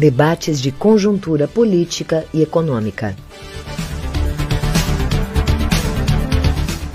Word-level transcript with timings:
Debates 0.00 0.62
de 0.62 0.72
conjuntura 0.72 1.46
política 1.46 2.24
e 2.32 2.40
econômica. 2.40 3.14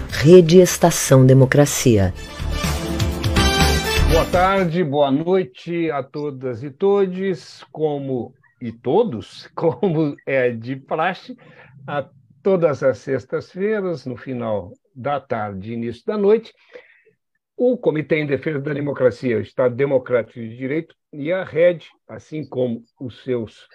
Rede 0.09 0.57
Estação 0.57 1.23
Democracia. 1.23 2.15
Boa 4.11 4.25
tarde, 4.31 4.83
boa 4.83 5.11
noite 5.11 5.91
a 5.91 6.01
todas 6.01 6.63
e 6.63 6.71
todes, 6.71 7.63
como 7.71 8.33
e 8.59 8.71
todos, 8.71 9.47
como 9.53 10.15
é 10.25 10.49
de 10.49 10.75
praxe, 10.75 11.37
a 11.85 12.09
todas 12.41 12.81
as 12.81 12.97
sextas-feiras, 12.97 14.07
no 14.07 14.17
final 14.17 14.71
da 14.95 15.19
tarde 15.19 15.69
e 15.69 15.75
início 15.75 16.03
da 16.07 16.17
noite, 16.17 16.51
o 17.55 17.77
Comitê 17.77 18.15
em 18.15 18.25
Defesa 18.25 18.59
da 18.59 18.73
Democracia, 18.73 19.37
o 19.37 19.41
Estado 19.41 19.75
Democrático 19.75 20.39
de 20.39 20.57
Direito 20.57 20.95
e 21.13 21.31
a 21.31 21.43
RED, 21.43 21.85
assim 22.07 22.47
como 22.47 22.83
os 22.99 23.23
seus 23.23 23.67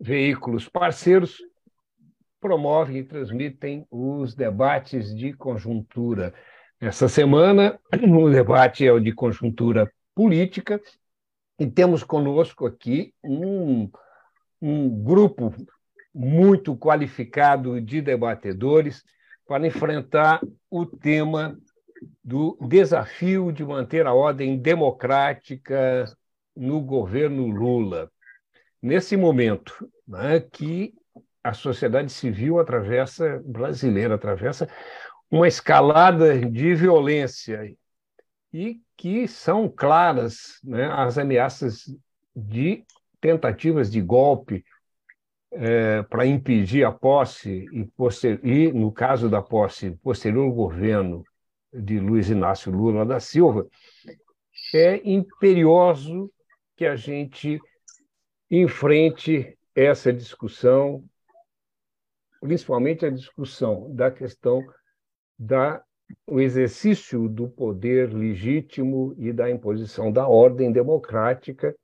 veículos 0.00 0.68
parceiros, 0.68 1.38
promovem 2.40 2.98
e 2.98 3.04
transmitem 3.04 3.86
os 3.90 4.34
debates 4.34 5.14
de 5.14 5.32
conjuntura. 5.32 6.32
Essa 6.80 7.08
semana, 7.08 7.78
o 8.08 8.30
debate 8.30 8.86
é 8.86 8.92
o 8.92 9.00
de 9.00 9.12
conjuntura 9.12 9.90
política, 10.14 10.80
e 11.58 11.66
temos 11.66 12.04
conosco 12.04 12.66
aqui 12.66 13.12
um, 13.22 13.90
um 14.62 15.02
grupo 15.02 15.52
muito 16.14 16.76
qualificado 16.76 17.80
de 17.80 18.00
debatedores 18.00 19.02
para 19.46 19.66
enfrentar 19.66 20.40
o 20.70 20.86
tema 20.86 21.58
do 22.22 22.56
desafio 22.60 23.50
de 23.50 23.64
manter 23.64 24.06
a 24.06 24.14
ordem 24.14 24.56
democrática 24.56 26.04
no 26.58 26.80
governo 26.80 27.46
Lula. 27.46 28.10
Nesse 28.82 29.16
momento 29.16 29.88
né, 30.06 30.40
que 30.40 30.92
a 31.42 31.52
sociedade 31.52 32.12
civil 32.12 32.58
atravessa, 32.58 33.40
brasileira 33.44 34.16
atravessa, 34.16 34.68
uma 35.30 35.46
escalada 35.46 36.38
de 36.38 36.74
violência 36.74 37.74
e 38.52 38.80
que 38.96 39.28
são 39.28 39.68
claras 39.68 40.58
né, 40.64 40.86
as 40.86 41.16
ameaças 41.16 41.84
de 42.34 42.84
tentativas 43.20 43.90
de 43.90 44.00
golpe 44.00 44.64
é, 45.52 46.02
para 46.02 46.26
impedir 46.26 46.84
a 46.84 46.92
posse 46.92 47.66
e, 47.72 47.88
e, 48.42 48.72
no 48.72 48.92
caso 48.92 49.28
da 49.28 49.40
posse, 49.40 49.92
posterior 50.02 50.50
governo 50.52 51.22
de 51.72 51.98
Luiz 52.00 52.28
Inácio 52.30 52.72
Lula 52.72 53.04
da 53.06 53.20
Silva, 53.20 53.66
é 54.74 55.00
imperioso 55.08 56.30
que 56.78 56.86
a 56.86 56.94
gente 56.94 57.60
enfrente 58.48 59.58
essa 59.74 60.12
discussão, 60.12 61.04
principalmente 62.40 63.04
a 63.04 63.10
discussão 63.10 63.92
da 63.92 64.12
questão 64.12 64.64
da 65.36 65.82
o 66.26 66.40
exercício 66.40 67.28
do 67.28 67.50
poder 67.50 68.14
legítimo 68.14 69.14
e 69.18 69.30
da 69.30 69.50
imposição 69.50 70.10
da 70.10 70.26
ordem 70.26 70.72
democrática 70.72 71.76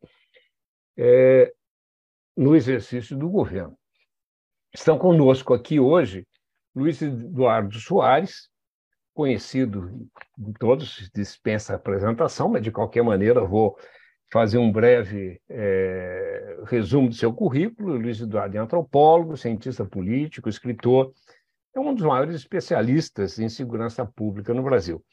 é, 0.96 1.52
no 2.34 2.56
exercício 2.56 3.18
do 3.18 3.28
governo. 3.28 3.76
Estão 4.72 4.96
conosco 4.96 5.52
aqui 5.52 5.78
hoje 5.78 6.24
Luiz 6.74 7.02
Eduardo 7.02 7.78
Soares, 7.80 8.48
conhecido 9.12 10.08
de 10.38 10.52
todos, 10.54 11.10
dispensa 11.12 11.74
apresentação, 11.74 12.48
mas 12.48 12.62
de 12.62 12.70
qualquer 12.70 13.02
maneira 13.02 13.44
vou 13.44 13.76
fazer 14.32 14.58
um 14.58 14.70
breve 14.70 15.40
é, 15.48 16.58
resumo 16.64 17.08
do 17.08 17.14
seu 17.14 17.32
currículo. 17.32 17.96
Luiz 17.96 18.20
Eduardo 18.20 18.56
é 18.56 18.60
antropólogo, 18.60 19.36
cientista 19.36 19.84
político, 19.84 20.48
escritor, 20.48 21.12
é 21.74 21.80
um 21.80 21.92
dos 21.92 22.04
maiores 22.04 22.36
especialistas 22.36 23.38
em 23.38 23.48
segurança 23.48 24.06
pública 24.06 24.54
no 24.54 24.62
Brasil. 24.62 25.04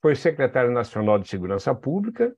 Foi 0.00 0.14
secretário 0.16 0.70
nacional 0.70 1.18
de 1.18 1.28
Segurança 1.28 1.74
Pública 1.74 2.34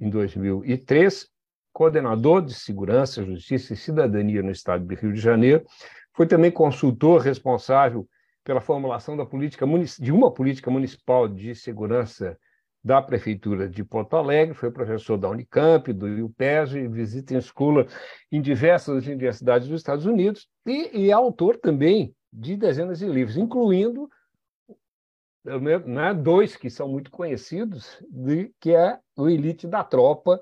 em 0.00 0.10
2003, 0.10 1.28
coordenador 1.72 2.42
de 2.42 2.54
Segurança, 2.54 3.24
Justiça 3.24 3.74
e 3.74 3.76
Cidadania 3.76 4.42
no 4.42 4.50
Estado 4.50 4.84
do 4.84 4.94
Rio 4.94 5.12
de 5.12 5.20
Janeiro. 5.20 5.64
Foi 6.12 6.26
também 6.26 6.50
consultor 6.50 7.20
responsável 7.20 8.08
pela 8.42 8.60
formulação 8.60 9.16
da 9.16 9.24
política 9.24 9.64
de 9.98 10.10
uma 10.10 10.32
política 10.32 10.70
municipal 10.70 11.28
de 11.28 11.54
segurança 11.54 12.36
da 12.82 13.02
Prefeitura 13.02 13.68
de 13.68 13.84
Porto 13.84 14.16
Alegre, 14.16 14.54
foi 14.54 14.70
professor 14.70 15.18
da 15.18 15.28
Unicamp, 15.28 15.92
do 15.92 16.08
IUPES, 16.08 16.74
e 16.74 16.88
visita 16.88 17.34
em 17.34 17.38
escola 17.38 17.86
em 18.32 18.40
diversas 18.40 19.06
universidades 19.06 19.68
dos 19.68 19.80
Estados 19.80 20.06
Unidos, 20.06 20.48
e, 20.66 20.98
e 20.98 21.10
é 21.10 21.12
autor 21.12 21.56
também 21.58 22.14
de 22.32 22.56
dezenas 22.56 22.98
de 22.98 23.06
livros, 23.06 23.36
incluindo 23.36 24.08
né, 25.86 26.14
dois 26.14 26.56
que 26.56 26.70
são 26.70 26.88
muito 26.88 27.10
conhecidos, 27.10 27.98
de, 28.08 28.52
que 28.60 28.72
é 28.72 28.98
o 29.16 29.28
Elite 29.28 29.66
da 29.66 29.84
Tropa 29.84 30.40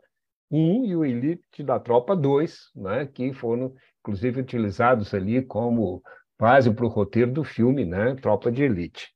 1 0.51 0.85
e 0.85 0.97
o 0.97 1.05
Elite 1.05 1.63
da 1.63 1.79
Tropa 1.79 2.17
2, 2.17 2.71
né, 2.75 3.07
que 3.07 3.33
foram, 3.33 3.75
inclusive, 4.01 4.41
utilizados 4.41 5.13
ali 5.15 5.43
como 5.43 6.03
base 6.39 6.73
para 6.73 6.85
o 6.85 6.89
roteiro 6.89 7.33
do 7.33 7.43
filme, 7.43 7.85
né? 7.85 8.15
Tropa 8.15 8.51
de 8.51 8.63
Elite. 8.63 9.09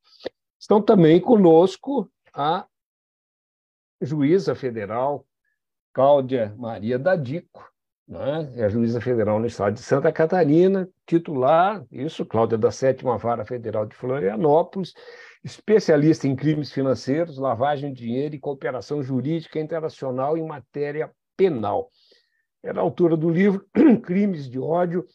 Estão 0.59 0.81
também 0.81 1.19
conosco 1.21 2.09
a 2.33 2.65
juíza 4.03 4.55
federal 4.55 5.25
Cláudia 5.93 6.53
Maria 6.57 6.97
Dadico, 6.97 7.71
né? 8.07 8.51
é 8.55 8.63
a 8.63 8.69
juíza 8.69 8.99
federal 8.99 9.39
no 9.39 9.45
estado 9.45 9.75
de 9.75 9.81
Santa 9.81 10.11
Catarina, 10.11 10.89
titular, 11.05 11.85
isso, 11.91 12.25
Cláudia 12.25 12.57
da 12.57 12.71
Sétima 12.71 13.17
Vara 13.17 13.45
Federal 13.45 13.85
de 13.85 13.95
Florianópolis, 13.95 14.93
especialista 15.43 16.27
em 16.27 16.35
crimes 16.35 16.71
financeiros, 16.71 17.37
lavagem 17.37 17.93
de 17.93 18.03
dinheiro 18.03 18.35
e 18.35 18.39
cooperação 18.39 19.03
jurídica 19.03 19.59
internacional 19.59 20.37
em 20.37 20.45
matéria 20.45 21.11
penal. 21.37 21.91
Era 22.63 22.81
autora 22.81 23.15
do 23.15 23.29
livro 23.29 23.65
Crimes 24.03 24.49
de 24.49 24.59
Ódio 24.59 25.05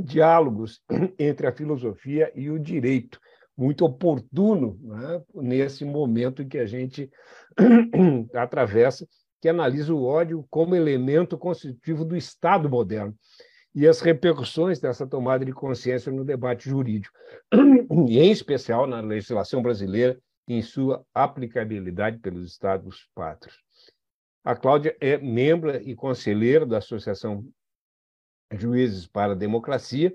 diálogos 0.00 0.82
entre 1.18 1.46
a 1.46 1.52
filosofia 1.52 2.32
e 2.34 2.50
o 2.50 2.58
direito, 2.58 3.20
muito 3.56 3.84
oportuno 3.84 4.78
né, 4.82 5.22
nesse 5.34 5.84
momento 5.84 6.42
em 6.42 6.48
que 6.48 6.58
a 6.58 6.66
gente 6.66 7.10
atravessa, 8.34 9.06
que 9.40 9.48
analisa 9.48 9.94
o 9.94 10.04
ódio 10.04 10.44
como 10.50 10.74
elemento 10.74 11.38
constitutivo 11.38 12.04
do 12.04 12.16
Estado 12.16 12.68
moderno 12.68 13.14
e 13.74 13.86
as 13.86 14.00
repercussões 14.00 14.78
dessa 14.78 15.06
tomada 15.06 15.44
de 15.44 15.52
consciência 15.52 16.10
no 16.12 16.24
debate 16.24 16.68
jurídico, 16.68 17.16
e 18.08 18.18
em 18.18 18.30
especial 18.30 18.86
na 18.86 19.00
legislação 19.00 19.62
brasileira 19.62 20.18
em 20.46 20.62
sua 20.62 21.04
aplicabilidade 21.12 22.18
pelos 22.18 22.50
Estados 22.50 23.08
pátrios. 23.14 23.58
A 24.44 24.54
Cláudia 24.54 24.96
é 25.00 25.16
membro 25.16 25.74
e 25.76 25.94
conselheira 25.94 26.66
da 26.66 26.78
Associação 26.78 27.44
Juízes 28.52 29.06
para 29.06 29.32
a 29.32 29.36
Democracia 29.36 30.14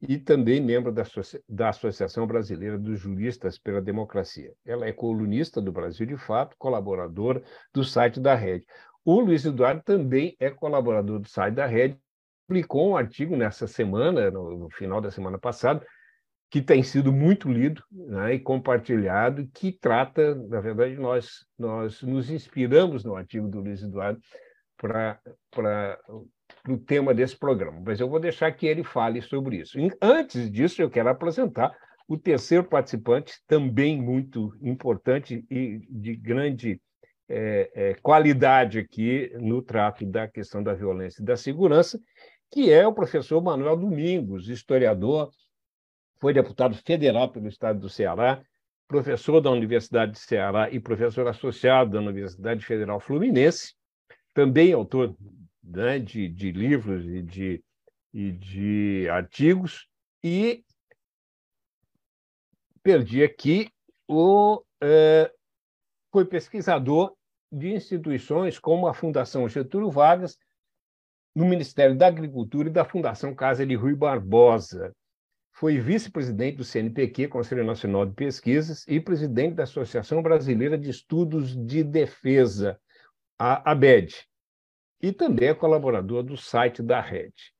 e 0.00 0.18
também 0.18 0.60
membro 0.60 0.92
da, 0.92 1.04
da 1.48 1.70
Associação 1.70 2.26
Brasileira 2.26 2.78
dos 2.78 3.00
Juristas 3.00 3.58
pela 3.58 3.80
Democracia. 3.80 4.52
Ela 4.64 4.86
é 4.86 4.92
colunista 4.92 5.60
do 5.60 5.72
Brasil 5.72 6.06
de 6.06 6.16
Fato, 6.16 6.54
colaboradora 6.58 7.42
do 7.72 7.82
site 7.82 8.20
da 8.20 8.34
Rede. 8.34 8.66
O 9.04 9.20
Luiz 9.20 9.44
Eduardo 9.44 9.82
também 9.84 10.36
é 10.38 10.50
colaborador 10.50 11.20
do 11.20 11.28
site 11.28 11.54
da 11.54 11.66
Rede, 11.66 11.98
publicou 12.46 12.90
um 12.90 12.96
artigo 12.96 13.36
nessa 13.36 13.66
semana, 13.66 14.30
no, 14.30 14.68
final 14.70 15.00
da 15.00 15.10
semana 15.10 15.38
passada, 15.38 15.84
que 16.50 16.62
tem 16.62 16.82
sido 16.82 17.12
muito 17.12 17.50
lido 17.50 17.82
né, 17.90 18.34
e 18.34 18.38
compartilhado, 18.38 19.48
que 19.52 19.72
trata, 19.72 20.34
na 20.34 20.60
verdade, 20.60 20.94
nós, 20.96 21.44
nós 21.58 22.02
nos 22.02 22.30
inspiramos 22.30 23.04
no 23.04 23.16
artigo 23.16 23.48
do 23.48 23.60
Luiz 23.60 23.82
Eduardo 23.82 24.20
para 24.76 25.20
no 26.66 26.78
tema 26.78 27.14
desse 27.14 27.36
programa, 27.36 27.80
mas 27.84 28.00
eu 28.00 28.08
vou 28.08 28.18
deixar 28.18 28.50
que 28.52 28.66
ele 28.66 28.82
fale 28.82 29.20
sobre 29.22 29.58
isso. 29.58 29.78
Antes 30.00 30.50
disso, 30.50 30.82
eu 30.82 30.90
quero 30.90 31.08
apresentar 31.08 31.76
o 32.08 32.16
terceiro 32.16 32.64
participante, 32.64 33.40
também 33.46 34.00
muito 34.00 34.52
importante 34.62 35.44
e 35.50 35.80
de 35.88 36.14
grande 36.16 36.80
é, 37.28 37.70
é, 37.74 37.94
qualidade 37.94 38.78
aqui 38.78 39.32
no 39.40 39.60
trato 39.60 40.06
da 40.06 40.28
questão 40.28 40.62
da 40.62 40.72
violência 40.72 41.20
e 41.20 41.24
da 41.24 41.36
segurança, 41.36 41.98
que 42.50 42.72
é 42.72 42.86
o 42.86 42.92
professor 42.92 43.42
Manuel 43.42 43.76
Domingos, 43.76 44.48
historiador, 44.48 45.30
foi 46.20 46.32
deputado 46.32 46.76
federal 46.76 47.30
pelo 47.30 47.48
estado 47.48 47.80
do 47.80 47.88
Ceará, 47.88 48.40
professor 48.86 49.40
da 49.40 49.50
Universidade 49.50 50.12
de 50.12 50.20
Ceará 50.20 50.70
e 50.70 50.78
professor 50.78 51.26
associado 51.26 51.92
da 51.92 51.98
Universidade 51.98 52.64
Federal 52.64 53.00
Fluminense, 53.00 53.74
também 54.32 54.72
autor 54.72 55.16
né, 55.66 55.98
de, 55.98 56.28
de 56.28 56.52
livros 56.52 57.04
e 57.04 57.22
de, 57.22 57.64
e 58.12 58.32
de 58.32 59.08
artigos, 59.10 59.88
e 60.22 60.64
perdi 62.82 63.22
aqui, 63.22 63.68
o, 64.08 64.62
é, 64.80 65.30
foi 66.12 66.24
pesquisador 66.24 67.14
de 67.50 67.72
instituições 67.72 68.58
como 68.58 68.86
a 68.86 68.94
Fundação 68.94 69.48
Getúlio 69.48 69.90
Vargas, 69.90 70.38
no 71.34 71.44
Ministério 71.44 71.96
da 71.96 72.06
Agricultura 72.06 72.68
e 72.68 72.72
da 72.72 72.84
Fundação 72.84 73.34
Casa 73.34 73.66
de 73.66 73.74
Rui 73.74 73.94
Barbosa. 73.94 74.94
Foi 75.52 75.78
vice-presidente 75.78 76.56
do 76.56 76.64
CNPq, 76.64 77.28
Conselho 77.28 77.64
Nacional 77.64 78.06
de 78.06 78.14
Pesquisas, 78.14 78.86
e 78.86 79.00
presidente 79.00 79.54
da 79.54 79.64
Associação 79.64 80.22
Brasileira 80.22 80.78
de 80.78 80.90
Estudos 80.90 81.56
de 81.56 81.82
Defesa, 81.82 82.78
a 83.38 83.70
ABED. 83.70 84.26
E 85.00 85.12
também 85.12 85.48
é 85.48 85.54
colaborador 85.54 86.22
do 86.22 86.36
site 86.36 86.82
da 86.82 87.00
Rede. 87.00 87.52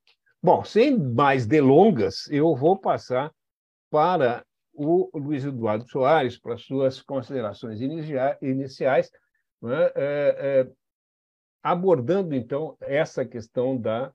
Bom, 0.42 0.64
sem 0.64 0.98
mais 0.98 1.46
delongas, 1.46 2.28
eu 2.30 2.54
vou 2.54 2.78
passar 2.78 3.32
para 3.90 4.44
o 4.72 5.10
Luiz 5.14 5.44
Eduardo 5.44 5.88
Soares 5.88 6.38
para 6.38 6.56
suas 6.56 7.00
considerações 7.00 7.80
iniciais, 7.80 9.10
né, 9.62 9.86
é, 9.94 10.36
é, 10.38 10.70
abordando, 11.62 12.34
então, 12.34 12.76
essa 12.80 13.24
questão 13.24 13.76
da, 13.76 14.12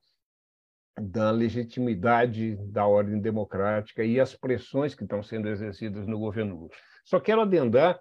da 1.00 1.31
legitimidade 1.31 2.56
da 2.71 2.85
ordem 2.85 3.19
democrática 3.19 4.03
e 4.03 4.19
as 4.19 4.35
pressões 4.35 4.94
que 4.94 5.03
estão 5.03 5.23
sendo 5.23 5.50
exercidas 5.50 6.07
no 6.07 6.19
governo 6.19 6.56
Lula. 6.56 6.71
Só 7.03 7.19
quero 7.19 7.41
adendar 7.41 8.00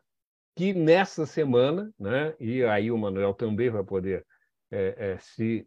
que 0.54 0.74
nessa 0.74 1.24
semana, 1.24 1.90
né, 1.98 2.34
e 2.38 2.62
aí 2.64 2.90
o 2.90 2.98
Manuel 2.98 3.32
também 3.32 3.70
vai 3.70 3.82
poder 3.82 4.24
é, 4.70 5.12
é, 5.12 5.18
se 5.18 5.66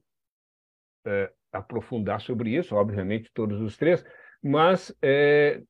é, 1.05 1.31
aprofundar 1.51 2.21
sobre 2.21 2.55
isso, 2.55 2.75
obviamente 2.75 3.31
todos 3.33 3.61
os 3.61 3.77
três, 3.77 4.03
mas 4.41 4.95
é, 5.01 5.61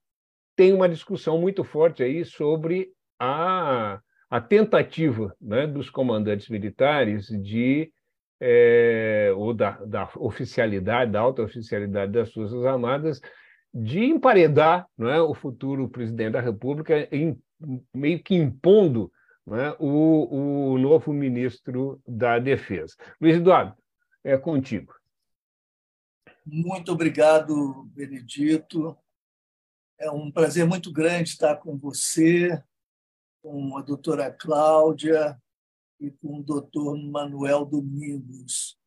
tem 0.56 0.74
uma 0.74 0.90
discussão 0.90 1.40
muito 1.40 1.64
forte 1.64 2.04
aí 2.04 2.24
sobre 2.26 2.92
a, 3.20 4.00
a 4.30 4.42
tentativa 4.42 5.36
né, 5.42 5.68
dos 5.68 5.90
comandantes 5.90 6.50
militares 6.50 7.28
de 7.28 7.92
é, 8.40 9.32
ou 9.36 9.54
da, 9.54 9.72
da, 9.86 10.10
oficialidade, 10.18 11.12
da 11.12 11.22
alta 11.22 11.44
oficialidade 11.44 12.12
das 12.12 12.34
Forças 12.34 12.66
Armadas, 12.66 13.22
de 13.74 14.04
emparedar 14.04 14.86
é, 15.00 15.22
o 15.22 15.34
futuro 15.34 15.88
presidente 15.88 16.34
da 16.34 16.42
República, 16.42 17.08
em, 17.10 17.40
meio 17.94 18.22
que 18.22 18.36
impondo 18.36 19.12
é, 19.48 19.76
o, 19.80 20.74
o 20.74 20.78
novo 20.78 21.12
ministro 21.12 22.02
da 22.08 22.40
Defesa. 22.40 22.96
Luiz 23.20 23.36
Eduardo, 23.36 23.76
é 24.24 24.38
contigo. 24.38 24.94
Muito 26.46 26.92
obrigado, 26.92 27.84
Benedito. 27.94 28.98
É 30.00 30.10
um 30.12 30.32
prazer 30.32 30.66
muito 30.66 30.92
grande 30.92 31.30
estar 31.30 31.58
com 31.58 31.78
você, 31.78 32.62
com 33.42 33.78
a 33.78 33.82
doutora 33.82 34.32
Cláudia 34.32 35.40
e 36.00 36.12
com 36.12 36.40
o 36.40 36.44
doutor 36.44 36.98
Manuel 36.98 37.66
Domingos. 37.66 38.78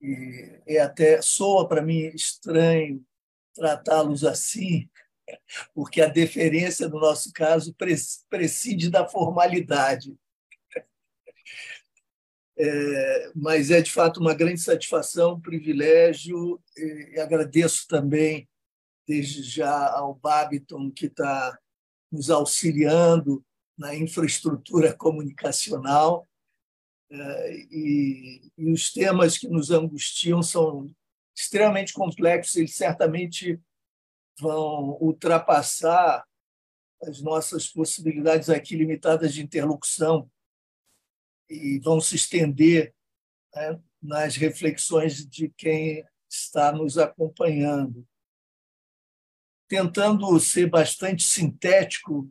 E 0.00 0.60
é 0.66 0.80
até 0.80 1.20
soa 1.20 1.68
para 1.68 1.82
mim 1.82 1.98
estranho 2.14 3.04
tratá-los 3.54 4.24
assim, 4.24 4.88
porque 5.74 6.00
a 6.00 6.08
deferência, 6.08 6.88
no 6.88 7.00
nosso 7.00 7.32
caso, 7.32 7.74
prescinde 8.28 8.90
da 8.90 9.08
formalidade. 9.08 10.14
É, 12.58 13.32
mas 13.34 13.70
é, 13.70 13.80
de 13.80 13.90
fato, 13.90 14.20
uma 14.20 14.34
grande 14.34 14.60
satisfação, 14.60 15.34
um 15.34 15.40
privilégio, 15.40 16.60
e 16.76 17.18
agradeço 17.18 17.86
também 17.88 18.48
desde 19.06 19.42
já 19.42 19.90
ao 19.90 20.14
Babiton, 20.14 20.90
que 20.90 21.06
está 21.06 21.58
nos 22.12 22.30
auxiliando 22.30 23.44
na 23.76 23.94
infraestrutura 23.94 24.92
comunicacional. 24.92 26.28
Eh, 27.10 27.66
e, 27.72 28.52
e 28.56 28.72
os 28.72 28.92
temas 28.92 29.36
que 29.36 29.48
nos 29.48 29.70
angustiam 29.70 30.42
são 30.42 30.94
extremamente 31.36 31.92
complexos, 31.92 32.56
eles 32.56 32.74
certamente 32.74 33.58
vão 34.38 34.96
ultrapassar 35.00 36.26
as 37.02 37.20
nossas 37.20 37.68
possibilidades 37.68 38.50
aqui 38.50 38.76
limitadas 38.76 39.32
de 39.32 39.42
interlocução 39.42 40.30
e 41.48 41.78
vão 41.80 42.00
se 42.00 42.16
estender 42.16 42.94
né, 43.54 43.80
nas 44.02 44.36
reflexões 44.36 45.26
de 45.26 45.48
quem 45.56 46.04
está 46.28 46.70
nos 46.72 46.98
acompanhando 46.98 48.06
tentando 49.70 50.38
ser 50.40 50.68
bastante 50.68 51.22
sintético 51.22 52.28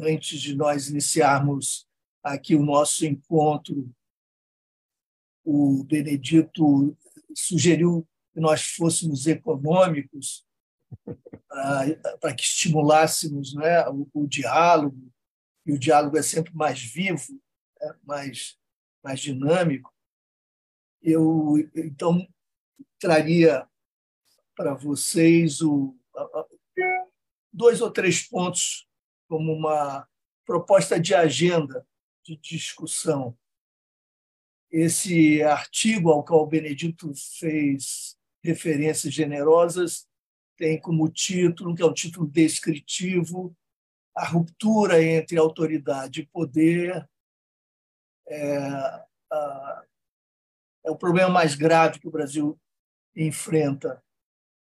antes 0.00 0.40
de 0.40 0.56
nós 0.56 0.88
iniciarmos 0.88 1.86
aqui 2.22 2.56
o 2.56 2.64
nosso 2.64 3.04
encontro. 3.04 3.94
O 5.44 5.84
Benedito 5.84 6.96
sugeriu 7.34 8.08
que 8.32 8.40
nós 8.40 8.62
fôssemos 8.62 9.26
econômicos 9.26 10.46
para 12.20 12.34
que 12.34 12.42
estimulássemos 12.42 13.54
né, 13.54 13.88
o, 13.88 14.08
o, 14.12 14.26
diálogo, 14.26 15.10
e 15.66 15.72
o 15.72 15.78
diálogo 15.78 16.16
é 16.16 16.22
sempre 16.22 16.54
mais 16.54 16.80
vivo, 16.80 17.40
é 17.80 17.94
mais, 18.04 18.58
mais 19.02 19.20
dinâmico. 19.20 19.92
Eu, 21.02 21.54
então, 21.74 22.26
traria 22.98 23.66
para 24.56 24.74
vocês 24.74 25.60
o, 25.60 25.96
dois 27.52 27.80
ou 27.80 27.90
três 27.90 28.26
pontos 28.26 28.86
como 29.28 29.52
uma 29.52 30.08
proposta 30.44 30.98
de 30.98 31.14
agenda 31.14 31.86
de 32.24 32.36
discussão. 32.36 33.36
Esse 34.70 35.42
artigo 35.42 36.10
ao 36.10 36.24
qual 36.24 36.42
o 36.42 36.46
Benedito 36.46 37.12
fez 37.38 38.16
referências 38.42 39.12
generosas 39.12 40.07
tem 40.58 40.78
como 40.78 41.08
título, 41.08 41.74
que 41.74 41.80
é 41.80 41.86
o 41.86 41.94
título 41.94 42.26
descritivo, 42.26 43.56
a 44.14 44.26
ruptura 44.26 45.02
entre 45.02 45.38
autoridade 45.38 46.22
e 46.22 46.26
poder 46.26 47.08
é, 48.26 48.58
a, 49.30 49.84
é 50.84 50.90
o 50.90 50.96
problema 50.96 51.30
mais 51.30 51.54
grave 51.54 52.00
que 52.00 52.08
o 52.08 52.10
Brasil 52.10 52.60
enfrenta. 53.14 54.02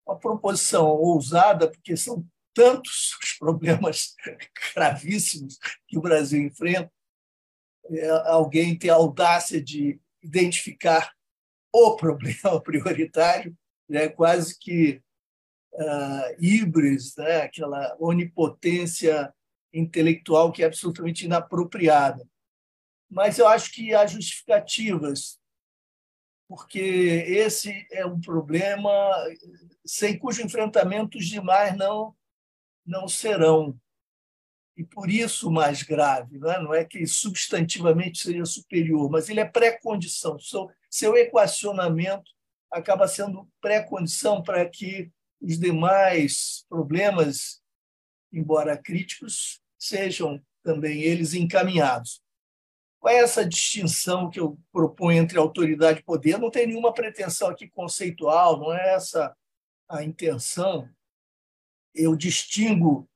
Uma 0.06 0.18
proposição 0.18 0.86
ousada, 0.88 1.70
porque 1.70 1.96
são 1.96 2.26
tantos 2.54 3.14
os 3.22 3.34
problemas 3.38 4.14
gravíssimos 4.74 5.58
que 5.86 5.98
o 5.98 6.02
Brasil 6.02 6.42
enfrenta, 6.42 6.90
é, 7.90 8.08
alguém 8.28 8.78
ter 8.78 8.90
a 8.90 8.94
audácia 8.94 9.62
de 9.62 10.00
identificar 10.22 11.12
o 11.70 11.96
problema 11.96 12.60
prioritário, 12.62 13.56
né, 13.88 14.08
quase 14.08 14.58
que 14.58 15.02
uh, 15.74 16.36
híbris, 16.38 17.16
né, 17.16 17.42
aquela 17.42 17.96
onipotência 17.98 19.32
intelectual 19.72 20.52
que 20.52 20.62
é 20.62 20.66
absolutamente 20.66 21.24
inapropriada. 21.24 22.26
Mas 23.10 23.38
eu 23.38 23.46
acho 23.46 23.72
que 23.72 23.94
há 23.94 24.06
justificativas 24.06 25.40
porque 26.52 26.78
esse 26.78 27.86
é 27.90 28.04
um 28.04 28.20
problema 28.20 28.90
sem 29.86 30.18
cujo 30.18 30.42
enfrentamento 30.42 31.16
os 31.16 31.26
demais 31.26 31.74
não, 31.78 32.14
não 32.84 33.08
serão. 33.08 33.74
E 34.76 34.84
por 34.84 35.08
isso 35.08 35.50
mais 35.50 35.82
grave, 35.82 36.38
não 36.38 36.50
é, 36.50 36.62
não 36.62 36.74
é 36.74 36.84
que 36.84 37.06
substantivamente 37.06 38.18
seria 38.18 38.44
superior, 38.44 39.10
mas 39.10 39.30
ele 39.30 39.40
é 39.40 39.46
pré-condição. 39.46 40.36
Seu 40.90 41.16
equacionamento 41.16 42.30
acaba 42.70 43.08
sendo 43.08 43.48
pré-condição 43.58 44.42
para 44.42 44.68
que 44.68 45.10
os 45.42 45.58
demais 45.58 46.64
problemas, 46.68 47.60
embora 48.32 48.78
críticos, 48.78 49.60
sejam 49.76 50.40
também 50.62 51.02
eles 51.02 51.34
encaminhados. 51.34 52.22
Qual 53.00 53.12
é 53.12 53.18
essa 53.18 53.44
distinção 53.44 54.30
que 54.30 54.38
eu 54.38 54.56
proponho 54.72 55.20
entre 55.20 55.36
autoridade 55.36 55.98
e 55.98 56.04
poder? 56.04 56.38
Não 56.38 56.52
tem 56.52 56.68
nenhuma 56.68 56.94
pretensão 56.94 57.48
aqui 57.48 57.68
conceitual, 57.68 58.60
não 58.60 58.72
é 58.72 58.94
essa 58.94 59.36
a 59.88 60.04
intenção. 60.04 60.88
Eu 61.92 62.14
distingo 62.14 63.10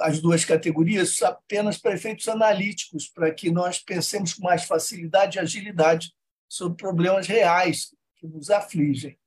as 0.00 0.20
duas 0.20 0.44
categorias 0.44 1.22
apenas 1.22 1.76
para 1.76 1.94
efeitos 1.94 2.28
analíticos, 2.28 3.08
para 3.08 3.32
que 3.32 3.50
nós 3.50 3.78
pensemos 3.78 4.32
com 4.32 4.42
mais 4.42 4.64
facilidade 4.64 5.36
e 5.36 5.40
agilidade 5.40 6.14
sobre 6.48 6.78
problemas 6.78 7.26
reais 7.26 7.94
que 8.16 8.26
nos 8.26 8.48
afligem. 8.48 9.18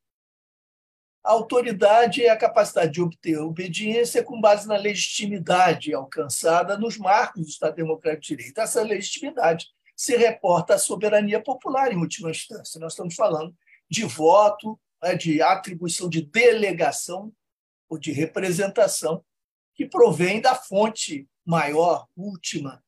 A 1.23 1.31
autoridade 1.31 2.23
é 2.23 2.29
a 2.29 2.38
capacidade 2.38 2.93
de 2.93 3.01
obter 3.01 3.38
obediência 3.38 4.23
com 4.23 4.39
base 4.39 4.67
na 4.67 4.77
legitimidade 4.77 5.93
alcançada 5.93 6.77
nos 6.77 6.97
marcos 6.97 7.43
do 7.43 7.49
Estado 7.49 7.75
Democrático 7.75 8.21
de 8.21 8.35
Direito. 8.38 8.57
Essa 8.59 8.81
legitimidade 8.81 9.67
se 9.95 10.15
reporta 10.15 10.75
à 10.75 10.77
soberania 10.77 11.41
popular, 11.41 11.91
em 11.91 11.97
última 11.97 12.31
instância. 12.31 12.79
Nós 12.79 12.93
estamos 12.93 13.15
falando 13.15 13.53
de 13.89 14.05
voto, 14.05 14.79
né, 15.03 15.15
de 15.15 15.41
atribuição 15.41 16.09
de 16.09 16.21
delegação 16.21 17.33
ou 17.89 17.97
de 17.97 18.11
representação 18.11 19.23
que 19.75 19.85
provém 19.85 20.39
da 20.39 20.55
fonte 20.55 21.27
maior, 21.45 22.07
última, 22.15 22.83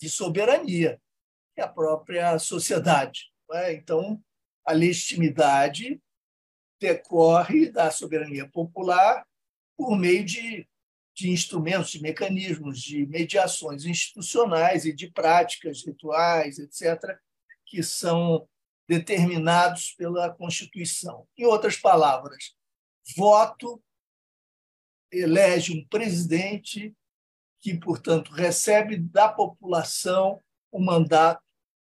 de 0.00 0.10
soberania, 0.10 1.00
que 1.54 1.60
é 1.60 1.64
a 1.64 1.68
própria 1.68 2.38
sociedade. 2.38 3.32
Né? 3.48 3.74
Então, 3.74 4.22
a 4.64 4.72
legitimidade 4.72 6.00
decorre 6.80 7.70
da 7.70 7.90
soberania 7.90 8.48
popular 8.48 9.26
por 9.76 9.96
meio 9.96 10.24
de, 10.24 10.66
de 11.14 11.30
instrumentos, 11.30 11.90
de 11.90 12.00
mecanismos, 12.00 12.80
de 12.80 13.06
mediações 13.06 13.84
institucionais 13.84 14.84
e 14.84 14.92
de 14.92 15.10
práticas 15.10 15.84
rituais, 15.84 16.58
etc., 16.58 17.18
que 17.66 17.82
são 17.82 18.48
determinados 18.88 19.92
pela 19.92 20.34
Constituição. 20.34 21.26
Em 21.38 21.44
outras 21.44 21.76
palavras, 21.76 22.56
voto 23.16 23.80
elege 25.12 25.72
um 25.72 25.86
presidente 25.86 26.94
que, 27.60 27.78
portanto, 27.78 28.32
recebe 28.32 28.96
da 28.96 29.28
população 29.28 30.40
o 30.72 30.80
mandato 30.80 31.42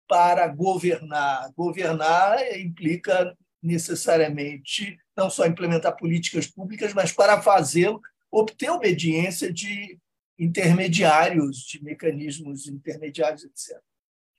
para 0.07 0.47
governar. 0.47 1.51
Governar 1.53 2.37
implica 2.57 3.35
necessariamente 3.63 4.99
não 5.15 5.29
só 5.29 5.45
implementar 5.45 5.95
políticas 5.95 6.45
públicas, 6.45 6.93
mas 6.93 7.11
para 7.11 7.41
fazê-lo 7.41 8.01
obter 8.29 8.69
obediência 8.69 9.51
de 9.51 9.97
intermediários, 10.37 11.59
de 11.59 11.81
mecanismos 11.81 12.67
intermediários, 12.67 13.43
etc. 13.43 13.79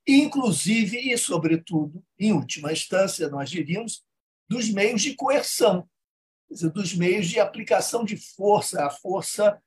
Inclusive 0.07 0.99
e, 0.99 1.17
sobretudo, 1.17 2.05
em 2.19 2.33
última 2.33 2.73
instância, 2.73 3.29
nós 3.29 3.49
diríamos, 3.49 4.05
dos 4.49 4.69
meios 4.69 5.01
de 5.01 5.15
coerção, 5.15 5.89
dizer, 6.51 6.71
dos 6.71 6.95
meios 6.95 7.27
de 7.29 7.41
aplicação 7.41 8.05
de 8.05 8.17
força, 8.17 8.85
a 8.85 8.91
força, 8.91 9.59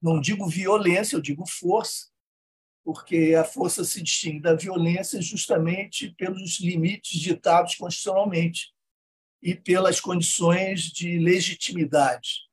não 0.00 0.20
digo 0.20 0.46
violência, 0.46 1.16
eu 1.16 1.20
digo 1.20 1.44
força, 1.46 2.08
porque 2.84 3.34
a 3.34 3.44
força 3.44 3.84
se 3.84 4.00
distingue 4.02 4.40
da 4.40 4.54
violência 4.54 5.20
justamente 5.20 6.14
pelos 6.16 6.60
limites 6.60 7.18
ditados 7.18 7.74
constitucionalmente 7.74 8.72
e 9.42 9.54
pelas 9.54 10.00
condições 10.00 10.82
de 10.82 11.18
legitimidade. 11.18 12.48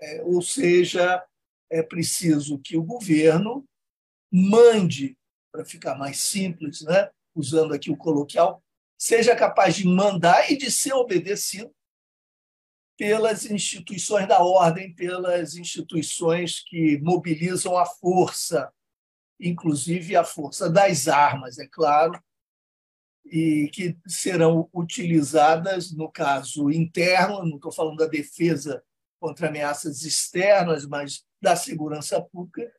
É, 0.00 0.22
ou 0.22 0.42
seja, 0.42 1.24
é 1.70 1.82
preciso 1.82 2.58
que 2.58 2.76
o 2.76 2.82
governo 2.82 3.64
mande, 4.30 5.16
para 5.52 5.64
ficar 5.64 5.94
mais 5.96 6.18
simples, 6.20 6.82
né, 6.82 7.10
usando 7.34 7.72
aqui 7.72 7.90
o 7.90 7.96
coloquial, 7.96 8.62
seja 8.98 9.34
capaz 9.34 9.76
de 9.76 9.86
mandar 9.86 10.50
e 10.50 10.56
de 10.56 10.70
ser 10.70 10.92
obedecido 10.92 11.74
pelas 12.96 13.46
instituições 13.46 14.28
da 14.28 14.42
ordem, 14.42 14.94
pelas 14.94 15.56
instituições 15.56 16.60
que 16.60 16.98
mobilizam 16.98 17.76
a 17.76 17.84
força, 17.84 18.72
inclusive 19.40 20.14
a 20.14 20.24
força 20.24 20.70
das 20.70 21.08
armas, 21.08 21.58
é 21.58 21.66
claro, 21.66 22.22
e 23.24 23.68
que 23.72 23.96
serão 24.06 24.68
utilizadas 24.72 25.92
no 25.92 26.10
caso 26.10 26.70
interno, 26.70 27.44
não 27.44 27.56
estou 27.56 27.72
falando 27.72 27.98
da 27.98 28.06
defesa 28.06 28.82
contra 29.20 29.48
ameaças 29.48 30.02
externas, 30.02 30.86
mas 30.86 31.24
da 31.40 31.54
segurança 31.54 32.20
pública, 32.20 32.72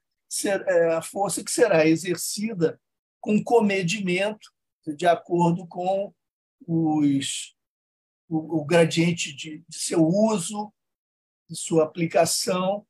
é, 0.46 0.94
a 0.94 1.02
força 1.02 1.44
que 1.44 1.52
será 1.52 1.88
exercida 1.88 2.80
com 3.22 3.42
comedimento, 3.44 4.52
de 4.98 5.08
acordo 5.08 5.66
com 5.66 6.14
os, 6.68 7.56
o, 8.28 8.62
o 8.62 8.66
gradiente 8.66 9.34
de, 9.34 9.64
de 9.68 9.78
seu 9.78 10.06
uso, 10.06 10.74
de 11.50 11.56
sua 11.56 11.84
aplicação, 11.84 12.86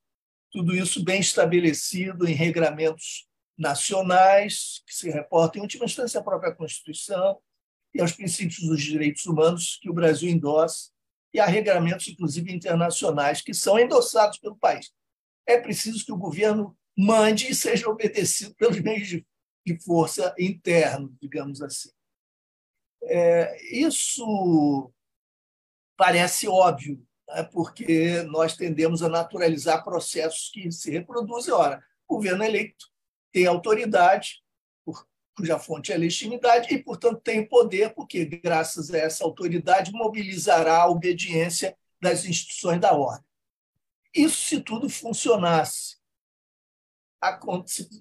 tudo 0.52 0.76
isso 0.76 1.04
bem 1.04 1.20
estabelecido 1.20 2.28
em 2.28 2.34
regramentos 2.34 3.28
nacionais, 3.58 4.82
que 4.86 4.96
se 4.96 5.10
reportam, 5.10 5.60
em 5.60 5.64
última 5.64 5.86
instância, 5.86 6.20
à 6.20 6.24
própria 6.24 6.54
Constituição 6.54 7.40
e 7.94 8.02
aos 8.02 8.12
princípios 8.12 8.68
dos 8.68 8.82
direitos 8.82 9.26
humanos 9.26 9.78
que 9.82 9.90
o 9.90 9.94
Brasil 9.94 10.30
endossa, 10.30 10.92
e 11.34 11.40
a 11.40 11.46
regramentos, 11.46 12.08
inclusive, 12.08 12.54
internacionais, 12.54 13.42
que 13.42 13.54
são 13.54 13.80
endossados 13.80 14.38
pelo 14.38 14.56
país. 14.56 14.94
É 15.48 15.60
preciso 15.60 16.06
que 16.06 16.12
o 16.12 16.18
governo 16.18 16.78
mande 16.96 17.50
e 17.50 17.56
seja 17.56 17.90
obedecido 17.90 18.54
pelos 18.56 18.80
meios 18.80 19.08
de, 19.08 19.26
de 19.66 19.80
força 19.84 20.34
internos, 20.38 21.12
digamos 21.20 21.62
assim. 21.62 21.90
É, 23.04 23.58
isso 23.76 24.92
parece 25.98 26.48
óbvio, 26.48 27.04
né, 27.28 27.44
porque 27.44 28.22
nós 28.24 28.56
tendemos 28.56 29.02
a 29.02 29.10
naturalizar 29.10 29.84
processos 29.84 30.50
que 30.54 30.72
se 30.72 30.92
reproduzem. 30.92 31.54
Ora, 31.54 31.84
o 32.08 32.16
governo 32.16 32.44
eleito 32.44 32.93
tem 33.34 33.48
autoridade, 33.48 34.42
cuja 35.36 35.58
fonte 35.58 35.92
é 35.92 35.96
a 35.96 35.98
legitimidade, 35.98 36.72
e, 36.72 36.82
portanto, 36.82 37.20
tem 37.20 37.46
poder, 37.46 37.94
porque, 37.96 38.24
graças 38.24 38.94
a 38.94 38.98
essa 39.00 39.24
autoridade, 39.24 39.92
mobilizará 39.92 40.84
a 40.84 40.88
obediência 40.88 41.76
das 42.00 42.24
instituições 42.24 42.80
da 42.80 42.94
ordem. 42.94 43.26
Isso 44.14 44.38
se 44.46 44.62
tudo 44.62 44.88
funcionasse, 44.88 45.98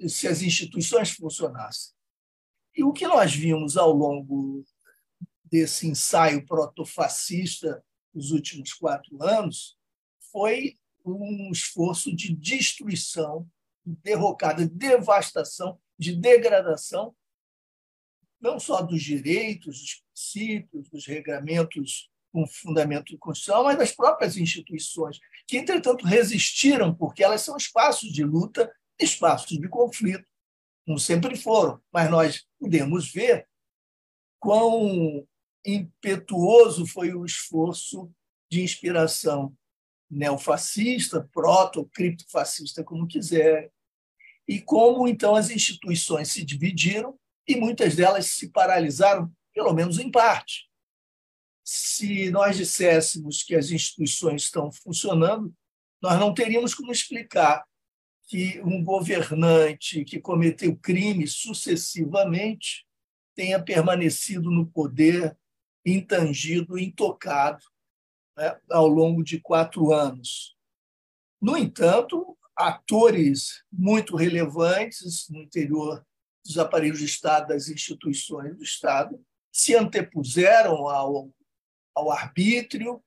se 0.09 0.29
as 0.29 0.43
instituições 0.43 1.11
funcionassem. 1.13 1.95
E 2.77 2.85
o 2.85 2.93
que 2.93 3.07
nós 3.07 3.35
vimos 3.35 3.79
ao 3.79 3.93
longo 3.93 4.63
desse 5.45 5.87
ensaio 5.87 6.45
protofascista 6.45 7.83
nos 8.13 8.31
últimos 8.31 8.75
quatro 8.75 9.23
anos 9.23 9.79
foi 10.31 10.79
um 11.05 11.51
esforço 11.51 12.15
de 12.15 12.35
destruição 12.35 13.45
de 13.45 13.52
derrocada, 13.85 14.67
de 14.67 14.75
devastação, 14.75 15.79
de 15.99 16.15
degradação, 16.15 17.15
não 18.41 18.59
só 18.59 18.83
dos 18.83 19.03
direitos, 19.03 19.81
dos 19.81 20.03
princípios, 20.13 20.89
dos 20.89 21.07
regramentos 21.07 22.11
com 22.33 22.47
fundamento 22.47 23.17
constitucional, 23.19 23.65
mas 23.65 23.79
das 23.79 23.93
próprias 23.93 24.37
instituições, 24.37 25.19
que, 25.47 25.59
entretanto, 25.59 26.07
resistiram, 26.07 26.95
porque 26.95 27.23
elas 27.23 27.43
são 27.43 27.57
espaços 27.57 28.11
de 28.11 28.25
luta, 28.25 28.75
espaços 28.99 29.59
de 29.59 29.69
conflito, 29.69 30.27
como 30.87 30.99
sempre 30.99 31.37
foram. 31.37 31.81
Mas 31.93 32.11
nós 32.11 32.47
podemos 32.59 33.13
ver 33.13 33.47
quão 34.41 35.27
impetuoso 35.65 36.87
foi 36.87 37.15
o 37.15 37.25
esforço 37.25 38.11
de 38.51 38.63
inspiração 38.63 39.55
neofascista, 40.13 41.27
proto, 41.33 41.87
criptofascista, 41.87 42.85
como 42.85 43.07
quiser, 43.07 43.73
e 44.47 44.61
como 44.61 45.09
então 45.09 45.35
as 45.35 45.51
instituições 45.51 46.31
se 46.31 46.45
dividiram 46.45 47.19
e 47.49 47.57
muitas 47.57 47.97
delas 47.97 48.27
se 48.27 48.51
paralisaram, 48.51 49.33
pelo 49.55 49.73
menos 49.73 49.99
em 49.99 50.11
parte. 50.11 50.69
Se 51.65 52.31
nós 52.31 52.57
disséssemos 52.57 53.43
que 53.43 53.55
as 53.55 53.71
instituições 53.71 54.43
estão 54.43 54.71
funcionando, 54.71 55.55
nós 56.03 56.19
não 56.21 56.35
teríamos 56.35 56.75
como 56.75 56.93
explicar 56.93 57.65
que 58.25 58.61
um 58.63 58.83
governante 58.85 60.05
que 60.05 60.21
cometeu 60.21 60.77
crimes 60.77 61.35
sucessivamente 61.37 62.85
tenha 63.35 63.63
permanecido 63.63 64.51
no 64.51 64.67
poder 64.67 65.37
intangido, 65.85 66.79
intocado, 66.79 67.65
né, 68.37 68.59
ao 68.71 68.87
longo 68.87 69.23
de 69.23 69.41
quatro 69.41 69.93
anos. 69.93 70.57
No 71.41 71.57
entanto, 71.57 72.37
atores 72.57 73.65
muito 73.73 74.17
relevantes 74.17 75.29
no 75.29 75.43
interior 75.43 76.05
dos 76.45 76.59
aparelhos 76.59 76.99
de 76.99 77.07
Estado, 77.07 77.49
das 77.49 77.69
instituições 77.69 78.57
do 78.57 78.63
Estado, 78.63 79.21
se 79.53 79.75
antepuseram 79.75 80.89
ao, 80.89 81.31
ao 81.95 82.11
arbítrio, 82.11 83.03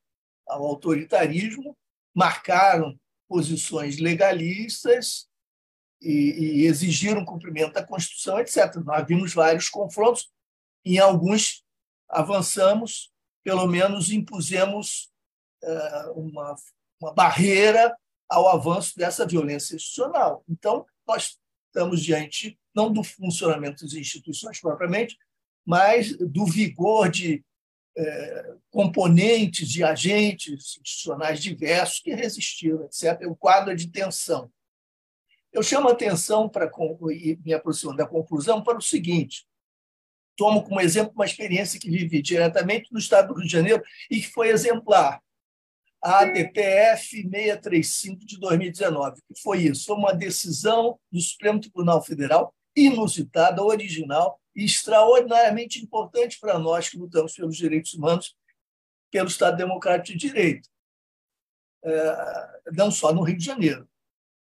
ao 0.46 0.64
autoritarismo, 0.64 1.76
marcaram 2.14 2.98
posições 3.28 3.98
legalistas 3.98 5.28
e, 6.00 6.62
e 6.62 6.66
exigiram 6.66 7.24
cumprimento 7.24 7.72
da 7.72 7.86
Constituição, 7.86 8.38
etc. 8.38 8.76
Nós 8.76 9.06
vimos 9.06 9.34
vários 9.34 9.68
confrontos, 9.68 10.30
em 10.84 10.98
alguns 10.98 11.64
avançamos, 12.08 13.12
pelo 13.42 13.66
menos 13.66 14.10
impusemos 14.10 15.10
uma, 16.14 16.54
uma 17.00 17.12
barreira 17.12 17.96
ao 18.28 18.48
avanço 18.48 18.96
dessa 18.96 19.26
violência 19.26 19.76
institucional. 19.76 20.44
Então, 20.48 20.84
nós 21.06 21.38
estamos 21.68 22.02
diante 22.02 22.58
não 22.74 22.92
do 22.92 23.02
funcionamento 23.02 23.84
das 23.84 23.94
instituições 23.94 24.60
propriamente, 24.60 25.16
mas 25.64 26.16
do 26.16 26.44
vigor 26.44 27.10
de 27.10 27.44
eh, 27.98 28.54
componentes, 28.70 29.68
de 29.68 29.82
agentes 29.82 30.76
institucionais 30.76 31.40
diversos 31.40 32.00
que 32.00 32.14
resistiram, 32.14 32.84
etc. 32.84 33.26
O 33.26 33.34
quadro 33.34 33.72
é 33.72 33.74
de 33.74 33.90
tensão. 33.90 34.50
Eu 35.50 35.62
chamo 35.62 35.88
a 35.88 35.92
atenção 35.92 36.48
para 36.48 36.70
me 37.42 37.54
aproximando 37.54 37.96
da 37.96 38.06
conclusão 38.06 38.62
para 38.62 38.76
o 38.76 38.82
seguinte: 38.82 39.46
tomo 40.36 40.62
como 40.62 40.80
exemplo 40.80 41.14
uma 41.14 41.24
experiência 41.24 41.80
que 41.80 41.90
vivi 41.90 42.20
diretamente 42.20 42.92
no 42.92 42.98
estado 42.98 43.28
do 43.28 43.34
Rio 43.34 43.46
de 43.46 43.52
Janeiro 43.52 43.82
e 44.10 44.20
que 44.20 44.28
foi 44.28 44.48
exemplar. 44.48 45.22
A 46.02 46.20
ADPF 46.20 47.22
635 47.22 48.26
de 48.26 48.38
2019. 48.38 49.20
que 49.22 49.40
foi 49.42 49.62
isso? 49.62 49.86
Foi 49.86 49.96
uma 49.96 50.14
decisão 50.14 50.98
do 51.10 51.20
Supremo 51.20 51.60
Tribunal 51.60 52.02
Federal 52.02 52.54
inusitada, 52.76 53.62
original 53.62 54.40
e 54.54 54.64
extraordinariamente 54.64 55.82
importante 55.82 56.38
para 56.38 56.58
nós 56.58 56.88
que 56.88 56.98
lutamos 56.98 57.34
pelos 57.34 57.56
direitos 57.56 57.94
humanos, 57.94 58.36
pelo 59.10 59.28
Estado 59.28 59.56
Democrático 59.56 60.16
de 60.18 60.28
Direito, 60.28 60.68
é, 61.84 62.72
não 62.72 62.90
só 62.90 63.12
no 63.12 63.22
Rio 63.22 63.38
de 63.38 63.44
Janeiro. 63.44 63.88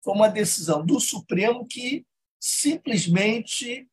Foi 0.03 0.15
uma 0.15 0.29
decisão 0.29 0.85
do 0.85 0.99
Supremo 0.99 1.67
que 1.67 2.07
simplesmente 2.41 3.89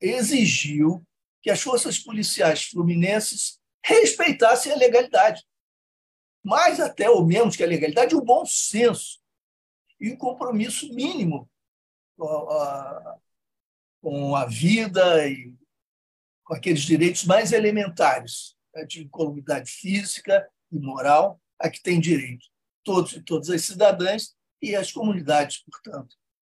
exigiu 0.00 1.04
que 1.42 1.50
as 1.50 1.60
forças 1.60 1.98
policiais 1.98 2.64
fluminenses 2.64 3.58
respeitassem 3.84 4.72
a 4.72 4.76
legalidade. 4.76 5.42
Mais 6.42 6.80
até 6.80 7.08
ou 7.08 7.24
menos 7.24 7.56
que 7.56 7.62
a 7.62 7.66
legalidade, 7.66 8.14
o 8.14 8.20
bom 8.20 8.44
senso 8.44 9.20
e 10.00 10.10
o 10.10 10.18
compromisso 10.18 10.92
mínimo 10.92 11.48
com 14.00 14.34
a 14.34 14.46
vida 14.46 15.28
e 15.28 15.54
com 16.44 16.54
aqueles 16.54 16.82
direitos 16.82 17.24
mais 17.24 17.52
elementares 17.52 18.56
né, 18.74 18.84
de 18.84 19.04
incolumidade 19.04 19.70
física 19.70 20.48
e 20.70 20.78
moral 20.78 21.40
a 21.58 21.70
que 21.70 21.80
tem 21.80 22.00
direito 22.00 22.46
todos 22.84 23.12
e 23.12 23.22
todas 23.22 23.48
as 23.50 23.64
cidadãs 23.64 24.34
e 24.60 24.74
as 24.74 24.90
comunidades, 24.92 25.62
portanto, 25.64 26.16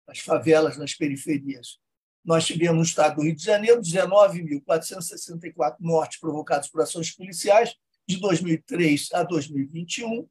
as 0.07 0.21
favelas 0.21 0.79
nas 0.79 0.95
periferias. 0.95 1.81
Nós 2.25 2.47
tivemos 2.47 2.77
no 2.77 2.83
estado 2.85 3.17
do 3.17 3.23
Rio 3.23 3.35
de 3.35 3.43
Janeiro 3.45 3.81
19.464 3.81 5.77
mortes 5.81 6.21
provocadas 6.21 6.69
por 6.69 6.81
ações 6.81 7.11
policiais 7.11 7.75
de 8.13 8.21
2003 8.21 9.09
a 9.13 9.23
2021. 9.23 10.29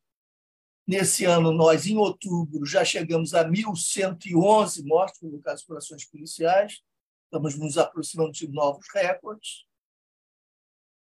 Nesse 0.88 1.26
ano, 1.26 1.52
nós, 1.52 1.86
em 1.86 1.98
outubro, 1.98 2.66
já 2.66 2.84
chegamos 2.84 3.34
a 3.34 3.48
1.111 3.48 4.84
mortes 4.86 5.20
provocadas 5.20 5.64
por 5.64 5.78
ações 5.78 6.06
policiais. 6.06 6.82
Estamos 7.26 7.58
nos 7.58 7.78
aproximando 7.78 8.32
de 8.32 8.48
novos 8.48 8.86
recordes. 8.94 9.66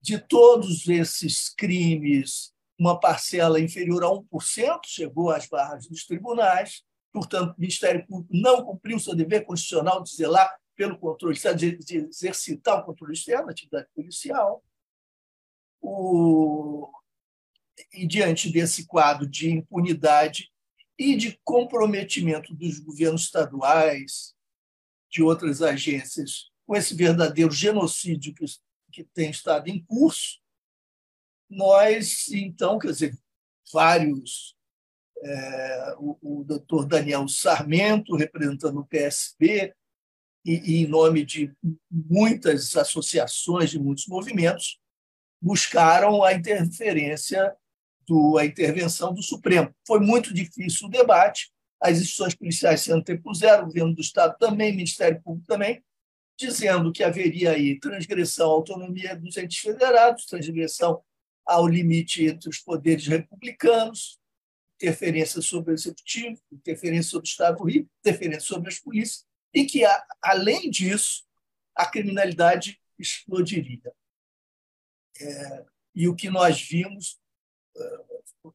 De 0.01 0.17
todos 0.17 0.87
esses 0.87 1.49
crimes, 1.53 2.53
uma 2.79 2.99
parcela 2.99 3.59
inferior 3.59 4.03
a 4.03 4.07
1% 4.07 4.79
chegou 4.85 5.29
às 5.29 5.47
barras 5.47 5.87
dos 5.87 6.05
tribunais. 6.05 6.83
Portanto, 7.11 7.51
o 7.51 7.59
Ministério 7.59 8.05
Público 8.07 8.33
não 8.33 8.63
cumpriu 8.63 8.97
seu 8.97 9.15
dever 9.15 9.45
constitucional 9.45 10.01
de 10.01 10.15
zelar 10.15 10.57
pelo 10.75 10.97
controle 10.97 11.37
de 11.37 11.95
exercitar 11.95 12.79
o 12.79 12.85
controle 12.85 13.13
externo, 13.13 13.49
atividade 13.49 13.87
policial. 13.93 14.63
O... 15.81 16.89
E 17.93 18.05
diante 18.05 18.51
desse 18.51 18.85
quadro 18.85 19.27
de 19.27 19.49
impunidade 19.49 20.51
e 20.97 21.15
de 21.15 21.39
comprometimento 21.43 22.53
dos 22.53 22.79
governos 22.79 23.23
estaduais, 23.23 24.35
de 25.09 25.21
outras 25.21 25.61
agências 25.61 26.51
com 26.65 26.75
esse 26.75 26.95
verdadeiro 26.95 27.51
genocídio 27.51 28.33
que, 28.33 28.45
que 28.91 29.03
tem 29.03 29.29
estado 29.29 29.67
em 29.67 29.83
curso, 29.83 30.39
nós, 31.49 32.29
então, 32.29 32.79
quer 32.79 32.91
dizer, 32.91 33.17
vários, 33.73 34.55
é, 35.21 35.95
o, 35.97 36.17
o 36.21 36.43
doutor 36.45 36.85
Daniel 36.85 37.27
Sarmento, 37.27 38.15
representando 38.15 38.79
o 38.79 38.85
PSB, 38.85 39.75
e, 40.45 40.53
e, 40.53 40.83
em 40.83 40.87
nome 40.87 41.25
de 41.25 41.53
muitas 41.89 42.75
associações, 42.75 43.69
de 43.69 43.77
muitos 43.77 44.07
movimentos, 44.07 44.79
buscaram 45.41 46.23
a 46.23 46.33
interferência, 46.33 47.55
do, 48.07 48.37
a 48.37 48.45
intervenção 48.45 49.13
do 49.13 49.23
Supremo. 49.23 49.73
Foi 49.87 49.99
muito 49.99 50.33
difícil 50.33 50.87
o 50.87 50.91
debate, 50.91 51.51
as 51.81 51.97
instituições 51.97 52.35
policiais 52.35 52.81
se 52.81 52.91
antepuseram, 52.91 53.63
o 53.63 53.67
governo 53.67 53.95
do 53.95 54.01
Estado 54.01 54.35
também, 54.37 54.71
o 54.71 54.75
Ministério 54.75 55.21
Público 55.21 55.47
também, 55.47 55.83
dizendo 56.37 56.91
que 56.91 57.03
haveria 57.03 57.51
aí 57.51 57.79
transgressão 57.79 58.49
à 58.49 58.53
autonomia 58.53 59.15
dos 59.15 59.37
entes 59.37 59.59
federados, 59.59 60.25
transgressão 60.25 61.01
ao 61.45 61.67
limite 61.67 62.25
entre 62.25 62.49
os 62.49 62.59
poderes 62.59 63.07
republicanos, 63.07 64.19
interferência 64.79 65.41
sobre 65.41 65.71
o 65.71 65.75
executivo, 65.75 66.39
interferência 66.51 67.11
sobre 67.11 67.27
o 67.27 67.29
Estado 67.29 67.57
do 67.57 67.63
Rio, 67.65 67.87
interferência 67.99 68.47
sobre 68.47 68.69
as 68.69 68.79
polícias, 68.79 69.25
e 69.53 69.65
que, 69.65 69.83
além 70.21 70.69
disso, 70.69 71.23
a 71.75 71.85
criminalidade 71.85 72.79
explodiria. 72.97 73.91
É, 75.21 75.65
e 75.93 76.07
o 76.07 76.15
que 76.15 76.29
nós 76.29 76.61
vimos, 76.61 77.19
é, 77.75 77.97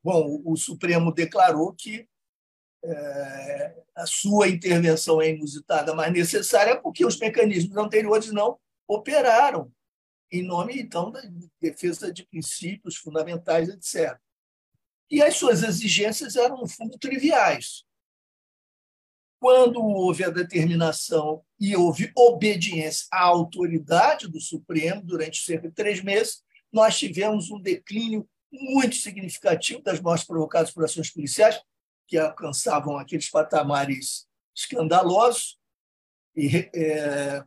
bom, 0.03 0.43
o 0.45 0.57
Supremo 0.57 1.13
declarou 1.13 1.73
que 1.75 2.09
é, 2.85 3.85
a 3.95 4.07
sua 4.07 4.49
intervenção 4.49 5.21
é 5.21 5.31
inusitada, 5.31 5.95
mas 5.95 6.13
necessária, 6.13 6.81
porque 6.81 7.05
os 7.05 7.19
mecanismos 7.19 7.77
anteriores 7.77 8.31
não 8.31 8.59
operaram, 8.89 9.73
em 10.31 10.43
nome, 10.43 10.79
então, 10.79 11.11
da 11.11 11.23
defesa 11.61 12.13
de 12.13 12.25
princípios 12.25 12.97
fundamentais, 12.97 13.69
etc. 13.69 14.19
E 15.11 15.23
as 15.23 15.37
suas 15.37 15.63
exigências 15.63 16.37
eram, 16.37 16.59
no 16.59 16.69
fundo, 16.69 16.99
triviais. 16.99 17.85
Quando 19.41 19.81
houve 19.81 20.25
a 20.25 20.31
determinação 20.31 21.45
e 21.61 21.77
houve 21.77 22.11
obediência 22.17 23.07
à 23.13 23.23
autoridade 23.23 24.29
do 24.29 24.41
Supremo 24.41 25.03
durante 25.03 25.45
cerca 25.45 25.69
de 25.69 25.75
três 25.75 26.03
meses, 26.03 26.43
nós 26.73 26.99
tivemos 26.99 27.51
um 27.51 27.61
declínio 27.61 28.29
muito 28.53 28.97
significativo 28.97 29.83
das 29.83 30.01
mortes 30.01 30.27
provocadas 30.27 30.71
por 30.71 30.85
ações 30.85 31.11
policiais, 31.11 31.61
que 32.07 32.17
alcançavam 32.17 32.97
aqueles 32.97 33.29
patamares 33.29 34.27
escandalosos. 34.55 35.59
E 36.35 36.71
é, 36.75 37.43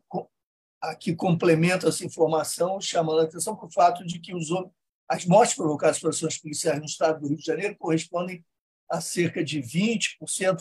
aqui 0.82 1.15
complemento 1.15 1.88
essa 1.88 2.05
informação, 2.05 2.79
chamando 2.82 3.21
a 3.21 3.23
atenção 3.23 3.55
para 3.55 3.67
o 3.67 3.71
fato 3.71 4.05
de 4.05 4.19
que 4.19 4.34
os, 4.34 4.49
as 5.08 5.25
mortes 5.25 5.55
provocadas 5.55 5.99
por 5.99 6.10
ações 6.10 6.38
policiais 6.38 6.79
no 6.79 6.86
estado 6.86 7.21
do 7.21 7.27
Rio 7.27 7.38
de 7.38 7.45
Janeiro 7.45 7.75
correspondem 7.77 8.43
a 8.89 8.99
cerca 9.01 9.43
de 9.43 9.62
20%, 9.62 10.17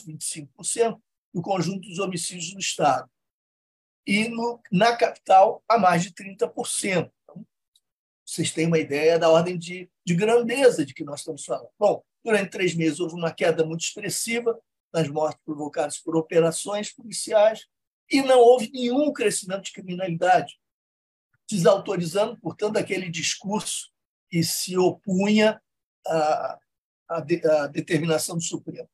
25% 0.07 1.01
do 1.33 1.43
conjunto 1.43 1.89
dos 1.89 1.99
homicídios 1.99 2.53
no 2.53 2.61
estado. 2.61 3.11
E 4.07 4.29
no, 4.29 4.61
na 4.73 4.97
capital, 4.97 5.63
a 5.69 5.79
mais 5.79 6.03
de 6.03 6.13
30%. 6.13 7.11
Vocês 8.29 8.51
têm 8.51 8.67
uma 8.67 8.79
ideia 8.79 9.19
da 9.19 9.31
ordem 9.31 9.57
de, 9.57 9.89
de 10.05 10.15
grandeza 10.15 10.85
de 10.85 10.93
que 10.93 11.05
nós 11.05 11.21
estamos 11.21 11.45
falando. 11.45 11.69
Bom, 11.79 12.03
Durante 12.29 12.51
três 12.51 12.75
meses 12.75 13.01
houve 13.01 13.15
uma 13.15 13.33
queda 13.33 13.65
muito 13.65 13.81
expressiva 13.81 14.61
nas 14.93 15.09
mortes 15.09 15.41
provocadas 15.45 15.99
por 15.99 16.17
operações 16.17 16.93
policiais 16.93 17.67
e 18.11 18.21
não 18.23 18.39
houve 18.39 18.71
nenhum 18.71 19.13
crescimento 19.13 19.65
de 19.65 19.73
criminalidade, 19.73 20.59
desautorizando, 21.51 22.39
portanto, 22.39 22.77
aquele 22.77 23.09
discurso 23.09 23.91
que 24.31 24.43
se 24.43 24.77
opunha 24.77 25.59
à, 26.07 26.59
à, 27.09 27.21
de, 27.21 27.47
à 27.47 27.67
determinação 27.67 28.37
do 28.37 28.43
Supremo. 28.43 28.89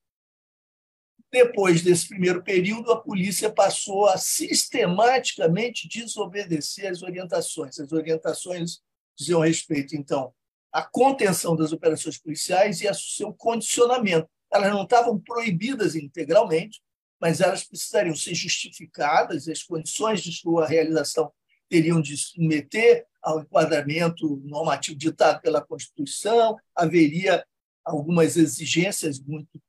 Depois 1.32 1.82
desse 1.82 2.06
primeiro 2.06 2.42
período, 2.42 2.92
a 2.92 3.00
polícia 3.00 3.52
passou 3.52 4.06
a 4.06 4.16
sistematicamente 4.16 5.88
desobedecer 5.88 6.88
as 6.88 7.02
orientações. 7.02 7.80
As 7.80 7.90
orientações 7.90 8.80
diziam 9.16 9.40
respeito, 9.40 9.96
então, 9.96 10.32
a 10.72 10.82
contenção 10.82 11.54
das 11.54 11.72
operações 11.72 12.18
policiais 12.18 12.80
e 12.80 12.88
a 12.88 12.94
seu 12.94 13.32
condicionamento. 13.32 14.28
Elas 14.52 14.70
não 14.72 14.82
estavam 14.82 15.18
proibidas 15.18 15.94
integralmente, 15.94 16.82
mas 17.20 17.40
elas 17.40 17.64
precisariam 17.64 18.14
ser 18.14 18.34
justificadas, 18.34 19.48
as 19.48 19.62
condições 19.62 20.20
de 20.20 20.32
sua 20.32 20.66
realização 20.66 21.32
teriam 21.68 22.00
de 22.00 22.16
se 22.16 22.38
meter 22.40 23.06
ao 23.22 23.40
enquadramento 23.40 24.36
normativo 24.44 24.98
ditado 24.98 25.40
pela 25.40 25.64
Constituição, 25.64 26.56
haveria 26.74 27.44
algumas 27.84 28.36
exigências 28.36 29.20
muito 29.20 29.60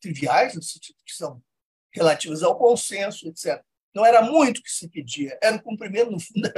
triviais, 0.00 0.54
que 1.06 1.14
são 1.14 1.42
relativas 1.92 2.42
ao 2.42 2.58
consenso, 2.58 3.28
etc. 3.28 3.62
Não 3.94 4.04
era 4.04 4.22
muito 4.22 4.62
que 4.62 4.70
se 4.70 4.88
pedia, 4.88 5.38
era 5.42 5.56
o 5.56 5.62
cumprimento, 5.62 6.10
no 6.10 6.20
fundo, 6.20 6.50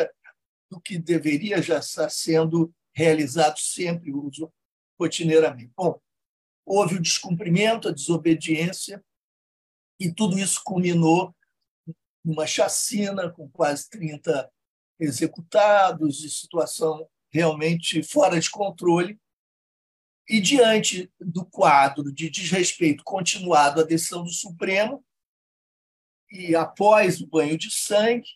do 0.71 0.81
que 0.81 0.99
deveria 0.99 1.61
já 1.61 1.79
estar 1.79 2.09
sendo 2.09 2.73
realizado 2.95 3.59
sempre 3.59 4.13
uso 4.13 4.53
rotineiramente. 4.99 5.73
Bom, 5.77 6.01
houve 6.65 6.97
o 6.97 7.03
descumprimento, 7.03 7.89
a 7.89 7.93
desobediência, 7.93 9.05
e 9.99 10.13
tudo 10.13 10.39
isso 10.39 10.63
culminou 10.65 11.35
numa 12.25 12.47
chacina 12.47 13.31
com 13.31 13.49
quase 13.51 13.89
30 13.91 14.51
executados, 14.99 16.25
e 16.25 16.31
situação 16.31 17.09
realmente 17.33 18.03
fora 18.03 18.39
de 18.39 18.51
controle. 18.51 19.19
E 20.29 20.41
diante 20.41 21.11
do 21.19 21.45
quadro 21.45 22.13
de 22.13 22.31
desrespeito 22.31 23.03
continuado 23.03 23.81
à 23.81 23.85
decisão 23.85 24.23
do 24.23 24.31
Supremo, 24.31 25.05
e 26.31 26.55
após 26.55 27.21
o 27.21 27.27
banho 27.27 27.59
de 27.59 27.71
sangue, 27.71 28.29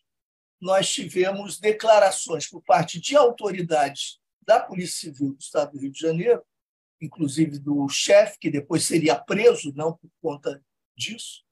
nós 0.60 0.90
tivemos 0.90 1.58
declarações 1.58 2.48
por 2.48 2.62
parte 2.62 3.00
de 3.00 3.16
autoridades 3.16 4.18
da 4.42 4.60
Polícia 4.60 5.10
Civil 5.10 5.32
do 5.34 5.40
Estado 5.40 5.72
do 5.72 5.78
Rio 5.78 5.90
de 5.90 5.98
Janeiro, 5.98 6.44
inclusive 7.00 7.58
do 7.58 7.88
chefe, 7.88 8.38
que 8.38 8.50
depois 8.50 8.84
seria 8.84 9.16
preso, 9.16 9.72
não 9.74 9.96
por 9.96 10.10
conta 10.20 10.62
disso, 10.96 11.42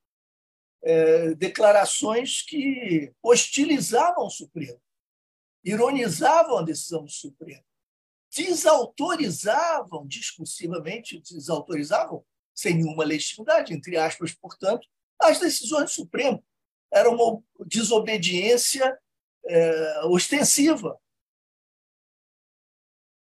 é, 0.84 1.34
declarações 1.34 2.42
que 2.42 3.12
hostilizavam 3.22 4.26
o 4.26 4.30
Supremo, 4.30 4.80
ironizavam 5.64 6.58
a 6.58 6.62
decisão 6.62 7.04
do 7.04 7.10
Supremo 7.10 7.64
desautorizavam, 8.34 10.06
discursivamente 10.06 11.20
desautorizavam, 11.20 12.24
sem 12.54 12.74
nenhuma 12.74 13.04
legitimidade, 13.04 13.74
entre 13.74 13.96
aspas, 13.96 14.32
portanto, 14.34 14.88
as 15.20 15.38
decisões 15.38 15.84
do 15.84 15.90
Supremo. 15.90 16.42
Era 16.92 17.10
uma 17.10 17.42
desobediência 17.66 18.98
é, 19.46 20.04
ostensiva. 20.06 20.98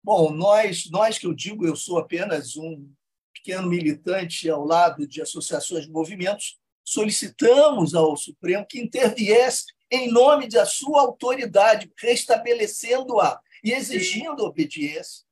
Bom, 0.03 0.31
nós, 0.31 0.89
nós 0.89 1.17
que 1.17 1.27
eu 1.27 1.34
digo, 1.34 1.65
eu 1.65 1.75
sou 1.75 1.97
apenas 1.99 2.57
um 2.57 2.91
pequeno 3.34 3.67
militante 3.67 4.49
ao 4.49 4.65
lado 4.65 5.07
de 5.07 5.21
associações 5.21 5.86
de 5.86 5.91
movimentos, 5.91 6.60
solicitamos 6.84 7.93
ao 7.95 8.17
Supremo 8.17 8.65
que 8.67 8.79
interviesse 8.79 9.65
em 9.89 10.12
nome 10.12 10.47
da 10.47 10.65
sua 10.65 11.01
autoridade, 11.01 11.91
restabelecendo-a 11.97 13.39
e 13.63 13.71
exigindo 13.71 14.43
obediência. 14.43 15.23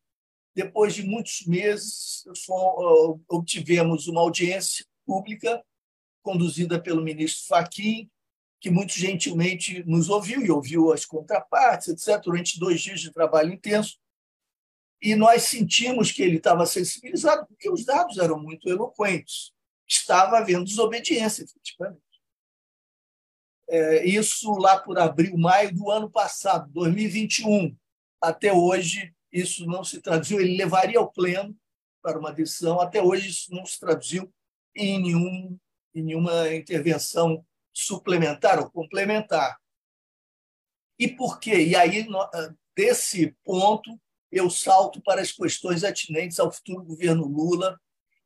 Depois 0.54 0.94
de 0.94 1.04
muitos 1.04 1.46
meses, 1.46 2.26
obtivemos 3.28 4.08
uma 4.08 4.22
audiência 4.22 4.86
pública 5.06 5.64
conduzida 6.22 6.82
pelo 6.82 7.02
ministro 7.02 7.48
Fachin, 7.48 8.10
que 8.60 8.70
muito 8.70 8.94
gentilmente 8.94 9.84
nos 9.86 10.10
ouviu 10.10 10.42
e 10.42 10.52
ouviu 10.52 10.92
as 10.92 11.06
contrapartes, 11.06 11.88
etc., 11.88 12.22
durante 12.22 12.60
dois 12.60 12.82
dias 12.82 13.00
de 13.00 13.12
trabalho 13.12 13.54
intenso. 13.54 13.98
E 15.02 15.16
nós 15.16 15.44
sentimos 15.44 16.12
que 16.12 16.22
ele 16.22 16.38
estava 16.38 16.66
sensibilizado, 16.66 17.48
porque 17.48 17.70
os 17.70 17.86
dados 17.86 18.18
eram 18.18 18.38
muito 18.38 18.68
eloquentes. 18.68 19.54
Estava 19.88 20.38
havendo 20.38 20.66
desobediência, 20.66 21.44
efetivamente. 21.44 22.04
É, 23.70 24.06
isso 24.06 24.52
lá 24.54 24.78
por 24.80 25.00
abril, 25.00 25.38
maio 25.38 25.74
do 25.74 25.90
ano 25.90 26.10
passado, 26.10 26.70
2021. 26.74 27.76
Até 28.22 28.52
hoje, 28.52 29.14
isso 29.32 29.66
não 29.66 29.84
se 29.84 30.02
traduziu. 30.02 30.42
Ele 30.42 30.58
levaria 30.58 31.00
ao 31.00 31.10
pleno 31.10 31.58
para 32.02 32.20
uma 32.20 32.34
decisão. 32.34 32.82
Até 32.82 33.02
hoje, 33.02 33.30
isso 33.30 33.54
não 33.54 33.66
se 33.66 33.80
traduziu 33.80 34.30
em, 34.76 35.02
nenhum, 35.02 35.58
em 35.96 36.04
nenhuma 36.04 36.54
intervenção 36.54 37.46
suplementar 37.74 38.60
ou 38.60 38.70
complementar. 38.70 39.58
E 40.98 41.08
por 41.08 41.40
quê? 41.40 41.66
E 41.66 41.76
aí, 41.76 42.08
desse 42.76 43.36
ponto, 43.44 44.00
eu 44.32 44.50
salto 44.50 45.02
para 45.02 45.22
as 45.22 45.32
questões 45.32 45.84
atinentes 45.84 46.40
ao 46.40 46.52
futuro 46.52 46.84
governo 46.84 47.26
Lula 47.26 47.80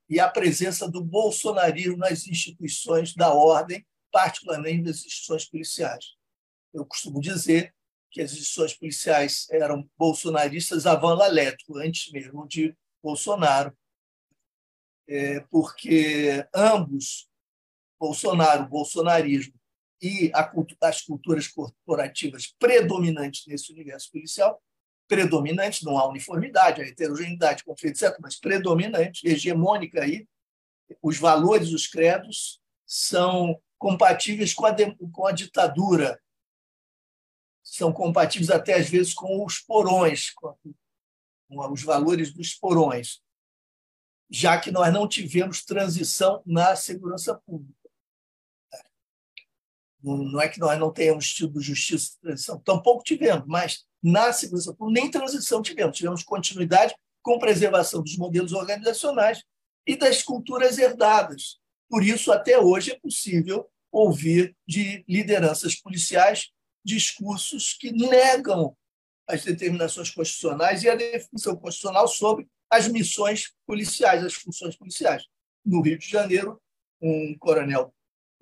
e 0.09 0.19
à 0.19 0.29
presença 0.29 0.89
do 0.89 1.03
bolsonarismo 1.03 1.97
nas 1.97 2.27
instituições 2.27 3.15
da 3.15 3.33
ordem, 3.33 3.85
particularmente 4.11 4.83
nas 4.83 4.97
instituições 4.97 5.45
policiais. 5.45 6.05
Eu 6.73 6.85
costumo 6.85 7.21
dizer 7.21 7.73
que 8.11 8.21
as 8.21 8.31
instituições 8.31 8.73
policiais 8.73 9.47
eram 9.49 9.89
bolsonaristas 9.97 10.85
avant 10.85 11.17
la 11.17 11.27
lettre, 11.27 11.65
antes 11.77 12.11
mesmo 12.11 12.47
de 12.47 12.75
Bolsonaro, 13.01 13.75
é, 15.07 15.41
porque 15.51 16.47
ambos, 16.53 17.27
Bolsonaro, 18.03 18.67
bolsonarismo 18.67 19.53
e 20.01 20.29
as 20.81 21.01
culturas 21.01 21.47
corporativas 21.47 22.53
predominantes 22.59 23.47
nesse 23.47 23.71
universo 23.71 24.11
policial, 24.11 24.61
predominante, 25.07 25.85
não 25.85 25.97
há 25.97 26.09
uniformidade, 26.09 26.81
há 26.81 26.85
heterogeneidade, 26.85 27.63
conflito, 27.63 28.03
etc., 28.03 28.17
mas 28.19 28.37
predominante, 28.37 29.25
hegemônica 29.25 30.01
aí, 30.03 30.27
os 31.01 31.17
valores, 31.17 31.71
os 31.71 31.87
credos 31.87 32.59
são 32.85 33.57
compatíveis 33.77 34.53
com 34.53 34.65
a, 34.65 34.75
com 35.13 35.25
a 35.25 35.31
ditadura, 35.31 36.21
são 37.63 37.93
compatíveis 37.93 38.49
até 38.49 38.73
às 38.73 38.89
vezes 38.89 39.13
com 39.13 39.45
os 39.45 39.59
porões, 39.59 40.29
com, 40.31 40.53
com 41.47 41.71
os 41.71 41.81
valores 41.81 42.33
dos 42.33 42.53
porões, 42.53 43.21
já 44.29 44.59
que 44.59 44.71
nós 44.71 44.91
não 44.91 45.07
tivemos 45.07 45.63
transição 45.63 46.43
na 46.45 46.75
segurança 46.75 47.41
pública. 47.45 47.82
Não 50.03 50.41
é 50.41 50.49
que 50.49 50.59
nós 50.59 50.77
não 50.77 50.91
tenhamos 50.91 51.29
tido 51.31 51.61
justiça 51.61 52.11
e 52.17 52.21
transição, 52.21 52.59
tampouco 52.59 53.03
tivemos, 53.03 53.45
mas 53.47 53.85
na 54.01 54.33
segurança 54.33 54.73
pública 54.73 55.01
nem 55.01 55.09
transição 55.09 55.61
tivemos. 55.61 55.97
Tivemos 55.97 56.23
continuidade 56.23 56.93
com 57.21 57.39
preservação 57.39 58.03
dos 58.03 58.17
modelos 58.17 58.51
organizacionais 58.51 59.41
e 59.87 59.95
das 59.95 60.21
culturas 60.21 60.77
herdadas. 60.77 61.57
Por 61.89 62.03
isso, 62.03 62.31
até 62.31 62.59
hoje, 62.59 62.91
é 62.91 62.99
possível 62.99 63.69
ouvir 63.91 64.55
de 64.67 65.05
lideranças 65.07 65.75
policiais 65.75 66.49
discursos 66.83 67.73
que 67.73 67.91
negam 67.91 68.75
as 69.27 69.43
determinações 69.45 70.09
constitucionais 70.09 70.83
e 70.83 70.89
a 70.89 70.95
definição 70.95 71.55
constitucional 71.55 72.07
sobre 72.07 72.47
as 72.69 72.87
missões 72.87 73.53
policiais, 73.65 74.23
as 74.23 74.33
funções 74.33 74.75
policiais. 74.75 75.23
No 75.65 75.81
Rio 75.81 75.97
de 75.97 76.09
Janeiro, 76.09 76.61
um 77.01 77.37
coronel 77.37 77.93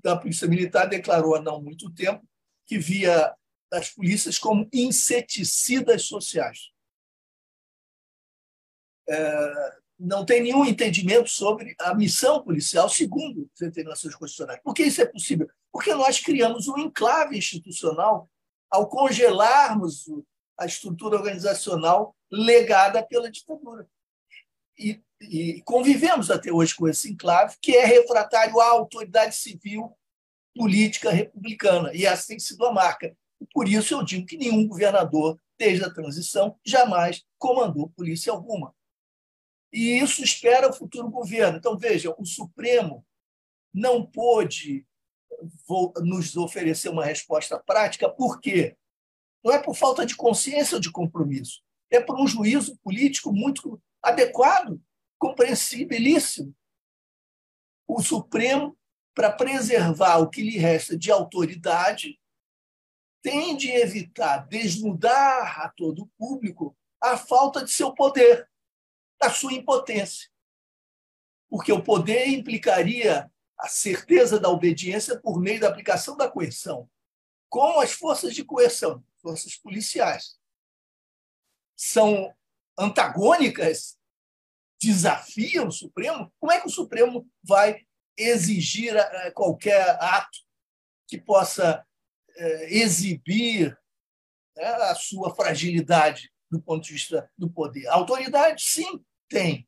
da 0.04 0.18
Polícia 0.18 0.48
Militar 0.48 0.88
declarou 0.88 1.36
há 1.36 1.42
não 1.42 1.62
muito 1.62 1.90
tempo 1.92 2.28
que 2.66 2.78
via 2.78 3.34
as 3.72 3.90
polícias 3.90 4.38
como 4.38 4.68
inseticidas 4.74 6.04
sociais. 6.04 6.72
É, 9.10 9.82
não 10.00 10.26
tem 10.26 10.42
nenhum 10.42 10.66
entendimento 10.66 11.30
sobre 11.30 11.76
a 11.80 11.94
missão 11.94 12.44
policial 12.44 12.90
segundo 12.90 13.50
as 13.54 13.60
determinações 13.60 14.16
constitucionais. 14.16 14.62
Por 14.64 14.74
que 14.74 14.84
isso 14.84 15.02
é 15.02 15.06
possível? 15.06 15.50
Porque 15.72 15.94
nós 15.94 16.20
criamos 16.20 16.68
um 16.68 16.78
enclave 16.78 17.38
institucional 17.38 18.30
ao 18.70 18.90
congelarmos 18.90 20.06
a 20.58 20.66
estrutura 20.66 21.18
organizacional 21.18 22.16
legada 22.32 23.04
pela 23.04 23.30
ditadura. 23.30 23.88
E, 24.78 25.02
e 25.22 25.62
convivemos 25.64 26.32
até 26.32 26.52
hoje 26.52 26.76
com 26.76 26.88
esse 26.88 27.12
enclave, 27.12 27.56
que 27.62 27.76
é 27.76 27.86
refratário 27.86 28.60
à 28.60 28.70
autoridade 28.70 29.36
civil 29.36 29.96
política 30.56 31.12
republicana. 31.12 31.94
E 31.94 32.06
essa 32.06 32.28
tem 32.28 32.40
sido 32.40 32.66
a 32.66 32.74
marca. 32.74 33.16
Por 33.54 33.68
isso 33.68 33.94
eu 33.94 34.04
digo 34.04 34.26
que 34.26 34.38
nenhum 34.38 34.68
governador, 34.68 35.40
desde 35.58 35.86
a 35.86 35.94
transição, 35.94 36.58
jamais 36.66 37.24
comandou 37.38 37.90
polícia 37.90 38.32
alguma. 38.32 38.74
E 39.72 39.98
isso 40.00 40.24
espera 40.24 40.70
o 40.70 40.74
futuro 40.74 41.10
governo. 41.10 41.58
Então, 41.58 41.78
veja, 41.78 42.14
o 42.18 42.26
Supremo 42.26 43.06
não 43.74 44.06
pôde 44.06 44.86
nos 46.02 46.36
oferecer 46.36 46.90
uma 46.90 47.06
resposta 47.06 47.58
prática, 47.58 48.10
por 48.10 48.40
quê? 48.40 48.76
Não 49.44 49.52
é 49.52 49.60
por 49.60 49.76
falta 49.76 50.06
de 50.06 50.16
consciência 50.16 50.76
ou 50.76 50.82
de 50.82 50.92
compromisso, 50.92 51.64
é 51.90 52.00
por 52.00 52.20
um 52.20 52.28
juízo 52.28 52.78
político 52.84 53.32
muito 53.32 53.82
adequado, 54.04 54.80
compreensibilíssimo. 55.22 56.56
O 57.88 58.02
Supremo, 58.02 58.76
para 59.14 59.32
preservar 59.32 60.18
o 60.18 60.28
que 60.28 60.42
lhe 60.42 60.58
resta 60.58 60.98
de 60.98 61.12
autoridade, 61.12 62.20
tem 63.22 63.56
de 63.56 63.70
evitar 63.70 64.48
desnudar 64.48 65.62
a 65.62 65.70
todo 65.70 66.04
o 66.04 66.08
público 66.18 66.76
a 67.00 67.16
falta 67.16 67.64
de 67.64 67.72
seu 67.72 67.94
poder, 67.94 68.50
a 69.22 69.30
sua 69.30 69.54
impotência. 69.54 70.28
Porque 71.48 71.72
o 71.72 71.84
poder 71.84 72.28
implicaria 72.30 73.32
a 73.60 73.68
certeza 73.68 74.40
da 74.40 74.50
obediência 74.50 75.20
por 75.20 75.40
meio 75.40 75.60
da 75.60 75.70
aplicação 75.70 76.18
da 76.18 76.32
coerção, 76.32 76.90
como 77.48 77.80
as 77.80 77.92
forças 77.92 78.34
de 78.34 78.44
coerção, 78.44 79.04
forças 79.22 79.56
policiais, 79.56 80.40
são 81.76 82.34
antagônicas, 82.76 84.01
desafiam 84.82 85.68
o 85.68 85.72
Supremo, 85.72 86.34
como 86.40 86.52
é 86.52 86.60
que 86.60 86.68
o 86.68 86.72
Supremo 86.72 87.28
vai 87.44 87.82
exigir 88.18 88.96
eh, 88.96 89.32
qualquer 89.32 89.98
ato 90.02 90.40
que 91.08 91.20
possa 91.20 91.86
eh, 92.36 92.68
exibir 92.78 93.78
né, 94.58 94.66
a 94.66 94.96
sua 94.96 95.36
fragilidade 95.36 96.32
do 96.50 96.60
ponto 96.60 96.84
de 96.84 96.94
vista 96.94 97.30
do 97.38 97.50
poder? 97.50 97.88
Autoridade, 97.88 98.64
sim, 98.64 99.04
tem, 99.30 99.68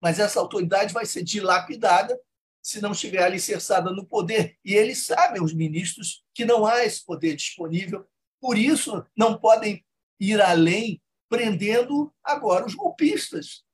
mas 0.00 0.20
essa 0.20 0.38
autoridade 0.38 0.94
vai 0.94 1.06
ser 1.06 1.24
dilapidada 1.24 2.18
se 2.62 2.80
não 2.80 2.92
estiver 2.92 3.24
alicerçada 3.24 3.90
no 3.90 4.06
poder. 4.06 4.56
E 4.64 4.74
eles 4.74 5.04
sabem, 5.04 5.42
os 5.42 5.52
ministros, 5.52 6.24
que 6.32 6.44
não 6.44 6.64
há 6.64 6.84
esse 6.84 7.04
poder 7.04 7.34
disponível. 7.34 8.06
Por 8.40 8.56
isso, 8.56 9.04
não 9.16 9.36
podem 9.36 9.84
ir 10.20 10.40
além, 10.40 11.02
prendendo 11.28 12.14
agora 12.22 12.64
os 12.64 12.74
golpistas, 12.74 13.64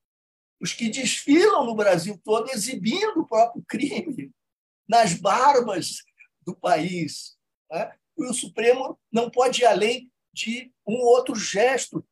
os 0.60 0.72
que 0.72 0.88
desfilam 0.88 1.64
no 1.64 1.74
Brasil 1.74 2.20
todo, 2.24 2.50
exibindo 2.50 3.20
o 3.20 3.26
próprio 3.26 3.62
crime 3.68 4.32
nas 4.88 5.14
barbas 5.14 6.02
do 6.42 6.54
país. 6.54 7.36
Né? 7.70 7.92
E 8.16 8.24
o 8.24 8.34
Supremo 8.34 8.98
não 9.12 9.30
pode 9.30 9.62
ir 9.62 9.66
além 9.66 10.10
de 10.32 10.72
um 10.86 10.96
outro 10.96 11.34
gesto, 11.34 12.04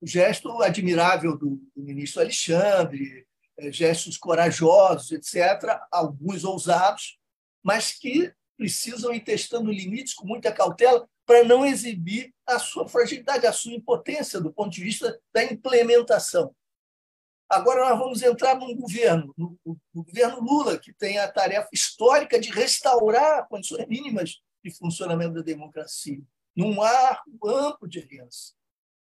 o 0.00 0.06
gesto 0.06 0.62
admirável 0.62 1.36
do, 1.36 1.60
do 1.74 1.82
ministro 1.82 2.20
Alexandre, 2.20 3.26
eh, 3.58 3.72
gestos 3.72 4.16
corajosos, 4.16 5.12
etc., 5.12 5.80
alguns 5.90 6.44
ousados, 6.44 7.18
mas 7.62 7.92
que 7.92 8.32
precisam 8.56 9.12
ir 9.12 9.20
testando 9.20 9.70
limites 9.70 10.14
com 10.14 10.26
muita 10.26 10.52
cautela, 10.52 11.08
para 11.26 11.42
não 11.42 11.64
exibir 11.64 12.34
a 12.46 12.58
sua 12.58 12.86
fragilidade, 12.86 13.46
a 13.46 13.52
sua 13.52 13.72
impotência 13.72 14.40
do 14.40 14.52
ponto 14.52 14.70
de 14.70 14.82
vista 14.82 15.18
da 15.32 15.42
implementação. 15.42 16.54
Agora 17.48 17.88
nós 17.88 17.98
vamos 17.98 18.22
entrar 18.22 18.58
num 18.58 18.74
governo, 18.74 19.34
no, 19.36 19.58
no 19.64 20.04
governo 20.04 20.40
Lula, 20.40 20.78
que 20.78 20.92
tem 20.92 21.18
a 21.18 21.30
tarefa 21.30 21.68
histórica 21.72 22.40
de 22.40 22.50
restaurar 22.50 23.46
condições 23.48 23.86
mínimas 23.86 24.40
de 24.64 24.70
funcionamento 24.70 25.34
da 25.34 25.42
democracia, 25.42 26.22
num 26.56 26.80
arco 26.82 27.30
amplo 27.46 27.86
de 27.86 28.00
aliança. 28.00 28.54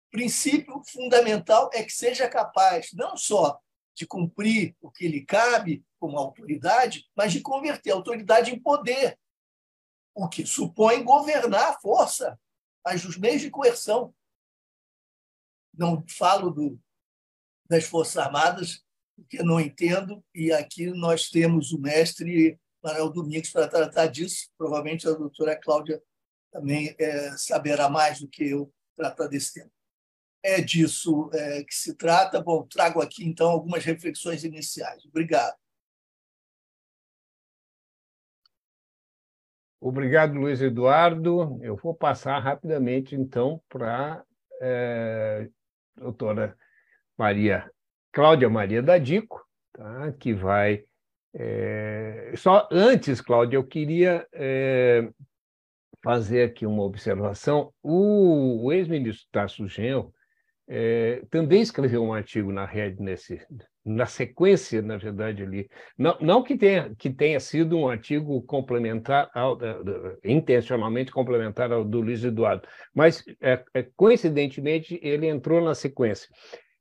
O 0.08 0.10
princípio 0.10 0.82
fundamental 0.86 1.70
é 1.72 1.82
que 1.84 1.92
seja 1.92 2.28
capaz 2.28 2.90
não 2.92 3.16
só 3.16 3.60
de 3.94 4.06
cumprir 4.06 4.76
o 4.80 4.90
que 4.90 5.08
lhe 5.08 5.24
cabe 5.24 5.84
como 5.98 6.18
autoridade, 6.18 7.08
mas 7.16 7.32
de 7.32 7.40
converter 7.40 7.92
a 7.92 7.94
autoridade 7.94 8.52
em 8.52 8.60
poder, 8.60 9.18
o 10.14 10.28
que 10.28 10.44
supõe 10.44 11.02
governar 11.02 11.70
a 11.70 11.80
força, 11.80 12.38
os 12.86 13.16
meios 13.16 13.40
de 13.40 13.50
coerção. 13.50 14.14
Não 15.72 16.04
falo 16.08 16.50
do, 16.50 16.80
das 17.68 17.84
Forças 17.84 18.16
Armadas, 18.16 18.84
porque 19.16 19.42
não 19.42 19.60
entendo, 19.60 20.22
e 20.34 20.52
aqui 20.52 20.86
nós 20.90 21.30
temos 21.30 21.72
o 21.72 21.80
mestre 21.80 22.58
Manuel 22.82 23.10
Domingos 23.10 23.50
para 23.50 23.66
tratar 23.66 24.06
disso. 24.06 24.48
Provavelmente 24.56 25.08
a 25.08 25.12
doutora 25.12 25.56
Cláudia 25.56 26.02
também 26.52 26.94
é, 26.98 27.30
saberá 27.36 27.88
mais 27.88 28.20
do 28.20 28.28
que 28.28 28.48
eu 28.50 28.72
tratar 28.94 29.26
desse 29.26 29.54
tema. 29.54 29.70
É 30.42 30.60
disso 30.60 31.28
é, 31.32 31.64
que 31.64 31.74
se 31.74 31.94
trata. 31.94 32.40
Bom, 32.40 32.66
trago 32.66 33.00
aqui 33.00 33.26
então 33.26 33.48
algumas 33.48 33.84
reflexões 33.84 34.44
iniciais. 34.44 35.04
Obrigado. 35.06 35.56
Obrigado, 39.80 40.34
Luiz 40.34 40.60
Eduardo. 40.60 41.58
Eu 41.62 41.76
vou 41.76 41.94
passar 41.94 42.38
rapidamente, 42.38 43.14
então, 43.14 43.62
para 43.68 44.14
a 44.14 44.24
é, 44.60 45.50
doutora 45.96 46.56
Maria 47.18 47.70
Cláudia 48.16 48.48
Maria 48.48 48.82
da 48.82 48.96
Dico, 48.96 49.44
tá? 49.74 50.10
que 50.18 50.32
vai. 50.32 50.82
É... 51.34 52.32
Só 52.34 52.66
antes, 52.72 53.20
Cláudia, 53.20 53.58
eu 53.58 53.64
queria 53.64 54.26
é... 54.32 55.06
fazer 56.02 56.44
aqui 56.44 56.64
uma 56.64 56.82
observação. 56.82 57.74
O, 57.82 58.64
o 58.64 58.72
ex-ministro 58.72 59.28
Tasso 59.30 59.68
Genro 59.68 60.14
é... 60.66 61.22
também 61.30 61.60
escreveu 61.60 62.02
um 62.02 62.14
artigo 62.14 62.50
na 62.50 62.64
rede 62.64 63.02
nesse, 63.02 63.38
na 63.84 64.06
sequência, 64.06 64.80
na 64.80 64.96
verdade, 64.96 65.42
ali. 65.42 65.68
Não, 65.98 66.16
não 66.18 66.42
que, 66.42 66.56
tenha, 66.56 66.94
que 66.96 67.10
tenha 67.10 67.38
sido 67.38 67.76
um 67.76 67.86
artigo 67.86 68.40
complementar, 68.44 69.30
ao, 69.34 69.58
intencionalmente 70.24 71.12
complementar 71.12 71.70
ao 71.70 71.84
do 71.84 72.00
Luiz 72.00 72.24
Eduardo, 72.24 72.66
mas, 72.94 73.22
é, 73.42 73.62
é, 73.74 73.82
coincidentemente, 73.94 74.98
ele 75.02 75.26
entrou 75.26 75.62
na 75.62 75.74
sequência 75.74 76.30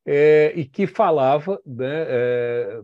é, 0.05 0.53
e 0.55 0.65
que 0.65 0.85
falava 0.85 1.59
né, 1.65 2.05
é, 2.07 2.81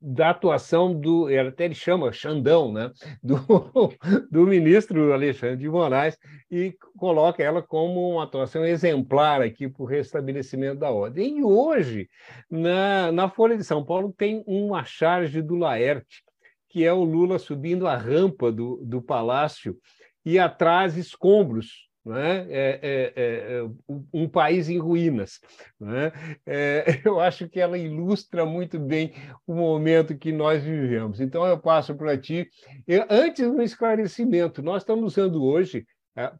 da 0.00 0.30
atuação 0.30 0.98
do, 0.98 1.26
até 1.26 1.64
ele 1.64 1.74
chama 1.74 2.12
Xandão, 2.12 2.72
né, 2.72 2.90
do, 3.22 3.36
do 4.30 4.46
ministro 4.46 5.12
Alexandre 5.12 5.56
de 5.56 5.68
Moraes, 5.68 6.16
e 6.50 6.74
coloca 6.96 7.42
ela 7.42 7.60
como 7.60 8.12
uma 8.12 8.24
atuação 8.24 8.64
exemplar 8.64 9.42
aqui 9.42 9.68
para 9.68 9.82
o 9.82 9.86
restabelecimento 9.86 10.78
da 10.78 10.90
ordem. 10.90 11.38
E 11.38 11.44
hoje, 11.44 12.08
na, 12.50 13.10
na 13.10 13.28
Folha 13.28 13.56
de 13.56 13.64
São 13.64 13.84
Paulo, 13.84 14.14
tem 14.16 14.42
uma 14.46 14.84
charge 14.84 15.42
do 15.42 15.56
Laerte, 15.56 16.22
que 16.68 16.84
é 16.84 16.92
o 16.92 17.02
Lula 17.02 17.38
subindo 17.38 17.86
a 17.86 17.96
rampa 17.96 18.52
do, 18.52 18.76
do 18.84 19.02
palácio 19.02 19.76
e 20.24 20.38
atrás 20.38 20.96
escombros 20.96 21.87
né? 22.08 22.46
É, 22.48 22.80
é, 22.82 23.12
é, 23.16 23.70
um 24.12 24.26
país 24.28 24.68
em 24.68 24.78
ruínas. 24.78 25.40
Né? 25.78 26.10
eu 27.04 27.20
acho 27.20 27.48
que 27.48 27.60
ela 27.60 27.76
ilustra 27.76 28.46
muito 28.46 28.78
bem 28.78 29.12
o 29.46 29.54
momento 29.54 30.16
que 30.16 30.32
nós 30.32 30.62
vivemos. 30.62 31.20
Então, 31.20 31.46
eu 31.46 31.58
passo 31.58 31.94
para 31.94 32.16
ti. 32.16 32.48
Eu, 32.86 33.04
antes 33.10 33.46
do 33.46 33.62
esclarecimento, 33.62 34.62
nós 34.62 34.82
estamos 34.82 35.12
usando 35.12 35.44
hoje, 35.44 35.86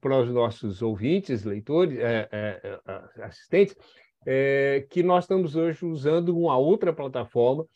para 0.01 0.19
os 0.19 0.31
nossos 0.31 0.83
ouvintes, 0.83 1.45
leitores, 1.45 1.99
assistentes, 3.23 3.77
que 4.91 5.03
nós 5.03 5.25
estamos 5.25 5.55
hoje 5.55 5.85
usando 5.85 6.37
uma 6.37 6.57
outra 6.57 6.93
plataforma. 6.93 7.67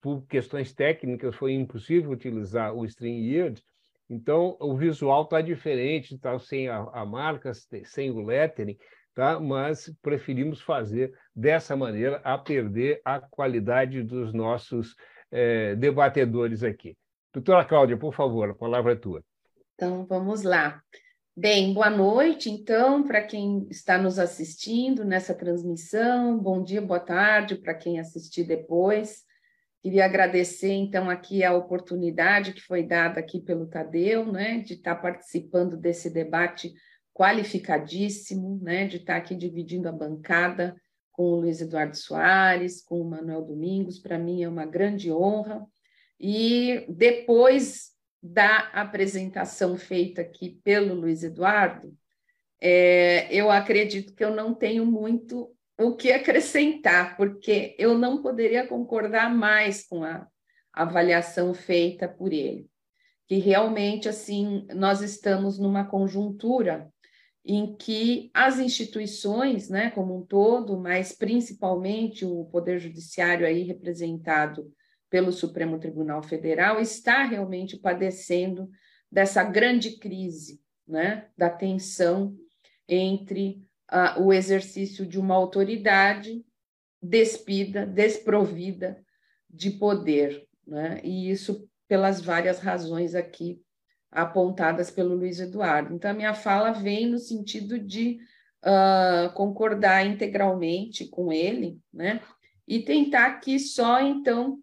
por 0.00 0.26
questões 0.26 0.74
técnicas, 0.74 1.36
foi 1.36 1.52
impossível 1.52 2.10
utilizar 2.10 2.74
o 2.74 2.84
StreamYard, 2.84 3.62
então, 4.12 4.58
o 4.60 4.76
visual 4.76 5.22
está 5.22 5.40
diferente, 5.40 6.14
está 6.14 6.38
sem 6.38 6.68
a, 6.68 6.80
a, 6.92 7.06
marca, 7.06 7.50
sem 7.84 8.10
o 8.10 8.20
lettering, 8.20 8.76
tá? 9.14 9.40
mas 9.40 9.90
preferimos 10.02 10.60
fazer 10.60 11.14
dessa 11.34 11.74
maneira 11.74 12.20
a 12.22 12.36
perder 12.36 13.00
a 13.06 13.18
qualidade 13.18 14.02
dos 14.02 14.34
nossos 14.34 14.94
é, 15.30 15.74
debatedores 15.76 16.62
aqui. 16.62 16.94
Doutora 17.32 17.64
Cláudia, 17.64 17.96
por 17.96 18.12
favor, 18.14 18.50
a 18.50 18.54
palavra 18.54 18.92
é 18.92 18.96
tua. 18.96 19.24
Então, 19.74 20.04
vamos 20.04 20.42
lá. 20.42 20.82
Bem, 21.34 21.72
boa 21.72 21.88
noite, 21.88 22.50
então, 22.50 23.02
para 23.04 23.22
quem 23.22 23.66
está 23.70 23.96
nos 23.96 24.18
assistindo 24.18 25.06
nessa 25.06 25.34
transmissão, 25.34 26.38
bom 26.38 26.62
dia, 26.62 26.82
boa 26.82 27.00
tarde 27.00 27.54
para 27.54 27.72
quem 27.72 27.98
assistir 27.98 28.44
depois. 28.44 29.24
Queria 29.82 30.04
agradecer, 30.04 30.70
então, 30.70 31.10
aqui 31.10 31.42
a 31.42 31.52
oportunidade 31.52 32.52
que 32.52 32.62
foi 32.62 32.84
dada 32.84 33.18
aqui 33.18 33.40
pelo 33.40 33.66
Tadeu, 33.66 34.30
né, 34.30 34.58
de 34.58 34.74
estar 34.74 34.94
participando 34.94 35.76
desse 35.76 36.08
debate 36.08 36.72
qualificadíssimo, 37.12 38.60
né, 38.62 38.86
de 38.86 38.98
estar 38.98 39.16
aqui 39.16 39.34
dividindo 39.34 39.88
a 39.88 39.92
bancada 39.92 40.76
com 41.10 41.24
o 41.24 41.40
Luiz 41.40 41.60
Eduardo 41.60 41.96
Soares, 41.96 42.80
com 42.80 43.00
o 43.00 43.10
Manuel 43.10 43.42
Domingos, 43.42 43.98
para 43.98 44.18
mim 44.18 44.44
é 44.44 44.48
uma 44.48 44.64
grande 44.64 45.10
honra. 45.10 45.66
E 46.18 46.86
depois 46.88 47.90
da 48.22 48.70
apresentação 48.72 49.76
feita 49.76 50.22
aqui 50.22 50.60
pelo 50.62 50.94
Luiz 50.94 51.24
Eduardo, 51.24 51.92
é, 52.60 53.26
eu 53.34 53.50
acredito 53.50 54.14
que 54.14 54.24
eu 54.24 54.30
não 54.30 54.54
tenho 54.54 54.86
muito 54.86 55.51
o 55.78 55.96
que 55.96 56.12
acrescentar, 56.12 57.16
porque 57.16 57.74
eu 57.78 57.96
não 57.96 58.22
poderia 58.22 58.66
concordar 58.66 59.34
mais 59.34 59.86
com 59.86 60.04
a 60.04 60.26
avaliação 60.72 61.52
feita 61.52 62.08
por 62.08 62.32
ele, 62.32 62.68
que 63.26 63.36
realmente 63.36 64.08
assim 64.08 64.66
nós 64.74 65.00
estamos 65.00 65.58
numa 65.58 65.84
conjuntura 65.84 66.90
em 67.44 67.74
que 67.74 68.30
as 68.32 68.58
instituições, 68.58 69.68
né, 69.68 69.90
como 69.90 70.16
um 70.16 70.24
todo, 70.24 70.78
mas 70.78 71.12
principalmente 71.12 72.24
o 72.24 72.44
poder 72.46 72.78
judiciário 72.78 73.46
aí 73.46 73.62
representado 73.62 74.72
pelo 75.10 75.32
Supremo 75.32 75.78
Tribunal 75.78 76.22
Federal 76.22 76.80
está 76.80 77.24
realmente 77.24 77.76
padecendo 77.76 78.70
dessa 79.10 79.42
grande 79.42 79.98
crise, 79.98 80.60
né, 80.86 81.28
da 81.36 81.50
tensão 81.50 82.34
entre 82.88 83.62
o 84.18 84.32
exercício 84.32 85.06
de 85.06 85.18
uma 85.18 85.34
autoridade 85.34 86.44
despida, 87.00 87.84
desprovida 87.84 89.02
de 89.50 89.70
poder, 89.70 90.46
né? 90.66 91.00
e 91.02 91.30
isso 91.30 91.68
pelas 91.88 92.20
várias 92.20 92.58
razões 92.58 93.14
aqui 93.14 93.60
apontadas 94.10 94.90
pelo 94.90 95.14
Luiz 95.14 95.40
Eduardo. 95.40 95.94
Então, 95.94 96.10
a 96.10 96.14
minha 96.14 96.34
fala 96.34 96.70
vem 96.70 97.06
no 97.06 97.18
sentido 97.18 97.78
de 97.78 98.18
uh, 98.62 99.32
concordar 99.34 100.06
integralmente 100.06 101.06
com 101.08 101.32
ele, 101.32 101.78
né? 101.92 102.20
E 102.68 102.80
tentar 102.80 103.26
aqui 103.26 103.58
só, 103.58 104.00
então, 104.00 104.58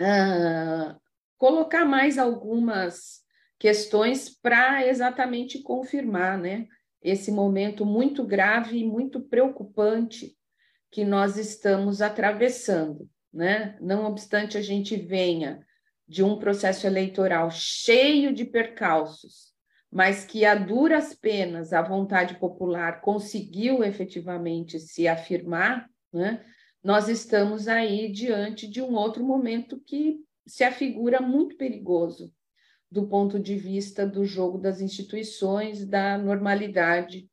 uh, 0.00 1.00
colocar 1.38 1.84
mais 1.84 2.18
algumas 2.18 3.20
questões 3.58 4.30
para 4.30 4.86
exatamente 4.86 5.62
confirmar, 5.62 6.38
né? 6.38 6.66
Esse 7.02 7.30
momento 7.30 7.84
muito 7.86 8.24
grave 8.24 8.78
e 8.78 8.84
muito 8.84 9.20
preocupante 9.20 10.36
que 10.90 11.04
nós 11.04 11.36
estamos 11.36 12.02
atravessando, 12.02 13.08
né? 13.32 13.78
Não 13.80 14.04
obstante 14.04 14.58
a 14.58 14.62
gente 14.62 14.96
venha 14.96 15.64
de 16.06 16.22
um 16.22 16.38
processo 16.38 16.86
eleitoral 16.86 17.50
cheio 17.50 18.34
de 18.34 18.44
percalços, 18.44 19.52
mas 19.90 20.24
que 20.24 20.44
a 20.44 20.54
duras 20.54 21.14
penas 21.14 21.72
a 21.72 21.82
vontade 21.82 22.34
popular 22.38 23.00
conseguiu 23.00 23.82
efetivamente 23.84 24.78
se 24.78 25.06
afirmar, 25.06 25.88
né? 26.12 26.44
Nós 26.82 27.08
estamos 27.08 27.68
aí 27.68 28.10
diante 28.10 28.66
de 28.66 28.82
um 28.82 28.94
outro 28.94 29.22
momento 29.22 29.80
que 29.86 30.18
se 30.46 30.64
afigura 30.64 31.20
muito 31.20 31.56
perigoso 31.56 32.32
do 32.90 33.06
ponto 33.06 33.38
de 33.38 33.56
vista 33.56 34.06
do 34.06 34.24
jogo 34.24 34.58
das 34.58 34.80
instituições, 34.80 35.86
da 35.86 36.18
normalidade 36.18 37.28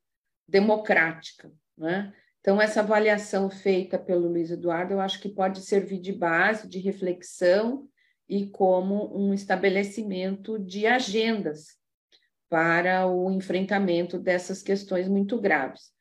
democrática. 0.47 1.51
Né? 1.77 2.13
Então, 2.39 2.61
essa 2.61 2.79
avaliação 2.79 3.49
feita 3.49 3.97
pelo 3.97 4.29
Luiz 4.29 4.51
Eduardo, 4.51 4.93
eu 4.93 5.01
acho 5.01 5.19
que 5.19 5.29
pode 5.29 5.61
servir 5.61 5.99
de 5.99 6.13
base, 6.13 6.67
de 6.67 6.79
reflexão 6.79 7.87
e 8.29 8.49
como 8.49 9.17
um 9.17 9.33
estabelecimento 9.33 10.59
de 10.59 10.85
agendas 10.85 11.77
para 12.49 13.07
o 13.07 13.31
enfrentamento 13.31 14.17
dessas 14.17 14.61
questões 14.61 15.07
muito 15.07 15.39
graves. 15.39 15.91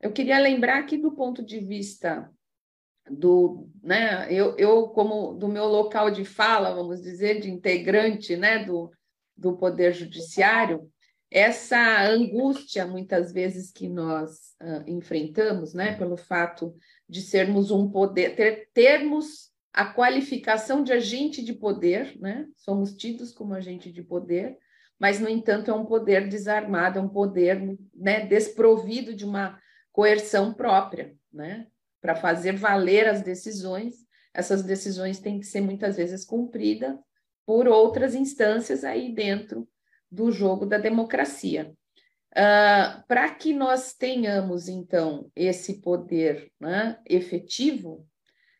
Eu 0.00 0.12
queria 0.12 0.38
lembrar 0.38 0.82
que, 0.82 0.98
do 0.98 1.12
ponto 1.12 1.42
de 1.42 1.60
vista 1.60 2.30
do, 3.10 3.68
né, 3.82 4.30
eu, 4.30 4.56
eu 4.58 4.88
como 4.88 5.34
do 5.34 5.48
meu 5.48 5.66
local 5.66 6.10
de 6.10 6.24
fala, 6.24 6.74
vamos 6.74 7.00
dizer, 7.00 7.40
de 7.40 7.50
integrante, 7.50 8.36
né, 8.36 8.64
do, 8.64 8.90
do 9.36 9.56
Poder 9.56 9.92
Judiciário, 9.92 10.90
essa 11.30 12.06
angústia, 12.08 12.86
muitas 12.86 13.32
vezes, 13.32 13.72
que 13.72 13.88
nós 13.88 14.54
uh, 14.62 14.88
enfrentamos, 14.88 15.74
né, 15.74 15.96
pelo 15.96 16.16
fato 16.16 16.76
de 17.08 17.20
sermos 17.20 17.72
um 17.72 17.90
poder, 17.90 18.36
ter, 18.36 18.68
termos 18.72 19.50
a 19.72 19.84
qualificação 19.84 20.84
de 20.84 20.92
agente 20.92 21.42
de 21.42 21.52
poder, 21.52 22.16
né, 22.20 22.46
somos 22.56 22.94
tidos 22.94 23.32
como 23.32 23.52
agente 23.52 23.90
de 23.90 24.00
poder, 24.00 24.56
mas, 24.96 25.18
no 25.18 25.28
entanto, 25.28 25.72
é 25.72 25.74
um 25.74 25.84
poder 25.84 26.28
desarmado, 26.28 27.00
é 27.00 27.02
um 27.02 27.08
poder 27.08 27.76
né, 27.92 28.24
desprovido 28.26 29.12
de 29.12 29.24
uma 29.24 29.58
coerção 29.90 30.54
própria, 30.54 31.16
né, 31.32 31.66
para 32.00 32.14
fazer 32.14 32.52
valer 32.52 33.08
as 33.08 33.22
decisões. 33.22 33.94
Essas 34.32 34.62
decisões 34.62 35.18
têm 35.18 35.40
que 35.40 35.46
ser 35.46 35.60
muitas 35.60 35.96
vezes 35.96 36.24
cumpridas 36.24 36.96
por 37.46 37.68
outras 37.68 38.14
instâncias 38.14 38.84
aí 38.84 39.12
dentro 39.12 39.68
do 40.10 40.30
jogo 40.30 40.66
da 40.66 40.78
democracia. 40.78 41.72
Uh, 42.32 43.04
Para 43.06 43.30
que 43.30 43.52
nós 43.52 43.94
tenhamos, 43.94 44.68
então, 44.68 45.30
esse 45.36 45.80
poder 45.80 46.50
né, 46.60 46.98
efetivo, 47.06 48.06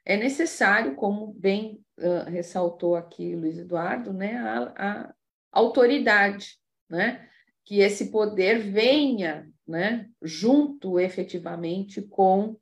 é 0.04 0.16
necessário, 0.16 0.94
como 0.94 1.32
bem 1.32 1.80
uh, 1.98 2.28
ressaltou 2.28 2.94
aqui 2.94 3.34
Luiz 3.34 3.58
Eduardo, 3.58 4.12
né, 4.12 4.36
a, 4.36 4.74
a, 4.76 5.14
autoridade, 5.50 6.58
né, 6.88 7.28
que 7.64 7.80
esse 7.80 8.10
poder 8.10 8.58
venha 8.58 9.48
né, 9.66 10.08
junto 10.22 11.00
efetivamente 11.00 12.02
com 12.02 12.56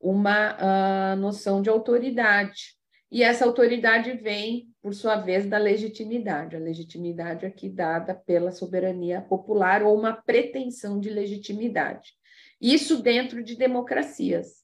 uma 0.00 0.56
uh, 0.56 1.16
noção 1.16 1.60
de 1.60 1.68
autoridade. 1.68 2.76
E 3.10 3.22
essa 3.22 3.44
autoridade 3.44 4.12
vem 4.14 4.68
por 4.86 4.94
sua 4.94 5.16
vez, 5.16 5.46
da 5.46 5.58
legitimidade. 5.58 6.54
A 6.54 6.60
legitimidade 6.60 7.44
aqui 7.44 7.68
dada 7.68 8.14
pela 8.14 8.52
soberania 8.52 9.20
popular 9.20 9.82
ou 9.82 9.98
uma 9.98 10.12
pretensão 10.12 11.00
de 11.00 11.10
legitimidade. 11.10 12.12
Isso 12.60 13.02
dentro 13.02 13.42
de 13.42 13.56
democracias, 13.56 14.62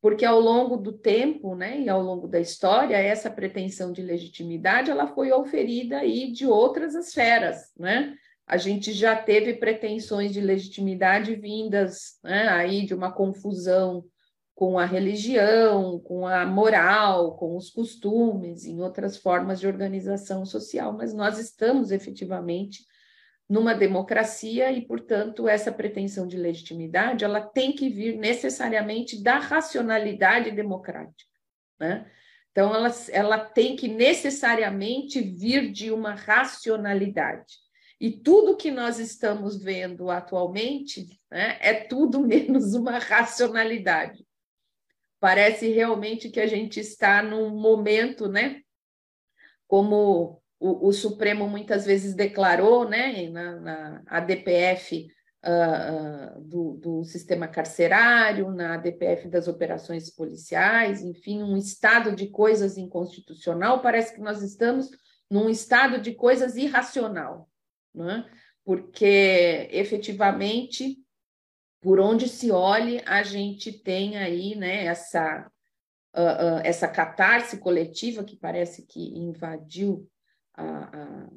porque 0.00 0.24
ao 0.24 0.38
longo 0.38 0.76
do 0.76 0.92
tempo, 0.92 1.56
né, 1.56 1.80
e 1.80 1.88
ao 1.88 2.00
longo 2.00 2.28
da 2.28 2.38
história, 2.38 2.96
essa 2.96 3.28
pretensão 3.28 3.90
de 3.90 4.02
legitimidade 4.02 4.88
ela 4.88 5.08
foi 5.08 5.32
oferida 5.32 5.98
aí 5.98 6.30
de 6.30 6.46
outras 6.46 6.94
esferas, 6.94 7.72
né? 7.76 8.14
A 8.46 8.56
gente 8.56 8.92
já 8.92 9.16
teve 9.16 9.54
pretensões 9.54 10.32
de 10.32 10.40
legitimidade 10.40 11.34
vindas 11.34 12.20
né, 12.22 12.46
aí 12.50 12.86
de 12.86 12.94
uma 12.94 13.10
confusão 13.10 14.04
com 14.56 14.78
a 14.78 14.86
religião, 14.86 16.00
com 16.00 16.26
a 16.26 16.46
moral, 16.46 17.36
com 17.36 17.58
os 17.58 17.68
costumes, 17.68 18.64
em 18.64 18.80
outras 18.80 19.18
formas 19.18 19.60
de 19.60 19.66
organização 19.66 20.46
social, 20.46 20.94
mas 20.94 21.12
nós 21.12 21.38
estamos 21.38 21.90
efetivamente 21.90 22.82
numa 23.46 23.74
democracia 23.74 24.72
e, 24.72 24.80
portanto, 24.80 25.46
essa 25.46 25.70
pretensão 25.70 26.26
de 26.26 26.38
legitimidade 26.38 27.22
ela 27.22 27.42
tem 27.42 27.70
que 27.70 27.90
vir 27.90 28.16
necessariamente 28.16 29.22
da 29.22 29.38
racionalidade 29.38 30.50
democrática, 30.50 31.30
né? 31.78 32.10
Então, 32.50 32.74
ela, 32.74 32.90
ela 33.10 33.38
tem 33.38 33.76
que 33.76 33.86
necessariamente 33.88 35.20
vir 35.20 35.70
de 35.70 35.90
uma 35.90 36.14
racionalidade. 36.14 37.56
E 38.00 38.10
tudo 38.10 38.56
que 38.56 38.70
nós 38.70 38.98
estamos 38.98 39.62
vendo 39.62 40.10
atualmente 40.10 41.06
né, 41.30 41.58
é 41.60 41.74
tudo 41.74 42.20
menos 42.26 42.72
uma 42.72 42.98
racionalidade 42.98 44.25
parece 45.26 45.72
realmente 45.72 46.30
que 46.30 46.38
a 46.38 46.46
gente 46.46 46.78
está 46.78 47.20
num 47.20 47.50
momento, 47.50 48.28
né? 48.28 48.60
Como 49.66 50.40
o, 50.56 50.86
o 50.86 50.92
Supremo 50.92 51.48
muitas 51.48 51.84
vezes 51.84 52.14
declarou, 52.14 52.88
né, 52.88 53.28
na, 53.30 53.56
na 53.60 54.02
ADPF 54.06 55.08
uh, 55.44 56.38
uh, 56.38 56.40
do, 56.42 56.74
do 56.74 57.04
sistema 57.04 57.48
carcerário, 57.48 58.52
na 58.52 58.74
ADPF 58.74 59.26
das 59.26 59.48
operações 59.48 60.14
policiais, 60.14 61.02
enfim, 61.02 61.42
um 61.42 61.56
estado 61.56 62.14
de 62.14 62.28
coisas 62.28 62.76
inconstitucional, 62.76 63.82
parece 63.82 64.14
que 64.14 64.20
nós 64.20 64.42
estamos 64.42 64.88
num 65.28 65.50
estado 65.50 66.00
de 66.00 66.14
coisas 66.14 66.54
irracional, 66.54 67.50
né? 67.92 68.24
porque 68.64 69.68
efetivamente 69.72 71.04
por 71.80 72.00
onde 72.00 72.28
se 72.28 72.50
olhe, 72.50 73.02
a 73.06 73.22
gente 73.22 73.72
tem 73.72 74.16
aí 74.16 74.54
né, 74.54 74.86
essa, 74.86 75.50
uh, 76.16 76.20
uh, 76.20 76.60
essa 76.64 76.88
catarse 76.88 77.58
coletiva 77.58 78.24
que 78.24 78.36
parece 78.36 78.82
que 78.82 79.00
invadiu 79.18 80.08
a, 80.54 80.64
a, 80.64 81.28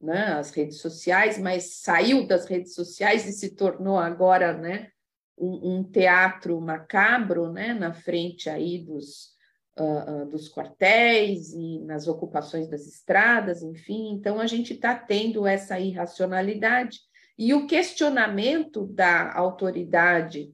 né, 0.00 0.24
as 0.34 0.50
redes 0.50 0.80
sociais, 0.80 1.38
mas 1.38 1.80
saiu 1.80 2.26
das 2.26 2.46
redes 2.46 2.74
sociais 2.74 3.26
e 3.26 3.32
se 3.32 3.54
tornou 3.54 3.98
agora 3.98 4.52
né, 4.52 4.90
um, 5.38 5.78
um 5.78 5.84
teatro 5.84 6.60
macabro 6.60 7.50
né, 7.52 7.72
na 7.72 7.92
frente 7.92 8.50
aí 8.50 8.78
dos, 8.78 9.36
uh, 9.78 10.26
dos 10.26 10.48
quartéis 10.52 11.52
e 11.52 11.80
nas 11.80 12.08
ocupações 12.08 12.68
das 12.68 12.86
estradas, 12.86 13.62
enfim. 13.62 14.10
Então, 14.12 14.40
a 14.40 14.46
gente 14.46 14.74
está 14.74 14.94
tendo 14.94 15.46
essa 15.46 15.78
irracionalidade 15.78 17.00
e 17.38 17.52
o 17.52 17.66
questionamento 17.66 18.86
da 18.86 19.32
autoridade 19.34 20.52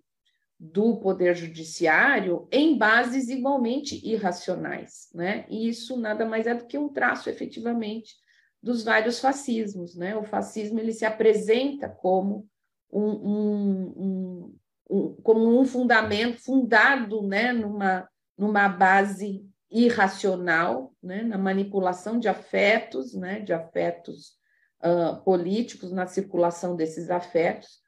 do 0.59 0.97
Poder 0.99 1.35
Judiciário 1.35 2.47
em 2.51 2.79
bases 2.79 3.29
igualmente 3.29 4.01
irracionais, 4.07 5.09
né? 5.13 5.45
E 5.49 5.69
isso 5.69 5.97
nada 5.97 6.25
mais 6.25 6.47
é 6.47 6.55
do 6.55 6.67
que 6.67 6.79
um 6.79 6.89
traço, 6.89 7.29
efetivamente, 7.29 8.15
dos 8.63 8.85
vários 8.85 9.19
fascismos, 9.19 9.97
né? 9.97 10.17
O 10.17 10.23
fascismo 10.23 10.79
ele 10.79 10.93
se 10.93 11.05
apresenta 11.05 11.89
como 11.89 12.47
um, 12.93 13.11
um, 13.11 13.93
um, 13.97 14.59
um 14.91 15.15
como 15.23 15.61
um 15.61 15.65
fundamento 15.65 16.41
fundado, 16.41 17.23
né, 17.23 17.53
numa, 17.53 18.09
numa 18.37 18.69
base 18.69 19.45
irracional, 19.71 20.95
né, 21.03 21.23
na 21.23 21.39
manipulação 21.39 22.19
de 22.19 22.29
afetos, 22.29 23.15
né, 23.15 23.41
de 23.41 23.53
afetos 23.53 24.37
uh, 24.85 25.23
políticos 25.23 25.93
na 25.93 26.07
circulação 26.07 26.77
desses 26.77 27.11
afetos. 27.11 27.81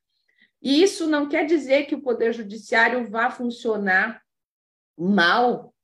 E 0.63 0.83
isso 0.83 1.07
não 1.07 1.29
quer 1.29 1.45
dizer 1.45 1.85
que 1.85 1.95
o 1.95 2.03
Poder 2.03 2.33
Judiciário 2.33 3.09
vá 3.11 3.31
funcionar 3.31 4.23
mal 4.97 5.75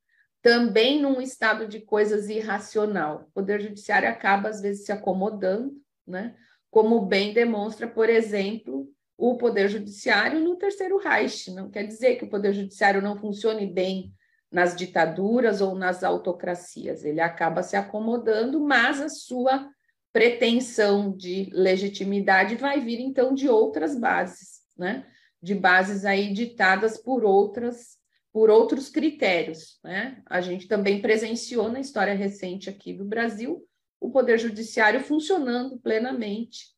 também 0.43 1.01
num 1.03 1.21
estado 1.21 1.67
de 1.69 1.81
coisas 1.81 2.29
irracional. 2.29 3.27
O 3.29 3.33
Poder 3.33 3.61
Judiciário 3.61 4.09
acaba, 4.09 4.49
às 4.49 4.61
vezes, 4.61 4.87
se 4.87 4.93
acomodando, 4.93 5.73
né? 6.07 6.35
como 6.71 7.05
bem 7.05 7.35
demonstra, 7.35 7.89
por 7.89 8.09
exemplo, 8.09 8.89
o 9.19 9.37
Poder 9.37 9.69
Judiciário 9.69 10.41
no 10.41 10.57
Terceiro 10.57 10.97
Reich. 10.99 11.51
Não 11.51 11.69
quer 11.69 11.85
dizer 11.85 12.17
que 12.17 12.25
o 12.25 12.31
Poder 12.31 12.55
Judiciário 12.55 13.03
não 13.03 13.19
funcione 13.19 13.67
bem 13.67 14.15
nas 14.51 14.75
ditaduras 14.75 15.61
ou 15.61 15.75
nas 15.75 16.03
autocracias. 16.03 17.05
Ele 17.05 17.21
acaba 17.21 17.63
se 17.63 17.77
acomodando, 17.77 18.61
mas 18.61 19.01
a 19.01 19.09
sua 19.09 19.69
pretensão 20.13 21.17
de 21.17 21.49
legitimidade 21.53 22.57
vai 22.57 22.81
vir 22.81 23.01
então 23.01 23.33
de 23.35 23.49
outras 23.49 23.99
bases, 23.99 24.61
né? 24.77 25.07
De 25.43 25.55
bases 25.55 26.05
aí 26.05 26.33
ditadas 26.33 26.99
por 26.99 27.25
outras 27.25 27.99
por 28.33 28.49
outros 28.49 28.89
critérios, 28.89 29.81
né? 29.83 30.23
A 30.27 30.41
gente 30.41 30.69
também 30.69 31.03
presenciou 31.03 31.69
na 31.69 31.81
história 31.81 32.15
recente 32.15 32.71
aqui 32.71 32.93
do 32.93 33.05
Brasil 33.05 33.67
o 34.01 34.11
poder 34.11 34.39
judiciário 34.39 35.01
funcionando 35.01 35.79
plenamente 35.79 36.69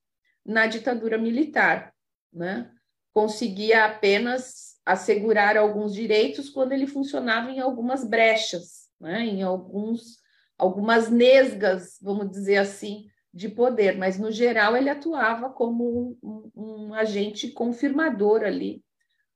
na 0.44 0.66
ditadura 0.66 1.18
militar, 1.18 1.94
né? 2.32 2.70
Conseguia 3.12 3.84
apenas 3.84 4.78
assegurar 4.84 5.56
alguns 5.58 5.94
direitos 5.94 6.48
quando 6.48 6.72
ele 6.72 6.86
funcionava 6.86 7.50
em 7.50 7.60
algumas 7.60 8.02
brechas, 8.02 8.88
né? 8.98 9.20
Em 9.20 9.42
alguns 9.42 10.22
algumas 10.58 11.10
nesgas, 11.10 11.98
vamos 12.00 12.30
dizer 12.30 12.56
assim, 12.56 13.06
de 13.32 13.48
poder, 13.48 13.96
mas 13.96 14.18
no 14.18 14.30
geral 14.30 14.76
ele 14.76 14.90
atuava 14.90 15.48
como 15.50 16.18
um, 16.22 16.50
um, 16.54 16.94
agente 16.94 17.50
confirmador 17.50 18.42
ali 18.42 18.84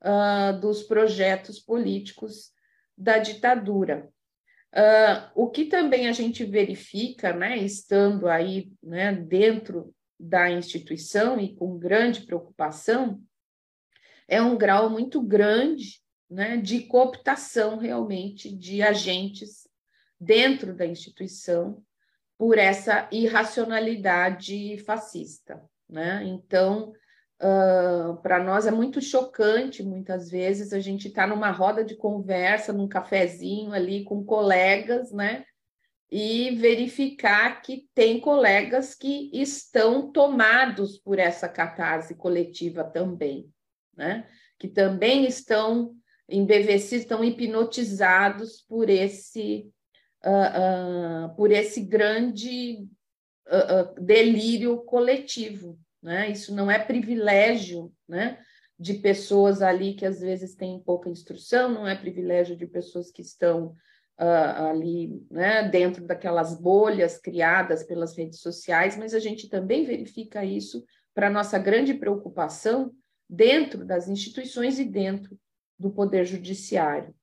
uh, 0.03 0.61
dos 0.61 0.83
projetos 0.83 1.59
políticos 1.59 2.53
da 2.97 3.19
ditadura. 3.19 4.09
Uh, 4.75 5.31
o 5.35 5.51
que 5.51 5.65
também 5.65 6.09
a 6.09 6.13
gente 6.13 6.45
verifica, 6.45 7.33
né, 7.33 7.57
estando 7.57 8.29
aí 8.29 8.71
né, 8.83 9.15
dentro 9.15 9.95
da 10.21 10.51
instituição 10.51 11.41
e 11.41 11.55
com 11.55 11.79
grande 11.79 12.27
preocupação, 12.27 13.23
é 14.29 14.43
um 14.43 14.59
grau 14.59 14.91
muito 14.91 15.23
grande 15.23 16.03
né, 16.29 16.59
de 16.59 16.81
cooptação 16.81 17.79
realmente 17.79 18.55
de 18.55 18.83
agentes 18.83 19.67
dentro 20.21 20.75
da 20.75 20.85
instituição 20.85 21.83
por 22.39 22.59
essa 22.59 23.09
irracionalidade 23.11 24.79
fascista. 24.79 25.63
né? 25.89 26.23
Então, 26.25 26.93
uh, 27.41 28.17
para 28.23 28.43
nós 28.43 28.67
é 28.67 28.71
muito 28.71 29.01
chocante, 29.01 29.83
muitas 29.83 30.31
vezes, 30.31 30.73
a 30.73 30.81
gente 30.81 31.09
está 31.09 31.27
numa 31.27 31.51
roda 31.51 31.85
de 31.85 31.97
conversa, 31.97 32.73
num 32.73 32.89
cafezinho 32.89 33.73
ali 33.73 34.05
com 34.05 34.25
colegas, 34.25 35.13
né? 35.13 35.45
E 36.11 36.55
verificar 36.57 37.63
que 37.63 37.89
tem 37.93 38.21
colegas 38.21 38.95
que 38.95 39.29
estão 39.33 40.13
tomados 40.13 40.99
por 40.99 41.19
essa 41.19 41.49
catarse 41.49 42.15
coletiva 42.15 42.85
também, 42.85 43.51
né? 43.97 44.27
Que 44.59 44.69
também 44.69 45.27
estão 45.27 45.95
embevecidos, 46.29 47.03
estão 47.03 47.25
hipnotizados 47.25 48.65
por 48.69 48.91
esse, 48.91 49.71
uh, 50.27 51.35
por 51.37 51.53
esse 51.53 51.81
grande 51.81 52.87
uh, 53.47 54.01
delírio 54.01 54.79
coletivo. 54.79 55.79
Né? 56.03 56.31
Isso 56.31 56.55
não 56.55 56.71
é 56.71 56.79
privilégio 56.79 57.93
né, 58.09 58.39
de 58.79 58.95
pessoas 58.95 59.63
ali 59.63 59.95
que 59.95 60.05
às 60.05 60.21
vezes 60.21 60.55
têm 60.55 60.81
pouca 60.81 61.09
instrução, 61.09 61.73
não 61.73 61.87
é 61.87 61.95
privilégio 61.95 62.57
de 62.57 62.67
pessoas 62.67 63.11
que 63.11 63.23
estão 63.23 63.75
ali 64.19 65.23
né, 65.31 65.69
dentro 65.69 66.07
daquelas 66.07 66.59
bolhas 66.59 67.19
criadas 67.19 67.85
pelas 67.85 68.17
redes 68.17 68.41
sociais, 68.41 68.97
mas 68.97 69.13
a 69.13 69.19
gente 69.19 69.47
também 69.47 69.85
verifica 69.85 70.43
isso 70.43 70.83
para 71.15 71.29
nossa 71.29 71.59
grande 71.59 71.93
preocupação 71.93 72.95
dentro 73.29 73.85
das 73.85 74.09
instituições 74.09 74.79
e 74.79 74.87
dentro 74.87 75.39
do 75.79 75.91
Poder 75.91 76.25
Judiciário. 76.25 77.15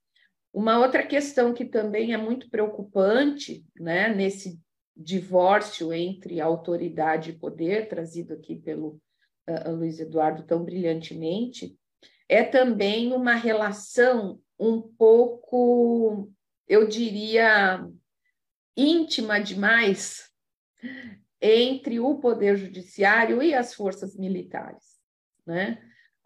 Uma 0.53 0.77
outra 0.77 1.05
questão 1.05 1.51
que 1.51 1.65
também 1.65 2.13
é 2.13 2.17
muito 2.17 2.47
preocupante 2.47 3.65
né, 3.75 4.13
nesse 4.13 4.61
divórcio 4.95 5.91
entre 5.91 6.39
autoridade 6.39 7.31
e 7.31 7.37
poder, 7.37 7.89
trazido 7.89 8.33
aqui 8.33 8.55
pelo 8.55 9.01
uh, 9.49 9.71
Luiz 9.71 9.99
Eduardo 9.99 10.43
tão 10.43 10.63
brilhantemente, 10.63 11.75
é 12.29 12.43
também 12.43 13.11
uma 13.13 13.33
relação 13.33 14.39
um 14.59 14.79
pouco, 14.79 16.31
eu 16.67 16.87
diria, 16.87 17.83
íntima 18.77 19.39
demais 19.39 20.29
entre 21.41 21.99
o 21.99 22.19
poder 22.19 22.57
judiciário 22.57 23.41
e 23.41 23.55
as 23.55 23.73
forças 23.73 24.15
militares, 24.15 24.99
né? 25.45 25.81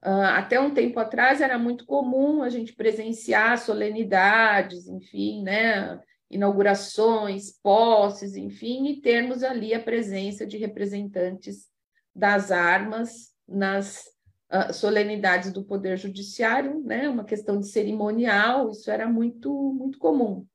Uh, 0.05 0.29
até 0.35 0.59
um 0.59 0.73
tempo 0.73 0.99
atrás 0.99 1.41
era 1.41 1.57
muito 1.57 1.85
comum 1.85 2.43
a 2.43 2.49
gente 2.49 2.73
presenciar 2.73 3.57
solenidades, 3.57 4.87
enfim, 4.87 5.41
né, 5.41 5.99
inaugurações, 6.29 7.51
posses, 7.63 8.35
enfim, 8.35 8.87
e 8.87 9.01
termos 9.01 9.43
ali 9.43 9.73
a 9.73 9.81
presença 9.81 10.45
de 10.45 10.57
representantes 10.57 11.67
das 12.15 12.51
armas 12.51 13.31
nas 13.47 14.03
uh, 14.51 14.71
solenidades 14.71 15.51
do 15.51 15.63
Poder 15.63 15.97
Judiciário, 15.97 16.79
né, 16.83 17.09
uma 17.09 17.23
questão 17.23 17.59
de 17.59 17.67
cerimonial, 17.67 18.69
isso 18.69 18.91
era 18.91 19.07
muito, 19.07 19.51
muito 19.73 19.97
comum. 19.97 20.45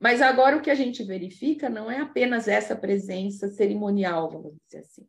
Mas 0.00 0.22
agora 0.22 0.56
o 0.56 0.62
que 0.62 0.70
a 0.70 0.74
gente 0.74 1.04
verifica 1.04 1.68
não 1.68 1.90
é 1.90 2.00
apenas 2.00 2.48
essa 2.48 2.74
presença 2.74 3.48
cerimonial, 3.48 4.30
vamos 4.30 4.54
dizer 4.64 4.78
assim. 4.78 5.06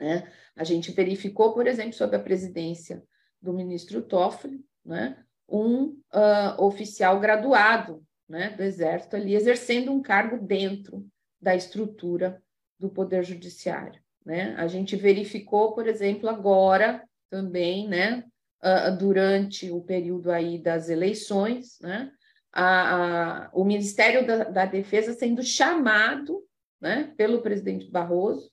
Né? 0.00 0.30
A 0.54 0.64
gente 0.64 0.92
verificou, 0.92 1.52
por 1.52 1.66
exemplo, 1.66 1.92
sob 1.92 2.16
a 2.16 2.20
presidência 2.20 3.02
do 3.40 3.52
ministro 3.52 4.02
Toffoli, 4.02 4.64
né, 4.84 5.16
um 5.48 5.84
uh, 6.12 6.62
oficial 6.62 7.18
graduado 7.20 8.02
né, 8.28 8.50
do 8.50 8.62
Exército 8.62 9.16
ali 9.16 9.34
exercendo 9.34 9.92
um 9.92 10.02
cargo 10.02 10.44
dentro 10.44 11.06
da 11.40 11.54
estrutura 11.54 12.42
do 12.78 12.90
Poder 12.90 13.24
Judiciário. 13.24 14.00
Né? 14.24 14.54
A 14.56 14.66
gente 14.66 14.96
verificou, 14.96 15.74
por 15.74 15.86
exemplo, 15.86 16.28
agora 16.28 17.02
também, 17.30 17.88
né, 17.88 18.24
uh, 18.62 18.96
durante 18.96 19.70
o 19.70 19.80
período 19.80 20.30
aí 20.30 20.58
das 20.58 20.88
eleições, 20.88 21.78
né, 21.80 22.10
a, 22.52 23.44
a, 23.46 23.50
o 23.52 23.64
Ministério 23.64 24.26
da, 24.26 24.44
da 24.44 24.64
Defesa 24.66 25.12
sendo 25.12 25.42
chamado 25.42 26.44
né, 26.80 27.12
pelo 27.16 27.40
presidente 27.40 27.90
Barroso 27.90 28.50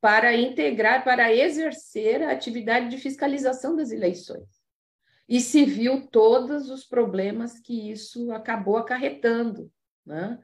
para 0.00 0.34
integrar, 0.34 1.04
para 1.04 1.34
exercer 1.34 2.22
a 2.22 2.32
atividade 2.32 2.88
de 2.88 2.98
fiscalização 2.98 3.74
das 3.74 3.90
eleições. 3.90 4.48
E 5.28 5.40
se 5.40 5.64
viu 5.64 6.06
todos 6.08 6.70
os 6.70 6.84
problemas 6.84 7.58
que 7.58 7.90
isso 7.90 8.30
acabou 8.30 8.76
acarretando 8.76 9.70
né, 10.04 10.38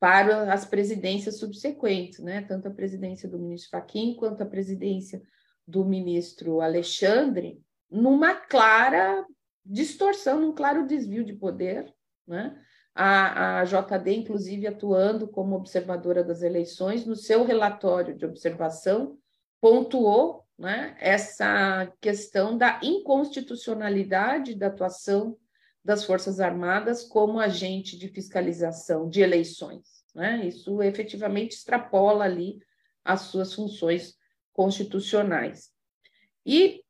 para 0.00 0.52
as 0.52 0.64
presidências 0.64 1.38
subsequentes, 1.38 2.18
né, 2.18 2.42
tanto 2.42 2.66
a 2.66 2.72
presidência 2.72 3.28
do 3.28 3.38
ministro 3.38 3.70
Fachin 3.70 4.16
quanto 4.16 4.42
a 4.42 4.46
presidência 4.46 5.22
do 5.66 5.84
ministro 5.84 6.60
Alexandre, 6.60 7.62
numa 7.90 8.34
clara 8.34 9.24
distorção, 9.64 10.40
num 10.40 10.52
claro 10.52 10.86
desvio 10.86 11.24
de 11.24 11.32
poder, 11.32 11.92
né? 12.26 12.60
A, 12.94 13.60
a 13.60 13.64
JD, 13.64 14.14
inclusive, 14.14 14.66
atuando 14.66 15.26
como 15.26 15.56
observadora 15.56 16.22
das 16.22 16.42
eleições, 16.42 17.04
no 17.04 17.16
seu 17.16 17.44
relatório 17.44 18.16
de 18.16 18.24
observação, 18.24 19.18
pontuou 19.60 20.44
né, 20.58 20.96
essa 21.00 21.92
questão 22.00 22.56
da 22.56 22.78
inconstitucionalidade 22.82 24.54
da 24.54 24.68
atuação 24.68 25.36
das 25.84 26.04
Forças 26.04 26.38
Armadas 26.38 27.02
como 27.02 27.40
agente 27.40 27.98
de 27.98 28.08
fiscalização 28.08 29.08
de 29.08 29.20
eleições. 29.20 30.04
Né? 30.14 30.46
Isso 30.46 30.80
efetivamente 30.82 31.56
extrapola 31.56 32.24
ali 32.24 32.58
as 33.04 33.22
suas 33.22 33.52
funções 33.52 34.14
constitucionais. 34.52 35.70
E 36.46 36.83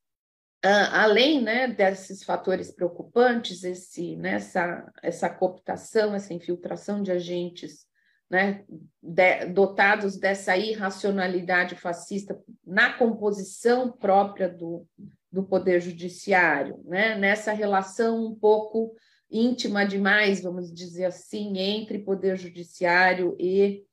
além 0.69 1.43
né, 1.43 1.69
desses 1.69 2.23
fatores 2.23 2.71
preocupantes, 2.71 3.65
esse, 3.65 4.17
né, 4.17 4.35
essa, 4.35 4.91
essa 5.03 5.29
cooptação, 5.29 6.15
essa 6.15 6.33
infiltração 6.33 7.03
de 7.03 7.12
agentes 7.12 7.87
né, 8.31 8.65
de, 9.03 9.47
dotados 9.47 10.17
dessa 10.17 10.57
irracionalidade 10.57 11.75
fascista 11.77 12.41
na 12.67 12.93
composição 12.95 13.93
própria 13.93 14.49
do, 14.49 14.87
do 15.31 15.43
Poder 15.45 15.81
Judiciário, 15.81 16.81
né, 16.85 17.15
nessa 17.15 17.53
relação 17.53 18.25
um 18.27 18.35
pouco 18.35 18.95
íntima 19.31 19.85
demais, 19.85 20.43
vamos 20.43 20.73
dizer 20.73 21.07
assim, 21.07 21.59
entre 21.59 21.99
Poder 21.99 22.37
Judiciário 22.37 23.37
e 23.39 23.85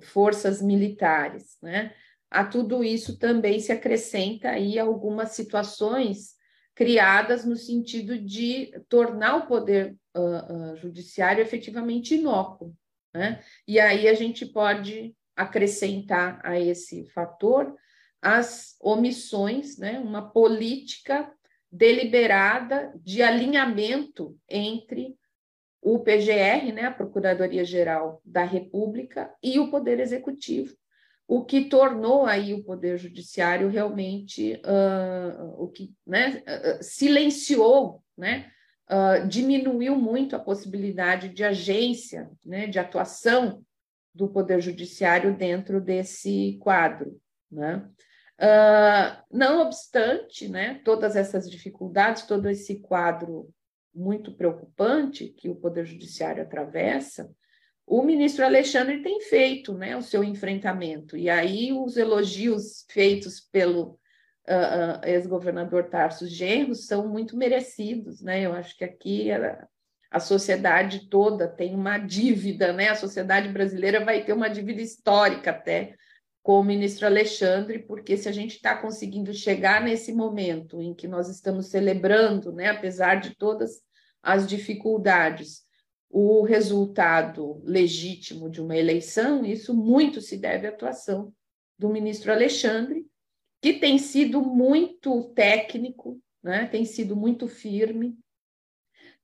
forças 0.00 0.60
militares. 0.60 1.56
Né? 1.62 1.92
A 2.30 2.44
tudo 2.44 2.84
isso 2.84 3.18
também 3.18 3.60
se 3.60 3.72
acrescenta 3.72 4.50
aí 4.50 4.78
algumas 4.78 5.32
situações 5.32 6.36
criadas 6.74 7.44
no 7.44 7.56
sentido 7.56 8.18
de 8.18 8.70
tornar 8.88 9.36
o 9.36 9.46
poder 9.46 9.96
uh, 10.16 10.72
uh, 10.72 10.76
judiciário 10.76 11.42
efetivamente 11.42 12.14
inócuo. 12.14 12.74
Né? 13.12 13.42
E 13.66 13.80
aí 13.80 14.06
a 14.06 14.14
gente 14.14 14.46
pode 14.46 15.14
acrescentar 15.34 16.40
a 16.44 16.58
esse 16.58 17.04
fator 17.10 17.74
as 18.20 18.76
omissões, 18.80 19.78
né? 19.78 19.98
uma 19.98 20.30
política 20.30 21.32
deliberada 21.70 22.92
de 23.02 23.22
alinhamento 23.22 24.36
entre 24.48 25.16
o 25.80 26.00
PGR, 26.00 26.72
né, 26.72 26.84
a 26.84 26.90
Procuradoria 26.90 27.64
Geral 27.64 28.20
da 28.24 28.42
República, 28.42 29.32
e 29.42 29.58
o 29.58 29.70
Poder 29.70 30.00
Executivo, 30.00 30.74
o 31.28 31.44
que 31.44 31.66
tornou 31.66 32.24
aí 32.24 32.54
o 32.54 32.64
poder 32.64 32.96
judiciário 32.96 33.68
realmente 33.68 34.54
uh, 34.64 35.62
o 35.62 35.68
que 35.68 35.94
né, 36.06 36.42
silenciou, 36.80 38.02
né, 38.16 38.50
uh, 38.90 39.28
diminuiu 39.28 39.94
muito 39.94 40.34
a 40.34 40.40
possibilidade 40.40 41.28
de 41.28 41.44
agência, 41.44 42.30
né, 42.42 42.66
de 42.66 42.78
atuação 42.78 43.62
do 44.14 44.26
poder 44.26 44.62
judiciário 44.62 45.36
dentro 45.36 45.82
desse 45.82 46.58
quadro, 46.62 47.20
né? 47.52 47.86
não 49.32 49.62
obstante, 49.62 50.48
né, 50.48 50.80
todas 50.84 51.16
essas 51.16 51.50
dificuldades, 51.50 52.22
todo 52.22 52.48
esse 52.48 52.78
quadro 52.78 53.52
muito 53.92 54.32
preocupante 54.32 55.28
que 55.28 55.48
o 55.48 55.56
poder 55.56 55.84
judiciário 55.84 56.42
atravessa, 56.42 57.30
o 57.88 58.02
ministro 58.02 58.44
Alexandre 58.44 59.02
tem 59.02 59.20
feito 59.22 59.72
né, 59.72 59.96
o 59.96 60.02
seu 60.02 60.22
enfrentamento. 60.22 61.16
E 61.16 61.30
aí 61.30 61.72
os 61.72 61.96
elogios 61.96 62.84
feitos 62.90 63.40
pelo 63.40 63.98
uh, 64.46 65.00
uh, 65.02 65.06
ex-governador 65.06 65.84
Tarso 65.84 66.26
Genro 66.26 66.74
são 66.74 67.08
muito 67.08 67.36
merecidos. 67.36 68.20
Né? 68.20 68.42
Eu 68.42 68.52
acho 68.52 68.76
que 68.76 68.84
aqui 68.84 69.32
a, 69.32 69.66
a 70.10 70.20
sociedade 70.20 71.08
toda 71.08 71.48
tem 71.48 71.74
uma 71.74 71.96
dívida, 71.96 72.74
né? 72.74 72.90
a 72.90 72.94
sociedade 72.94 73.48
brasileira 73.48 74.04
vai 74.04 74.22
ter 74.22 74.34
uma 74.34 74.48
dívida 74.48 74.82
histórica 74.82 75.50
até 75.50 75.94
com 76.42 76.60
o 76.60 76.64
ministro 76.64 77.06
Alexandre, 77.06 77.78
porque 77.78 78.16
se 78.16 78.28
a 78.28 78.32
gente 78.32 78.56
está 78.56 78.76
conseguindo 78.76 79.34
chegar 79.34 79.82
nesse 79.82 80.12
momento 80.12 80.80
em 80.80 80.94
que 80.94 81.06
nós 81.06 81.28
estamos 81.28 81.66
celebrando, 81.66 82.52
né, 82.52 82.68
apesar 82.68 83.16
de 83.16 83.34
todas 83.34 83.82
as 84.22 84.46
dificuldades, 84.46 85.67
o 86.10 86.42
resultado 86.42 87.60
legítimo 87.64 88.48
de 88.48 88.60
uma 88.60 88.76
eleição, 88.76 89.44
isso 89.44 89.74
muito 89.74 90.20
se 90.20 90.36
deve 90.36 90.66
à 90.66 90.70
atuação 90.70 91.32
do 91.78 91.88
ministro 91.88 92.32
Alexandre, 92.32 93.06
que 93.60 93.74
tem 93.74 93.98
sido 93.98 94.40
muito 94.40 95.24
técnico, 95.34 96.20
né? 96.42 96.66
tem 96.66 96.84
sido 96.84 97.14
muito 97.14 97.46
firme, 97.46 98.16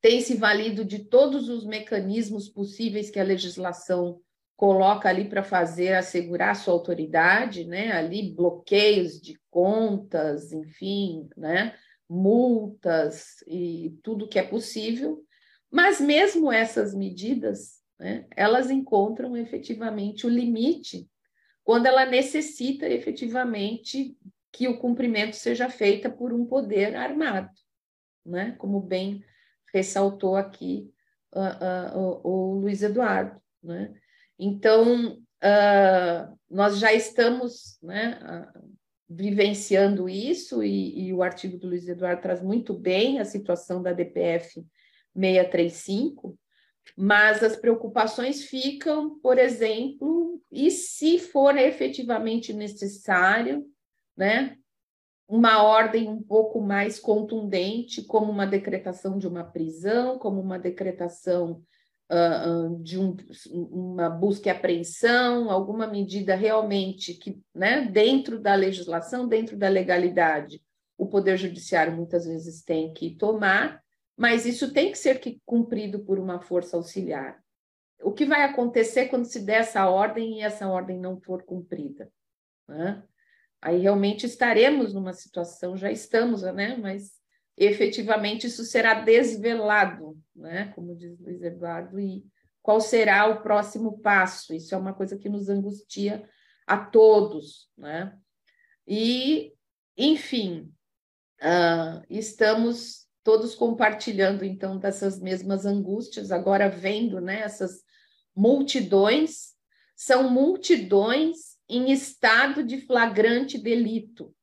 tem 0.00 0.20
se 0.20 0.36
valido 0.36 0.84
de 0.84 0.98
todos 0.98 1.48
os 1.48 1.64
mecanismos 1.64 2.48
possíveis 2.48 3.10
que 3.10 3.18
a 3.18 3.24
legislação 3.24 4.20
coloca 4.56 5.08
ali 5.08 5.28
para 5.28 5.42
fazer 5.42 5.94
assegurar 5.94 6.54
sua 6.56 6.74
autoridade, 6.74 7.64
né? 7.64 7.92
Ali 7.92 8.34
bloqueios 8.34 9.20
de 9.20 9.38
contas, 9.50 10.52
enfim, 10.52 11.28
né? 11.36 11.74
Multas 12.08 13.42
e 13.46 13.98
tudo 14.02 14.28
que 14.28 14.38
é 14.38 14.42
possível. 14.42 15.24
Mas 15.74 16.00
mesmo 16.00 16.52
essas 16.52 16.94
medidas, 16.94 17.82
né? 17.98 18.28
Elas 18.36 18.70
encontram 18.70 19.36
efetivamente 19.36 20.24
o 20.24 20.30
limite 20.30 21.10
quando 21.64 21.86
ela 21.86 22.06
necessita 22.06 22.88
efetivamente 22.88 24.16
que 24.52 24.68
o 24.68 24.78
cumprimento 24.78 25.34
seja 25.34 25.68
feito 25.68 26.08
por 26.12 26.32
um 26.32 26.46
poder 26.46 26.94
armado, 26.94 27.50
né? 28.24 28.54
Como 28.56 28.80
bem 28.80 29.24
ressaltou 29.72 30.36
aqui 30.36 30.88
uh, 31.34 31.96
uh, 31.98 32.20
o, 32.22 32.28
o 32.28 32.60
Luiz 32.60 32.80
Eduardo, 32.80 33.40
né? 33.60 33.92
Então, 34.38 35.14
uh, 35.14 36.38
nós 36.48 36.78
já 36.78 36.92
estamos 36.92 37.80
né, 37.82 38.46
vivenciando 39.08 40.08
isso, 40.08 40.62
e, 40.62 41.08
e, 41.08 41.12
o 41.12 41.20
artigo 41.20 41.58
do 41.58 41.66
Luiz 41.66 41.88
Eduardo 41.88 42.22
traz 42.22 42.40
muito 42.40 42.72
bem 42.74 43.18
a 43.18 43.24
situação 43.24 43.82
da 43.82 43.92
DPF 43.92 44.64
635, 45.14 46.38
mas 46.96 47.42
as 47.42 47.56
preocupações 47.56 48.44
ficam, 48.44 49.18
por 49.20 49.38
exemplo, 49.38 50.40
e 50.50 50.70
se 50.70 51.18
for 51.18 51.56
efetivamente 51.56 52.52
necessário, 52.52 53.64
né, 54.16 54.56
uma 55.28 55.62
ordem 55.62 56.08
um 56.08 56.22
pouco 56.22 56.60
mais 56.60 57.00
contundente, 57.00 58.02
como 58.02 58.30
uma 58.30 58.46
decretação 58.46 59.18
de 59.18 59.26
uma 59.26 59.42
prisão, 59.42 60.18
como 60.18 60.40
uma 60.40 60.58
decretação 60.58 61.62
uh, 62.10 62.82
de 62.82 62.98
um, 62.98 63.16
uma 63.52 64.10
busca 64.10 64.48
e 64.48 64.52
apreensão, 64.52 65.50
alguma 65.50 65.86
medida 65.86 66.34
realmente 66.34 67.14
que, 67.14 67.40
né, 67.54 67.82
dentro 67.86 68.38
da 68.38 68.54
legislação, 68.54 69.26
dentro 69.26 69.56
da 69.56 69.68
legalidade, 69.68 70.62
o 70.96 71.06
Poder 71.06 71.36
Judiciário 71.36 71.96
muitas 71.96 72.26
vezes 72.26 72.62
tem 72.62 72.92
que 72.92 73.16
tomar, 73.16 73.82
mas 74.16 74.46
isso 74.46 74.72
tem 74.72 74.92
que 74.92 74.98
ser 74.98 75.20
cumprido 75.44 76.00
por 76.04 76.18
uma 76.18 76.40
força 76.40 76.76
auxiliar. 76.76 77.42
O 78.02 78.12
que 78.12 78.24
vai 78.24 78.42
acontecer 78.42 79.06
quando 79.06 79.24
se 79.24 79.40
der 79.40 79.60
essa 79.60 79.88
ordem 79.88 80.38
e 80.38 80.42
essa 80.42 80.68
ordem 80.68 80.98
não 80.98 81.20
for 81.20 81.42
cumprida? 81.42 82.10
Né? 82.68 83.02
Aí 83.60 83.78
realmente 83.78 84.26
estaremos 84.26 84.92
numa 84.92 85.12
situação, 85.12 85.76
já 85.76 85.90
estamos, 85.90 86.42
né? 86.42 86.76
mas 86.76 87.12
efetivamente 87.56 88.46
isso 88.46 88.64
será 88.64 88.94
desvelado, 88.94 90.18
né? 90.34 90.72
como 90.74 90.94
diz 90.94 91.18
Luiz 91.18 91.42
Eduardo, 91.42 91.98
e 91.98 92.24
qual 92.62 92.80
será 92.80 93.26
o 93.26 93.42
próximo 93.42 93.98
passo. 94.00 94.54
Isso 94.54 94.74
é 94.74 94.78
uma 94.78 94.94
coisa 94.94 95.18
que 95.18 95.28
nos 95.28 95.48
angustia 95.48 96.28
a 96.66 96.78
todos. 96.78 97.68
Né? 97.76 98.16
E, 98.86 99.54
enfim, 99.96 100.72
uh, 101.40 102.04
estamos 102.08 103.04
todos 103.24 103.54
compartilhando, 103.54 104.44
então, 104.44 104.78
dessas 104.78 105.18
mesmas 105.18 105.64
angústias, 105.64 106.30
agora 106.30 106.68
vendo 106.68 107.20
né, 107.20 107.40
essas 107.40 107.82
multidões, 108.36 109.54
são 109.96 110.30
multidões 110.30 111.56
em 111.68 111.90
estado 111.90 112.62
de 112.62 112.82
flagrante 112.82 113.56
delito 113.56 114.34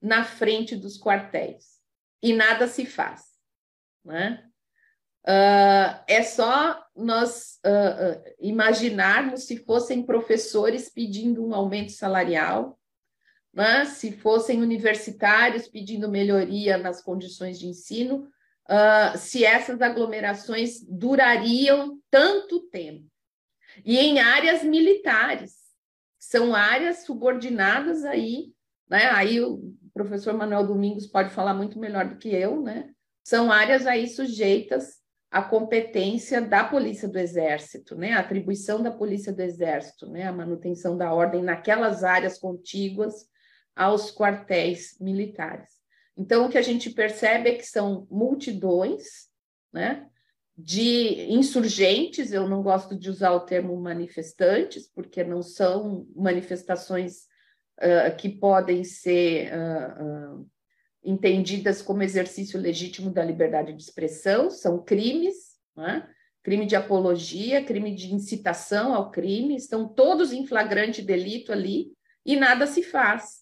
na 0.00 0.24
frente 0.24 0.74
dos 0.74 0.98
quartéis 0.98 1.78
e 2.22 2.32
nada 2.32 2.66
se 2.66 2.86
faz. 2.86 3.22
Né? 4.04 4.42
Uh, 5.24 6.02
é 6.08 6.22
só 6.22 6.84
nós 6.96 7.60
uh, 7.64 8.34
imaginarmos 8.40 9.44
se 9.44 9.58
fossem 9.58 10.02
professores 10.02 10.88
pedindo 10.88 11.46
um 11.46 11.54
aumento 11.54 11.92
salarial, 11.92 12.78
né? 13.52 13.84
se 13.84 14.12
fossem 14.12 14.62
universitários 14.62 15.68
pedindo 15.68 16.08
melhoria 16.08 16.78
nas 16.78 17.02
condições 17.02 17.58
de 17.58 17.66
ensino, 17.66 18.28
se 19.16 19.44
essas 19.44 19.82
aglomerações 19.82 20.80
durariam 20.88 21.98
tanto 22.10 22.60
tempo. 22.68 23.06
E 23.84 23.98
em 23.98 24.20
áreas 24.20 24.62
militares, 24.62 25.54
são 26.18 26.54
áreas 26.54 27.04
subordinadas 27.04 28.04
aí, 28.04 28.52
né? 28.88 29.10
aí 29.10 29.40
o 29.40 29.74
professor 29.92 30.32
Manuel 30.32 30.66
Domingos 30.66 31.06
pode 31.06 31.30
falar 31.30 31.54
muito 31.54 31.78
melhor 31.78 32.08
do 32.08 32.16
que 32.16 32.28
eu, 32.28 32.62
né? 32.62 32.90
São 33.24 33.52
áreas 33.52 33.86
aí 33.86 34.08
sujeitas 34.08 35.00
à 35.30 35.42
competência 35.42 36.40
da 36.40 36.64
Polícia 36.64 37.08
do 37.08 37.18
Exército, 37.18 37.94
né? 37.96 38.12
A 38.12 38.20
atribuição 38.20 38.82
da 38.82 38.90
Polícia 38.90 39.32
do 39.32 39.40
Exército, 39.40 40.08
né? 40.08 40.24
A 40.24 40.32
manutenção 40.32 40.96
da 40.96 41.12
ordem 41.12 41.42
naquelas 41.42 42.04
áreas 42.04 42.38
contíguas 42.38 43.26
aos 43.74 44.14
quartéis 44.14 44.96
militares. 45.00 45.70
Então, 46.16 46.46
o 46.46 46.48
que 46.48 46.58
a 46.58 46.62
gente 46.62 46.90
percebe 46.90 47.50
é 47.50 47.54
que 47.54 47.66
são 47.66 48.06
multidões, 48.10 49.28
né? 49.72 50.06
de 50.56 51.32
insurgentes, 51.32 52.30
eu 52.32 52.48
não 52.48 52.62
gosto 52.62 52.96
de 52.96 53.08
usar 53.08 53.32
o 53.32 53.40
termo 53.40 53.74
manifestantes, 53.80 54.86
porque 54.86 55.24
não 55.24 55.42
são 55.42 56.06
manifestações 56.14 57.22
uh, 57.80 58.14
que 58.16 58.28
podem 58.28 58.84
ser 58.84 59.50
uh, 59.52 60.40
uh, 60.40 60.50
entendidas 61.02 61.80
como 61.80 62.02
exercício 62.02 62.60
legítimo 62.60 63.10
da 63.10 63.24
liberdade 63.24 63.72
de 63.72 63.82
expressão, 63.82 64.50
são 64.50 64.82
crimes, 64.82 65.56
né? 65.74 66.06
crime 66.42 66.66
de 66.66 66.76
apologia, 66.76 67.64
crime 67.64 67.94
de 67.94 68.12
incitação 68.12 68.94
ao 68.94 69.10
crime, 69.10 69.56
estão 69.56 69.88
todos 69.88 70.32
em 70.32 70.46
flagrante 70.46 71.00
delito 71.00 71.52
ali 71.52 71.92
e 72.26 72.36
nada 72.36 72.66
se 72.66 72.82
faz. 72.82 73.41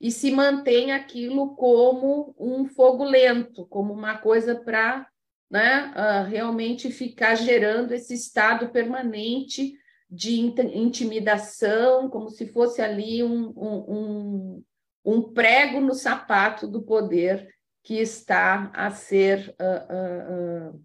E 0.00 0.10
se 0.10 0.30
mantém 0.30 0.92
aquilo 0.92 1.56
como 1.56 2.34
um 2.38 2.66
fogo 2.66 3.04
lento, 3.04 3.66
como 3.66 3.92
uma 3.92 4.18
coisa 4.18 4.54
para 4.54 5.06
né, 5.50 5.92
realmente 6.28 6.90
ficar 6.90 7.34
gerando 7.34 7.92
esse 7.92 8.14
estado 8.14 8.68
permanente 8.68 9.74
de 10.10 10.40
intimidação, 10.40 12.08
como 12.08 12.30
se 12.30 12.46
fosse 12.46 12.80
ali 12.80 13.22
um, 13.22 13.48
um, 13.50 14.64
um, 15.04 15.22
prego 15.32 15.80
no 15.80 15.94
sapato 15.94 16.66
do 16.66 16.82
poder 16.82 17.54
que 17.82 17.98
está 17.98 18.70
a 18.74 18.90
ser, 18.90 19.54
uh, 19.60 20.72
uh, 20.72 20.76
uh, 20.76 20.84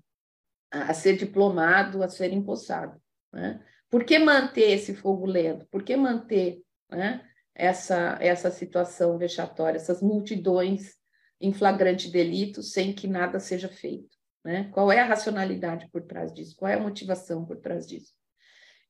a 0.71 0.93
ser 0.93 1.15
diplomado, 1.15 2.03
a 2.03 2.09
ser 2.09 2.33
empossado. 2.33 3.01
Né? 3.31 3.63
Por 3.89 4.03
que 4.03 4.19
manter 4.19 4.71
esse 4.71 4.93
fogo 4.93 5.25
lento? 5.25 5.65
Por 5.67 5.83
que 5.83 5.95
manter 5.95 6.61
né, 6.91 7.25
essa, 7.55 8.17
essa 8.19 8.49
situação 8.49 9.17
vexatória, 9.17 9.77
essas 9.77 10.01
multidões 10.01 10.95
em 11.39 11.53
flagrante 11.53 12.09
delito 12.09 12.63
sem 12.63 12.93
que 12.93 13.07
nada 13.07 13.39
seja 13.39 13.67
feito? 13.67 14.17
Né? 14.43 14.69
Qual 14.73 14.91
é 14.91 14.99
a 14.99 15.05
racionalidade 15.05 15.87
por 15.91 16.01
trás 16.01 16.33
disso? 16.33 16.55
Qual 16.57 16.69
é 16.69 16.75
a 16.75 16.79
motivação 16.79 17.45
por 17.45 17.57
trás 17.57 17.87
disso? 17.87 18.13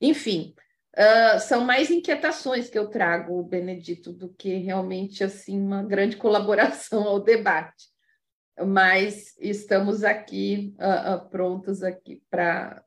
Enfim, 0.02 0.56
uh, 0.98 1.40
são 1.40 1.64
mais 1.64 1.92
inquietações 1.92 2.70
que 2.70 2.78
eu 2.78 2.90
trago, 2.90 3.44
Benedito, 3.44 4.12
do 4.12 4.30
que 4.34 4.56
realmente 4.58 5.24
assim 5.24 5.60
uma 5.60 5.84
grande 5.84 6.18
colaboração 6.18 7.04
ao 7.04 7.20
debate. 7.20 7.92
Mas 8.66 9.36
estamos 9.40 10.04
aqui 10.04 10.76
uh, 10.80 11.16
uh, 11.16 11.30
prontos 11.30 11.82
aqui 11.82 12.22
para 12.30 12.84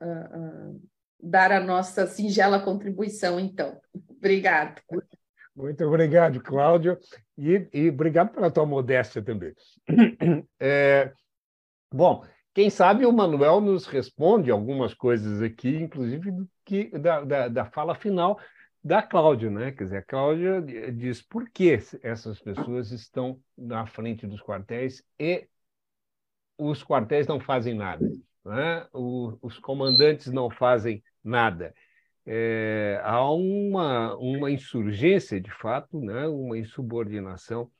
dar 1.21 1.51
a 1.51 1.61
nossa 1.61 2.07
singela 2.07 2.61
contribuição, 2.61 3.41
então. 3.41 3.81
Obrigada. 4.11 4.81
Muito 5.57 5.83
obrigado, 5.87 6.39
Cláudio, 6.43 6.99
e, 7.39 7.67
e 7.73 7.89
obrigado 7.89 8.31
pela 8.35 8.51
tua 8.51 8.67
modéstia 8.67 9.23
também. 9.23 9.55
É, 10.61 11.13
bom, 11.93 12.25
quem 12.55 12.69
sabe 12.69 13.07
o 13.07 13.13
Manuel 13.13 13.61
nos 13.61 13.87
responde 13.87 14.51
algumas 14.51 14.93
coisas 14.93 15.41
aqui, 15.41 15.77
inclusive 15.77 16.31
do 16.31 16.49
que, 16.65 16.91
da, 16.99 17.23
da, 17.23 17.49
da 17.49 17.65
fala 17.65 17.95
final 17.95 18.39
da 18.85 19.03
Cláudia, 19.03 19.51
né? 19.51 19.73
Quer 19.73 19.85
dizer, 19.85 19.97
a 19.99 20.03
Cláudia 20.03 20.63
diz 20.93 21.23
por 21.23 21.49
que 21.51 21.79
essas 22.03 22.41
pessoas 22.41 22.93
estão 22.93 23.41
na 23.57 23.87
frente 23.87 24.27
dos 24.27 24.43
quartéis 24.43 25.03
e 25.19 25.49
os 26.59 26.85
quartéis 26.85 27.27
não 27.27 27.41
fazem 27.41 27.75
nada, 27.75 28.07
né? 28.45 28.87
O, 28.93 29.39
os 29.43 29.59
comandantes 29.59 30.27
não 30.29 30.51
fazem 30.51 31.03
nada. 31.25 31.75
É, 32.27 33.01
há 33.05 33.31
uma, 33.31 34.17
uma 34.17 34.51
insurgência, 34.51 35.41
de 35.41 35.51
fato, 35.51 36.01
né? 36.01 36.27
uma 36.27 36.59
insubordinação 36.59 37.71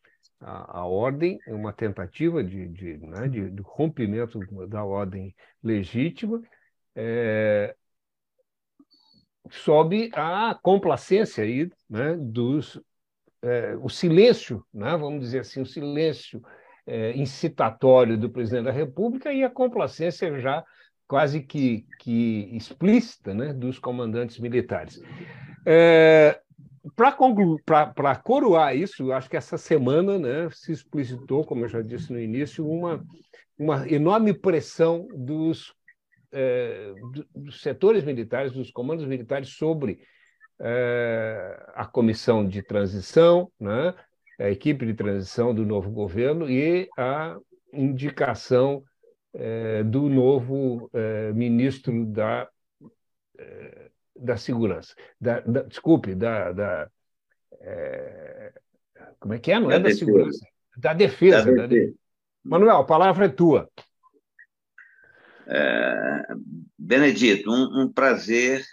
a, 0.41 0.81
a 0.81 0.87
ordem, 0.87 1.39
uma 1.47 1.73
tentativa 1.73 2.43
de, 2.43 2.69
de, 2.69 2.99
né, 2.99 3.29
de, 3.29 3.51
de 3.51 3.63
rompimento 3.63 4.39
da 4.69 4.85
ordem 4.85 5.35
legítima, 5.63 6.43
é, 6.95 7.75
sob 9.51 10.11
a 10.15 10.59
complacência 10.63 11.45
aí, 11.45 11.71
né, 11.89 12.17
dos 12.17 12.81
é, 13.43 13.77
o 13.77 13.89
silêncio, 13.89 14.65
né, 14.73 14.97
vamos 14.97 15.21
dizer 15.21 15.41
assim, 15.41 15.61
o 15.61 15.67
silêncio 15.67 16.43
é, 16.87 17.17
incitatório 17.17 18.17
do 18.19 18.31
presidente 18.31 18.65
da 18.65 18.73
República 18.73 19.33
e 19.33 19.45
a 19.45 19.51
complacência 19.51 20.39
já 20.41 20.65
quase 21.07 21.41
que, 21.41 21.87
que 21.99 22.51
explícita 22.53 23.33
né, 23.33 23.53
dos 23.53 23.79
comandantes 23.79 24.39
militares. 24.39 25.01
É, 25.65 26.41
Para 26.95 28.17
coroar 28.17 28.77
isso, 28.77 29.13
acho 29.13 29.31
que 29.31 29.37
essa 29.37 29.57
semana 29.57 30.19
né, 30.19 30.49
se 30.51 30.73
explicitou, 30.73 31.45
como 31.45 31.65
eu 31.65 31.69
já 31.69 31.81
disse 31.81 32.13
no 32.13 32.21
início, 32.21 32.69
uma, 32.69 33.05
uma 33.59 33.89
enorme 33.89 34.33
pressão 34.33 35.07
dos, 35.15 35.75
é, 36.33 36.93
dos 37.35 37.61
setores 37.61 38.05
militares, 38.05 38.53
dos 38.53 38.71
comandos 38.71 39.07
militares 39.07 39.51
sobre 39.51 40.01
é, 40.61 41.67
a 41.75 41.85
comissão 41.85 42.47
de 42.47 42.63
transição, 42.63 43.51
né, 43.61 43.95
a 44.39 44.51
equipe 44.51 44.85
de 44.87 44.95
transição 44.95 45.55
do 45.55 45.65
novo 45.65 45.91
governo 45.91 46.49
e 46.51 46.89
a 46.97 47.37
indicação 47.73 48.83
é, 49.39 49.83
do 49.85 50.09
novo 50.09 50.91
é, 50.95 51.33
ministro 51.33 52.07
da, 52.07 52.49
é, 53.39 53.91
da 54.17 54.37
Segurança. 54.37 54.95
Da, 55.21 55.41
da, 55.41 55.63
desculpe, 55.63 56.15
da. 56.15 56.53
da 56.53 56.91
é, 57.61 58.53
como 59.21 59.35
é 59.35 59.39
que 59.39 59.53
é? 59.53 59.61
Não 59.61 59.69
da 59.69 59.75
é 59.75 59.79
da 59.79 59.85
defesa. 59.85 60.05
segurança? 60.05 60.47
Da 60.79 60.95
defesa. 60.95 61.55
Da 61.55 61.67
defesa. 61.67 61.95
Manuel, 62.43 62.79
a 62.79 62.85
palavra 62.85 63.27
é 63.27 63.29
tua. 63.29 63.71
É, 65.49 66.23
Benedito, 66.79 67.51
um, 67.51 67.83
um 67.83 67.93
prazer 67.93 68.65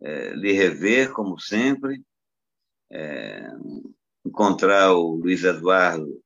é, 0.00 0.30
lhe 0.34 0.52
rever, 0.52 1.12
como 1.12 1.38
sempre. 1.38 2.02
É, 2.90 3.48
encontrar 4.24 4.92
o 4.92 5.16
Luiz 5.16 5.42
Eduardo 5.44 6.22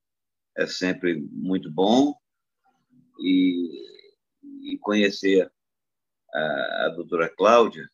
é 0.56 0.66
sempre 0.66 1.20
muito 1.32 1.70
bom 1.70 2.14
e, 3.22 4.72
e 4.72 4.78
conhecer 4.78 5.50
a, 6.32 6.86
a 6.86 6.88
doutora 6.90 7.28
Cláudia 7.28 7.88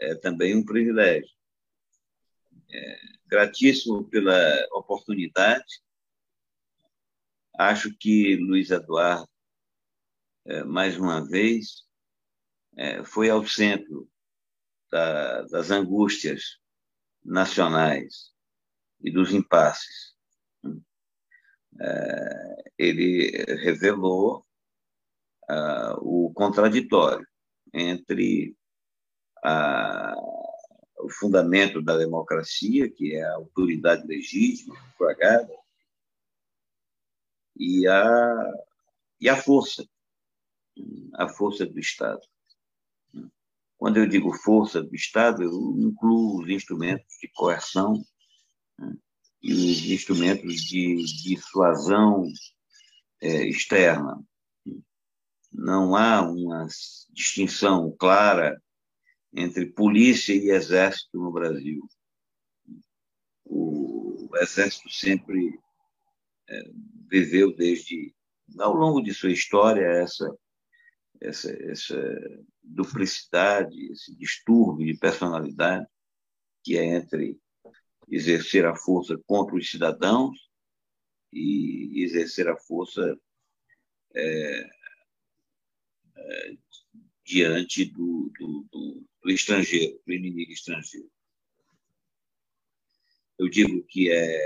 é 0.00 0.14
também 0.14 0.56
um 0.56 0.64
privilégio. 0.64 1.30
É, 2.70 3.00
gratíssimo 3.26 4.04
pela 4.08 4.66
oportunidade. 4.72 5.82
Acho 7.58 7.94
que 7.96 8.36
Luiz 8.36 8.70
Eduardo, 8.70 9.28
é, 10.46 10.64
mais 10.64 10.98
uma 10.98 11.26
vez, 11.26 11.86
é, 12.76 13.04
foi 13.04 13.30
ao 13.30 13.46
centro 13.46 14.10
da, 14.90 15.42
das 15.42 15.70
angústias 15.70 16.58
nacionais 17.24 18.32
e 19.00 19.10
dos 19.10 19.32
impasses. 19.32 20.11
É, 21.80 22.64
ele 22.78 23.30
revelou 23.62 24.44
uh, 25.50 25.94
o 26.00 26.32
contraditório 26.34 27.26
entre 27.72 28.56
a, 29.42 30.14
o 30.98 31.10
fundamento 31.10 31.82
da 31.82 31.96
democracia, 31.96 32.90
que 32.90 33.14
é 33.14 33.24
a 33.24 33.34
autoridade 33.34 34.06
legítima, 34.06 34.74
pagada, 34.98 35.52
e 37.56 37.86
a, 37.86 38.52
e 39.20 39.28
a 39.28 39.36
força, 39.36 39.86
a 41.14 41.28
força 41.28 41.66
do 41.66 41.78
Estado. 41.78 42.20
Quando 43.76 43.96
eu 43.96 44.06
digo 44.06 44.32
força 44.32 44.82
do 44.82 44.94
Estado, 44.94 45.42
eu 45.42 45.52
incluo 45.78 46.40
os 46.40 46.48
instrumentos 46.48 47.16
de 47.20 47.28
coerção 47.34 48.00
né, 48.78 48.94
os 49.44 49.84
instrumentos 49.90 50.62
de 50.62 50.96
dissuasão 51.24 52.26
é, 53.20 53.46
externa. 53.48 54.22
Não 55.52 55.96
há 55.96 56.22
uma 56.22 56.66
distinção 57.10 57.94
clara 57.98 58.62
entre 59.34 59.66
polícia 59.66 60.34
e 60.34 60.50
exército 60.50 61.18
no 61.18 61.32
Brasil. 61.32 61.80
O 63.44 64.30
exército 64.36 64.88
sempre 64.90 65.58
é, 66.48 66.62
viveu 67.08 67.54
desde 67.54 68.14
ao 68.58 68.74
longo 68.74 69.00
de 69.00 69.14
sua 69.14 69.32
história 69.32 69.84
essa 69.84 70.28
essa, 71.22 71.52
essa 71.70 71.96
duplicidade, 72.62 73.92
esse 73.92 74.14
distúrbio 74.16 74.86
de 74.86 74.98
personalidade 74.98 75.86
que 76.64 76.76
é 76.76 76.84
entre 76.84 77.38
exercer 78.08 78.66
a 78.66 78.74
força 78.74 79.18
contra 79.26 79.56
os 79.56 79.70
cidadãos 79.70 80.38
e 81.32 82.02
exercer 82.02 82.48
a 82.48 82.56
força 82.56 83.18
é, 84.14 84.70
é, 86.16 86.56
diante 87.24 87.84
do, 87.86 88.30
do, 88.38 88.66
do, 88.70 89.06
do, 89.22 89.30
estrangeiro, 89.30 90.00
do 90.06 90.12
inimigo 90.12 90.52
estrangeiro. 90.52 91.10
Eu 93.38 93.48
digo 93.48 93.82
que 93.88 94.10
é, 94.10 94.38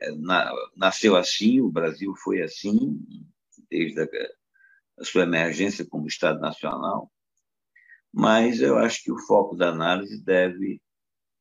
é 0.00 0.12
na, 0.12 0.52
nasceu 0.76 1.16
assim, 1.16 1.60
o 1.60 1.70
Brasil 1.70 2.14
foi 2.22 2.42
assim, 2.42 3.00
desde 3.70 4.02
a, 4.02 4.08
a 4.98 5.04
sua 5.04 5.22
emergência 5.22 5.86
como 5.86 6.06
Estado 6.06 6.40
Nacional, 6.40 7.10
mas 8.12 8.60
eu 8.60 8.78
acho 8.78 9.02
que 9.02 9.10
o 9.10 9.18
foco 9.18 9.56
da 9.56 9.70
análise 9.70 10.22
deve 10.22 10.80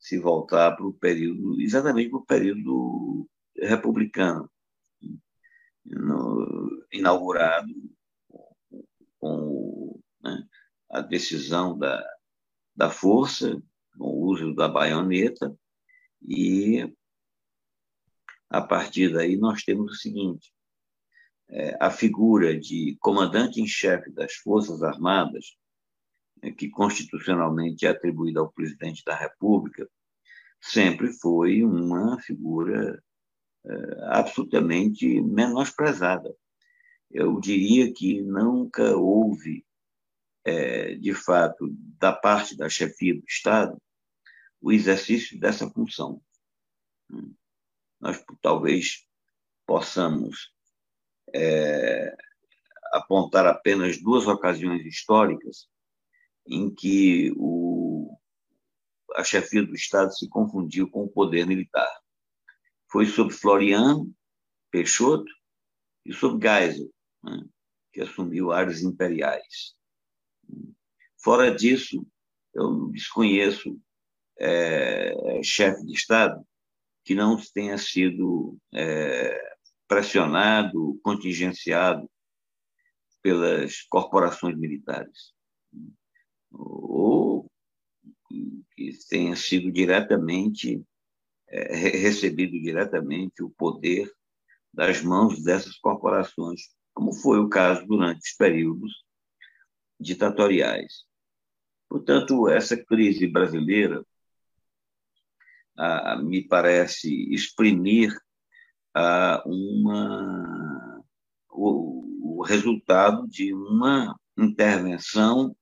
se 0.04 0.20
voltar 0.20 0.76
para 0.76 0.86
o 0.86 0.93
período, 0.93 1.62
exatamente 1.62 2.10
para 2.10 2.20
o 2.20 2.26
período 2.26 3.30
republicano, 3.56 4.51
no, 5.86 6.86
inaugurado 6.91 7.74
com 9.18 9.97
né, 10.22 10.45
a 10.91 10.99
decisão 10.99 11.78
da, 11.78 12.06
da 12.76 12.89
força, 12.89 13.64
com 13.97 14.04
o 14.04 14.26
uso 14.26 14.54
da 14.54 14.68
baioneta, 14.68 15.58
e 16.22 16.93
a 18.49 18.62
partir 18.62 19.14
daí 19.14 19.38
nós 19.38 19.64
temos 19.64 19.93
o 19.93 19.95
seguinte: 19.95 20.54
é, 21.47 21.78
a 21.80 21.89
figura 21.89 22.60
de 22.60 22.97
comandante 22.99 23.62
em 23.62 23.68
chefe 23.68 24.12
das 24.12 24.34
Forças 24.34 24.84
Armadas, 24.84 25.56
que 26.52 26.70
constitucionalmente 26.70 27.86
é 27.86 27.89
atribuída 27.89 28.39
ao 28.39 28.52
presidente 28.52 29.04
da 29.06 29.16
República, 29.16 29.89
sempre 30.62 31.12
foi 31.12 31.64
uma 31.64 32.20
figura 32.22 33.02
é, 33.66 33.74
absolutamente 34.10 35.22
menosprezada. 35.22 36.36
Eu 37.10 37.39
diria 37.39 37.94
que 37.94 38.22
nunca 38.22 38.96
houve, 38.96 39.66
é, 40.44 40.96
de 40.96 41.14
fato, 41.14 41.70
da 42.00 42.12
parte 42.12 42.58
da 42.58 42.68
chefia 42.70 43.14
do 43.14 43.24
Estado, 43.28 43.78
o 44.62 44.72
exercício 44.72 45.39
dessa 45.39 45.70
função. 45.70 46.22
Nós 48.00 48.24
talvez 48.41 49.06
possamos 49.66 50.54
é, 51.34 52.16
apontar 52.91 53.46
apenas 53.46 54.02
duas 54.02 54.28
ocasiões 54.28 54.86
históricas 54.86 55.68
em 56.46 56.74
que 56.74 57.34
o, 57.38 58.18
a 59.16 59.24
chefia 59.24 59.66
do 59.66 59.74
Estado 59.74 60.14
se 60.14 60.28
confundiu 60.30 60.89
com 60.89 61.04
o 61.04 61.10
poder 61.10 61.46
militar. 61.46 61.89
Foi 62.91 63.06
sob 63.06 63.34
Floriano 63.34 64.14
Peixoto 64.72 65.32
e 66.06 66.14
sob 66.14 66.46
Geisel, 66.46 66.91
né, 67.24 67.44
que 67.91 68.02
assumiu 68.02 68.52
áreas 68.52 68.82
imperiais. 68.82 69.76
Fora 71.24 71.54
disso, 71.54 72.06
eu 72.54 72.89
desconheço 72.89 73.80
é, 74.39 75.41
chefe 75.44 75.86
de 75.86 75.94
Estado 75.94 76.46
que 77.04 77.16
não 77.16 77.38
tenha 77.54 77.78
sido 77.78 78.58
é, 78.74 79.38
pressionado, 79.88 81.00
contingenciado 81.04 82.10
pelas 83.22 83.82
corporações 83.84 84.58
militares, 84.58 85.33
ou 86.54 87.49
que 88.76 88.91
tenha 89.10 89.36
sido 89.36 89.72
diretamente 89.72 90.84
é, 91.49 91.76
recebido 91.76 92.60
diretamente 92.62 93.43
o 93.43 93.49
poder 93.49 94.12
das 94.74 95.01
mãos 95.01 95.43
dessas 95.43 95.78
corporações, 95.78 96.62
como 96.93 97.14
foi 97.14 97.39
o 97.39 97.49
caso 97.49 97.86
durante 97.86 98.20
os 98.20 98.36
períodos 98.36 98.91
ditatoriais. 99.99 101.06
Portanto, 101.88 102.49
essa 102.49 102.76
crise 102.76 103.28
brasileira 103.28 104.04
me 106.24 106.47
parece 106.47 107.10
exprimir 107.34 108.16
uma, 109.45 111.04
o, 111.49 112.39
o, 112.39 112.43
resultado 112.43 113.28
de 113.28 113.54
uma 113.54 114.16
intervenção 114.38 115.56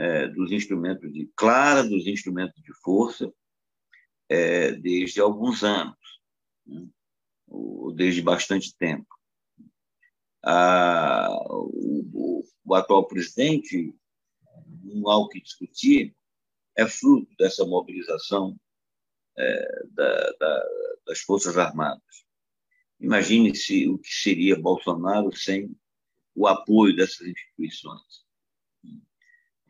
é, 0.00 0.28
dos 0.28 0.50
instrumentos 0.50 1.12
de 1.12 1.30
clara 1.36 1.84
dos 1.84 2.06
instrumentos 2.06 2.62
de 2.62 2.72
força 2.82 3.30
é, 4.30 4.72
desde 4.72 5.20
alguns 5.20 5.62
anos, 5.62 5.98
né? 6.66 6.88
desde 7.94 8.22
bastante 8.22 8.74
tempo. 8.78 9.06
A, 10.42 11.28
o, 11.50 12.42
o, 12.64 12.74
atual 12.74 13.06
presidente, 13.06 13.94
não 14.82 15.10
há 15.10 15.18
o 15.18 15.28
que 15.28 15.38
discutir, 15.38 16.16
é 16.78 16.86
fruto 16.86 17.30
dessa 17.36 17.66
mobilização 17.66 18.58
é, 19.36 19.84
da, 19.90 20.32
da, 20.38 20.68
das 21.08 21.20
Forças 21.20 21.58
Armadas. 21.58 22.24
Imagine-se 22.98 23.86
o 23.86 23.98
que 23.98 24.08
seria 24.08 24.58
Bolsonaro 24.58 25.36
sem 25.36 25.76
o 26.34 26.46
apoio 26.46 26.96
dessas 26.96 27.26
instituições. 27.26 28.29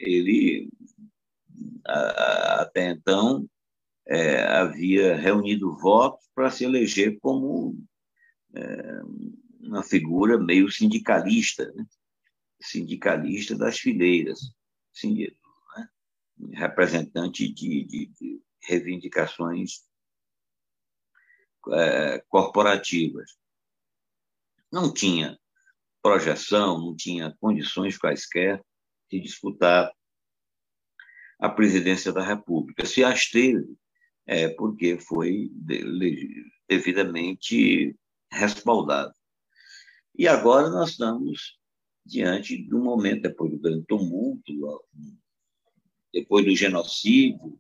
Ele, 0.00 0.70
até 1.84 2.90
então, 2.90 3.48
é, 4.08 4.42
havia 4.42 5.14
reunido 5.14 5.76
votos 5.76 6.26
para 6.34 6.50
se 6.50 6.64
eleger 6.64 7.18
como 7.20 7.78
é, 8.54 9.00
uma 9.60 9.82
figura 9.82 10.38
meio 10.38 10.70
sindicalista, 10.70 11.70
né? 11.72 11.86
sindicalista 12.62 13.54
das 13.56 13.78
fileiras, 13.78 14.40
assim, 14.96 15.28
né? 15.76 15.88
representante 16.54 17.52
de, 17.52 17.84
de, 17.84 18.06
de 18.06 18.42
reivindicações 18.62 19.84
é, 21.72 22.24
corporativas. 22.26 23.38
Não 24.72 24.92
tinha 24.92 25.38
projeção, 26.02 26.78
não 26.78 26.96
tinha 26.96 27.36
condições 27.38 27.98
quaisquer 27.98 28.64
de 29.10 29.20
disputar 29.20 29.92
a 31.38 31.48
presidência 31.48 32.12
da 32.12 32.22
República. 32.22 32.86
Se 32.86 33.02
as 33.02 33.28
teve, 33.28 33.76
é 34.26 34.48
porque 34.48 34.98
foi 34.98 35.50
devidamente 36.68 37.96
respaldado. 38.30 39.12
E 40.16 40.28
agora 40.28 40.68
nós 40.68 40.90
estamos 40.90 41.58
diante 42.04 42.56
de 42.56 42.74
um 42.74 42.82
momento, 42.82 43.22
depois 43.22 43.50
do 43.50 43.58
grande 43.58 43.84
tumulto, 43.86 44.52
depois 46.12 46.44
do 46.44 46.54
genocídio, 46.54 47.58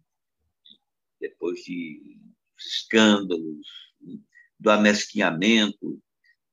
depois 1.20 1.62
de 1.64 2.18
escândalos, 2.58 3.66
do 4.58 4.70
amesquinhamento 4.70 6.02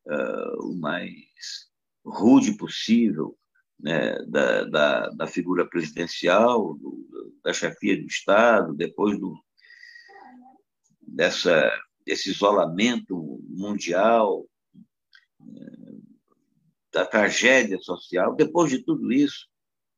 uh, 0.06 0.66
o 0.66 0.76
mais 0.76 1.70
rude 2.06 2.56
possível 2.58 3.38
né, 3.80 4.16
da, 4.26 4.64
da, 4.66 5.10
da, 5.10 5.28
figura 5.28 5.68
presidencial, 5.68 6.74
do, 6.76 7.38
da 7.44 7.54
chefia 7.54 8.00
do 8.00 8.08
Estado, 8.08 8.74
depois 8.74 9.20
do, 9.20 9.38
dessa, 11.02 11.72
desse 12.06 12.32
isolamento 12.32 13.40
mundial, 13.48 14.46
uh, 15.40 16.04
da 16.92 17.06
tragédia 17.06 17.78
social, 17.80 18.36
depois 18.36 18.72
de 18.72 18.84
tudo 18.84 19.12
isso, 19.12 19.48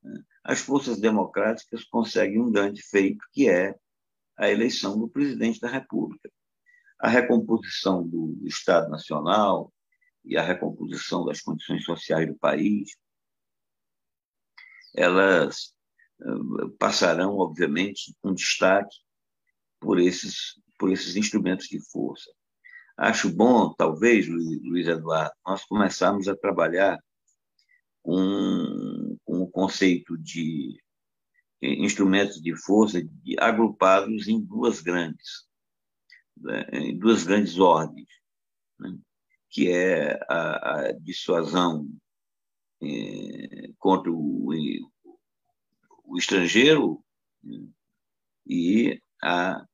né, 0.03 0.21
as 0.43 0.59
forças 0.59 0.99
democráticas 0.99 1.83
conseguem 1.85 2.41
um 2.41 2.51
grande 2.51 2.81
feito, 2.81 3.25
que 3.31 3.49
é 3.49 3.75
a 4.37 4.49
eleição 4.49 4.97
do 4.97 5.07
presidente 5.07 5.59
da 5.59 5.69
República. 5.69 6.29
A 6.99 7.07
recomposição 7.07 8.05
do 8.05 8.37
Estado 8.45 8.89
Nacional 8.89 9.71
e 10.25 10.37
a 10.37 10.43
recomposição 10.43 11.23
das 11.25 11.41
condições 11.41 11.83
sociais 11.83 12.27
do 12.27 12.35
país, 12.35 12.97
elas 14.99 15.73
eh, 16.21 16.69
passarão, 16.77 17.37
obviamente, 17.37 18.13
com 18.21 18.33
destaque 18.33 18.95
por 19.79 19.99
esses, 19.99 20.59
por 20.77 20.91
esses 20.91 21.15
instrumentos 21.15 21.67
de 21.67 21.79
força. 21.89 22.29
Acho 22.97 23.33
bom, 23.33 23.73
talvez, 23.73 24.27
Luiz 24.27 24.87
Eduardo, 24.87 25.33
nós 25.45 25.63
começarmos 25.63 26.27
a 26.27 26.35
trabalhar 26.35 26.99
com, 28.03 29.17
com 29.23 29.41
o 29.41 29.49
conceito 29.49 30.17
de 30.17 30.77
instrumentos 31.61 32.41
de 32.41 32.55
força 32.55 33.01
agrupados 33.39 34.27
em 34.27 34.41
duas 34.41 34.81
grandes, 34.81 35.45
né, 36.37 36.65
em 36.73 36.97
duas 36.97 37.23
grandes 37.23 37.57
ordens, 37.57 38.07
né? 38.79 38.97
que 39.49 39.69
é 39.71 40.19
a, 40.29 40.87
a 40.87 40.91
dissuasão 40.91 41.89
contra 43.77 44.11
o, 44.11 44.51
o, 46.05 46.17
estrangeiro 46.17 47.03
e 48.47 49.01
a, 49.21 49.65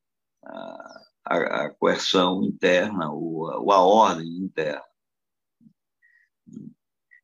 a, 0.44 1.02
a, 1.26 1.70
coerção 1.76 2.44
interna 2.44 3.12
ou 3.12 3.52
a, 3.52 3.60
ou 3.60 3.72
a 3.72 3.80
ordem 3.80 4.28
interna. 4.38 4.84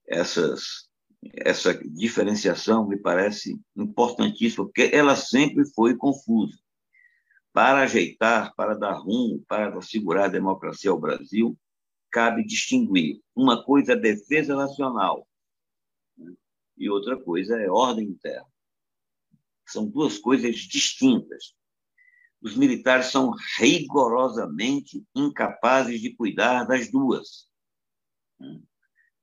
Essas 0.07 0.89
essa 1.35 1.73
diferenciação 1.73 2.87
me 2.87 2.97
parece 2.97 3.59
importantíssima, 3.75 4.65
porque 4.65 4.89
ela 4.91 5.15
sempre 5.15 5.63
foi 5.73 5.95
confusa. 5.95 6.57
Para 7.53 7.81
ajeitar, 7.81 8.53
para 8.55 8.73
dar 8.73 8.93
rumo, 8.93 9.43
para 9.47 9.77
assegurar 9.77 10.25
a 10.25 10.29
democracia 10.29 10.89
ao 10.89 10.99
Brasil, 10.99 11.57
cabe 12.09 12.43
distinguir. 12.43 13.21
Uma 13.35 13.63
coisa 13.63 13.93
é 13.93 13.95
defesa 13.95 14.55
nacional? 14.55 15.27
E 16.81 16.89
outra 16.89 17.15
coisa 17.15 17.61
é 17.61 17.69
ordem 17.69 18.07
interna. 18.07 18.47
São 19.67 19.87
duas 19.87 20.17
coisas 20.17 20.55
distintas. 20.55 21.53
Os 22.41 22.57
militares 22.57 23.11
são 23.11 23.31
rigorosamente 23.59 25.05
incapazes 25.15 26.01
de 26.01 26.15
cuidar 26.15 26.63
das 26.63 26.89
duas. 26.89 27.47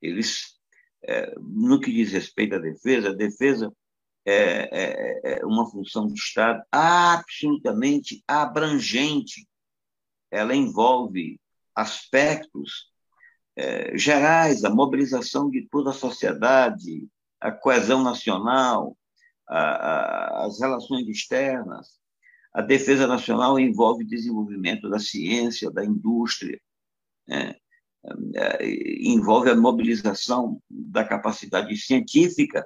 Eles 0.00 0.56
é, 1.02 1.34
no 1.40 1.80
que 1.80 1.92
diz 1.92 2.12
respeito 2.12 2.54
à 2.54 2.58
defesa, 2.58 3.08
a 3.08 3.14
defesa 3.14 3.72
é, 4.24 4.68
é, 4.70 5.40
é 5.40 5.44
uma 5.44 5.68
função 5.68 6.06
de 6.06 6.14
Estado 6.14 6.62
absolutamente 6.70 8.22
abrangente. 8.28 9.48
Ela 10.30 10.54
envolve 10.54 11.40
aspectos 11.74 12.88
gerais, 13.94 14.62
a 14.62 14.70
mobilização 14.70 15.50
de 15.50 15.66
toda 15.68 15.90
a 15.90 15.92
sociedade, 15.92 17.08
a 17.40 17.50
coesão 17.50 18.02
nacional, 18.02 18.96
a, 19.48 19.58
a, 19.58 20.46
as 20.46 20.60
relações 20.60 21.06
externas. 21.08 21.98
A 22.52 22.62
defesa 22.62 23.06
nacional 23.06 23.58
envolve 23.58 24.04
desenvolvimento 24.04 24.88
da 24.88 24.98
ciência, 24.98 25.70
da 25.70 25.84
indústria, 25.84 26.60
né? 27.26 27.54
envolve 29.02 29.50
a 29.50 29.56
mobilização 29.56 30.62
da 30.68 31.04
capacidade 31.04 31.76
científica, 31.76 32.64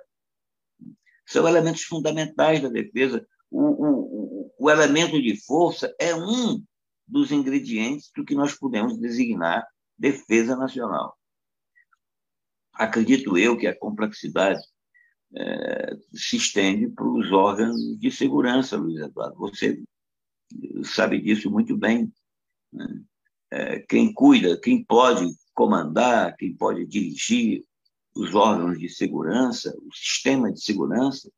são 1.26 1.48
elementos 1.48 1.82
fundamentais 1.82 2.60
da 2.60 2.68
defesa. 2.68 3.26
O, 3.50 3.62
o, 3.62 4.54
o 4.58 4.70
elemento 4.70 5.20
de 5.20 5.36
força 5.44 5.94
é 5.98 6.14
um 6.14 6.62
dos 7.06 7.32
ingredientes 7.32 8.10
do 8.14 8.24
que 8.24 8.34
nós 8.34 8.54
podemos 8.54 8.98
designar 8.98 9.66
defesa 9.98 10.56
nacional. 10.56 11.16
Acredito 12.72 13.36
eu 13.36 13.56
que 13.56 13.66
a 13.66 13.78
complexidade 13.78 14.62
é, 15.34 15.96
se 16.14 16.36
estende 16.36 16.88
para 16.88 17.06
os 17.06 17.30
órgãos 17.32 17.98
de 17.98 18.10
segurança, 18.10 18.76
Luiz 18.76 19.00
Eduardo. 19.00 19.36
Você 19.38 19.82
sabe 20.84 21.20
disso 21.20 21.50
muito 21.50 21.76
bem. 21.76 22.12
Né? 22.72 23.02
É, 23.50 23.78
quem 23.80 24.12
cuida, 24.12 24.58
quem 24.58 24.82
pode 24.84 25.26
comandar, 25.54 26.36
quem 26.36 26.54
pode 26.54 26.86
dirigir 26.86 27.64
os 28.14 28.34
órgãos 28.34 28.78
de 28.78 28.88
segurança, 28.88 29.74
o 29.82 29.92
sistema 29.94 30.52
de 30.52 30.62
segurança, 30.62 31.30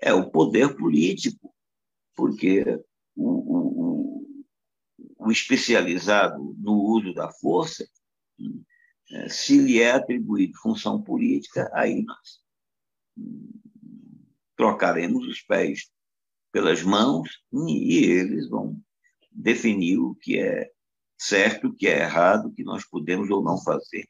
é 0.00 0.12
o 0.12 0.30
poder 0.30 0.76
político, 0.76 1.54
porque 2.14 2.62
o, 3.16 3.28
o, 3.28 4.26
o 5.18 5.30
especializado 5.30 6.54
no 6.58 6.74
uso 6.74 7.14
da 7.14 7.30
força, 7.32 7.84
é, 7.84 8.73
se 9.28 9.58
lhe 9.58 9.80
é 9.80 9.92
atribuído 9.92 10.58
função 10.58 11.02
política, 11.02 11.70
aí 11.74 12.02
nós 12.02 12.40
trocaremos 14.56 15.26
os 15.26 15.40
pés 15.40 15.90
pelas 16.52 16.82
mãos 16.82 17.42
e 17.52 18.04
eles 18.04 18.48
vão 18.48 18.80
definir 19.30 19.98
o 19.98 20.14
que 20.14 20.38
é 20.38 20.70
certo, 21.18 21.68
o 21.68 21.74
que 21.74 21.88
é 21.88 22.00
errado, 22.00 22.48
o 22.48 22.52
que 22.52 22.62
nós 22.62 22.84
podemos 22.84 23.30
ou 23.30 23.42
não 23.42 23.58
fazer 23.58 24.08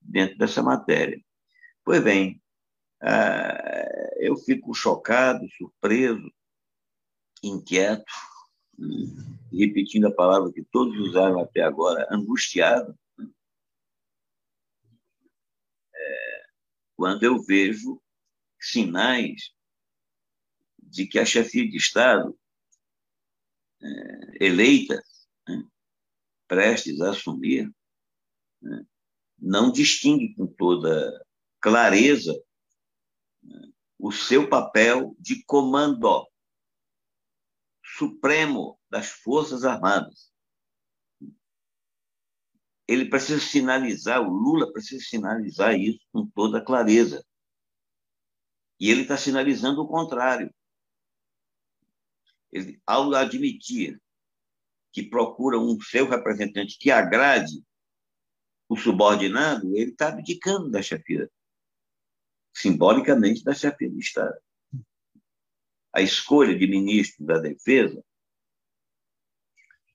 dentro 0.00 0.38
dessa 0.38 0.62
matéria. 0.62 1.20
Pois 1.84 2.02
bem, 2.02 2.40
ah, 3.02 4.12
eu 4.18 4.36
fico 4.36 4.72
chocado, 4.72 5.44
surpreso, 5.56 6.32
inquieto, 7.42 8.12
repetindo 9.52 10.06
a 10.06 10.14
palavra 10.14 10.52
que 10.52 10.64
todos 10.64 10.96
usaram 10.98 11.40
até 11.40 11.62
agora, 11.62 12.06
angustiado, 12.10 12.96
é, 15.94 16.42
quando 16.96 17.22
eu 17.24 17.42
vejo 17.42 18.00
sinais 18.60 19.52
de 20.78 21.06
que 21.06 21.18
a 21.18 21.24
chefia 21.24 21.68
de 21.68 21.76
Estado 21.76 22.38
é, 23.80 24.46
eleitas, 24.46 25.28
né, 25.46 25.64
prestes 26.46 27.00
a 27.00 27.10
assumir, 27.10 27.70
né, 28.60 28.86
não 29.38 29.72
distingue 29.72 30.34
com 30.34 30.46
toda 30.46 31.26
clareza 31.60 32.32
né, 33.42 33.72
o 33.98 34.12
seu 34.12 34.48
papel 34.48 35.16
de 35.18 35.44
comando 35.44 36.28
supremo 37.84 38.78
das 38.88 39.08
Forças 39.08 39.64
Armadas. 39.64 40.31
Ele 42.86 43.08
precisa 43.08 43.40
sinalizar, 43.40 44.20
o 44.20 44.32
Lula 44.32 44.72
precisa 44.72 45.02
sinalizar 45.04 45.78
isso 45.78 46.00
com 46.12 46.26
toda 46.26 46.64
clareza. 46.64 47.24
E 48.78 48.90
ele 48.90 49.02
está 49.02 49.16
sinalizando 49.16 49.80
o 49.82 49.88
contrário. 49.88 50.52
Ele, 52.50 52.80
ao 52.86 53.14
admitir 53.14 54.00
que 54.92 55.02
procura 55.02 55.58
um 55.58 55.80
seu 55.80 56.08
representante 56.08 56.76
que 56.78 56.90
agrade 56.90 57.64
o 58.68 58.76
subordinado, 58.76 59.74
ele 59.76 59.90
está 59.90 60.08
abdicando 60.08 60.70
da 60.70 60.82
chefia, 60.82 61.30
simbolicamente 62.52 63.42
da 63.44 63.54
chefia 63.54 63.88
do 63.88 63.98
Estado. 63.98 64.38
A 65.94 66.00
escolha 66.00 66.58
de 66.58 66.66
ministro 66.66 67.24
da 67.24 67.38
Defesa 67.38 68.04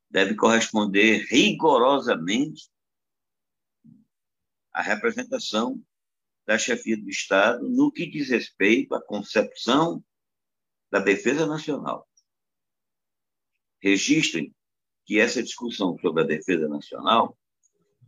deve 0.09 0.35
corresponder 0.35 1.25
rigorosamente 1.29 2.69
à 4.78 4.82
representação 4.84 5.84
da 6.45 6.55
chefia 6.55 6.95
do 6.95 7.09
Estado 7.09 7.67
no 7.67 7.91
que 7.91 8.05
diz 8.05 8.30
respeito 8.30 8.93
à 8.93 9.01
concepção 9.03 10.03
da 10.91 10.99
defesa 10.99 11.47
nacional. 11.47 12.07
Registrem 13.82 14.55
que 15.03 15.19
essa 15.19 15.41
discussão 15.41 15.97
sobre 15.97 16.21
a 16.21 16.28
defesa 16.28 16.67
nacional 16.67 17.36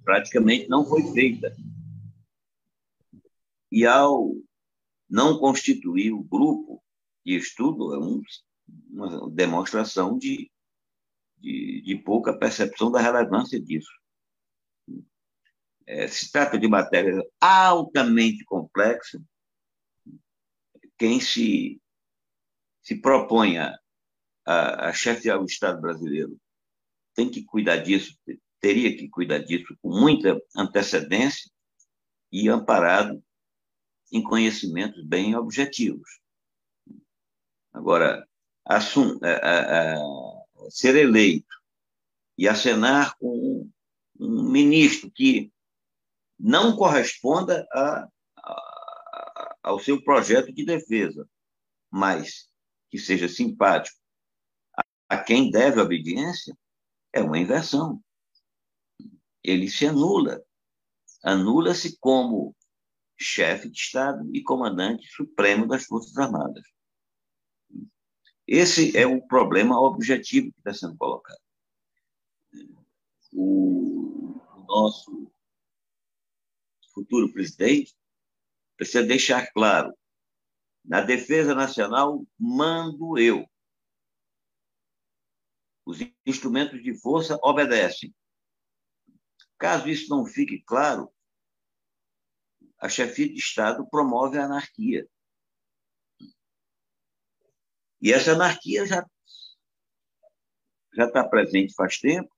praticamente 0.03 0.69
não 0.69 0.85
foi 0.85 1.11
feita. 1.11 1.55
E 3.71 3.83
ao 3.87 4.35
não 5.09 5.39
constituir 5.39 6.11
o 6.11 6.23
grupo 6.23 6.83
de 7.25 7.35
estudo, 7.35 7.95
é 7.95 7.99
um, 7.99 8.21
uma 8.91 9.31
demonstração 9.31 10.19
de, 10.19 10.51
de, 11.39 11.81
de, 11.81 11.95
pouca 11.97 12.37
percepção 12.37 12.91
da 12.91 13.01
relevância 13.01 13.59
disso. 13.59 13.91
É, 15.91 16.07
se 16.07 16.31
trata 16.31 16.55
de 16.55 16.67
matéria 16.67 17.19
altamente 17.41 18.45
complexa. 18.45 19.19
Quem 20.99 21.19
se, 21.19 21.81
se 22.83 23.01
propõe 23.01 23.57
a, 23.57 23.75
a, 24.45 24.89
a 24.89 24.93
chefiar 24.93 25.41
o 25.41 25.45
Estado 25.45 25.81
brasileiro 25.81 26.39
tem 27.15 27.27
que 27.27 27.43
cuidar 27.43 27.77
disso, 27.77 28.15
teria 28.59 28.95
que 28.95 29.09
cuidar 29.09 29.39
disso 29.39 29.75
com 29.81 29.89
muita 29.89 30.39
antecedência 30.55 31.49
e 32.31 32.47
amparado 32.47 33.23
em 34.11 34.21
conhecimentos 34.21 35.03
bem 35.03 35.35
objetivos. 35.35 36.19
Agora, 37.73 38.27
assum, 38.63 39.17
a, 39.23 39.95
a, 39.95 40.69
ser 40.69 40.95
eleito 40.95 41.55
e 42.37 42.47
acenar 42.47 43.17
com 43.17 43.35
um, 43.35 43.71
um 44.19 44.51
ministro 44.51 45.09
que 45.09 45.51
não 46.39 46.75
corresponda 46.75 47.67
ao 49.61 49.79
seu 49.79 50.01
projeto 50.03 50.53
de 50.53 50.63
defesa, 50.63 51.27
mas 51.91 52.49
que 52.89 52.97
seja 52.97 53.27
simpático 53.27 53.99
a 55.07 55.17
quem 55.17 55.49
deve 55.49 55.81
obediência, 55.81 56.55
é 57.11 57.21
uma 57.21 57.39
inversão. 57.39 58.01
Ele 59.43 59.67
se 59.67 59.87
anula. 59.87 60.43
Anula-se 61.23 61.97
como 61.99 62.55
chefe 63.19 63.69
de 63.69 63.77
Estado 63.77 64.29
e 64.33 64.41
comandante 64.41 65.09
supremo 65.09 65.67
das 65.67 65.85
Forças 65.85 66.15
Armadas. 66.15 66.63
Esse 68.47 68.95
é 68.95 69.05
o 69.05 69.21
problema 69.27 69.79
objetivo 69.79 70.51
que 70.51 70.59
está 70.59 70.73
sendo 70.73 70.95
colocado. 70.97 71.41
O 73.33 74.39
nosso 74.67 75.31
futuro 76.99 77.31
presidente 77.31 77.95
precisa 78.75 79.03
deixar 79.03 79.51
claro: 79.51 79.93
na 80.83 81.01
defesa 81.01 81.55
nacional, 81.55 82.25
mando 82.37 83.17
eu. 83.17 83.45
Os 85.85 85.99
instrumentos 86.25 86.83
de 86.83 86.93
força 86.99 87.39
obedecem. 87.41 88.13
Caso 89.57 89.89
isso 89.89 90.09
não 90.09 90.25
fique 90.25 90.61
claro, 90.61 91.11
a 92.79 92.87
chefia 92.87 93.27
de 93.27 93.39
Estado 93.39 93.87
promove 93.89 94.37
a 94.37 94.45
anarquia. 94.45 95.07
E 98.01 98.13
essa 98.13 98.31
anarquia 98.31 98.85
já 98.85 99.05
já 100.93 101.05
está 101.05 101.27
presente 101.27 101.73
faz 101.75 101.99
tempo, 101.99 102.29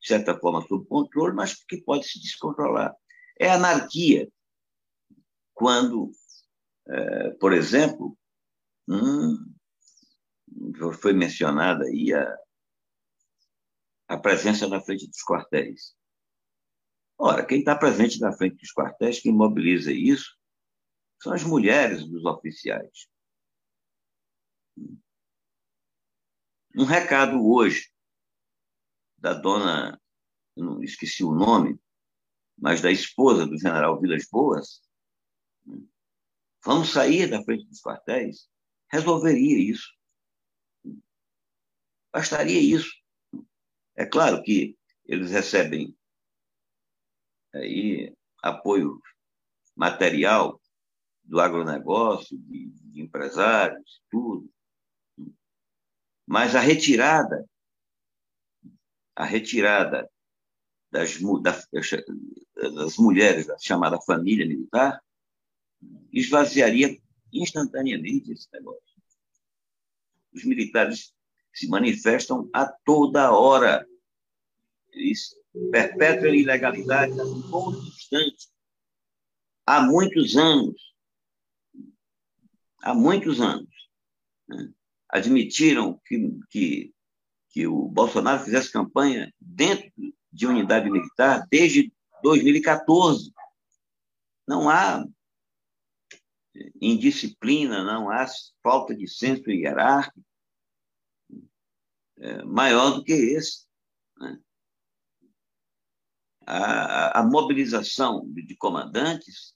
de 0.00 0.06
certa 0.06 0.38
forma 0.38 0.66
sob 0.66 0.86
controle, 0.86 1.34
mas 1.34 1.64
que 1.64 1.80
pode 1.82 2.06
se 2.06 2.20
descontrolar. 2.20 2.94
É 3.38 3.50
anarquia 3.50 4.30
quando, 5.54 6.10
é, 6.88 7.30
por 7.32 7.52
exemplo, 7.52 8.16
um, 8.88 9.54
foi 11.00 11.12
mencionada 11.12 11.84
aí 11.84 12.12
a, 12.12 12.38
a 14.08 14.18
presença 14.18 14.68
na 14.68 14.80
frente 14.80 15.06
dos 15.06 15.22
quartéis. 15.22 15.96
Ora, 17.18 17.44
quem 17.44 17.60
está 17.60 17.76
presente 17.76 18.20
na 18.20 18.32
frente 18.32 18.56
dos 18.56 18.72
quartéis, 18.72 19.20
quem 19.20 19.32
mobiliza 19.32 19.90
isso, 19.90 20.36
são 21.22 21.32
as 21.32 21.42
mulheres 21.42 22.06
dos 22.06 22.24
oficiais. 22.24 23.08
Um 26.74 26.84
recado 26.84 27.42
hoje 27.42 27.90
da 29.16 29.32
dona, 29.32 29.98
não 30.54 30.82
esqueci 30.82 31.24
o 31.24 31.32
nome, 31.34 31.80
mas 32.56 32.80
da 32.80 32.90
esposa 32.90 33.46
do 33.46 33.58
general 33.58 34.00
Vilas 34.00 34.26
Boas, 34.30 34.82
vamos 36.64 36.90
sair 36.90 37.28
da 37.28 37.42
frente 37.42 37.66
dos 37.66 37.80
quartéis, 37.80 38.48
resolveria 38.90 39.58
isso. 39.58 39.94
Bastaria 42.12 42.60
isso. 42.60 42.90
É 43.94 44.06
claro 44.06 44.42
que 44.42 44.76
eles 45.04 45.30
recebem 45.30 45.96
aí 47.54 48.14
apoio 48.42 49.00
material 49.74 50.60
do 51.22 51.40
agronegócio, 51.40 52.38
de, 52.38 52.70
de 52.70 53.02
empresários, 53.02 54.02
tudo. 54.10 54.50
Mas 56.26 56.54
a 56.54 56.60
retirada, 56.60 57.44
a 59.14 59.24
retirada 59.24 60.10
das, 61.42 61.68
das 62.74 62.96
mulheres 62.96 63.46
da 63.46 63.58
chamada 63.58 64.00
família 64.00 64.46
militar 64.46 65.00
esvaziaria 66.12 66.98
instantaneamente 67.32 68.32
esse 68.32 68.48
negócio. 68.52 68.82
Os 70.32 70.44
militares 70.44 71.14
se 71.52 71.68
manifestam 71.68 72.48
a 72.52 72.66
toda 72.66 73.32
hora. 73.32 73.86
Eles 74.92 75.34
a 75.72 76.28
ilegalidade 76.28 77.12
a 77.12 77.24
todo 77.24 77.78
instante. 77.86 78.48
Há 79.66 79.82
muitos 79.82 80.36
anos. 80.36 80.94
Há 82.82 82.94
muitos 82.94 83.40
anos. 83.40 83.68
Né? 84.48 84.72
Admitiram 85.08 85.98
que, 86.04 86.38
que, 86.50 86.94
que 87.50 87.66
o 87.66 87.88
Bolsonaro 87.88 88.44
fizesse 88.44 88.70
campanha 88.70 89.32
dentro 89.40 89.90
de 90.36 90.46
unidade 90.46 90.90
militar 90.90 91.46
desde 91.50 91.90
2014. 92.22 93.32
Não 94.46 94.68
há 94.68 95.02
indisciplina, 96.80 97.82
não 97.82 98.10
há 98.10 98.26
falta 98.62 98.94
de 98.94 99.08
senso 99.08 99.50
hierárquico 99.50 100.24
é, 102.18 102.42
maior 102.44 102.90
do 102.90 103.04
que 103.04 103.12
esse. 103.12 103.66
Né? 104.18 104.38
A, 106.46 107.20
a, 107.20 107.22
mobilização 107.24 108.30
de, 108.30 108.54
comandantes 108.56 109.54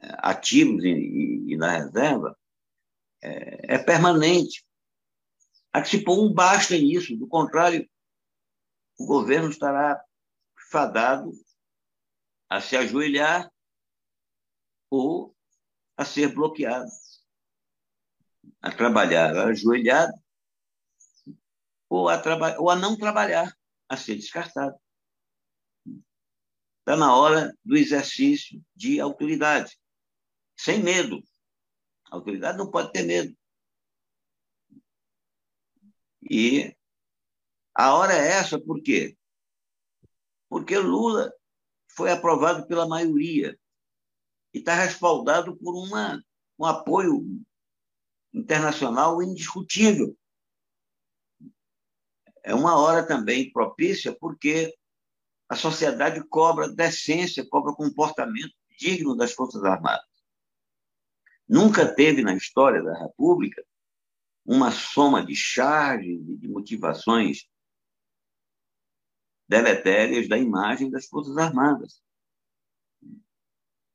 é, 0.00 0.08
ativos 0.18 0.84
e, 0.84 0.88
e, 0.88 1.52
e, 1.52 1.56
na 1.56 1.78
reserva 1.78 2.36
é, 3.22 3.76
é 3.76 3.78
permanente. 3.78 4.64
Há 5.72 5.82
que 5.82 5.88
se 5.88 6.04
pôr 6.04 6.22
um 6.22 6.32
basta 6.32 6.76
nisso, 6.76 7.16
do 7.16 7.26
contrário, 7.26 7.88
o 8.98 9.06
governo 9.06 9.48
estará 9.48 10.04
fadado 10.70 11.32
a 12.48 12.60
se 12.60 12.76
ajoelhar 12.76 13.50
ou 14.90 15.34
a 15.96 16.04
ser 16.04 16.34
bloqueado, 16.34 16.90
a 18.60 18.70
trabalhar 18.70 19.36
ajoelhado 19.48 20.12
ou 21.88 22.08
a, 22.08 22.20
ou 22.58 22.70
a 22.70 22.76
não 22.76 22.96
trabalhar, 22.96 23.56
a 23.88 23.96
ser 23.96 24.16
descartado. 24.16 24.76
Está 26.80 26.96
na 26.96 27.14
hora 27.14 27.56
do 27.64 27.76
exercício 27.76 28.62
de 28.74 29.00
autoridade, 29.00 29.78
sem 30.56 30.82
medo. 30.82 31.22
A 32.10 32.16
autoridade 32.16 32.58
não 32.58 32.70
pode 32.70 32.92
ter 32.92 33.04
medo. 33.04 33.36
E 36.22 36.77
a 37.78 37.94
hora 37.94 38.12
é 38.12 38.32
essa, 38.32 38.58
por 38.58 38.82
quê? 38.82 39.16
Porque 40.48 40.76
Lula 40.76 41.32
foi 41.94 42.10
aprovado 42.10 42.66
pela 42.66 42.88
maioria 42.88 43.56
e 44.52 44.58
está 44.58 44.74
respaldado 44.74 45.56
por 45.56 45.76
uma, 45.76 46.20
um 46.58 46.64
apoio 46.64 47.24
internacional 48.34 49.22
indiscutível. 49.22 50.18
É 52.42 52.52
uma 52.52 52.76
hora 52.76 53.06
também 53.06 53.52
propícia 53.52 54.12
porque 54.12 54.74
a 55.48 55.54
sociedade 55.54 56.20
cobra 56.26 56.68
decência, 56.68 57.48
cobra 57.48 57.72
comportamento 57.72 58.56
digno 58.76 59.16
das 59.16 59.34
Forças 59.34 59.62
Armadas. 59.62 60.04
Nunca 61.48 61.94
teve 61.94 62.22
na 62.24 62.34
história 62.34 62.82
da 62.82 62.98
República 62.98 63.64
uma 64.44 64.72
soma 64.72 65.24
de 65.24 65.36
charges 65.36 66.18
de 66.40 66.48
motivações 66.48 67.46
deletérias 69.48 70.28
da 70.28 70.36
imagem 70.36 70.90
das 70.90 71.06
Forças 71.06 71.36
Armadas. 71.36 72.02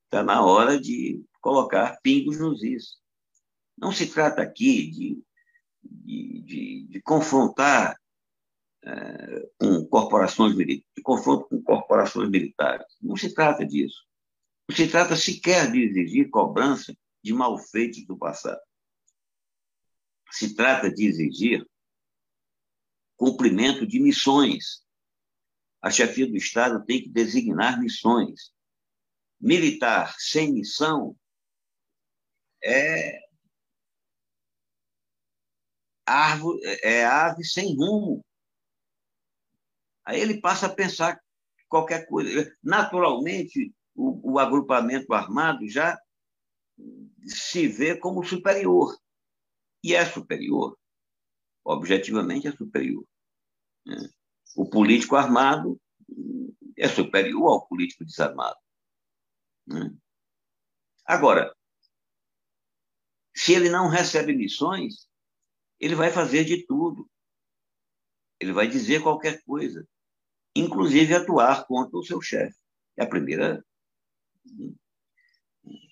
Está 0.05 0.23
na 0.23 0.43
hora 0.43 0.79
de 0.79 1.23
colocar 1.41 1.99
pingos 2.01 2.39
nos 2.39 2.63
is. 2.63 2.97
Não 3.77 3.91
se 3.91 4.07
trata 4.07 4.41
aqui 4.41 4.89
de, 4.89 5.23
de, 5.83 6.41
de, 6.41 6.87
de 6.87 7.01
confrontar 7.01 7.99
é, 8.85 9.49
com 9.57 9.85
corporações 9.85 10.55
de 10.55 10.83
confronto 11.03 11.47
com 11.47 11.61
corporações 11.61 12.29
militares. 12.29 12.85
Não 13.01 13.15
se 13.15 13.33
trata 13.33 13.65
disso. 13.65 14.05
Não 14.69 14.75
se 14.75 14.87
trata 14.87 15.15
sequer 15.15 15.71
de 15.71 15.83
exigir 15.83 16.29
cobrança 16.29 16.95
de 17.23 17.33
malfeitos 17.33 18.05
do 18.05 18.17
passado. 18.17 18.59
Se 20.31 20.55
trata 20.55 20.91
de 20.91 21.05
exigir 21.05 21.65
cumprimento 23.15 23.87
de 23.87 23.99
missões. 23.99 24.82
A 25.83 25.91
chefia 25.91 26.25
do 26.25 26.37
Estado 26.37 26.85
tem 26.85 27.03
que 27.03 27.09
designar 27.09 27.77
missões. 27.77 28.53
Militar 29.37 30.15
sem 30.17 30.53
missão 30.53 31.13
é 32.63 33.19
árvore, 36.05 36.61
é 36.81 37.03
ave 37.03 37.43
sem 37.43 37.75
rumo. 37.75 38.23
Aí 40.05 40.21
ele 40.21 40.39
passa 40.39 40.67
a 40.67 40.73
pensar 40.73 41.21
qualquer 41.67 42.05
coisa. 42.07 42.55
Naturalmente, 42.63 43.75
o, 43.93 44.35
o 44.35 44.39
agrupamento 44.39 45.13
armado 45.13 45.67
já 45.67 45.99
se 47.25 47.67
vê 47.67 47.97
como 47.97 48.23
superior. 48.23 48.97
E 49.83 49.93
é 49.93 50.05
superior. 50.05 50.79
Objetivamente 51.65 52.47
é 52.47 52.53
superior. 52.53 53.05
Né? 53.85 53.97
O 54.55 54.69
político 54.69 55.15
armado 55.15 55.79
é 56.77 56.87
superior 56.87 57.47
ao 57.49 57.67
político 57.67 58.05
desarmado. 58.05 58.57
Né? 59.67 59.93
Agora, 61.05 61.55
se 63.35 63.53
ele 63.53 63.69
não 63.69 63.89
recebe 63.89 64.35
missões, 64.35 65.07
ele 65.79 65.95
vai 65.95 66.11
fazer 66.11 66.45
de 66.45 66.65
tudo. 66.65 67.09
Ele 68.39 68.53
vai 68.53 68.67
dizer 68.67 69.01
qualquer 69.01 69.41
coisa 69.43 69.87
inclusive 70.55 71.13
atuar 71.13 71.65
contra 71.65 71.97
o 71.97 72.03
seu 72.03 72.21
chefe. 72.21 72.57
É 72.97 73.03
a 73.03 73.09
primeira. 73.09 73.63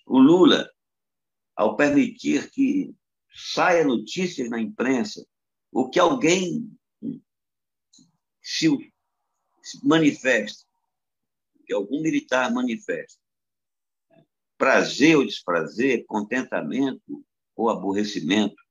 O 0.06 0.20
Lula, 0.20 0.70
ao 1.56 1.76
permitir 1.76 2.50
que 2.52 2.94
saia 3.34 3.84
notícias 3.84 4.50
na 4.50 4.60
imprensa, 4.60 5.26
ou 5.72 5.90
que 5.90 6.00
alguém 6.00 6.70
se 8.52 8.68
manifeste, 9.84 10.66
que 11.66 11.74
algum 11.74 12.02
militar 12.02 12.52
manifeste, 12.52 13.20
prazer 14.58 15.18
ou 15.18 15.26
desprazer, 15.26 16.06
contentamento 16.06 17.26
ou 17.56 17.70
aborrecimento 17.70 18.62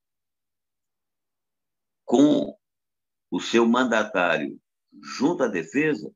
com 2.04 2.56
o 3.30 3.40
seu 3.40 3.66
mandatário 3.66 4.60
junto 5.00 5.44
à 5.44 5.48
defesa, 5.48 6.12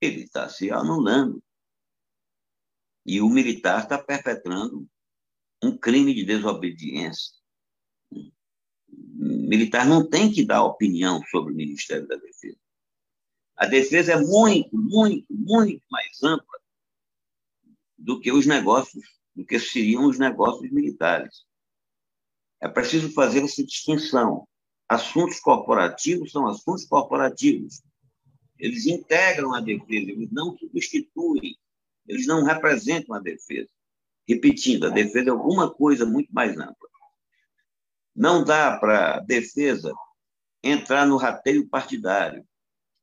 ele 0.00 0.22
está 0.22 0.48
se 0.48 0.70
anulando. 0.70 1.42
E 3.04 3.20
o 3.20 3.28
militar 3.28 3.82
está 3.82 4.02
perpetrando 4.02 4.88
um 5.62 5.76
crime 5.76 6.14
de 6.14 6.24
desobediência. 6.24 7.34
Militar 9.14 9.86
não 9.86 10.08
tem 10.08 10.30
que 10.30 10.44
dar 10.44 10.64
opinião 10.64 11.22
sobre 11.30 11.52
o 11.52 11.56
Ministério 11.56 12.06
da 12.06 12.16
Defesa. 12.16 12.58
A 13.56 13.66
defesa 13.66 14.12
é 14.12 14.16
muito, 14.20 14.76
muito, 14.76 15.26
muito 15.30 15.82
mais 15.90 16.22
ampla 16.22 16.58
do 17.96 18.20
que 18.20 18.30
os 18.30 18.46
negócios, 18.46 19.04
do 19.34 19.44
que 19.44 19.58
seriam 19.58 20.06
os 20.08 20.18
negócios 20.18 20.70
militares. 20.70 21.44
É 22.60 22.68
preciso 22.68 23.12
fazer 23.12 23.42
essa 23.42 23.64
distinção. 23.64 24.46
Assuntos 24.88 25.40
corporativos 25.40 26.30
são 26.30 26.46
assuntos 26.46 26.84
corporativos. 26.84 27.82
Eles 28.58 28.86
integram 28.86 29.54
a 29.54 29.60
defesa, 29.60 30.10
eles 30.10 30.30
não 30.30 30.56
substituem, 30.56 31.56
eles 32.06 32.26
não 32.26 32.44
representam 32.44 33.14
a 33.14 33.20
defesa. 33.20 33.70
Repetindo, 34.26 34.86
a 34.86 34.90
defesa 34.90 35.28
é 35.28 35.32
alguma 35.32 35.72
coisa 35.72 36.06
muito 36.06 36.32
mais 36.32 36.56
ampla. 36.56 36.88
Não 38.18 38.42
dá 38.42 38.76
para 38.76 39.18
a 39.18 39.20
defesa 39.20 39.94
entrar 40.60 41.06
no 41.06 41.16
rateio 41.16 41.68
partidário. 41.68 42.44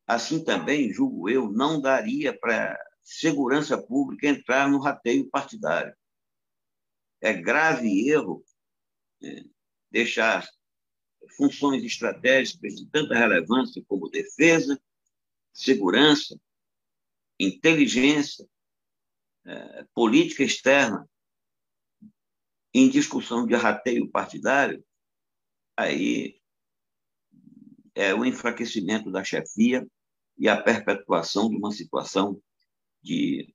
Assim 0.05 0.43
também, 0.43 0.91
julgo 0.91 1.30
eu, 1.30 1.49
não 1.49 1.80
daria 1.80 2.38
para 2.38 2.78
segurança 3.01 3.82
pública 3.82 4.28
entrar 4.28 4.70
no 4.70 4.78
rateio 4.78 5.30
partidário. 5.30 5.95
É 7.22 7.32
grave 7.32 8.09
erro 8.09 8.43
é, 9.24 9.45
deixar 9.89 10.45
funções 11.38 11.82
estratégicas 11.82 12.76
de 12.76 12.86
tanta 12.88 13.16
relevância 13.16 13.82
como 13.88 14.09
defesa, 14.09 14.78
segurança, 15.53 16.38
inteligência, 17.39 18.45
é, 19.45 19.86
política 19.93 20.43
externa, 20.43 21.09
em 22.74 22.89
discussão 22.89 23.47
de 23.47 23.55
rateio 23.55 24.11
partidário, 24.11 24.86
aí 25.78 26.39
é 27.93 28.13
o 28.13 28.26
enfraquecimento 28.26 29.11
da 29.11 29.23
chefia 29.23 29.86
e 30.38 30.49
a 30.49 30.61
perpetuação 30.61 31.49
de 31.49 31.55
uma 31.55 31.71
situação 31.71 32.41
de 33.01 33.53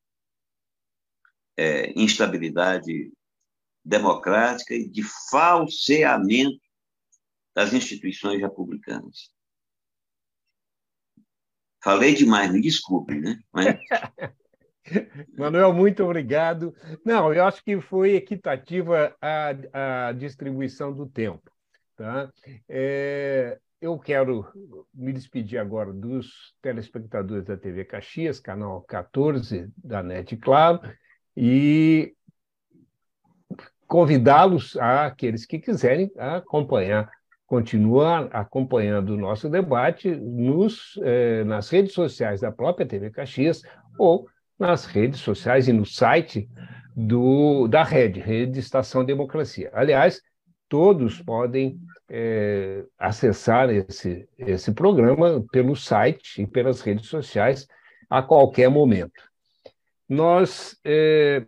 é, 1.56 1.92
instabilidade 2.00 3.12
democrática 3.84 4.74
e 4.74 4.88
de 4.88 5.02
falseamento 5.30 6.60
das 7.54 7.72
instituições 7.72 8.40
republicanas. 8.40 9.30
Falei 11.82 12.14
demais, 12.14 12.52
me 12.52 12.60
desculpe, 12.60 13.14
né? 13.14 13.40
Mas... 13.52 13.78
Manuel, 15.36 15.72
muito 15.72 16.02
obrigado. 16.02 16.74
Não, 17.04 17.32
eu 17.32 17.44
acho 17.44 17.62
que 17.64 17.80
foi 17.80 18.14
equitativa 18.14 19.16
a, 19.20 20.08
a 20.08 20.12
distribuição 20.12 20.92
do 20.92 21.06
tempo. 21.06 21.49
Tá? 22.00 22.32
É, 22.66 23.58
eu 23.78 23.98
quero 23.98 24.46
me 24.94 25.12
despedir 25.12 25.58
agora 25.58 25.92
dos 25.92 26.54
telespectadores 26.62 27.44
da 27.44 27.58
TV 27.58 27.84
Caxias, 27.84 28.40
canal 28.40 28.80
14 28.88 29.70
da 29.76 30.02
NET 30.02 30.34
Claro, 30.38 30.80
e 31.36 32.14
convidá-los, 33.86 34.78
aqueles 34.78 35.44
que 35.44 35.58
quiserem, 35.58 36.10
a 36.16 36.36
acompanhar 36.36 37.10
continua 37.44 38.30
acompanhando 38.32 39.10
o 39.10 39.18
nosso 39.18 39.50
debate 39.50 40.08
nos, 40.08 40.98
eh, 41.02 41.44
nas 41.44 41.68
redes 41.68 41.92
sociais 41.92 42.40
da 42.40 42.50
própria 42.50 42.86
TV 42.86 43.10
Caxias 43.10 43.60
ou 43.98 44.26
nas 44.58 44.86
redes 44.86 45.20
sociais 45.20 45.68
e 45.68 45.72
no 45.74 45.84
site 45.84 46.48
do, 46.96 47.68
da 47.68 47.84
rede, 47.84 48.20
Rede 48.20 48.58
Estação 48.58 49.04
Democracia. 49.04 49.70
Aliás, 49.74 50.22
todos 50.70 51.20
podem 51.20 51.80
eh, 52.08 52.84
acessar 52.96 53.68
esse, 53.70 54.26
esse 54.38 54.72
programa 54.72 55.44
pelo 55.50 55.74
site 55.74 56.40
e 56.40 56.46
pelas 56.46 56.80
redes 56.80 57.08
sociais 57.08 57.66
a 58.08 58.22
qualquer 58.22 58.70
momento. 58.70 59.28
Nós, 60.08 60.78
eh, 60.84 61.44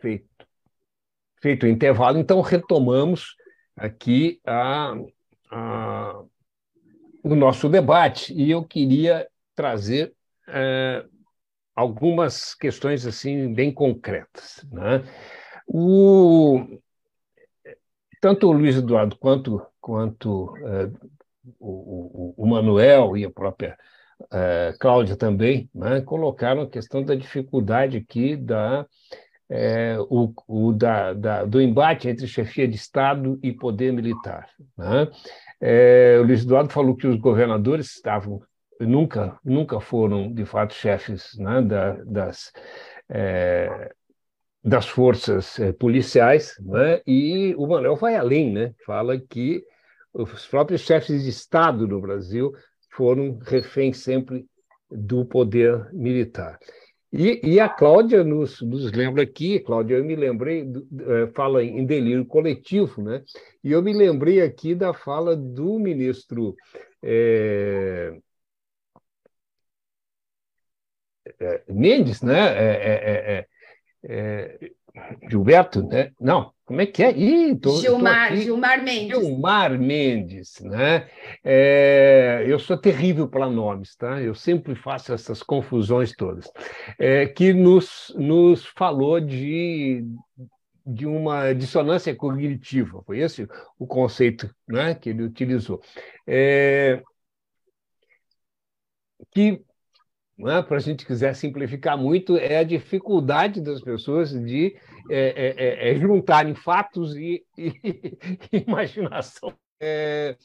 feito, 0.00 0.28
feito 1.42 1.66
o 1.66 1.68
intervalo, 1.68 2.16
então 2.16 2.40
retomamos 2.40 3.34
aqui 3.76 4.40
a, 4.46 4.94
a, 5.50 6.22
o 7.24 7.34
nosso 7.34 7.68
debate 7.68 8.32
e 8.32 8.52
eu 8.52 8.64
queria 8.64 9.28
trazer 9.54 10.14
é, 10.46 11.04
algumas 11.74 12.54
questões 12.54 13.04
assim 13.04 13.52
bem 13.52 13.72
concretas. 13.72 14.64
Né? 14.70 15.02
O, 15.66 16.78
tanto 18.20 18.48
o 18.48 18.52
Luiz 18.52 18.76
Eduardo 18.76 19.16
quanto, 19.16 19.64
quanto 19.80 20.54
é, 20.58 20.90
o, 21.58 22.34
o, 22.36 22.46
Manuel 22.46 23.16
e 23.16 23.24
a 23.24 23.30
própria 23.30 23.76
é, 24.32 24.74
Cláudia 24.78 25.16
também 25.16 25.70
né, 25.74 26.00
colocaram 26.02 26.62
a 26.62 26.68
questão 26.68 27.02
da 27.02 27.14
dificuldade 27.14 27.96
aqui 27.96 28.36
da, 28.36 28.86
é, 29.48 29.96
o, 30.08 30.32
o 30.46 30.72
da, 30.72 31.14
da, 31.14 31.44
do 31.44 31.60
embate 31.60 32.08
entre 32.08 32.26
chefia 32.26 32.68
de 32.68 32.76
Estado 32.76 33.38
e 33.42 33.52
poder 33.52 33.92
militar. 33.92 34.48
Né? 34.76 35.08
É, 35.60 36.18
o 36.20 36.24
Luiz 36.24 36.42
Eduardo 36.42 36.70
falou 36.70 36.94
que 36.94 37.06
os 37.06 37.16
governadores 37.16 37.94
estavam 37.94 38.40
nunca 38.78 39.38
nunca 39.44 39.78
foram 39.78 40.32
de 40.32 40.46
fato 40.46 40.72
chefes 40.72 41.36
né, 41.36 41.60
da, 41.60 41.92
das 42.04 42.50
das 44.62 44.86
forças 44.86 45.58
é, 45.58 45.72
policiais, 45.72 46.54
né? 46.60 47.00
e 47.06 47.54
o 47.56 47.66
Manuel 47.66 47.96
vai 47.96 48.16
além, 48.16 48.52
né? 48.52 48.74
fala 48.84 49.18
que 49.18 49.64
os 50.12 50.46
próprios 50.46 50.82
chefes 50.82 51.22
de 51.22 51.30
Estado 51.30 51.86
no 51.86 52.00
Brasil 52.00 52.52
foram 52.90 53.38
reféns 53.38 53.98
sempre 53.98 54.46
do 54.90 55.24
poder 55.24 55.88
militar. 55.92 56.58
E, 57.12 57.40
e 57.42 57.58
a 57.58 57.68
Cláudia 57.68 58.22
nos, 58.22 58.60
nos, 58.60 58.92
lembra 58.92 59.22
aqui, 59.22 59.58
Cláudia, 59.60 59.96
eu 59.96 60.04
me 60.04 60.14
lembrei, 60.14 60.70
é, 61.08 61.26
fala 61.34 61.64
em 61.64 61.84
delírio 61.84 62.24
coletivo, 62.24 63.02
né? 63.02 63.22
e 63.64 63.72
eu 63.72 63.82
me 63.82 63.92
lembrei 63.92 64.40
aqui 64.42 64.74
da 64.74 64.92
fala 64.92 65.34
do 65.34 65.78
ministro 65.78 66.54
é, 67.02 68.16
é, 71.38 71.62
Mendes, 71.68 72.22
né? 72.22 72.38
É, 72.38 73.38
é, 73.38 73.46
Gilberto, 75.28 75.82
né? 75.86 76.12
Não, 76.20 76.52
como 76.64 76.80
é 76.80 76.86
que 76.86 77.02
é? 77.02 77.16
Ih, 77.16 77.56
tô, 77.56 77.80
Gilmar, 77.80 78.30
tô 78.30 78.36
Gilmar 78.36 78.82
Mendes. 78.82 79.18
Gilmar 79.18 79.78
Mendes, 79.78 80.60
né? 80.60 81.08
É, 81.44 82.44
eu 82.46 82.58
sou 82.58 82.76
terrível 82.76 83.28
para 83.28 83.48
nomes, 83.48 83.96
tá? 83.96 84.20
Eu 84.20 84.34
sempre 84.34 84.74
faço 84.74 85.12
essas 85.12 85.42
confusões 85.42 86.14
todas. 86.14 86.50
É, 86.98 87.26
que 87.26 87.52
nos, 87.52 88.14
nos 88.16 88.64
falou 88.66 89.20
de, 89.20 90.04
de 90.86 91.06
uma 91.06 91.52
dissonância 91.52 92.14
cognitiva, 92.14 93.02
foi 93.04 93.18
esse 93.18 93.48
o 93.78 93.86
conceito 93.86 94.48
né, 94.68 94.94
que 94.94 95.10
ele 95.10 95.22
utilizou. 95.22 95.80
É, 96.26 97.02
que 99.32 99.62
né, 100.40 100.62
para 100.62 100.78
a 100.78 100.80
gente 100.80 101.04
quiser 101.04 101.34
simplificar 101.34 101.98
muito, 101.98 102.36
é 102.36 102.56
a 102.56 102.64
dificuldade 102.64 103.60
das 103.60 103.80
pessoas 103.80 104.30
de 104.30 104.76
é, 105.10 105.18
é, 105.18 105.90
é, 105.90 105.92
é 105.92 105.94
juntarem 105.96 106.54
fatos 106.54 107.14
e, 107.16 107.44
e, 107.56 107.74
imaginação. 108.66 109.52
É, 109.78 110.36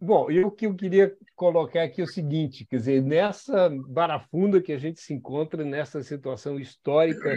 bom, 0.00 0.30
e 0.30 0.42
o 0.42 0.50
que 0.50 0.66
eu 0.66 0.74
queria 0.74 1.14
colocar 1.36 1.82
aqui 1.82 2.00
é 2.00 2.04
o 2.04 2.08
seguinte, 2.08 2.64
quer 2.64 2.76
dizer, 2.76 3.02
nessa 3.02 3.70
barafunda 3.88 4.62
que 4.62 4.72
a 4.72 4.78
gente 4.78 5.00
se 5.00 5.12
encontra, 5.12 5.62
nessa 5.62 6.02
situação 6.02 6.58
histórica 6.58 7.36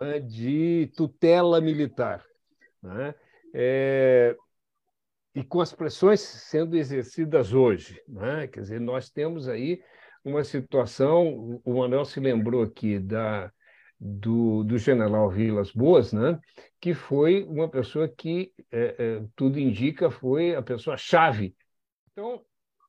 né, 0.00 0.20
de 0.20 0.90
tutela 0.96 1.60
militar, 1.60 2.24
né, 2.82 3.14
é, 3.52 4.36
e 5.34 5.44
com 5.44 5.60
as 5.60 5.72
pressões 5.72 6.20
sendo 6.20 6.76
exercidas 6.76 7.52
hoje, 7.52 8.02
né, 8.08 8.46
quer 8.46 8.60
dizer, 8.60 8.80
nós 8.80 9.10
temos 9.10 9.48
aí 9.48 9.82
uma 10.24 10.44
situação, 10.44 11.60
o 11.64 11.78
Manuel 11.78 12.04
se 12.04 12.20
lembrou 12.20 12.62
aqui 12.62 12.98
da, 12.98 13.52
do, 13.98 14.62
do 14.62 14.78
general 14.78 15.30
Vilas 15.30 15.72
Boas, 15.72 16.12
né? 16.12 16.38
que 16.80 16.94
foi 16.94 17.44
uma 17.44 17.68
pessoa 17.68 18.08
que, 18.08 18.52
é, 18.70 18.94
é, 18.98 19.24
tudo 19.34 19.58
indica, 19.58 20.10
foi 20.10 20.54
a 20.54 20.62
pessoa-chave. 20.62 21.54
Então, 22.12 22.44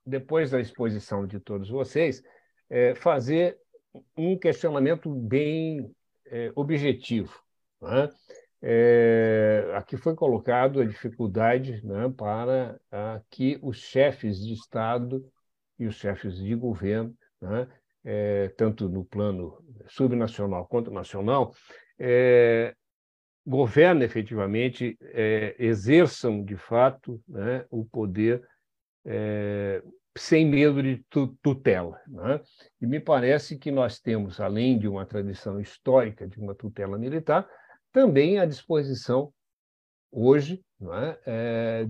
depois 0.05 0.51
da 0.51 0.59
exposição 0.59 1.25
de 1.25 1.39
todos 1.39 1.69
vocês, 1.69 2.21
é, 2.69 2.93
fazer 2.95 3.57
um 4.15 4.37
questionamento 4.37 5.13
bem 5.13 5.91
é, 6.27 6.51
objetivo. 6.55 7.41
Né? 7.81 8.09
É, 8.61 9.71
aqui 9.75 9.97
foi 9.97 10.15
colocado 10.15 10.81
a 10.81 10.85
dificuldade 10.85 11.83
né, 11.85 12.09
para 12.15 12.79
a, 12.91 13.21
que 13.29 13.57
os 13.63 13.77
chefes 13.77 14.39
de 14.39 14.53
Estado 14.53 15.25
e 15.77 15.87
os 15.87 15.95
chefes 15.95 16.37
de 16.37 16.53
governo 16.55 17.15
né, 17.41 17.67
é, 18.03 18.49
tanto 18.49 18.87
no 18.89 19.03
plano 19.03 19.63
subnacional 19.87 20.67
quanto 20.67 20.91
nacional, 20.91 21.53
é, 21.97 22.73
efetivamente, 24.03 24.97
é, 25.01 25.55
exerçam 25.57 26.43
de 26.43 26.55
fato 26.55 27.21
né, 27.27 27.65
o 27.69 27.85
poder 27.85 28.47
é, 29.05 29.81
sem 30.17 30.45
medo 30.45 30.83
de 30.83 31.03
tutela. 31.41 31.99
Né? 32.07 32.41
E 32.81 32.85
me 32.85 32.99
parece 32.99 33.57
que 33.57 33.71
nós 33.71 33.99
temos, 33.99 34.39
além 34.39 34.77
de 34.77 34.87
uma 34.87 35.05
tradição 35.05 35.59
histórica 35.59 36.27
de 36.27 36.39
uma 36.39 36.53
tutela 36.53 36.97
militar, 36.97 37.47
também 37.91 38.39
à 38.39 38.45
disposição 38.45 39.33
hoje 40.11 40.63
é? 41.25 41.87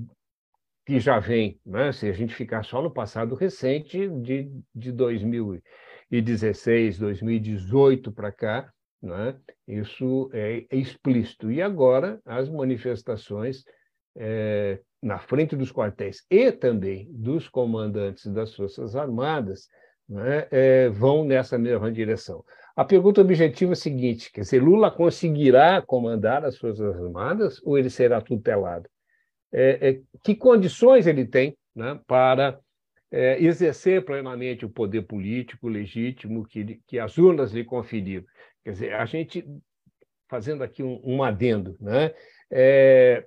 Que 0.89 0.99
já 0.99 1.19
vem, 1.19 1.61
né? 1.63 1.91
se 1.91 2.09
a 2.09 2.11
gente 2.11 2.33
ficar 2.33 2.63
só 2.63 2.81
no 2.81 2.89
passado 2.89 3.35
recente, 3.35 4.09
de, 4.09 4.51
de 4.73 4.91
2016, 4.91 6.97
2018 6.97 8.11
para 8.11 8.31
cá, 8.31 8.73
né? 8.99 9.35
isso 9.67 10.31
é, 10.33 10.65
é, 10.67 10.75
explícito. 10.75 11.51
E 11.51 11.61
agora 11.61 12.19
as 12.25 12.49
manifestações 12.49 13.63
é, 14.17 14.79
na 14.99 15.19
frente 15.19 15.55
dos 15.55 15.71
quartéis 15.71 16.25
e 16.27 16.51
também 16.51 17.07
dos 17.11 17.47
comandantes 17.47 18.25
das 18.25 18.55
Forças 18.55 18.95
Armadas 18.95 19.67
né? 20.09 20.47
é, 20.49 20.89
vão 20.89 21.23
nessa 21.23 21.59
mesma 21.59 21.91
direção. 21.91 22.43
A 22.75 22.83
pergunta 22.83 23.21
objetiva 23.21 23.73
é 23.73 23.75
a 23.75 23.75
seguinte: 23.75 24.31
quer 24.31 24.41
dizer, 24.41 24.63
Lula 24.63 24.89
conseguirá 24.89 25.83
comandar 25.83 26.43
as 26.43 26.57
Forças 26.57 26.95
Armadas 26.95 27.61
ou 27.63 27.77
ele 27.77 27.91
será 27.91 28.19
tutelado? 28.19 28.89
É, 29.51 29.89
é, 29.89 30.01
que 30.23 30.35
condições 30.35 31.07
ele 31.07 31.25
tem 31.25 31.57
né, 31.75 31.99
para 32.07 32.59
é, 33.11 33.41
exercer 33.41 34.05
plenamente 34.05 34.65
o 34.65 34.69
poder 34.69 35.03
político 35.03 35.67
legítimo 35.67 36.45
que, 36.45 36.79
que 36.87 36.99
as 36.99 37.17
urnas 37.17 37.51
lhe 37.51 37.63
conferiram. 37.63 38.25
Quer 38.63 38.71
dizer, 38.71 38.93
a 38.93 39.05
gente, 39.05 39.45
fazendo 40.29 40.63
aqui 40.63 40.83
um, 40.83 41.01
um 41.03 41.23
adendo, 41.23 41.75
né, 41.79 42.13
é, 42.51 43.25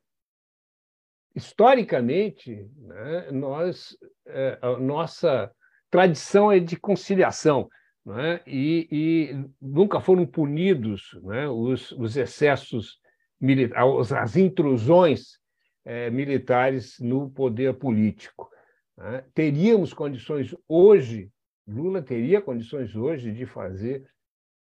historicamente, 1.35 2.69
né, 2.77 3.31
nós, 3.33 3.97
é, 4.27 4.59
a 4.63 4.79
nossa 4.79 5.51
tradição 5.91 6.53
é 6.53 6.59
de 6.61 6.77
conciliação. 6.77 7.69
Né, 8.05 8.41
e, 8.45 8.89
e, 8.91 9.47
nunca 9.61 10.01
foram 10.01 10.27
punidos 10.27 11.17
né, 11.23 11.49
os, 11.49 11.93
os 11.93 12.17
excessos 12.17 12.99
militares, 13.41 14.11
as 14.11 14.37
intrusões 14.37 15.41
é, 15.85 16.11
militares 16.11 16.99
no 16.99 17.31
poder 17.31 17.75
político. 17.75 18.51
Né? 18.97 19.25
Teríamos 19.35 19.93
condições 19.93 20.55
hoje, 20.69 21.31
Lula 21.67 22.03
teria 22.03 22.41
condições 22.41 22.95
hoje 22.97 23.33
de 23.33 23.47
fazer 23.47 24.09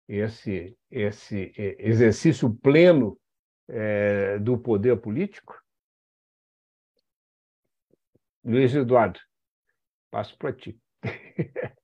esse, 0.07 0.77
esse 0.89 1.51
é, 1.57 1.87
exercício 1.87 2.53
pleno 2.53 3.19
é, 3.67 4.37
do 4.39 4.57
poder 4.57 4.97
político? 4.97 5.59
Luiz 8.43 8.73
Eduardo, 8.73 9.19
passo 10.09 10.37
para 10.37 10.53
ti. 10.53 10.79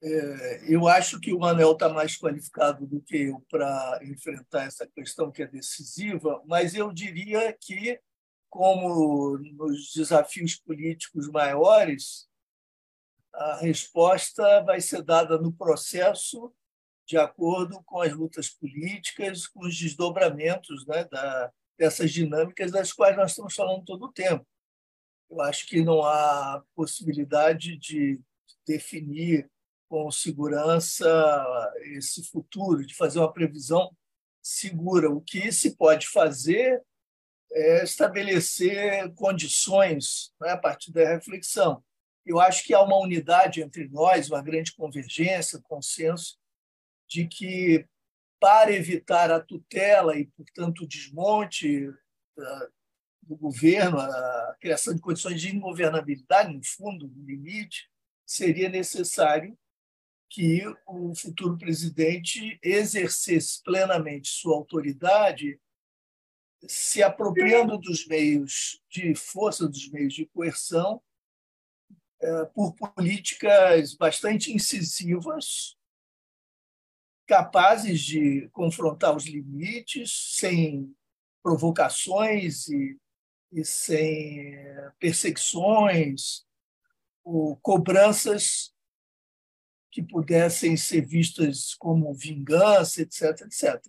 É, 0.00 0.72
eu 0.72 0.86
acho 0.86 1.18
que 1.18 1.32
o 1.32 1.40
Manel 1.40 1.72
está 1.72 1.88
mais 1.88 2.16
qualificado 2.16 2.86
do 2.86 3.00
que 3.00 3.16
eu 3.24 3.44
para 3.50 3.98
enfrentar 4.04 4.64
essa 4.64 4.86
questão 4.86 5.32
que 5.32 5.42
é 5.42 5.46
decisiva, 5.46 6.40
mas 6.46 6.74
eu 6.74 6.92
diria 6.92 7.52
que, 7.60 8.00
como 8.48 9.36
nos 9.38 9.92
desafios 9.92 10.54
políticos 10.54 11.28
maiores, 11.28 12.28
a 13.34 13.56
resposta 13.56 14.62
vai 14.62 14.80
ser 14.80 15.02
dada 15.02 15.36
no 15.36 15.52
processo, 15.52 16.54
de 17.04 17.16
acordo 17.16 17.82
com 17.84 18.00
as 18.00 18.12
lutas 18.12 18.50
políticas, 18.50 19.48
com 19.48 19.66
os 19.66 19.76
desdobramentos 19.76 20.86
né, 20.86 21.04
da, 21.04 21.52
dessas 21.76 22.12
dinâmicas 22.12 22.70
das 22.70 22.92
quais 22.92 23.16
nós 23.16 23.30
estamos 23.30 23.54
falando 23.54 23.84
todo 23.84 24.04
o 24.04 24.12
tempo. 24.12 24.46
Eu 25.28 25.40
acho 25.40 25.66
que 25.66 25.82
não 25.82 26.04
há 26.04 26.62
possibilidade 26.74 27.76
de 27.76 28.20
definir 28.66 29.50
com 29.88 30.10
segurança 30.10 31.06
esse 31.96 32.22
futuro, 32.24 32.86
de 32.86 32.94
fazer 32.94 33.18
uma 33.18 33.32
previsão 33.32 33.90
segura. 34.42 35.10
O 35.10 35.20
que 35.20 35.50
se 35.50 35.76
pode 35.76 36.06
fazer 36.06 36.82
é 37.52 37.82
estabelecer 37.82 39.12
condições 39.14 40.32
né, 40.40 40.50
a 40.50 40.56
partir 40.56 40.92
da 40.92 41.08
reflexão. 41.08 41.82
Eu 42.24 42.38
acho 42.38 42.62
que 42.64 42.74
há 42.74 42.82
uma 42.82 42.98
unidade 42.98 43.62
entre 43.62 43.88
nós, 43.88 44.28
uma 44.28 44.42
grande 44.42 44.74
convergência, 44.74 45.60
consenso, 45.62 46.38
de 47.08 47.26
que 47.26 47.86
para 48.38 48.70
evitar 48.70 49.30
a 49.30 49.40
tutela 49.40 50.16
e, 50.16 50.26
portanto, 50.26 50.84
o 50.84 50.86
desmonte 50.86 51.90
do 53.22 53.36
governo, 53.36 53.98
a 53.98 54.56
criação 54.60 54.94
de 54.94 55.00
condições 55.00 55.40
de 55.40 55.54
ingovernabilidade, 55.54 56.54
no 56.54 56.64
fundo, 56.64 57.08
no 57.08 57.24
limite, 57.24 57.90
seria 58.26 58.68
necessário 58.68 59.58
que 60.28 60.62
o 60.86 61.14
futuro 61.14 61.56
presidente 61.56 62.58
exercesse 62.62 63.62
plenamente 63.62 64.28
sua 64.28 64.56
autoridade, 64.56 65.58
se 66.66 67.02
apropriando 67.02 67.78
dos 67.78 68.06
meios 68.06 68.82
de 68.90 69.14
força, 69.14 69.68
dos 69.68 69.88
meios 69.90 70.12
de 70.12 70.26
coerção, 70.26 71.02
eh, 72.20 72.44
por 72.46 72.74
políticas 72.74 73.94
bastante 73.94 74.52
incisivas, 74.52 75.76
capazes 77.26 78.00
de 78.00 78.48
confrontar 78.52 79.14
os 79.14 79.24
limites 79.24 80.34
sem 80.36 80.94
provocações 81.42 82.68
e, 82.68 82.98
e 83.52 83.64
sem 83.64 84.56
perseguições 84.98 86.44
ou 87.22 87.56
cobranças 87.58 88.74
que 89.90 90.02
pudessem 90.02 90.76
ser 90.76 91.04
vistas 91.06 91.74
como 91.74 92.14
vingança, 92.14 93.02
etc, 93.02 93.42
etc. 93.42 93.82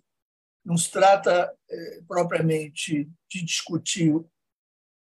Não 0.64 0.76
se 0.76 0.90
trata 0.90 1.54
eh, 1.70 2.00
propriamente 2.06 3.10
de 3.28 3.44
discutir 3.44 4.14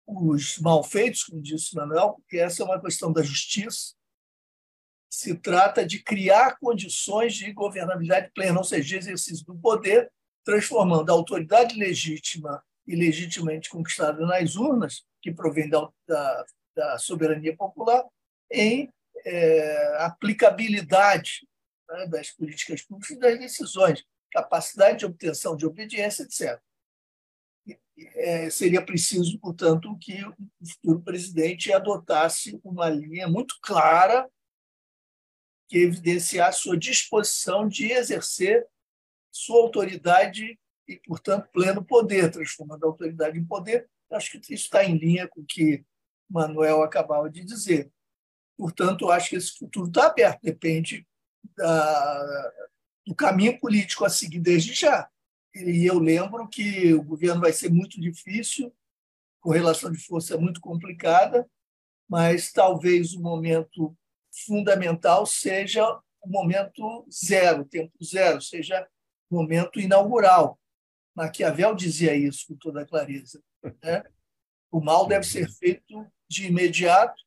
os 0.07 0.59
malfeitos, 0.59 1.25
como 1.25 1.43
disse 1.43 1.75
Manuel, 1.75 2.15
porque 2.15 2.39
essa 2.39 2.63
é 2.63 2.67
uma 2.67 2.81
questão 2.81 3.13
da 3.13 3.23
justiça. 3.23 3.95
Se 5.11 5.35
trata 5.35 5.87
de 5.87 6.03
criar 6.03 6.59
condições 6.59 7.35
de 7.35 7.53
governabilidade 7.53 8.31
plena, 8.35 8.59
ou 8.59 8.65
seja, 8.65 8.89
de 8.89 8.97
exercício 8.97 9.45
do 9.45 9.55
poder, 9.57 10.11
transformando 10.45 11.11
a 11.11 11.15
autoridade 11.15 11.77
legítima 11.77 12.63
e 12.87 12.97
legitimamente 12.97 13.71
conquistada 13.71 14.25
nas 14.27 14.57
urnas, 14.57 15.05
que 15.21 15.33
provém 15.33 15.69
da, 15.69 15.89
da, 16.07 16.45
da 16.75 16.99
soberania 16.99 17.57
popular, 17.57 18.05
em 18.51 18.91
é, 19.25 19.97
aplicabilidade 20.05 21.47
né, 21.89 22.07
das 22.07 22.31
políticas 22.31 22.83
públicas 22.83 23.17
e 23.17 23.21
das 23.21 23.39
decisões, 23.39 24.05
capacidade 24.31 25.01
de 25.01 25.07
obtenção 25.07 25.57
de 25.57 25.67
obediência, 25.67 26.23
etc. 26.23 26.61
É, 28.17 28.51
seria 28.51 28.85
preciso, 28.85 29.39
portanto, 29.39 29.97
que 30.01 30.25
o 30.25 30.35
futuro 30.67 31.01
presidente 31.03 31.73
adotasse 31.73 32.59
uma 32.65 32.89
linha 32.89 33.29
muito 33.29 33.57
clara 33.63 34.29
que 35.69 35.79
evidenciasse 35.79 36.61
sua 36.61 36.77
disposição 36.77 37.69
de 37.69 37.93
exercer 37.93 38.67
sua 39.31 39.63
autoridade 39.63 40.59
e, 40.87 40.97
portanto, 41.07 41.49
pleno 41.53 41.85
poder, 41.85 42.31
transformando 42.31 42.85
a 42.85 42.89
autoridade 42.89 43.39
em 43.39 43.45
poder. 43.45 43.89
Acho 44.11 44.33
que 44.33 44.39
isso 44.39 44.65
está 44.65 44.85
em 44.85 44.99
linha 44.99 45.27
com 45.27 45.41
o 45.41 45.47
que 45.47 45.85
Manuel 46.29 46.83
acabava 46.83 47.31
de 47.31 47.43
dizer. 47.45 47.91
Portanto, 48.57 49.11
acho 49.11 49.31
que 49.31 49.37
esse 49.37 49.59
futuro 49.59 49.89
está 49.89 50.07
aberto, 50.07 50.41
depende 50.43 51.07
da, 51.57 52.53
do 53.07 53.15
caminho 53.15 53.59
político 53.59 54.05
a 54.05 54.11
seguir 54.11 54.41
desde 54.41 54.75
já. 54.75 55.09
E 55.55 55.85
eu 55.85 55.99
lembro 55.99 56.49
que 56.49 56.95
o 56.95 57.03
governo 57.03 57.41
vai 57.41 57.53
ser 57.53 57.71
muito 57.71 58.01
difícil, 58.01 58.75
correlação 59.41 59.91
de 59.91 59.99
força 59.99 60.35
é 60.35 60.39
muito 60.39 60.61
complicada, 60.61 61.49
mas 62.09 62.53
talvez 62.53 63.13
o 63.15 63.21
momento 63.21 63.97
fundamental 64.47 65.27
seja 65.27 65.85
o 66.23 66.29
momento 66.29 67.07
zero, 67.11 67.65
tempo 67.65 67.93
zero, 68.03 68.41
seja 68.41 68.87
o 69.29 69.35
momento 69.35 69.81
inaugural. 69.81 70.59
Maquiavel 71.15 71.75
dizia 71.75 72.15
isso 72.15 72.47
com 72.49 72.57
toda 72.57 72.87
clareza. 72.87 73.43
Né? 73.83 74.05
O 74.71 74.81
mal 74.81 75.07
deve 75.07 75.27
ser 75.27 75.51
feito 75.51 76.07
de 76.29 76.47
imediato 76.47 77.23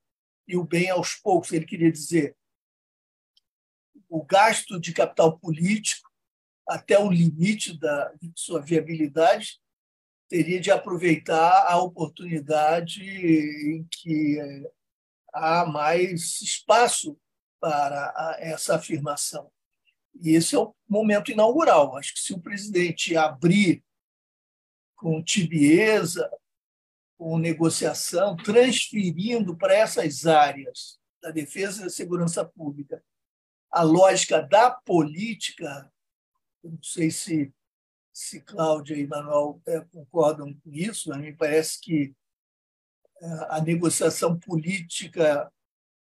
e 0.47 0.57
o 0.57 0.63
bem 0.63 0.89
aos 0.89 1.15
poucos. 1.15 1.51
Ele 1.51 1.65
queria 1.65 1.91
dizer 1.91 2.35
o 4.09 4.23
gasto 4.23 4.79
de 4.79 4.93
capital 4.93 5.37
político 5.37 6.09
até 6.67 6.97
o 6.97 7.11
limite 7.11 7.77
da 7.77 8.13
sua 8.35 8.61
viabilidade 8.61 9.59
teria 10.27 10.59
de 10.59 10.71
aproveitar 10.71 11.67
a 11.67 11.77
oportunidade 11.77 13.03
em 13.03 13.87
que 13.91 14.39
eh, 14.39 14.71
há 15.33 15.65
mais 15.65 16.41
espaço 16.41 17.17
para 17.59 18.37
essa 18.39 18.75
afirmação. 18.75 19.51
E 20.21 20.31
esse 20.31 20.55
é 20.55 20.59
o 20.59 20.73
momento 20.87 21.31
inaugural. 21.31 21.95
Acho 21.97 22.13
que 22.13 22.19
se 22.19 22.33
o 22.33 22.41
presidente 22.41 23.15
abrir 23.15 23.83
com 24.95 25.23
tibieza, 25.23 26.29
com 27.17 27.37
negociação, 27.37 28.35
transferindo 28.35 29.55
para 29.55 29.73
essas 29.73 30.25
áreas 30.25 30.99
da 31.21 31.31
defesa 31.31 31.81
e 31.81 31.83
da 31.85 31.89
segurança 31.89 32.43
pública 32.45 33.03
a 33.75 33.83
lógica 33.83 34.41
da 34.41 34.71
política, 34.71 35.91
não 36.63 36.81
sei 36.81 37.11
se, 37.11 37.53
se 38.13 38.39
Cláudia 38.39 38.95
e 38.95 39.05
Manuel 39.05 39.61
é, 39.67 39.81
concordam 39.81 40.53
com 40.53 40.71
isso, 40.71 41.09
mas 41.09 41.19
me 41.19 41.35
parece 41.35 41.81
que 41.81 42.15
é, 43.21 43.25
a 43.49 43.61
negociação 43.61 44.39
política 44.39 45.51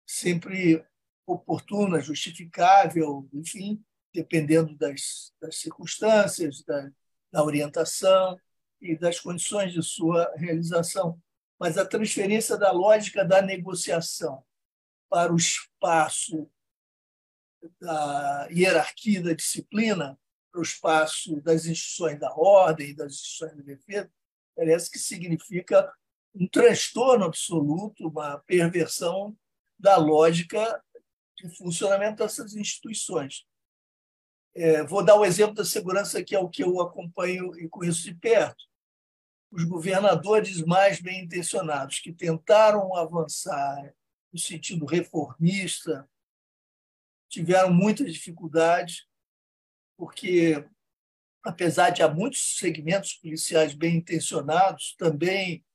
sempre 0.07 0.83
oportuna, 1.23 2.01
justificável, 2.01 3.29
enfim, 3.31 3.79
dependendo 4.11 4.75
das, 4.75 5.31
das 5.39 5.57
circunstâncias, 5.57 6.63
da, 6.63 6.91
da 7.31 7.43
orientação, 7.43 8.39
e 8.81 8.97
das 8.97 9.19
condições 9.19 9.71
de 9.71 9.83
sua 9.83 10.33
realização, 10.35 11.21
mas 11.59 11.77
a 11.77 11.85
transferência 11.85 12.57
da 12.57 12.71
lógica 12.71 13.23
da 13.23 13.41
negociação 13.41 14.43
para 15.07 15.31
o 15.31 15.35
espaço 15.35 16.49
da 17.79 18.47
hierarquia 18.49 19.21
da 19.21 19.33
disciplina, 19.33 20.19
para 20.51 20.59
o 20.59 20.63
espaço 20.63 21.39
das 21.41 21.65
instituições 21.67 22.19
da 22.19 22.33
ordem 22.33 22.95
das 22.95 23.13
instituições 23.13 23.55
da 23.57 23.63
defesa, 23.63 24.11
parece 24.55 24.89
que 24.89 24.97
significa 24.97 25.93
um 26.33 26.47
transtorno 26.47 27.25
absoluto, 27.25 28.07
uma 28.07 28.39
perversão 28.39 29.37
da 29.77 29.97
lógica 29.97 30.83
de 31.37 31.55
funcionamento 31.55 32.23
dessas 32.23 32.55
instituições. 32.55 33.45
É, 34.55 34.83
vou 34.83 35.03
dar 35.03 35.15
o 35.15 35.25
exemplo 35.25 35.55
da 35.55 35.65
segurança, 35.65 36.23
que 36.23 36.35
é 36.35 36.39
o 36.39 36.49
que 36.49 36.63
eu 36.63 36.81
acompanho 36.81 37.55
e 37.59 37.69
conheço 37.69 38.03
de 38.03 38.15
perto 38.15 38.70
os 39.51 39.65
governadores 39.65 40.61
mais 40.63 41.01
bem 41.01 41.25
intencionados 41.25 41.99
que 41.99 42.13
tentaram 42.13 42.95
avançar 42.95 43.93
no 44.31 44.39
sentido 44.39 44.85
reformista 44.85 46.09
tiveram 47.29 47.73
muitas 47.73 48.13
dificuldades, 48.13 49.05
porque, 49.97 50.65
apesar 51.43 51.89
de 51.89 52.01
há 52.01 52.09
muitos 52.09 52.57
segmentos 52.57 53.13
policiais 53.13 53.73
bem 53.73 53.97
intencionados, 53.97 54.95
também 54.97 55.65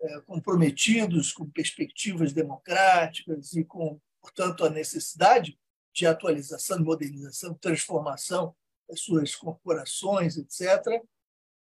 é, 0.00 0.20
comprometidos 0.22 1.32
com 1.32 1.50
perspectivas 1.50 2.32
democráticas 2.32 3.52
e 3.54 3.64
com, 3.64 4.00
portanto, 4.20 4.64
a 4.64 4.70
necessidade 4.70 5.58
de 5.94 6.06
atualização, 6.06 6.78
modernização, 6.80 7.54
transformação 7.54 8.54
das 8.88 9.00
suas 9.00 9.34
corporações, 9.34 10.36
etc., 10.36 11.02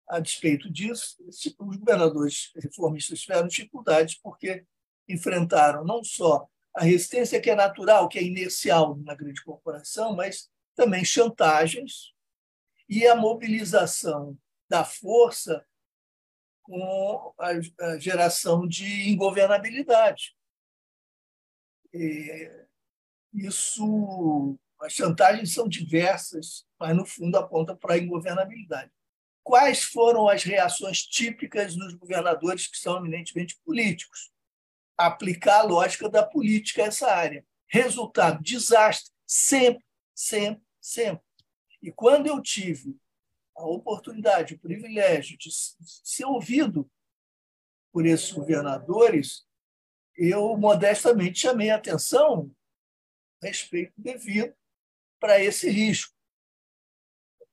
a 0.07 0.19
despeito 0.19 0.69
disso, 0.71 1.17
os 1.27 1.77
governadores 1.77 2.51
reformistas 2.55 3.21
tiveram 3.21 3.47
dificuldades 3.47 4.15
porque 4.15 4.65
enfrentaram 5.07 5.83
não 5.83 6.03
só 6.03 6.47
a 6.75 6.83
resistência 6.83 7.39
que 7.41 7.49
é 7.49 7.55
natural, 7.55 8.09
que 8.09 8.19
é 8.19 8.23
inercial 8.23 8.95
numa 8.95 9.15
grande 9.15 9.43
corporação, 9.43 10.15
mas 10.15 10.49
também 10.75 11.05
chantagens 11.05 12.13
e 12.87 13.07
a 13.07 13.15
mobilização 13.15 14.37
da 14.69 14.83
força 14.83 15.65
com 16.61 17.33
a 17.39 17.97
geração 17.97 18.67
de 18.67 19.09
ingovernabilidade. 19.09 20.35
Isso, 23.33 24.57
as 24.81 24.93
chantagens 24.93 25.53
são 25.53 25.67
diversas, 25.67 26.65
mas 26.79 26.95
no 26.95 27.05
fundo 27.05 27.37
aponta 27.37 27.75
para 27.75 27.93
a 27.93 27.97
ingovernabilidade. 27.97 28.91
Quais 29.45 29.83
foram 29.83 30.27
as 30.27 30.41
reações 30.41 31.03
típicas 31.03 31.75
dos 31.75 31.93
governadores 31.93 32.65
que 32.65 32.79
são 32.79 32.97
eminentemente 32.97 33.55
políticos? 33.63 34.31
Aplicar 34.97 35.59
a 35.59 35.63
lógica 35.63 36.09
da 36.09 36.25
política 36.25 36.81
a 36.81 36.87
essa 36.87 37.11
área. 37.11 37.45
Resultado: 37.67 38.41
desastre. 38.41 39.13
Sempre, 39.23 39.85
sempre, 40.15 40.63
sempre. 40.81 41.23
E 41.79 41.91
quando 41.91 42.25
eu 42.25 42.41
tive 42.41 42.97
a 43.55 43.63
oportunidade, 43.67 44.55
o 44.55 44.59
privilégio 44.59 45.37
de 45.37 45.49
ser 46.03 46.25
ouvido 46.25 46.89
por 47.91 48.03
esses 48.03 48.31
governadores, 48.31 49.45
eu 50.17 50.57
modestamente 50.57 51.41
chamei 51.41 51.69
a 51.69 51.75
atenção 51.75 52.51
respeito 53.43 53.93
devido 53.95 54.55
para 55.19 55.39
esse 55.39 55.69
risco. 55.69 56.14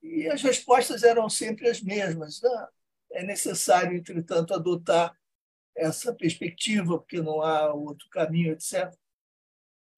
E 0.02 0.28
as 0.28 0.42
respostas 0.42 1.02
eram 1.02 1.28
sempre 1.28 1.68
as 1.68 1.80
mesmas. 1.80 2.40
Né? 2.42 2.68
É 3.12 3.22
necessário, 3.22 3.96
entretanto, 3.96 4.54
adotar 4.54 5.16
essa 5.76 6.14
perspectiva, 6.14 6.98
porque 6.98 7.20
não 7.20 7.40
há 7.40 7.72
outro 7.72 8.08
caminho, 8.10 8.52
etc. 8.52 8.92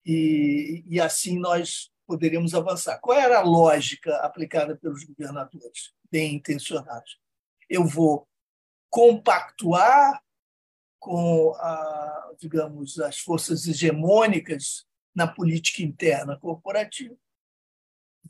E, 0.04 0.84
e 0.86 1.00
assim 1.00 1.38
nós 1.38 1.90
poderíamos 2.06 2.54
avançar. 2.54 2.98
Qual 3.00 3.18
era 3.18 3.38
a 3.38 3.44
lógica 3.44 4.16
aplicada 4.18 4.76
pelos 4.76 5.04
governadores, 5.04 5.92
bem 6.10 6.34
intencionados? 6.34 7.18
Eu 7.68 7.84
vou 7.84 8.28
compactuar 8.90 10.22
com, 11.00 11.54
a, 11.56 12.32
digamos, 12.38 12.98
as 13.00 13.18
forças 13.18 13.66
hegemônicas 13.66 14.86
na 15.14 15.26
política 15.26 15.82
interna 15.82 16.38
corporativa, 16.38 17.16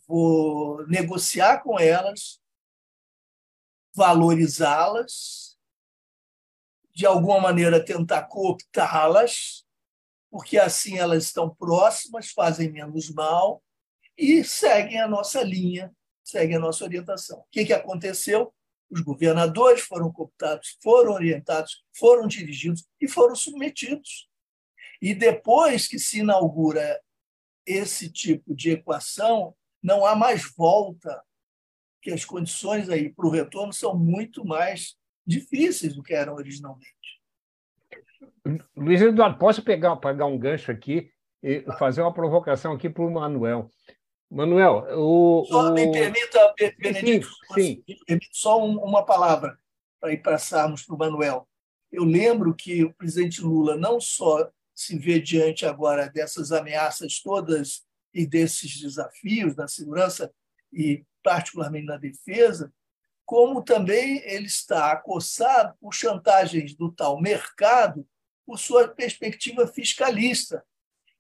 vou 0.07 0.87
negociar 0.87 1.63
com 1.63 1.79
elas, 1.79 2.41
valorizá-las, 3.95 5.57
de 6.95 7.07
alguma 7.07 7.41
maneira 7.41 7.85
tentar 7.85 8.25
cooptá-las, 8.25 9.65
porque 10.31 10.59
assim 10.59 10.99
elas 10.99 11.25
estão 11.25 11.55
próximas, 11.55 12.31
fazem 12.31 12.71
menos 12.71 13.11
mal 13.11 13.63
e 14.17 14.45
seguem 14.45 15.01
a 15.01 15.09
nossa 15.09 15.43
linha, 15.43 15.95
seguem 16.23 16.57
a 16.57 16.61
nossa 16.61 16.85
orientação. 16.85 17.41
O 17.41 17.47
que, 17.51 17.65
que 17.65 17.73
aconteceu? 17.73 18.53
Os 18.91 19.01
governadores 19.01 19.83
foram 19.83 20.13
cooptados, 20.13 20.77
foram 20.83 21.13
orientados, 21.13 21.85
foram 21.97 22.29
dirigidos 22.29 22.85
e 23.01 23.09
foram 23.09 23.35
submetidos. 23.35 24.29
E 25.01 25.15
depois 25.15 25.89
que 25.89 25.99
se 25.99 26.21
inaugura 26.21 27.01
esse 27.67 28.11
tipo 28.11 28.55
de 28.55 28.71
equação, 28.71 29.55
não 29.85 30.07
há 30.07 30.17
mais 30.17 30.51
volta, 30.57 31.23
que 32.01 32.11
as 32.11 32.25
condições 32.25 32.89
aí 32.89 33.13
para 33.13 33.27
o 33.27 33.31
retorno 33.31 33.73
são 33.73 33.95
muito 33.95 34.43
mais 34.43 34.97
difíceis 35.27 35.95
do 35.95 36.03
que 36.03 36.15
eram 36.15 36.35
originalmente. 36.35 37.21
Luiz 38.75 39.03
Eduardo, 39.03 39.39
posso 39.39 39.63
pegar, 39.63 39.95
pegar 39.97 40.25
um 40.25 40.39
gancho 40.39 40.73
aqui 40.73 41.11
e 41.43 41.63
fazer 41.79 42.01
uma 42.01 42.15
provocação 42.15 42.73
aqui 42.73 42.89
para 42.89 43.05
o 43.05 43.13
Manuel. 43.13 43.71
Manuel, 44.31 44.87
o. 44.99 45.45
Só 45.47 45.71
o... 45.71 45.75
me 45.75 45.93
permita, 45.93 46.55
Benedito, 46.79 47.29
sim, 47.55 47.83
sim. 47.87 47.97
Permita 48.07 48.31
só 48.33 48.65
uma 48.65 49.05
palavra 49.05 49.59
para 50.01 50.13
ir 50.13 50.23
passarmos 50.23 50.83
para 50.83 50.95
o 50.95 50.99
Manuel. 50.99 51.47
Eu 51.93 52.05
lembro 52.05 52.55
que 52.55 52.85
o 52.85 52.95
presidente 52.95 53.43
Lula 53.43 53.77
não 53.77 54.01
só 54.01 54.51
se 54.75 54.99
vê 54.99 55.21
diante 55.21 55.67
agora 55.67 56.09
dessas 56.09 56.53
ameaças 56.53 57.21
todas 57.21 57.85
e 58.15 58.27
desses 58.27 58.81
desafios 58.81 59.57
na 59.57 59.67
segurança 59.67 60.33
e 60.73 61.05
particularmente 61.23 61.87
na 61.87 61.97
defesa, 61.97 62.73
como 63.27 63.63
também 63.63 64.19
ele 64.25 64.47
está 64.47 64.93
acossado 64.93 65.75
por 65.81 65.93
chantagens 65.93 66.75
do 66.75 66.93
tal 66.93 67.21
mercado 67.21 68.07
por 68.47 68.59
sua 68.59 68.89
perspectiva 68.89 69.67
fiscalista. 69.67 70.63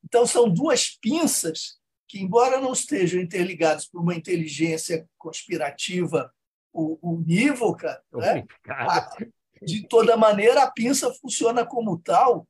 Então, 0.05 0.27
são 0.27 0.49
duas 0.49 0.91
pinças 1.01 1.79
que, 2.07 2.21
embora 2.21 2.61
não 2.61 2.75
estejam 2.75 3.21
interligadas 3.21 3.87
por 3.87 4.03
uma 4.03 4.15
inteligência 4.15 5.09
conspirativa 5.16 6.33
unívoca, 6.73 8.03
né, 8.12 8.45
de 9.62 9.89
toda 9.89 10.16
maneira, 10.16 10.65
a 10.65 10.71
pinça 10.71 11.12
funciona 11.15 11.65
como 11.65 11.99
tal 11.99 12.47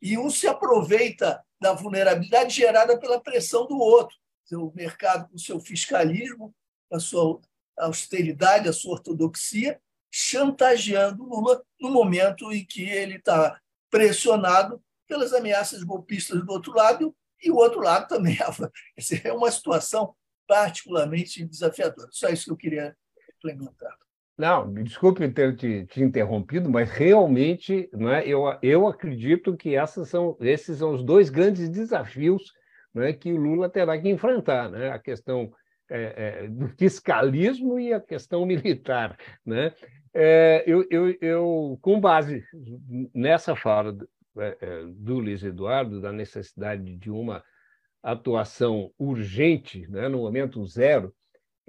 e 0.00 0.16
um 0.16 0.30
se 0.30 0.46
aproveita 0.46 1.42
da 1.60 1.72
vulnerabilidade 1.72 2.54
gerada 2.54 2.98
pela 2.98 3.20
pressão 3.20 3.66
do 3.66 3.78
outro. 3.78 4.16
O 4.52 4.72
mercado, 4.74 5.28
com 5.28 5.36
seu 5.36 5.60
fiscalismo, 5.60 6.54
a 6.90 6.98
sua 6.98 7.40
austeridade, 7.76 8.68
a 8.68 8.72
sua 8.72 8.92
ortodoxia, 8.92 9.80
chantageando 10.10 11.24
Lula 11.24 11.62
no 11.80 11.90
momento 11.90 12.50
em 12.52 12.64
que 12.64 12.82
ele 12.82 13.16
está 13.16 13.60
pressionado 13.90 14.82
pelas 15.06 15.32
ameaças 15.32 15.82
golpistas 15.82 16.44
do 16.44 16.52
outro 16.52 16.72
lado 16.74 17.14
e 17.42 17.50
o 17.50 17.56
outro 17.56 17.80
lado 17.80 18.08
também. 18.08 18.38
É 19.24 19.32
uma 19.32 19.50
situação 19.50 20.14
particularmente 20.46 21.44
desafiadora. 21.44 22.08
Só 22.10 22.28
isso 22.28 22.46
que 22.46 22.50
eu 22.50 22.56
queria 22.56 22.96
implementar. 23.36 23.96
Não, 24.38 24.72
desculpe 24.72 25.28
ter 25.30 25.56
te, 25.56 25.84
te, 25.86 26.00
interrompido, 26.00 26.70
mas 26.70 26.90
realmente 26.90 27.90
não 27.92 28.08
é, 28.08 28.24
eu, 28.24 28.44
eu 28.62 28.86
acredito 28.86 29.56
que 29.56 29.74
são, 30.06 30.36
esses 30.40 30.78
são 30.78 30.92
os 30.92 31.02
dois 31.02 31.28
grandes 31.28 31.68
desafios 31.68 32.52
não 32.94 33.02
é, 33.02 33.12
que 33.12 33.32
o 33.32 33.36
Lula 33.36 33.68
terá 33.68 33.98
que 33.98 34.08
enfrentar, 34.08 34.70
né? 34.70 34.90
a 34.90 34.98
questão 34.98 35.52
é, 35.90 36.44
é, 36.44 36.48
do 36.48 36.68
fiscalismo 36.68 37.78
e 37.78 37.92
a 37.92 38.00
questão 38.00 38.44
militar. 38.46 39.16
Né? 39.44 39.72
É, 40.14 40.64
eu, 40.66 40.86
eu, 40.90 41.16
eu, 41.20 41.78
com 41.80 42.00
base 42.00 42.44
nessa 43.14 43.54
fala 43.54 43.92
do, 43.92 44.08
é, 44.38 44.56
é, 44.60 44.84
do 44.86 45.18
Luiz 45.18 45.42
Eduardo, 45.42 46.00
da 46.00 46.12
necessidade 46.12 46.96
de 46.96 47.10
uma 47.10 47.42
atuação 48.02 48.92
urgente, 48.98 49.86
né, 49.88 50.08
no 50.08 50.18
momento 50.18 50.64
zero, 50.64 51.12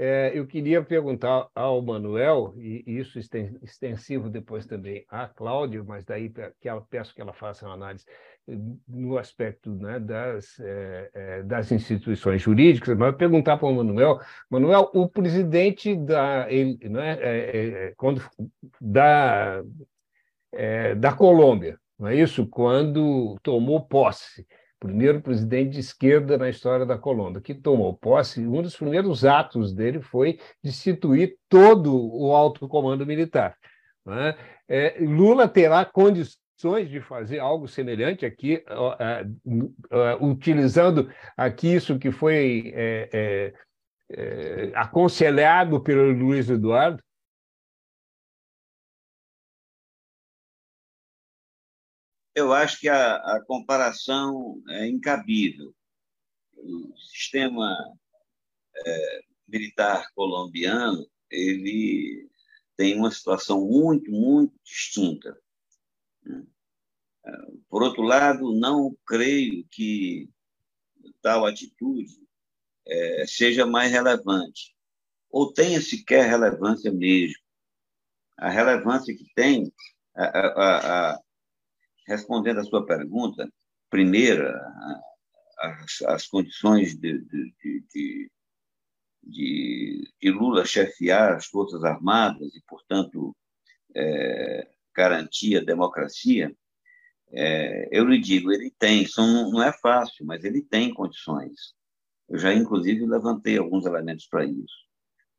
é, 0.02 0.32
eu 0.34 0.48
queria 0.48 0.82
perguntar 0.82 1.50
ao 1.54 1.82
Manuel, 1.82 2.54
e 2.58 2.84
isso 2.88 3.20
extensivo 3.62 4.30
depois 4.30 4.66
também 4.66 5.04
a 5.10 5.28
Cláudia, 5.28 5.84
mas 5.84 6.06
daí 6.06 6.32
que 6.62 6.70
ela, 6.70 6.80
peço 6.90 7.14
que 7.14 7.20
ela 7.20 7.34
faça 7.34 7.66
uma 7.66 7.74
análise 7.74 8.06
eh, 8.48 8.56
no 8.88 9.18
aspecto 9.18 9.76
né, 9.76 10.00
das, 10.00 10.58
é, 10.62 11.10
é, 11.14 11.44
das 11.44 11.70
instituições 11.74 12.42
jurídicas, 12.42 12.98
mas 12.98 13.14
perguntar 13.18 13.58
para 13.58 13.68
o 13.68 13.76
Manuel, 13.76 14.22
Manuel, 14.50 14.90
o 14.94 15.10
presidente 15.10 15.94
da, 15.94 16.50
ele, 16.50 16.80
né, 16.88 17.18
é, 17.20 17.94
quando, 17.98 18.24
da, 18.80 19.62
da 20.98 21.12
Colômbia, 21.12 21.78
não 22.00 22.08
é 22.08 22.16
isso? 22.16 22.48
Quando 22.48 23.38
tomou 23.44 23.82
posse, 23.82 24.48
primeiro 24.80 25.22
presidente 25.22 25.72
de 25.72 25.80
esquerda 25.80 26.38
na 26.38 26.50
história 26.50 26.86
da 26.86 26.98
Colômbia, 26.98 27.42
que 27.42 27.54
tomou 27.54 27.94
posse, 27.98 28.46
um 28.46 28.62
dos 28.62 28.76
primeiros 28.76 29.26
atos 29.26 29.74
dele 29.74 30.02
foi 30.02 30.40
destituir 30.64 31.36
todo 31.50 31.94
o 31.94 32.34
alto 32.34 32.68
comando 32.68 33.06
militar. 33.06 33.56
É? 34.08 34.36
É, 34.68 34.98
Lula 35.00 35.48
terá 35.48 35.84
condições 35.84 36.90
de 36.90 37.02
fazer 37.02 37.40
algo 37.40 37.68
semelhante 37.68 38.26
aqui, 38.26 38.64
utilizando 40.20 41.10
aqui 41.38 41.76
isso 41.76 42.00
que 42.00 42.12
foi 42.12 42.74
é, 42.76 43.54
aconselhado 44.74 45.82
pelo 45.82 46.12
Luiz 46.12 46.50
Eduardo, 46.50 47.04
eu 52.40 52.54
acho 52.54 52.80
que 52.80 52.90
a, 52.90 53.16
a 53.16 53.42
comparação 53.46 54.62
é 54.70 54.88
incabível. 54.88 55.74
O 56.56 56.98
sistema 56.98 57.76
é, 58.86 59.22
militar 59.48 60.12
colombiano 60.14 61.08
ele 61.30 62.30
tem 62.76 62.96
uma 62.96 63.12
situação 63.12 63.66
muito, 63.66 64.10
muito 64.12 64.54
distinta. 64.64 65.38
Por 67.70 67.84
outro 67.84 68.02
lado, 68.02 68.54
não 68.56 68.98
creio 69.06 69.66
que 69.70 70.30
tal 71.22 71.46
atitude 71.46 72.18
é, 72.88 73.26
seja 73.28 73.66
mais 73.66 73.92
relevante, 73.92 74.76
ou 75.30 75.54
tenha 75.54 75.82
sequer 75.82 76.28
relevância 76.28 76.92
mesmo. 76.92 77.38
A 78.38 78.50
relevância 78.50 79.16
que 79.16 79.26
tem, 79.36 79.72
a, 80.16 80.24
a, 80.26 81.12
a, 81.12 81.20
respondendo 82.10 82.60
à 82.60 82.64
sua 82.64 82.84
pergunta, 82.84 83.48
primeira, 83.88 84.60
as, 85.60 86.02
as 86.08 86.28
condições 86.28 86.98
de, 86.98 87.20
de, 87.20 87.54
de, 87.94 88.32
de, 89.24 90.12
de 90.20 90.32
Lula 90.32 90.66
chefiar 90.66 91.34
as 91.34 91.46
Forças 91.46 91.84
Armadas 91.84 92.54
e, 92.56 92.62
portanto, 92.68 93.36
é, 93.96 94.68
garantir 94.96 95.58
a 95.58 95.64
democracia, 95.64 96.52
é, 97.32 97.88
eu 97.92 98.06
lhe 98.06 98.20
digo, 98.20 98.52
ele 98.52 98.72
tem, 98.80 99.06
são, 99.06 99.52
não 99.52 99.62
é 99.62 99.72
fácil, 99.72 100.26
mas 100.26 100.44
ele 100.44 100.64
tem 100.64 100.92
condições. 100.92 101.76
Eu 102.28 102.40
já, 102.40 102.52
inclusive, 102.54 103.06
levantei 103.06 103.60
alguns 103.60 103.86
elementos 103.86 104.26
para 104.26 104.46
isso. 104.46 104.90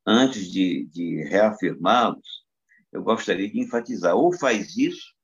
Antes 0.06 0.51
de, 0.51 0.86
de 0.86 1.24
reafirmá-los, 1.24 2.44
eu 2.92 3.02
gostaria 3.02 3.51
de 3.51 3.60
enfatizar: 3.60 4.14
ou 4.14 4.32
faz 4.32 4.76
isso, 4.76 5.14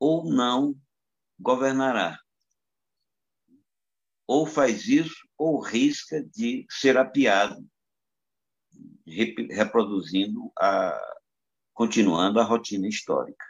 ou 0.00 0.24
não 0.24 0.74
governará. 1.38 2.18
Ou 4.26 4.46
faz 4.46 4.88
isso, 4.88 5.28
ou 5.36 5.60
risca 5.60 6.22
de 6.22 6.66
ser 6.70 6.96
apiado, 6.96 7.64
reproduzindo 9.06 10.50
a 10.58 10.98
continuando 11.74 12.38
a 12.38 12.44
rotina 12.44 12.86
histórica. 12.86 13.44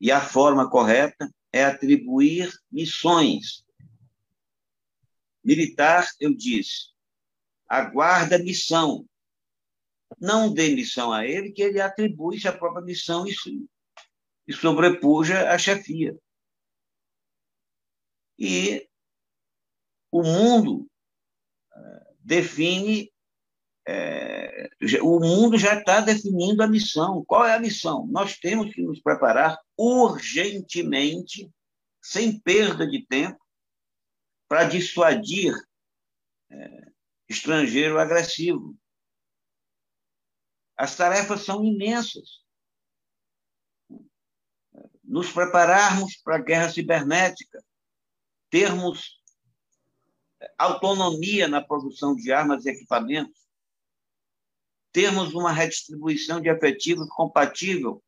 E 0.00 0.12
a 0.12 0.20
forma 0.20 0.70
correta 0.70 1.28
é 1.52 1.64
atribuir 1.64 2.48
missões. 2.70 3.64
Militar, 5.42 6.08
eu 6.20 6.32
disse, 6.32 6.90
aguarda 7.68 8.38
missão. 8.38 9.04
Não 10.20 10.54
dê 10.54 10.76
missão 10.76 11.12
a 11.12 11.26
ele, 11.26 11.50
que 11.50 11.62
ele 11.62 11.80
atribui 11.80 12.38
a 12.46 12.52
própria 12.52 12.84
missão 12.84 13.26
e, 13.26 13.34
e 14.46 14.52
sobrepuja 14.52 15.50
a 15.50 15.58
chefia. 15.58 16.16
E 18.38 18.88
o 20.10 20.22
mundo 20.22 20.90
eh, 21.74 22.14
define 22.20 23.12
é, 23.86 24.70
o 25.02 25.20
mundo 25.20 25.58
já 25.58 25.78
está 25.78 26.00
definindo 26.00 26.62
a 26.62 26.66
missão. 26.66 27.24
Qual 27.24 27.44
é 27.44 27.54
a 27.54 27.60
missão? 27.60 28.06
Nós 28.06 28.38
temos 28.38 28.72
que 28.74 28.82
nos 28.82 29.00
preparar 29.00 29.58
urgentemente, 29.76 31.50
sem 32.02 32.38
perda 32.40 32.86
de 32.86 33.06
tempo, 33.06 33.38
para 34.48 34.64
dissuadir 34.64 35.54
é, 36.50 36.92
estrangeiro 37.28 37.98
agressivo. 37.98 38.76
As 40.76 40.96
tarefas 40.96 41.42
são 41.42 41.64
imensas. 41.64 42.43
Nos 45.14 45.30
prepararmos 45.30 46.16
para 46.16 46.34
a 46.34 46.40
guerra 46.40 46.68
cibernética, 46.68 47.64
termos 48.50 49.22
autonomia 50.58 51.46
na 51.46 51.62
produção 51.62 52.16
de 52.16 52.32
armas 52.32 52.66
e 52.66 52.70
equipamentos, 52.70 53.40
termos 54.90 55.32
uma 55.32 55.52
redistribuição 55.52 56.40
de 56.40 56.48
efetivos 56.48 57.08
compatível 57.10 58.02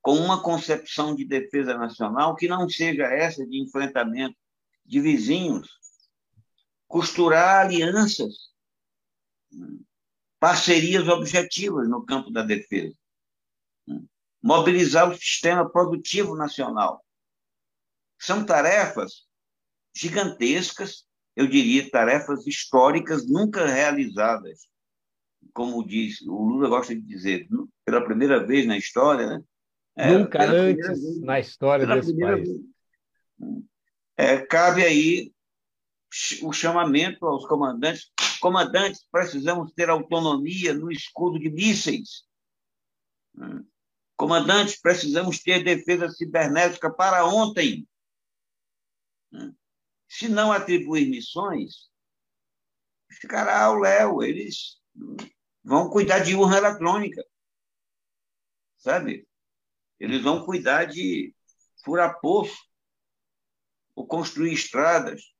com 0.00 0.14
uma 0.14 0.40
concepção 0.40 1.12
de 1.12 1.24
defesa 1.24 1.76
nacional 1.76 2.36
que 2.36 2.46
não 2.46 2.68
seja 2.68 3.02
essa 3.02 3.44
de 3.44 3.60
enfrentamento 3.60 4.38
de 4.86 5.00
vizinhos, 5.00 5.76
costurar 6.86 7.66
alianças, 7.66 8.52
parcerias 10.38 11.08
objetivas 11.08 11.88
no 11.88 12.06
campo 12.06 12.30
da 12.30 12.44
defesa, 12.44 12.96
mobilizar 14.42 15.08
o 15.08 15.14
sistema 15.14 15.68
produtivo 15.68 16.34
nacional. 16.34 17.04
São 18.18 18.44
tarefas 18.44 19.26
gigantescas, 19.94 21.04
eu 21.36 21.46
diria, 21.46 21.90
tarefas 21.90 22.46
históricas 22.46 23.26
nunca 23.28 23.66
realizadas 23.66 24.66
como 25.52 25.84
diz, 25.86 26.20
o 26.22 26.34
Lula 26.34 26.68
gosta 26.68 26.94
de 26.94 27.00
dizer, 27.00 27.48
pela 27.84 28.04
primeira 28.04 28.44
vez 28.44 28.66
na 28.66 28.76
história, 28.76 29.26
né? 29.26 29.44
É, 29.96 30.10
Nunca 30.10 30.42
antes 30.42 31.02
vez, 31.02 31.20
na 31.20 31.40
história 31.40 31.86
desse 31.86 32.16
país. 32.18 32.48
É, 34.16 34.38
cabe 34.38 34.82
aí 34.82 35.32
o 36.42 36.52
chamamento 36.52 37.26
aos 37.26 37.46
comandantes. 37.46 38.10
Comandantes, 38.40 39.06
precisamos 39.10 39.72
ter 39.72 39.90
autonomia 39.90 40.72
no 40.72 40.90
escudo 40.90 41.38
de 41.38 41.50
mísseis. 41.50 42.24
Comandantes, 44.22 44.80
precisamos 44.80 45.40
ter 45.40 45.64
defesa 45.64 46.08
cibernética 46.08 46.88
para 46.88 47.26
ontem. 47.26 47.88
Se 50.06 50.28
não 50.28 50.52
atribuir 50.52 51.10
missões, 51.10 51.90
ficará 53.20 53.64
ao 53.64 53.74
léu. 53.80 54.22
Eles 54.22 54.80
vão 55.64 55.90
cuidar 55.90 56.20
de 56.20 56.36
urna 56.36 56.56
eletrônica, 56.56 57.20
sabe? 58.76 59.26
Eles 59.98 60.22
vão 60.22 60.44
cuidar 60.46 60.84
de 60.84 61.34
furar 61.84 62.20
poço, 62.20 62.62
ou 63.92 64.06
construir 64.06 64.52
estradas, 64.52 65.34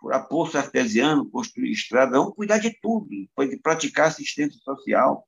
furar 0.00 0.26
poço 0.26 0.58
artesiano, 0.58 1.30
construir 1.30 1.70
estradas, 1.70 2.18
vão 2.18 2.32
cuidar 2.32 2.58
de 2.58 2.76
tudo, 2.80 3.08
de 3.08 3.56
praticar 3.62 4.08
assistência 4.08 4.58
social. 4.58 5.24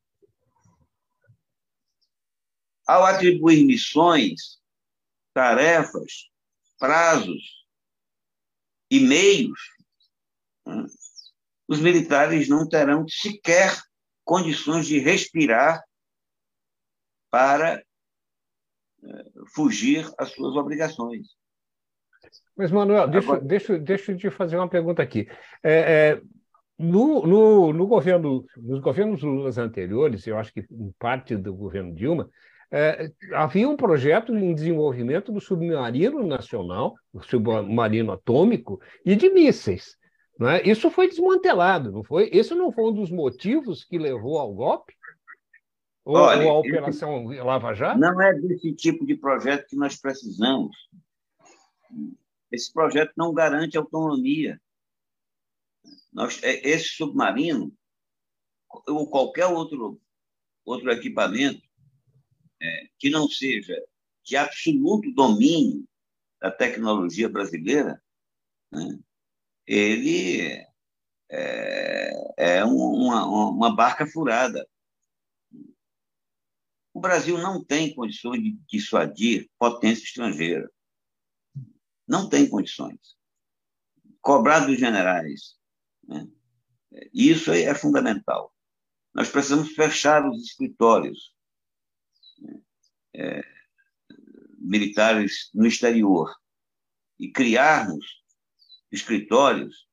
Ao 2.87 3.05
atribuir 3.05 3.65
missões, 3.65 4.61
tarefas, 5.33 6.31
prazos 6.79 7.65
e 8.91 9.01
meios, 9.01 9.61
né, 10.67 10.87
os 11.69 11.81
militares 11.81 12.49
não 12.49 12.69
terão 12.69 13.07
sequer 13.09 13.73
condições 14.25 14.87
de 14.87 14.99
respirar 14.99 15.83
para 17.31 17.83
eh, 19.03 19.25
fugir 19.55 20.07
às 20.19 20.33
suas 20.33 20.55
obrigações. 20.55 21.29
Mas, 22.57 22.71
Manuel, 22.71 23.09
deixa, 23.09 23.29
Agora... 23.29 23.45
deixa, 23.45 23.79
deixa 23.79 24.13
eu 24.13 24.19
te 24.19 24.31
fazer 24.31 24.57
uma 24.57 24.69
pergunta 24.69 25.03
aqui. 25.03 25.27
É, 25.63 25.73
é, 25.73 26.23
no, 26.79 27.27
no, 27.27 27.73
no, 27.73 27.87
governo, 27.87 28.45
nos 28.57 28.81
governos 28.81 29.23
Lula 29.23 29.51
anteriores, 29.59 30.27
eu 30.27 30.37
acho 30.37 30.53
que 30.53 30.67
em 30.71 30.93
parte 30.99 31.37
do 31.37 31.55
governo 31.55 31.95
Dilma, 31.95 32.29
é, 32.73 33.13
havia 33.35 33.69
um 33.69 33.77
projeto 33.77 34.35
em 34.35 34.55
desenvolvimento 34.55 35.31
do 35.31 35.43
submarino 35.43 36.27
nacional, 36.27 36.95
o 37.13 37.23
submarino 37.23 38.13
atômico, 38.13 38.81
e 39.05 39.15
de 39.15 39.29
mísseis. 39.29 39.99
Né? 40.41 40.63
Isso 40.63 40.91
foi 40.91 41.07
desmantelado, 41.07 41.93
não 41.93 42.03
foi? 42.03 42.31
Esse 42.33 42.55
não 42.55 42.73
foi 42.73 42.85
um 42.85 42.95
dos 42.95 43.11
motivos 43.11 43.85
que 43.85 43.99
levou 43.99 44.39
ao 44.39 44.55
golpe? 44.55 44.95
Ou, 46.03 46.17
Olha, 46.17 46.47
ou 46.47 46.51
a 46.51 46.59
Operação 46.59 47.27
Lava 47.27 47.75
Jato? 47.75 48.01
Não 48.01 48.21
é 48.21 48.33
desse 48.33 48.73
tipo 48.73 49.05
de 49.05 49.17
projeto 49.17 49.67
que 49.69 49.77
nós 49.77 50.01
precisamos. 50.01 50.75
Esse 52.51 52.73
projeto 52.73 53.13
não 53.17 53.35
garante 53.35 53.77
autonomia. 53.77 54.59
Nós, 56.11 56.43
é, 56.43 56.69
esse 56.69 56.89
submarino, 56.89 57.71
ou 58.89 59.09
qualquer 59.09 59.47
outro, 59.47 60.01
outro 60.65 60.91
equipamento 60.91 61.62
é, 62.63 62.89
que 62.99 63.11
não 63.11 63.29
seja 63.29 63.77
de 64.25 64.37
absoluto 64.37 65.13
domínio 65.13 65.85
da 66.41 66.51
tecnologia 66.51 67.29
brasileira, 67.29 68.01
né, 68.71 68.99
ele 69.67 70.65
é, 71.29 72.13
é 72.37 72.65
uma, 72.65 73.27
uma 73.51 73.75
barca 73.75 74.07
furada. 74.07 74.67
O 76.95 77.01
Brasil 77.01 77.39
não 77.39 77.65
tem 77.65 77.95
condições 77.95 78.43
de 78.43 78.53
dissuadir 78.69 79.51
potência 79.59 80.05
estrangeira. 80.05 80.71
Não 82.07 82.29
tem 82.29 82.49
condições. 82.49 83.17
Cobrar 84.21 84.67
dos 84.67 84.79
generais. 84.79 85.57
Né? 86.07 86.29
Isso 87.13 87.51
é 87.51 87.75
fundamental. 87.75 88.55
Nós 89.15 89.31
precisamos 89.31 89.73
fechar 89.73 90.29
os 90.29 90.43
escritórios? 90.43 91.32
É, 93.15 93.43
militares 94.59 95.51
no 95.55 95.67
exterior 95.67 96.33
e 97.19 97.31
criarmos 97.31 98.23
escritórios 98.91 99.87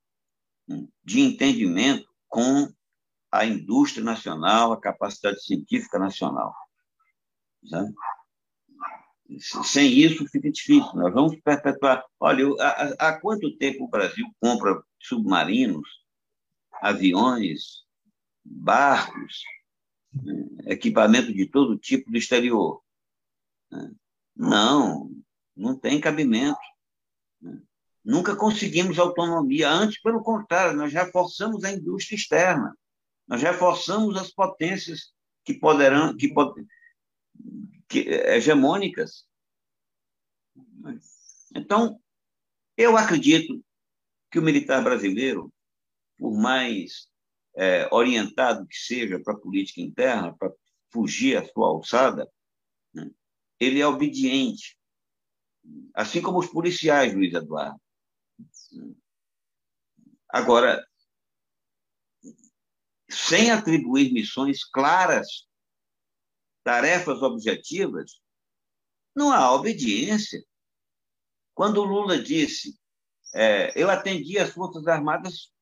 hum, 0.68 0.88
de 1.04 1.20
entendimento 1.20 2.08
com 2.28 2.72
a 3.32 3.44
indústria 3.44 4.04
nacional, 4.04 4.72
a 4.72 4.80
capacidade 4.80 5.42
científica 5.42 5.98
nacional. 5.98 6.54
Sabe? 7.68 7.92
Sem 9.38 9.92
isso 9.92 10.26
fica 10.26 10.50
difícil. 10.50 10.92
Nós 10.94 11.12
vamos 11.12 11.36
perpetuar. 11.40 12.04
Olha, 12.18 12.46
há, 12.58 13.08
há 13.08 13.20
quanto 13.20 13.56
tempo 13.56 13.84
o 13.84 13.88
Brasil 13.88 14.26
compra 14.40 14.82
submarinos, 14.98 15.88
aviões, 16.82 17.84
barcos, 18.44 19.42
equipamento 20.66 21.32
de 21.32 21.46
todo 21.46 21.78
tipo 21.78 22.10
do 22.10 22.16
exterior? 22.16 22.82
Não, 24.34 25.10
não 25.56 25.78
tem 25.78 26.00
cabimento. 26.00 26.58
Nunca 28.04 28.34
conseguimos 28.34 28.98
autonomia. 28.98 29.70
Antes, 29.70 30.00
pelo 30.00 30.22
contrário, 30.22 30.76
nós 30.76 30.92
reforçamos 30.92 31.64
a 31.64 31.72
indústria 31.72 32.16
externa. 32.16 32.76
Nós 33.28 33.42
reforçamos 33.42 34.16
as 34.16 34.30
potências 34.30 35.12
que 35.44 35.54
poderão, 35.54 36.16
que, 36.16 36.32
que 37.88 38.08
hegemônicas. 38.08 39.26
Então, 41.54 42.00
eu 42.76 42.96
acredito 42.96 43.62
que 44.30 44.38
o 44.38 44.42
militar 44.42 44.82
brasileiro, 44.82 45.52
por 46.16 46.36
mais 46.36 47.09
é, 47.56 47.88
orientado 47.92 48.66
que 48.66 48.76
seja 48.76 49.20
para 49.20 49.34
a 49.34 49.38
política 49.38 49.80
interna, 49.80 50.36
para 50.36 50.52
fugir 50.92 51.36
à 51.36 51.44
sua 51.46 51.68
alçada, 51.68 52.30
né, 52.94 53.10
ele 53.58 53.80
é 53.80 53.86
obediente. 53.86 54.78
Assim 55.94 56.22
como 56.22 56.38
os 56.38 56.46
policiais, 56.46 57.14
Luiz 57.14 57.34
Eduardo. 57.34 57.80
Agora, 60.28 60.82
sem 63.08 63.50
atribuir 63.50 64.12
missões 64.12 64.64
claras, 64.64 65.46
tarefas 66.62 67.22
objetivas, 67.22 68.20
Não 69.14 69.32
há 69.32 69.52
obediência. 69.52 70.40
Quando 71.52 71.82
Lula 71.82 72.22
disse, 72.22 72.78
é, 73.34 73.72
eu 73.80 73.90
atendi 73.90 74.38
as 74.38 74.50
Forças 74.50 74.86
Armadas, 74.86 75.52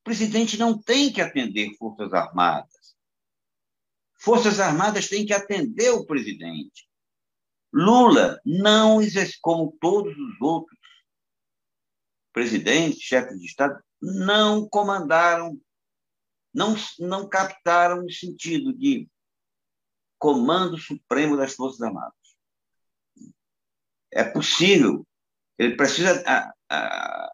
o 0.00 0.04
presidente 0.04 0.58
não 0.58 0.80
tem 0.80 1.12
que 1.12 1.20
atender 1.20 1.76
Forças 1.76 2.12
Armadas. 2.14 2.96
Forças 4.18 4.58
Armadas 4.58 5.08
têm 5.08 5.26
que 5.26 5.32
atender 5.32 5.90
o 5.90 6.06
presidente. 6.06 6.88
Lula 7.72 8.40
não, 8.44 8.98
como 9.42 9.76
todos 9.80 10.16
os 10.16 10.40
outros 10.40 10.78
presidentes, 12.32 13.02
chefes 13.02 13.38
de 13.38 13.46
Estado, 13.46 13.82
não 14.00 14.66
comandaram, 14.68 15.60
não, 16.52 16.74
não 16.98 17.28
captaram 17.28 18.04
o 18.04 18.10
sentido 18.10 18.72
de 18.72 19.08
comando 20.18 20.78
supremo 20.78 21.36
das 21.36 21.54
Forças 21.54 21.80
Armadas. 21.82 22.14
É 24.10 24.24
possível, 24.24 25.06
ele 25.58 25.76
precisa 25.76 26.22
a, 26.26 27.32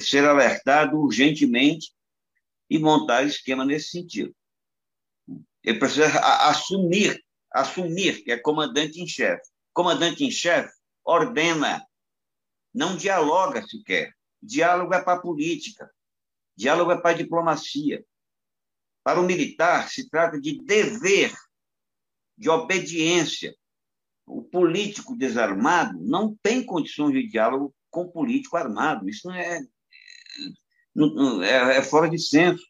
ser 0.00 0.24
alertado 0.24 0.98
urgentemente 0.98 1.92
e 2.68 2.78
montar 2.78 3.22
esquema 3.24 3.64
nesse 3.64 3.90
sentido. 3.90 4.34
Ele 5.62 5.78
precisa 5.78 6.06
assumir, 6.48 7.22
assumir 7.52 8.22
que 8.24 8.32
é 8.32 8.38
comandante 8.38 9.00
em 9.00 9.06
chefe. 9.06 9.42
Comandante 9.72 10.24
em 10.24 10.30
chefe 10.30 10.72
ordena, 11.04 11.82
não 12.74 12.96
dialoga 12.96 13.66
sequer. 13.66 14.12
Diálogo 14.42 14.92
é 14.92 15.02
para 15.02 15.20
política, 15.20 15.90
diálogo 16.54 16.92
é 16.92 17.00
para 17.00 17.16
diplomacia. 17.16 18.04
Para 19.02 19.20
o 19.20 19.24
militar, 19.24 19.88
se 19.88 20.08
trata 20.10 20.38
de 20.38 20.62
dever, 20.62 21.32
de 22.36 22.50
obediência. 22.50 23.56
O 24.26 24.42
político 24.42 25.16
desarmado 25.16 25.98
não 25.98 26.36
tem 26.42 26.64
condições 26.64 27.14
de 27.14 27.26
diálogo 27.26 27.74
com 27.90 28.08
político 28.08 28.56
armado. 28.56 29.08
Isso 29.08 29.28
não 29.28 29.34
é, 29.34 29.60
não, 30.94 31.42
é, 31.42 31.78
é 31.78 31.82
fora 31.82 32.08
de 32.08 32.18
senso. 32.18 32.64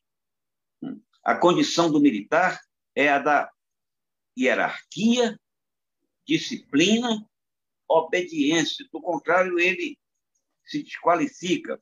A 1.24 1.36
condição 1.36 1.90
do 1.90 2.01
militar 2.01 2.61
é 2.95 3.09
a 3.09 3.19
da 3.19 3.51
hierarquia, 4.39 5.39
disciplina, 6.27 7.27
obediência. 7.89 8.86
Do 8.93 9.01
contrário, 9.01 9.59
ele 9.59 9.99
se 10.65 10.82
desqualifica 10.82 11.81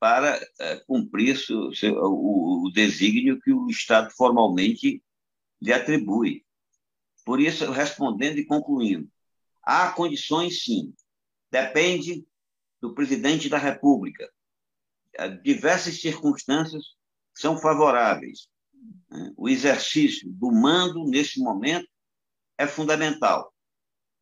para 0.00 0.40
é, 0.58 0.76
cumprir 0.86 1.38
seu, 1.38 1.72
seu, 1.74 1.94
o, 1.94 2.66
o 2.66 2.72
desígnio 2.72 3.40
que 3.40 3.52
o 3.52 3.68
Estado 3.68 4.10
formalmente 4.10 5.02
lhe 5.60 5.72
atribui. 5.72 6.44
Por 7.24 7.40
isso, 7.40 7.70
respondendo 7.70 8.38
e 8.38 8.44
concluindo, 8.44 9.08
há 9.62 9.92
condições, 9.92 10.64
sim. 10.64 10.92
Depende 11.52 12.26
do 12.80 12.94
presidente 12.94 13.50
da 13.50 13.58
República. 13.58 14.26
Diversas 15.42 16.00
circunstâncias 16.00 16.96
são 17.34 17.58
favoráveis. 17.58 18.48
Né? 19.10 19.34
O 19.36 19.50
exercício 19.50 20.32
do 20.32 20.50
mando, 20.50 21.04
nesse 21.04 21.38
momento, 21.40 21.86
é 22.56 22.66
fundamental. 22.66 23.54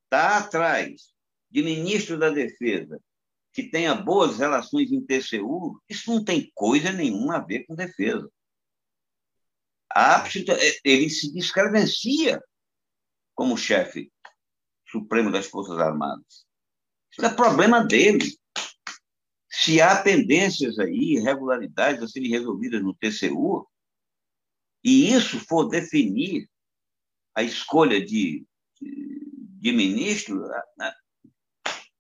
Está 0.05 0.39
atrás 0.39 1.15
de 1.48 1.62
ministro 1.62 2.19
da 2.19 2.31
Defesa 2.31 3.01
que 3.52 3.70
tenha 3.70 3.94
boas 3.94 4.39
relações 4.39 4.90
em 4.90 5.05
TCU, 5.05 5.81
isso 5.89 6.11
não 6.12 6.24
tem 6.24 6.51
coisa 6.55 6.93
nenhuma 6.93 7.36
a 7.36 7.44
ver 7.44 7.65
com 7.65 7.77
defesa. 7.77 8.28
Ele 10.85 11.09
se 11.11 11.32
descredencia 11.32 12.43
como 13.35 13.57
chefe 13.57 14.12
supremo 14.89 15.31
das 15.31 15.47
Forças 15.47 15.78
Armadas. 15.78 16.49
Isso 17.12 17.24
é 17.24 17.35
problema 17.35 17.85
dele. 17.85 18.37
Se 19.49 19.81
há 19.81 20.01
pendências 20.03 20.78
aí, 20.78 21.16
irregularidades 21.16 22.03
a 22.03 22.09
serem 22.09 22.31
resolvidas 22.31 22.82
no 22.82 22.95
TCU, 22.95 23.66
e 24.82 25.12
isso 25.12 25.39
for 25.41 25.69
definir 25.69 26.49
a 27.35 27.43
escolha 27.43 28.05
de, 28.05 28.47
de, 28.81 29.73
ministro, 29.73 30.43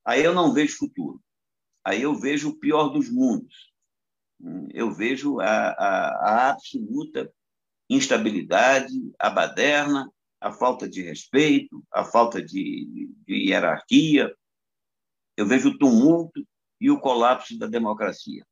aí 0.04 0.24
eu 0.24 0.32
não 0.32 0.54
vejo 0.54 0.78
futuro 0.78 1.20
aí 1.84 2.02
eu 2.02 2.14
vejo 2.14 2.50
o 2.50 2.58
pior 2.58 2.88
dos 2.88 3.10
mundos. 3.10 3.70
Eu 4.72 4.92
vejo 4.92 5.40
a, 5.40 5.70
a, 5.70 6.08
a 6.22 6.50
absoluta 6.50 7.30
instabilidade, 7.88 8.92
a 9.18 9.28
baderna, 9.28 10.10
a 10.40 10.52
falta 10.52 10.88
de 10.88 11.02
respeito, 11.02 11.84
a 11.92 12.04
falta 12.04 12.40
de, 12.40 13.10
de 13.26 13.48
hierarquia. 13.48 14.34
Eu 15.40 15.46
vejo 15.46 15.70
o 15.70 15.78
tumulto 15.78 16.46
e 16.80 16.90
o 16.90 17.00
colapso 17.00 17.58
da 17.58 17.66
democracia. 17.66 18.44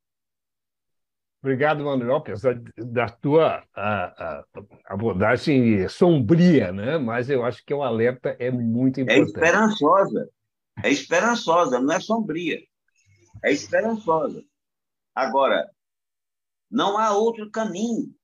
Obrigado, 1.43 1.85
Manuel, 1.85 2.17
apesar 2.17 2.61
da 2.77 3.09
tua 3.09 3.63
a, 3.75 4.41
a 4.41 4.45
abordagem 4.87 5.89
sombria, 5.89 6.73
né? 6.73 6.99
mas 6.99 7.31
eu 7.31 7.45
acho 7.45 7.65
que 7.65 7.73
o 7.73 7.83
alerta 7.83 8.37
é 8.41 8.51
muito 8.51 8.99
é 8.99 9.03
importante. 9.03 9.21
É 9.21 9.27
esperançosa, 9.27 10.31
é 10.83 10.91
esperançosa, 10.91 11.81
não 11.81 11.95
é 11.95 12.01
sombria 12.01 12.59
é 13.43 13.53
esperançosa. 13.53 14.45
Agora, 15.15 15.69
não 16.71 16.99
há 16.99 17.17
outro 17.17 17.51
caminho. 17.51 18.15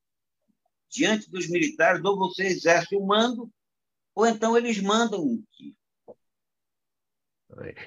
Diante 0.91 1.29
dos 1.29 1.49
militares, 1.49 2.05
ou 2.05 2.17
você 2.17 2.45
exerce 2.45 2.95
o 2.97 3.05
mando, 3.05 3.51
ou 4.15 4.27
então 4.27 4.57
eles 4.57 4.81
mandam. 4.81 5.43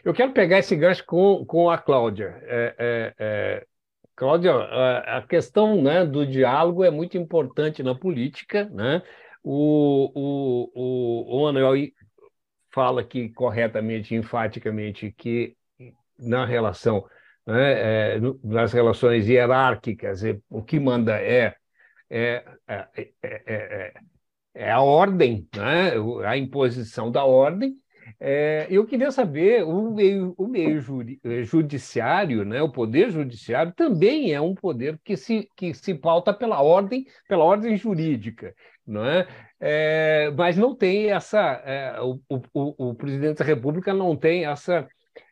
Eu 0.03 0.14
quero 0.14 0.34
pegar 0.34 0.60
esse 0.60 0.76
gancho 0.76 1.06
com, 1.06 1.45
com 1.45 1.69
a 1.69 1.77
Cláudia. 1.77 2.39
É, 2.44 2.76
é, 2.77 3.14
é, 3.18 3.65
Cláudia, 4.15 4.53
a, 4.53 5.22
questão 5.22 5.81
né, 5.81 6.06
do 6.06 6.26
diálogo 6.26 6.84
é 6.84 6.89
muito 6.89 7.18
importante 7.18 7.84
na 7.84 7.94
política. 7.94 8.65
Né? 8.65 9.02
O, 9.44 10.11
o, 10.15 10.72
o, 10.73 11.38
o 11.38 11.44
Manuel 11.44 11.76
fala 12.72 13.02
aqui 13.02 13.30
corretamente, 13.30 14.15
enfaticamente, 14.15 15.11
que 15.11 15.56
na 16.18 16.45
relação 16.45 17.06
né, 17.48 18.15
é, 18.15 18.19
nas 18.44 18.73
relações 18.73 19.27
hierárquicas, 19.27 20.22
o 20.49 20.61
que 20.61 20.80
manda 20.80 21.18
é, 21.18 21.56
é, 22.10 22.44
é, 22.68 23.10
é, 23.23 23.94
é 24.53 24.72
a 24.72 24.81
ordem, 24.81 25.48
né, 25.56 25.94
a 26.26 26.38
imposição 26.38 27.10
da 27.10 27.23
ordem. 27.23 27.76
Eu 28.69 28.85
queria 28.85 29.11
saber, 29.11 29.63
o 29.63 29.91
meio, 29.91 30.34
o 30.38 30.47
meio 30.47 30.81
judiciário, 31.43 32.45
né, 32.45 32.61
o 32.61 32.71
poder 32.71 33.09
judiciário, 33.11 33.73
também 33.73 34.34
é 34.34 34.41
um 34.41 34.55
poder 34.55 34.99
que 35.03 35.15
se, 35.17 35.49
que 35.55 35.73
se 35.73 35.93
pauta 35.93 36.34
pela 36.34 36.61
ordem, 36.61 37.05
pela 37.27 37.43
ordem 37.43 37.75
jurídica. 37.77 38.53
Não 38.85 39.05
é? 39.05 39.27
é 39.59 40.31
mas 40.38 40.55
não 40.57 40.73
tem 40.75 41.11
essa. 41.11 41.61
o, 42.01 42.19
o, 42.53 42.89
o 42.89 42.95
presidente 42.95 43.39
da 43.39 43.45
República 43.45 43.93
não 43.93 44.15
tem 44.15 44.45
essa 44.45 44.88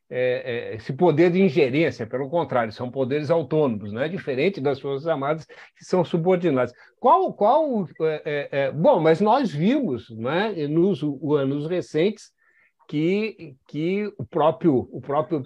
é, 0.10 0.72
é, 0.72 0.76
esse 0.76 0.93
poder 0.93 1.31
de 1.31 1.41
ingerência, 1.41 2.06
pelo 2.06 2.30
contrário, 2.30 2.72
são 2.72 2.91
poderes 2.91 3.31
autônomos, 3.31 3.91
né? 3.91 4.07
diferente 4.07 4.61
das 4.61 4.80
Forças 4.80 5.07
Armadas, 5.07 5.45
que 5.45 5.84
são 5.84 6.06
subordinadas. 6.06 6.73
Qual. 6.99 7.34
qual 7.34 7.88
é, 8.02 8.22
é, 8.26 8.49
é 8.52 8.72
bom, 8.72 8.99
mas 8.99 9.19
nós 9.19 9.52
vimos 9.52 10.10
né, 10.11 10.68
nos 10.68 11.02
anos 11.38 11.68
recentes 11.68 12.31
que, 12.88 13.56
que 13.68 14.12
o 14.18 14.26
próprio. 14.26 14.88
O 14.91 15.02
próprio 15.02 15.44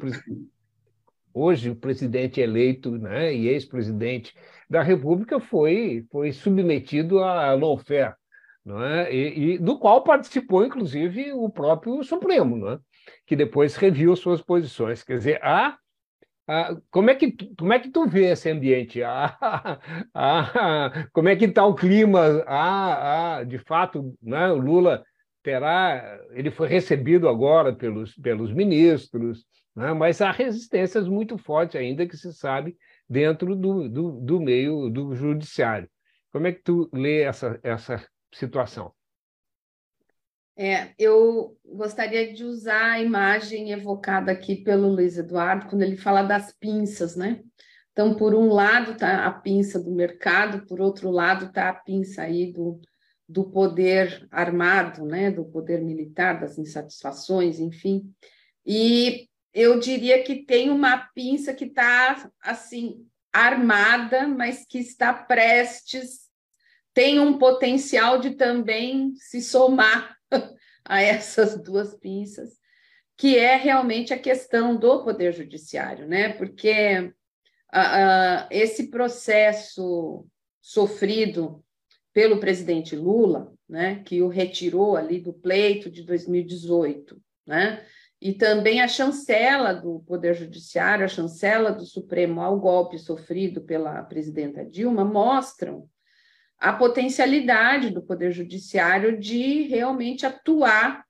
hoje 1.33 1.69
o 1.69 1.75
presidente 1.75 2.41
eleito 2.41 2.97
né, 2.97 3.33
e 3.33 3.47
ex-presidente 3.47 4.33
da 4.69 4.81
República 4.81 5.39
foi, 5.39 6.05
foi 6.11 6.31
submetido 6.31 7.19
a 7.19 7.53
lawfare, 7.53 8.15
não 8.65 8.83
é? 8.83 9.13
e, 9.13 9.53
e 9.53 9.57
do 9.57 9.77
qual 9.77 10.03
participou, 10.03 10.65
inclusive, 10.65 11.31
o 11.31 11.49
próprio 11.49 12.03
Supremo. 12.03 12.57
Não 12.57 12.71
é? 12.73 12.79
que 13.25 13.35
depois 13.35 13.75
reviu 13.75 14.15
suas 14.15 14.41
posições. 14.41 15.03
Quer 15.03 15.17
dizer, 15.17 15.43
a, 15.43 15.77
como, 16.89 17.09
é 17.09 17.15
que, 17.15 17.35
como 17.57 17.73
é 17.73 17.79
que 17.79 17.89
tu 17.89 18.07
vê 18.07 18.31
esse 18.31 18.49
ambiente? 18.49 19.01
A, 19.03 19.79
a, 20.13 21.07
como 21.11 21.29
é 21.29 21.35
que 21.35 21.45
está 21.45 21.65
o 21.65 21.75
clima? 21.75 22.43
A, 22.47 23.37
a, 23.37 23.43
de 23.43 23.57
fato, 23.59 24.15
né, 24.21 24.51
o 24.51 24.57
Lula 24.57 25.03
terá, 25.41 26.19
ele 26.31 26.51
foi 26.51 26.67
recebido 26.67 27.27
agora 27.27 27.73
pelos, 27.73 28.15
pelos 28.15 28.53
ministros, 28.53 29.45
né, 29.75 29.93
mas 29.93 30.21
há 30.21 30.31
resistências 30.31 31.07
muito 31.07 31.37
fortes 31.37 31.75
ainda 31.75 32.07
que 32.07 32.17
se 32.17 32.33
sabe 32.33 32.77
dentro 33.09 33.55
do, 33.55 33.87
do, 33.89 34.11
do 34.19 34.39
meio 34.39 34.89
do 34.89 35.15
judiciário. 35.15 35.89
Como 36.31 36.47
é 36.47 36.51
que 36.51 36.61
tu 36.61 36.89
lê 36.93 37.21
essa, 37.21 37.59
essa 37.63 38.05
situação? 38.33 38.93
É, 40.55 40.93
eu 40.99 41.57
gostaria 41.65 42.33
de 42.33 42.43
usar 42.43 42.91
a 42.91 43.01
imagem 43.01 43.71
evocada 43.71 44.29
aqui 44.31 44.57
pelo 44.57 44.89
Luiz 44.89 45.17
Eduardo, 45.17 45.67
quando 45.67 45.83
ele 45.83 45.95
fala 45.95 46.21
das 46.21 46.53
pinças, 46.59 47.15
né? 47.15 47.41
Então, 47.93 48.13
por 48.13 48.35
um 48.35 48.49
lado 48.49 48.91
está 48.91 49.25
a 49.25 49.31
pinça 49.31 49.81
do 49.81 49.91
mercado, 49.91 50.65
por 50.67 50.81
outro 50.81 51.09
lado 51.09 51.45
está 51.45 51.69
a 51.69 51.73
pinça 51.73 52.23
aí 52.23 52.51
do, 52.51 52.79
do 53.29 53.43
poder 53.43 54.27
armado, 54.31 55.05
né, 55.05 55.29
do 55.29 55.45
poder 55.45 55.83
militar, 55.83 56.39
das 56.39 56.57
insatisfações, 56.57 57.59
enfim. 57.59 58.11
E 58.65 59.29
eu 59.53 59.79
diria 59.79 60.23
que 60.23 60.43
tem 60.43 60.71
uma 60.71 60.97
pinça 61.13 61.53
que 61.53 61.65
está 61.65 62.27
assim 62.41 63.05
armada, 63.31 64.27
mas 64.27 64.65
que 64.65 64.79
está 64.79 65.13
prestes, 65.13 66.27
tem 66.91 67.19
um 67.19 67.37
potencial 67.37 68.19
de 68.19 68.31
também 68.31 69.13
se 69.15 69.43
somar 69.43 70.17
a 70.83 70.99
essas 70.99 71.61
duas 71.61 71.93
pinças, 71.93 72.57
que 73.15 73.37
é 73.37 73.55
realmente 73.55 74.11
a 74.11 74.17
questão 74.17 74.75
do 74.75 75.03
poder 75.03 75.33
judiciário, 75.33 76.07
né? 76.07 76.29
Porque 76.29 77.13
uh, 77.71 77.77
uh, 77.77 78.47
esse 78.49 78.89
processo 78.89 80.25
sofrido 80.59 81.63
pelo 82.13 82.39
presidente 82.39 82.95
Lula, 82.95 83.53
né, 83.67 84.01
que 84.03 84.21
o 84.21 84.27
retirou 84.27 84.97
ali 84.97 85.19
do 85.19 85.33
pleito 85.33 85.89
de 85.89 86.03
2018, 86.03 87.19
né? 87.45 87.83
E 88.21 88.33
também 88.33 88.81
a 88.81 88.87
chancela 88.87 89.73
do 89.73 90.01
Poder 90.01 90.33
Judiciário, 90.33 91.05
a 91.05 91.07
chancela 91.07 91.71
do 91.71 91.85
Supremo 91.85 92.41
ao 92.41 92.59
golpe 92.59 92.99
sofrido 92.99 93.61
pela 93.61 94.03
presidenta 94.03 94.65
Dilma 94.65 95.05
mostram 95.05 95.87
a 96.57 96.73
potencialidade 96.73 97.89
do 97.89 98.01
Poder 98.01 98.31
Judiciário 98.31 99.17
de 99.17 99.61
realmente 99.63 100.25
atuar 100.25 101.05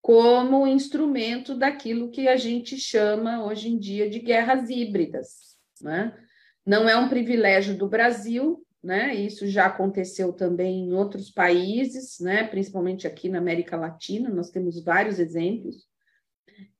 como 0.00 0.66
instrumento 0.66 1.56
daquilo 1.56 2.10
que 2.10 2.28
a 2.28 2.36
gente 2.36 2.78
chama 2.78 3.44
hoje 3.44 3.68
em 3.68 3.78
dia 3.78 4.08
de 4.08 4.20
guerras 4.20 4.70
híbridas. 4.70 5.56
Né? 5.80 6.16
Não 6.64 6.88
é 6.88 6.96
um 6.96 7.08
privilégio 7.08 7.76
do 7.76 7.88
Brasil, 7.88 8.63
né? 8.84 9.14
Isso 9.14 9.46
já 9.46 9.66
aconteceu 9.66 10.32
também 10.32 10.88
em 10.88 10.92
outros 10.92 11.30
países, 11.30 12.20
né? 12.20 12.44
Principalmente 12.44 13.06
aqui 13.06 13.30
na 13.30 13.38
América 13.38 13.76
Latina, 13.76 14.28
nós 14.28 14.50
temos 14.50 14.84
vários 14.84 15.18
exemplos. 15.18 15.88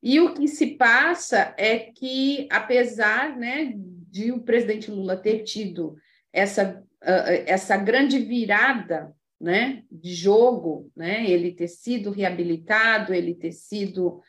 E 0.02 0.20
o 0.20 0.34
que 0.34 0.46
se 0.46 0.76
passa 0.76 1.54
é 1.56 1.78
que, 1.78 2.46
apesar, 2.50 3.36
né, 3.36 3.72
de 3.76 4.30
o 4.30 4.42
presidente 4.42 4.90
Lula 4.90 5.16
ter 5.16 5.42
tido 5.42 5.96
essa, 6.32 6.78
uh, 7.02 7.42
essa 7.46 7.76
grande 7.76 8.18
virada, 8.18 9.10
né, 9.40 9.82
de 9.90 10.14
jogo, 10.14 10.92
né, 10.94 11.28
ele 11.28 11.52
ter 11.52 11.68
sido 11.68 12.10
reabilitado, 12.10 13.14
ele 13.14 13.34
ter 13.34 13.52
sido 13.52 14.20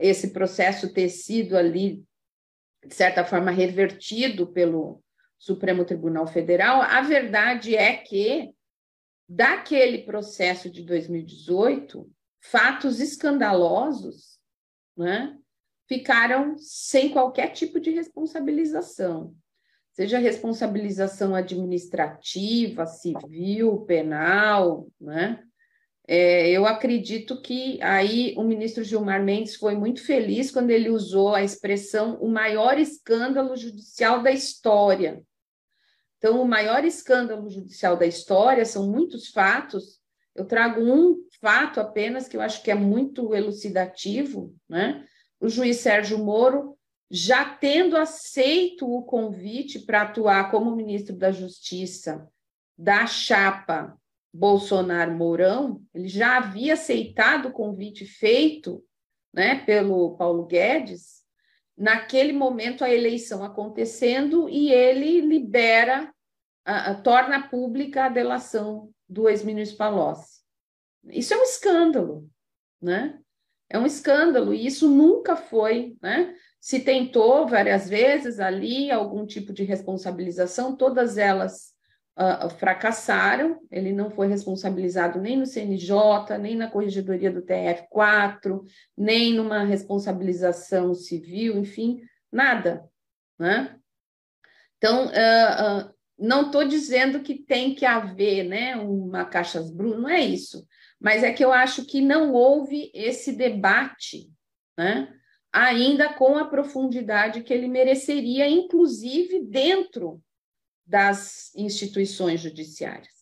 esse 0.00 0.30
processo 0.30 0.92
ter 0.92 1.08
sido 1.08 1.56
ali 1.56 2.02
de 2.84 2.94
certa 2.94 3.24
forma 3.24 3.50
revertido 3.50 4.46
pelo 4.46 5.02
Supremo 5.38 5.84
Tribunal 5.84 6.26
Federal, 6.26 6.82
a 6.82 7.00
verdade 7.00 7.76
é 7.76 7.96
que, 7.96 8.52
daquele 9.28 9.98
processo 9.98 10.68
de 10.70 10.82
2018, 10.82 12.10
fatos 12.40 13.00
escandalosos 13.00 14.38
né, 14.96 15.36
ficaram 15.86 16.56
sem 16.58 17.10
qualquer 17.10 17.52
tipo 17.52 17.78
de 17.78 17.90
responsabilização, 17.90 19.34
seja 19.92 20.18
responsabilização 20.18 21.34
administrativa, 21.34 22.86
civil, 22.86 23.80
penal, 23.80 24.88
né? 25.00 25.42
É, 26.10 26.48
eu 26.48 26.64
acredito 26.64 27.38
que 27.42 27.78
aí 27.82 28.34
o 28.38 28.42
ministro 28.42 28.82
Gilmar 28.82 29.22
Mendes 29.22 29.56
foi 29.56 29.74
muito 29.74 30.02
feliz 30.02 30.50
quando 30.50 30.70
ele 30.70 30.88
usou 30.88 31.34
a 31.34 31.44
expressão 31.44 32.18
o 32.22 32.30
maior 32.30 32.78
escândalo 32.78 33.54
judicial 33.54 34.22
da 34.22 34.32
história. 34.32 35.22
Então, 36.18 36.42
o 36.42 36.48
maior 36.48 36.84
escândalo 36.84 37.48
judicial 37.48 37.96
da 37.96 38.06
história 38.06 38.64
são 38.64 38.90
muitos 38.90 39.28
fatos. 39.28 40.00
Eu 40.34 40.44
trago 40.44 40.80
um 40.80 41.16
fato 41.40 41.80
apenas 41.80 42.28
que 42.28 42.36
eu 42.36 42.40
acho 42.40 42.62
que 42.62 42.70
é 42.70 42.74
muito 42.74 43.34
elucidativo, 43.34 44.54
né? 44.68 45.06
O 45.40 45.48
juiz 45.48 45.78
Sérgio 45.78 46.18
Moro 46.18 46.76
já 47.10 47.44
tendo 47.44 47.96
aceito 47.96 48.86
o 48.86 49.02
convite 49.02 49.78
para 49.78 50.02
atuar 50.02 50.50
como 50.50 50.74
ministro 50.74 51.16
da 51.16 51.30
Justiça 51.30 52.28
da 52.76 53.06
chapa 53.06 53.96
Bolsonaro 54.32 55.12
Mourão, 55.12 55.82
ele 55.94 56.08
já 56.08 56.36
havia 56.36 56.74
aceitado 56.74 57.46
o 57.46 57.52
convite 57.52 58.04
feito 58.04 58.84
né, 59.32 59.64
pelo 59.64 60.16
Paulo 60.16 60.46
Guedes 60.46 61.17
naquele 61.78 62.32
momento 62.32 62.82
a 62.82 62.92
eleição 62.92 63.44
acontecendo 63.44 64.48
e 64.48 64.72
ele 64.72 65.20
libera, 65.20 66.12
a, 66.64 66.90
a, 66.90 66.94
torna 66.94 67.48
pública 67.48 68.04
a 68.04 68.08
delação 68.08 68.90
do 69.08 69.28
ex-ministro 69.28 69.78
Palocci. 69.78 70.42
Isso 71.10 71.32
é 71.32 71.36
um 71.38 71.42
escândalo, 71.42 72.28
né? 72.82 73.18
É 73.70 73.78
um 73.78 73.86
escândalo 73.86 74.52
e 74.52 74.66
isso 74.66 74.90
nunca 74.90 75.36
foi, 75.36 75.96
né? 76.02 76.34
Se 76.60 76.80
tentou 76.80 77.46
várias 77.46 77.88
vezes 77.88 78.40
ali 78.40 78.90
algum 78.90 79.24
tipo 79.24 79.52
de 79.52 79.62
responsabilização, 79.62 80.76
todas 80.76 81.16
elas 81.16 81.72
uh, 82.18 82.50
fracassaram, 82.50 83.60
ele 83.70 83.92
não 83.92 84.10
foi 84.10 84.26
responsabilizado 84.26 85.20
nem 85.20 85.36
no 85.36 85.46
CNJ, 85.46 86.36
nem 86.40 86.56
na 86.56 86.68
corregedoria 86.68 87.30
do 87.30 87.42
TF4, 87.42 88.60
nem 88.96 89.34
numa 89.34 89.62
responsabilização 89.64 90.94
civil, 90.94 91.56
enfim, 91.58 92.02
nada, 92.30 92.84
né? 93.38 93.76
Então, 94.76 95.06
uh, 95.06 95.10
uh, 95.88 95.94
não 96.18 96.46
estou 96.46 96.66
dizendo 96.66 97.20
que 97.20 97.34
tem 97.34 97.74
que 97.74 97.86
haver 97.86 98.44
né, 98.44 98.76
uma 98.76 99.24
caixas 99.24 99.70
brutas, 99.70 100.00
não 100.00 100.08
é 100.08 100.20
isso, 100.20 100.66
mas 101.00 101.22
é 101.22 101.32
que 101.32 101.44
eu 101.44 101.52
acho 101.52 101.84
que 101.86 102.00
não 102.00 102.32
houve 102.32 102.90
esse 102.92 103.32
debate, 103.32 104.28
né? 104.76 105.12
ainda 105.52 106.12
com 106.12 106.36
a 106.36 106.44
profundidade 106.44 107.42
que 107.42 107.52
ele 107.52 107.68
mereceria, 107.68 108.48
inclusive 108.48 109.42
dentro 109.44 110.20
das 110.88 111.54
instituições 111.54 112.40
judiciárias. 112.40 113.12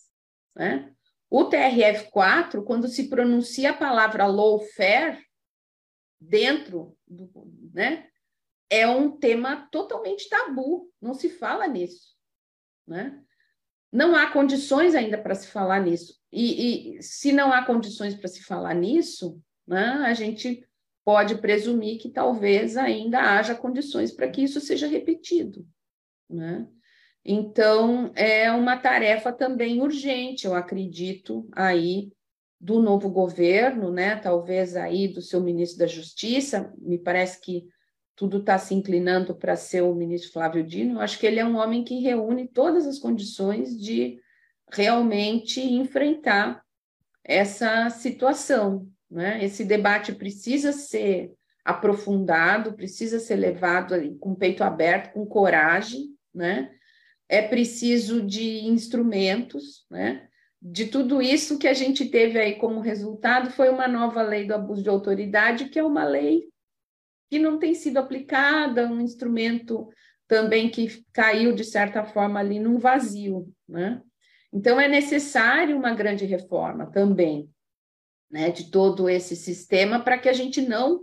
Né? 0.54 0.94
O 1.28 1.50
TRF4, 1.50 2.62
quando 2.64 2.86
se 2.86 3.08
pronuncia 3.08 3.70
a 3.70 3.76
palavra 3.76 4.26
lawfare 4.26 5.20
dentro 6.20 6.96
do, 7.06 7.28
né, 7.74 8.08
é 8.70 8.86
um 8.86 9.10
tema 9.18 9.68
totalmente 9.70 10.28
tabu, 10.28 10.88
não 11.02 11.12
se 11.12 11.28
fala 11.28 11.66
nisso, 11.66 12.16
né? 12.86 13.22
Não 13.92 14.14
há 14.14 14.30
condições 14.30 14.94
ainda 14.94 15.16
para 15.16 15.34
se 15.34 15.46
falar 15.46 15.80
nisso. 15.80 16.20
E, 16.32 16.96
e 16.96 17.02
se 17.02 17.32
não 17.32 17.52
há 17.52 17.64
condições 17.64 18.14
para 18.14 18.28
se 18.28 18.42
falar 18.42 18.74
nisso, 18.74 19.40
né, 19.66 19.84
a 20.04 20.14
gente 20.14 20.66
pode 21.04 21.36
presumir 21.40 22.00
que 22.00 22.10
talvez 22.10 22.76
ainda 22.76 23.20
haja 23.20 23.54
condições 23.54 24.12
para 24.12 24.28
que 24.28 24.42
isso 24.42 24.60
seja 24.60 24.86
repetido, 24.86 25.66
né? 26.28 26.68
Então, 27.28 28.12
é 28.14 28.52
uma 28.52 28.76
tarefa 28.76 29.32
também 29.32 29.82
urgente, 29.82 30.46
eu 30.46 30.54
acredito, 30.54 31.48
aí 31.50 32.12
do 32.60 32.80
novo 32.80 33.10
governo, 33.10 33.90
né? 33.90 34.14
Talvez 34.14 34.76
aí 34.76 35.08
do 35.08 35.20
seu 35.20 35.40
ministro 35.40 35.80
da 35.80 35.88
Justiça, 35.88 36.72
me 36.78 36.96
parece 36.96 37.40
que 37.40 37.66
tudo 38.14 38.38
está 38.38 38.56
se 38.58 38.74
inclinando 38.74 39.34
para 39.34 39.56
ser 39.56 39.82
o 39.82 39.92
ministro 39.92 40.30
Flávio 40.32 40.62
Dino. 40.62 40.94
Eu 40.94 41.00
acho 41.00 41.18
que 41.18 41.26
ele 41.26 41.40
é 41.40 41.44
um 41.44 41.56
homem 41.56 41.82
que 41.82 41.98
reúne 41.98 42.46
todas 42.46 42.86
as 42.86 43.00
condições 43.00 43.76
de 43.76 44.20
realmente 44.72 45.60
enfrentar 45.60 46.62
essa 47.24 47.90
situação. 47.90 48.88
Né? 49.10 49.44
Esse 49.44 49.64
debate 49.64 50.14
precisa 50.14 50.72
ser 50.72 51.32
aprofundado, 51.64 52.74
precisa 52.74 53.18
ser 53.18 53.34
levado 53.34 53.94
com 54.20 54.30
o 54.30 54.36
peito 54.36 54.62
aberto, 54.62 55.12
com 55.12 55.26
coragem, 55.26 56.16
né? 56.32 56.70
É 57.28 57.42
preciso 57.42 58.22
de 58.22 58.66
instrumentos, 58.66 59.84
né? 59.90 60.28
De 60.60 60.86
tudo 60.86 61.20
isso 61.20 61.58
que 61.58 61.68
a 61.68 61.74
gente 61.74 62.06
teve 62.06 62.38
aí 62.38 62.56
como 62.56 62.80
resultado 62.80 63.50
foi 63.50 63.68
uma 63.68 63.86
nova 63.86 64.22
lei 64.22 64.46
do 64.46 64.54
abuso 64.54 64.82
de 64.82 64.88
autoridade, 64.88 65.68
que 65.68 65.78
é 65.78 65.84
uma 65.84 66.04
lei 66.04 66.48
que 67.28 67.38
não 67.38 67.58
tem 67.58 67.74
sido 67.74 67.98
aplicada, 67.98 68.86
um 68.86 69.00
instrumento 69.00 69.88
também 70.28 70.70
que 70.70 71.04
caiu 71.12 71.54
de 71.54 71.64
certa 71.64 72.04
forma 72.04 72.40
ali 72.40 72.58
num 72.58 72.78
vazio, 72.78 73.52
né? 73.68 74.02
Então 74.52 74.80
é 74.80 74.88
necessário 74.88 75.76
uma 75.76 75.94
grande 75.94 76.24
reforma 76.24 76.90
também, 76.90 77.50
né, 78.30 78.50
de 78.50 78.70
todo 78.70 79.08
esse 79.08 79.36
sistema 79.36 80.00
para 80.00 80.18
que 80.18 80.28
a 80.28 80.32
gente 80.32 80.60
não 80.60 81.00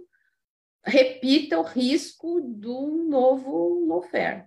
repita 0.83 1.59
o 1.59 1.63
risco 1.63 2.41
do 2.41 3.05
novo 3.07 3.85
lawfare. 3.85 4.45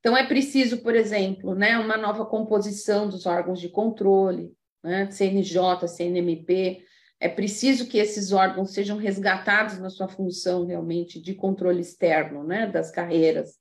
Então, 0.00 0.16
é 0.16 0.26
preciso, 0.26 0.78
por 0.78 0.94
exemplo, 0.94 1.54
né, 1.54 1.78
uma 1.78 1.96
nova 1.96 2.24
composição 2.24 3.08
dos 3.08 3.26
órgãos 3.26 3.60
de 3.60 3.68
controle, 3.68 4.52
né, 4.82 5.10
CNJ, 5.10 5.88
CNMP. 5.88 6.84
É 7.20 7.28
preciso 7.28 7.86
que 7.88 7.98
esses 7.98 8.32
órgãos 8.32 8.72
sejam 8.72 8.96
resgatados 8.96 9.78
na 9.78 9.90
sua 9.90 10.08
função 10.08 10.66
realmente 10.66 11.20
de 11.20 11.34
controle 11.34 11.80
externo 11.80 12.44
né, 12.44 12.66
das 12.66 12.90
carreiras. 12.90 13.56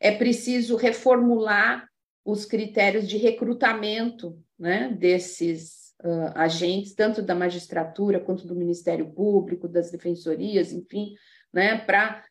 É 0.00 0.10
preciso 0.10 0.76
reformular 0.76 1.86
os 2.24 2.46
critérios 2.46 3.06
de 3.06 3.18
recrutamento 3.18 4.38
né, 4.58 4.88
desses 4.98 5.92
uh, 6.02 6.32
agentes, 6.34 6.94
tanto 6.94 7.20
da 7.20 7.34
magistratura 7.34 8.18
quanto 8.18 8.46
do 8.46 8.56
Ministério 8.56 9.10
Público, 9.12 9.68
das 9.68 9.90
defensorias, 9.90 10.72
enfim, 10.72 11.14
né, 11.52 11.76
para 11.76 12.24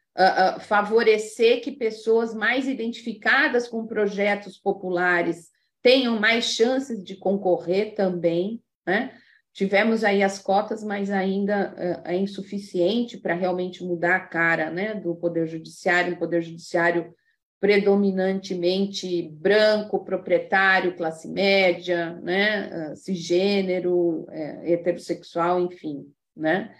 favorecer 0.61 1.61
que 1.61 1.71
pessoas 1.71 2.33
mais 2.33 2.67
identificadas 2.67 3.67
com 3.67 3.87
projetos 3.87 4.57
populares 4.57 5.49
tenham 5.81 6.19
mais 6.19 6.45
chances 6.45 7.03
de 7.03 7.15
concorrer 7.15 7.95
também, 7.95 8.61
né? 8.85 9.11
Tivemos 9.53 10.03
aí 10.03 10.23
as 10.23 10.39
cotas, 10.39 10.83
mas 10.83 11.11
ainda 11.11 12.01
é 12.05 12.15
insuficiente 12.15 13.19
para 13.19 13.35
realmente 13.35 13.83
mudar 13.83 14.15
a 14.15 14.19
cara 14.19 14.71
né, 14.71 14.95
do 14.95 15.15
Poder 15.15 15.45
Judiciário, 15.45 16.13
um 16.13 16.17
Poder 16.17 16.41
Judiciário 16.41 17.13
predominantemente 17.59 19.29
branco, 19.29 20.03
proprietário, 20.03 20.97
classe 20.97 21.29
média, 21.29 22.19
né, 22.21 22.93
cisgênero, 22.95 24.25
é, 24.31 24.73
heterossexual, 24.73 25.61
enfim, 25.61 26.11
né? 26.35 26.73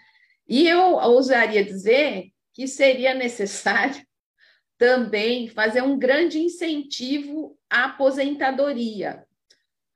E 0.46 0.68
eu 0.68 0.96
ousaria 0.96 1.64
dizer 1.64 2.33
que 2.54 2.66
seria 2.66 3.12
necessário 3.12 4.02
também 4.78 5.48
fazer 5.48 5.82
um 5.82 5.98
grande 5.98 6.38
incentivo 6.38 7.58
à 7.68 7.86
aposentadoria 7.86 9.24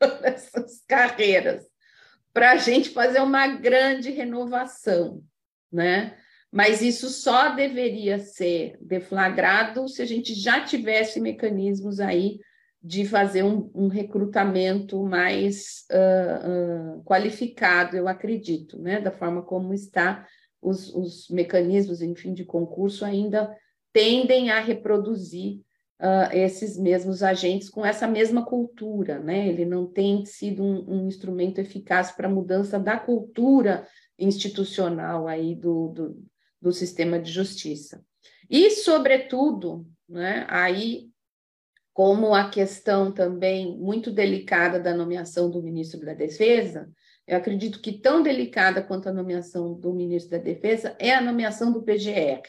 dessas 0.20 0.82
carreiras, 0.86 1.64
para 2.32 2.52
a 2.52 2.56
gente 2.56 2.90
fazer 2.90 3.20
uma 3.20 3.46
grande 3.46 4.10
renovação, 4.10 5.22
né? 5.72 6.16
Mas 6.50 6.80
isso 6.80 7.10
só 7.10 7.50
deveria 7.54 8.18
ser 8.18 8.78
deflagrado 8.80 9.86
se 9.88 10.00
a 10.00 10.06
gente 10.06 10.34
já 10.34 10.64
tivesse 10.64 11.20
mecanismos 11.20 12.00
aí 12.00 12.38
de 12.82 13.04
fazer 13.04 13.42
um, 13.42 13.70
um 13.74 13.88
recrutamento 13.88 15.02
mais 15.04 15.84
uh, 15.90 16.98
uh, 16.98 17.04
qualificado, 17.04 17.96
eu 17.96 18.08
acredito, 18.08 18.80
né? 18.80 19.00
Da 19.00 19.10
forma 19.10 19.42
como 19.42 19.74
está 19.74 20.26
os, 20.60 20.94
os 20.94 21.28
mecanismos, 21.28 22.02
enfim, 22.02 22.34
de 22.34 22.44
concurso 22.44 23.04
ainda 23.04 23.56
tendem 23.92 24.50
a 24.50 24.60
reproduzir 24.60 25.60
uh, 26.00 26.32
esses 26.32 26.78
mesmos 26.78 27.22
agentes 27.22 27.68
com 27.68 27.84
essa 27.84 28.06
mesma 28.06 28.44
cultura, 28.44 29.18
né? 29.18 29.48
Ele 29.48 29.64
não 29.64 29.86
tem 29.86 30.24
sido 30.24 30.62
um, 30.62 30.84
um 30.88 31.06
instrumento 31.06 31.60
eficaz 31.60 32.12
para 32.12 32.28
a 32.28 32.30
mudança 32.30 32.78
da 32.78 32.98
cultura 32.98 33.86
institucional 34.18 35.28
aí 35.28 35.54
do, 35.54 35.88
do, 35.88 36.24
do, 36.60 36.72
sistema 36.72 37.18
de 37.18 37.30
justiça. 37.30 38.04
E, 38.50 38.70
sobretudo, 38.70 39.86
né, 40.08 40.44
aí, 40.48 41.08
como 41.92 42.34
a 42.34 42.48
questão 42.48 43.12
também 43.12 43.76
muito 43.78 44.10
delicada 44.10 44.80
da 44.80 44.94
nomeação 44.94 45.50
do 45.50 45.62
ministro 45.62 46.04
da 46.04 46.14
Defesa, 46.14 46.90
eu 47.28 47.36
acredito 47.36 47.80
que 47.82 47.92
tão 47.92 48.22
delicada 48.22 48.82
quanto 48.82 49.08
a 49.08 49.12
nomeação 49.12 49.74
do 49.74 49.92
ministro 49.92 50.30
da 50.30 50.42
Defesa 50.42 50.96
é 50.98 51.14
a 51.14 51.20
nomeação 51.20 51.70
do 51.70 51.82
PGR, 51.82 52.40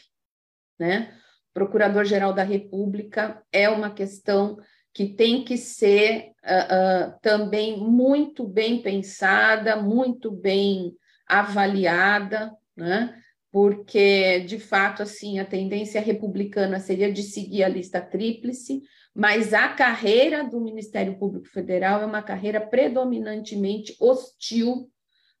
né? 0.78 1.14
Procurador-Geral 1.52 2.32
da 2.32 2.42
República 2.42 3.42
é 3.52 3.68
uma 3.68 3.90
questão 3.90 4.56
que 4.94 5.06
tem 5.06 5.44
que 5.44 5.58
ser 5.58 6.32
uh, 6.42 7.10
uh, 7.10 7.18
também 7.20 7.78
muito 7.78 8.48
bem 8.48 8.80
pensada, 8.80 9.76
muito 9.76 10.30
bem 10.30 10.96
avaliada, 11.26 12.50
né? 12.74 13.20
porque, 13.52 14.40
de 14.40 14.58
fato, 14.58 15.02
assim, 15.02 15.38
a 15.38 15.44
tendência 15.44 16.00
republicana 16.00 16.78
seria 16.78 17.12
de 17.12 17.22
seguir 17.22 17.64
a 17.64 17.68
lista 17.68 18.00
tríplice, 18.00 18.82
mas 19.14 19.52
a 19.52 19.68
carreira 19.68 20.44
do 20.44 20.60
Ministério 20.60 21.18
Público 21.18 21.46
Federal 21.48 22.00
é 22.00 22.06
uma 22.06 22.22
carreira 22.22 22.60
predominantemente 22.60 23.96
hostil 24.00 24.90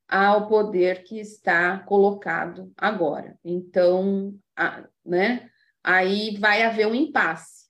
ao 0.08 0.48
poder 0.48 1.04
que 1.04 1.20
está 1.20 1.78
colocado 1.78 2.72
agora. 2.76 3.38
Então, 3.44 4.34
a, 4.56 4.84
né, 5.06 5.48
aí 5.84 6.36
vai 6.36 6.62
haver 6.62 6.88
um 6.88 6.94
impasse, 6.94 7.66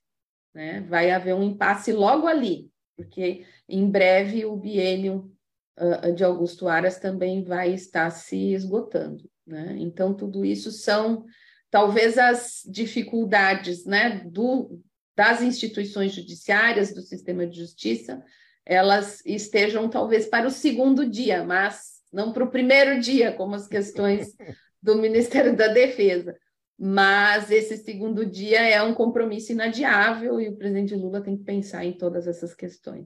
né? 0.53 0.81
Vai 0.81 1.11
haver 1.11 1.35
um 1.35 1.43
impasse 1.43 1.93
logo 1.93 2.27
ali, 2.27 2.69
porque 2.97 3.45
em 3.69 3.89
breve 3.89 4.43
o 4.43 4.55
biênio 4.55 5.31
uh, 5.79 6.13
de 6.13 6.23
Augusto 6.23 6.67
Aras 6.67 6.97
também 6.97 7.43
vai 7.43 7.73
estar 7.73 8.09
se 8.09 8.53
esgotando, 8.53 9.29
né? 9.45 9.75
Então 9.77 10.13
tudo 10.13 10.43
isso 10.43 10.71
são 10.71 11.23
talvez 11.69 12.17
as 12.17 12.63
dificuldades, 12.65 13.85
né, 13.85 14.21
do 14.25 14.81
das 15.15 15.41
instituições 15.41 16.13
judiciárias, 16.13 16.93
do 16.93 17.01
sistema 17.01 17.45
de 17.45 17.59
justiça, 17.59 18.23
elas 18.65 19.25
estejam 19.25 19.89
talvez 19.89 20.27
para 20.27 20.47
o 20.47 20.51
segundo 20.51 21.09
dia, 21.09 21.43
mas 21.43 22.01
não 22.11 22.31
para 22.31 22.43
o 22.43 22.51
primeiro 22.51 22.99
dia, 22.99 23.31
como 23.31 23.55
as 23.55 23.67
questões 23.67 24.35
do 24.81 24.95
Ministério 24.95 25.55
da 25.55 25.67
Defesa 25.67 26.35
mas 26.83 27.51
esse 27.51 27.77
segundo 27.77 28.25
dia 28.25 28.67
é 28.67 28.81
um 28.81 28.95
compromisso 28.95 29.51
inadiável 29.51 30.41
e 30.41 30.49
o 30.49 30.57
presidente 30.57 30.95
Lula 30.95 31.21
tem 31.21 31.37
que 31.37 31.43
pensar 31.43 31.85
em 31.85 31.93
todas 31.93 32.25
essas 32.25 32.55
questões. 32.55 33.05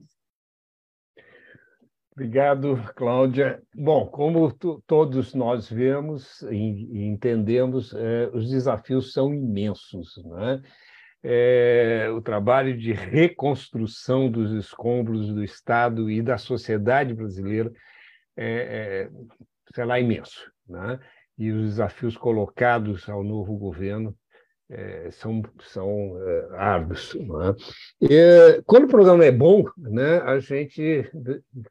Obrigado, 2.10 2.82
Cláudia. 2.94 3.62
Bom, 3.74 4.06
como 4.06 4.50
todos 4.86 5.34
nós 5.34 5.68
vemos 5.68 6.40
e 6.50 7.06
entendemos, 7.06 7.92
é, 7.92 8.30
os 8.32 8.48
desafios 8.48 9.12
são 9.12 9.34
imensos. 9.34 10.16
Né? 10.24 10.62
É, 11.28 12.08
o 12.10 12.20
trabalho 12.20 12.78
de 12.78 12.92
reconstrução 12.92 14.30
dos 14.30 14.52
escombros 14.52 15.32
do 15.32 15.42
Estado 15.42 16.08
e 16.08 16.22
da 16.22 16.38
sociedade 16.38 17.12
brasileira 17.12 17.72
é, 18.36 19.08
é 19.08 19.10
será 19.74 19.98
imenso. 19.98 20.52
Né? 20.68 21.00
e 21.38 21.50
os 21.50 21.70
desafios 21.70 22.16
colocados 22.16 23.08
ao 23.08 23.22
novo 23.22 23.56
governo 23.56 24.14
é, 24.68 25.10
são, 25.12 25.42
são 25.60 26.16
é, 26.20 26.48
árduos. 26.56 27.14
É? 27.14 28.06
E, 28.10 28.62
quando 28.66 28.84
o 28.84 28.88
programa 28.88 29.24
é 29.24 29.30
bom, 29.30 29.64
né, 29.76 30.18
a 30.22 30.40
gente 30.40 31.08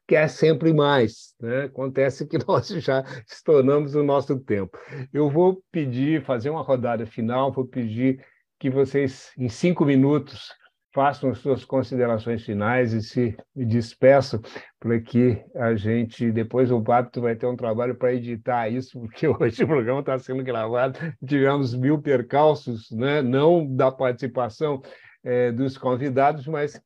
quer 0.06 0.28
sempre 0.28 0.72
mais. 0.72 1.34
Né? 1.38 1.64
Acontece 1.64 2.26
que 2.26 2.38
nós 2.46 2.68
já 2.68 3.04
estouramos 3.28 3.94
o 3.94 4.02
nosso 4.02 4.38
tempo. 4.38 4.78
Eu 5.12 5.28
vou 5.28 5.62
pedir, 5.70 6.24
fazer 6.24 6.48
uma 6.48 6.62
rodada 6.62 7.04
final, 7.04 7.52
vou 7.52 7.66
pedir 7.66 8.24
que 8.58 8.70
vocês, 8.70 9.32
em 9.36 9.48
cinco 9.48 9.84
minutos, 9.84 10.48
façam 10.96 11.28
as 11.28 11.38
suas 11.38 11.62
considerações 11.62 12.42
finais 12.42 12.94
e 12.94 13.02
se 13.02 13.36
despeçam, 13.54 14.40
para 14.80 14.98
que 14.98 15.44
a 15.54 15.74
gente, 15.74 16.32
depois 16.32 16.70
o 16.70 16.80
Pablo 16.82 17.20
vai 17.20 17.36
ter 17.36 17.46
um 17.46 17.54
trabalho 17.54 17.94
para 17.94 18.14
editar 18.14 18.70
isso, 18.70 18.98
porque 19.00 19.28
hoje 19.28 19.62
o 19.62 19.66
programa 19.66 20.00
está 20.00 20.18
sendo 20.18 20.42
gravado, 20.42 20.98
tivemos 21.26 21.74
mil 21.74 22.00
percalços, 22.00 22.90
né? 22.90 23.20
não 23.20 23.66
da 23.76 23.92
participação 23.92 24.80
é, 25.22 25.52
dos 25.52 25.76
convidados, 25.76 26.46
mas 26.46 26.80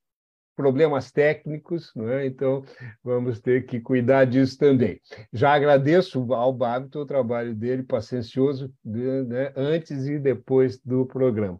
problemas 0.60 1.10
técnicos, 1.10 1.90
é? 1.96 2.26
então 2.26 2.62
vamos 3.02 3.40
ter 3.40 3.64
que 3.64 3.80
cuidar 3.80 4.26
disso 4.26 4.58
também. 4.58 5.00
Já 5.32 5.54
agradeço 5.54 6.30
ao 6.34 6.52
Babito 6.52 6.98
o 6.98 7.06
trabalho 7.06 7.54
dele, 7.54 7.82
paciencioso, 7.82 8.70
né? 8.84 9.54
antes 9.56 10.06
e 10.06 10.18
depois 10.18 10.78
do 10.78 11.06
programa. 11.06 11.58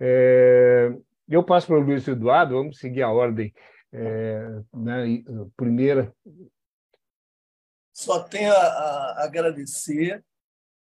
É, 0.00 0.90
eu 1.28 1.44
passo 1.44 1.66
para 1.66 1.76
o 1.76 1.80
Luiz 1.80 2.08
Eduardo, 2.08 2.54
vamos 2.54 2.78
seguir 2.78 3.02
a 3.02 3.12
ordem. 3.12 3.52
É, 3.92 4.62
né, 4.74 5.22
primeira. 5.54 6.10
Só 7.92 8.22
tenho 8.22 8.52
a, 8.52 9.24
agradecer 9.24 10.24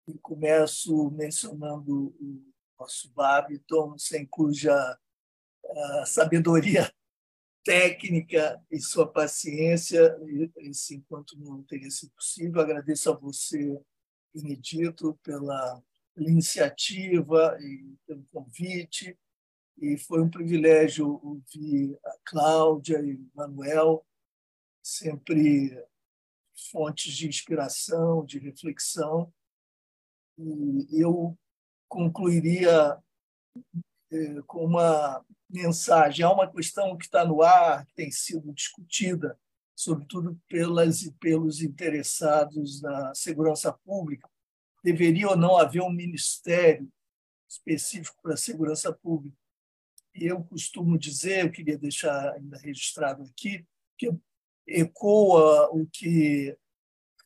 e 0.08 0.14
começo 0.20 1.10
mencionando 1.10 2.16
o 2.20 2.44
nosso 2.80 3.12
Babiton, 3.12 3.98
sem 3.98 4.24
cuja 4.28 4.96
sabedoria 6.06 6.92
técnica 7.66 8.64
e 8.72 8.80
sua 8.80 9.12
paciência, 9.12 10.16
esse 10.58 10.96
enquanto 10.96 11.38
não 11.38 11.64
teria 11.64 11.92
sido 11.92 12.12
possível. 12.12 12.62
Agradeço 12.62 13.12
a 13.12 13.16
você, 13.18 13.78
Benedito, 14.34 15.20
pela 15.24 15.84
iniciativa 16.16 17.58
e 17.60 17.98
pelo 18.08 18.24
convite 18.32 19.18
e 19.78 19.98
foi 19.98 20.22
um 20.22 20.30
privilégio 20.30 21.20
ouvir 21.22 21.98
a 22.06 22.16
Cláudia 22.24 23.00
e 23.02 23.16
o 23.16 23.30
Manuel, 23.34 24.06
sempre 24.82 25.78
fontes 26.72 27.14
de 27.14 27.28
inspiração, 27.28 28.26
de 28.26 28.40
reflexão. 28.40 29.34
E 30.38 31.02
eu 31.02 31.38
concluiria 31.90 32.98
com 34.48 34.66
uma 34.66 35.24
mensagem. 35.50 36.26
Há 36.26 36.32
uma 36.32 36.52
questão 36.52 36.98
que 36.98 37.06
está 37.06 37.26
no 37.26 37.42
ar, 37.42 37.86
que 37.86 37.94
tem 37.94 38.12
sido 38.12 38.54
discutida, 38.54 39.38
sobretudo 39.76 40.40
pelas 40.48 41.04
e 41.04 41.12
pelos 41.14 41.62
interessados 41.62 42.82
na 42.82 43.14
segurança 43.14 43.72
pública. 43.72 44.30
Deveria 44.84 45.30
ou 45.30 45.38
não 45.38 45.58
haver 45.58 45.82
um 45.82 45.92
ministério 45.92 46.88
específico 47.50 48.18
para 48.22 48.34
a 48.34 48.38
segurança 48.38 48.94
pública? 48.94 49.38
eu 50.16 50.44
costumo 50.46 50.98
dizer, 50.98 51.44
eu 51.44 51.52
queria 51.52 51.78
deixar 51.78 52.34
ainda 52.34 52.58
registrado 52.58 53.24
aqui, 53.24 53.66
que 53.98 54.14
ecoa 54.66 55.70
o 55.72 55.86
que 55.86 56.58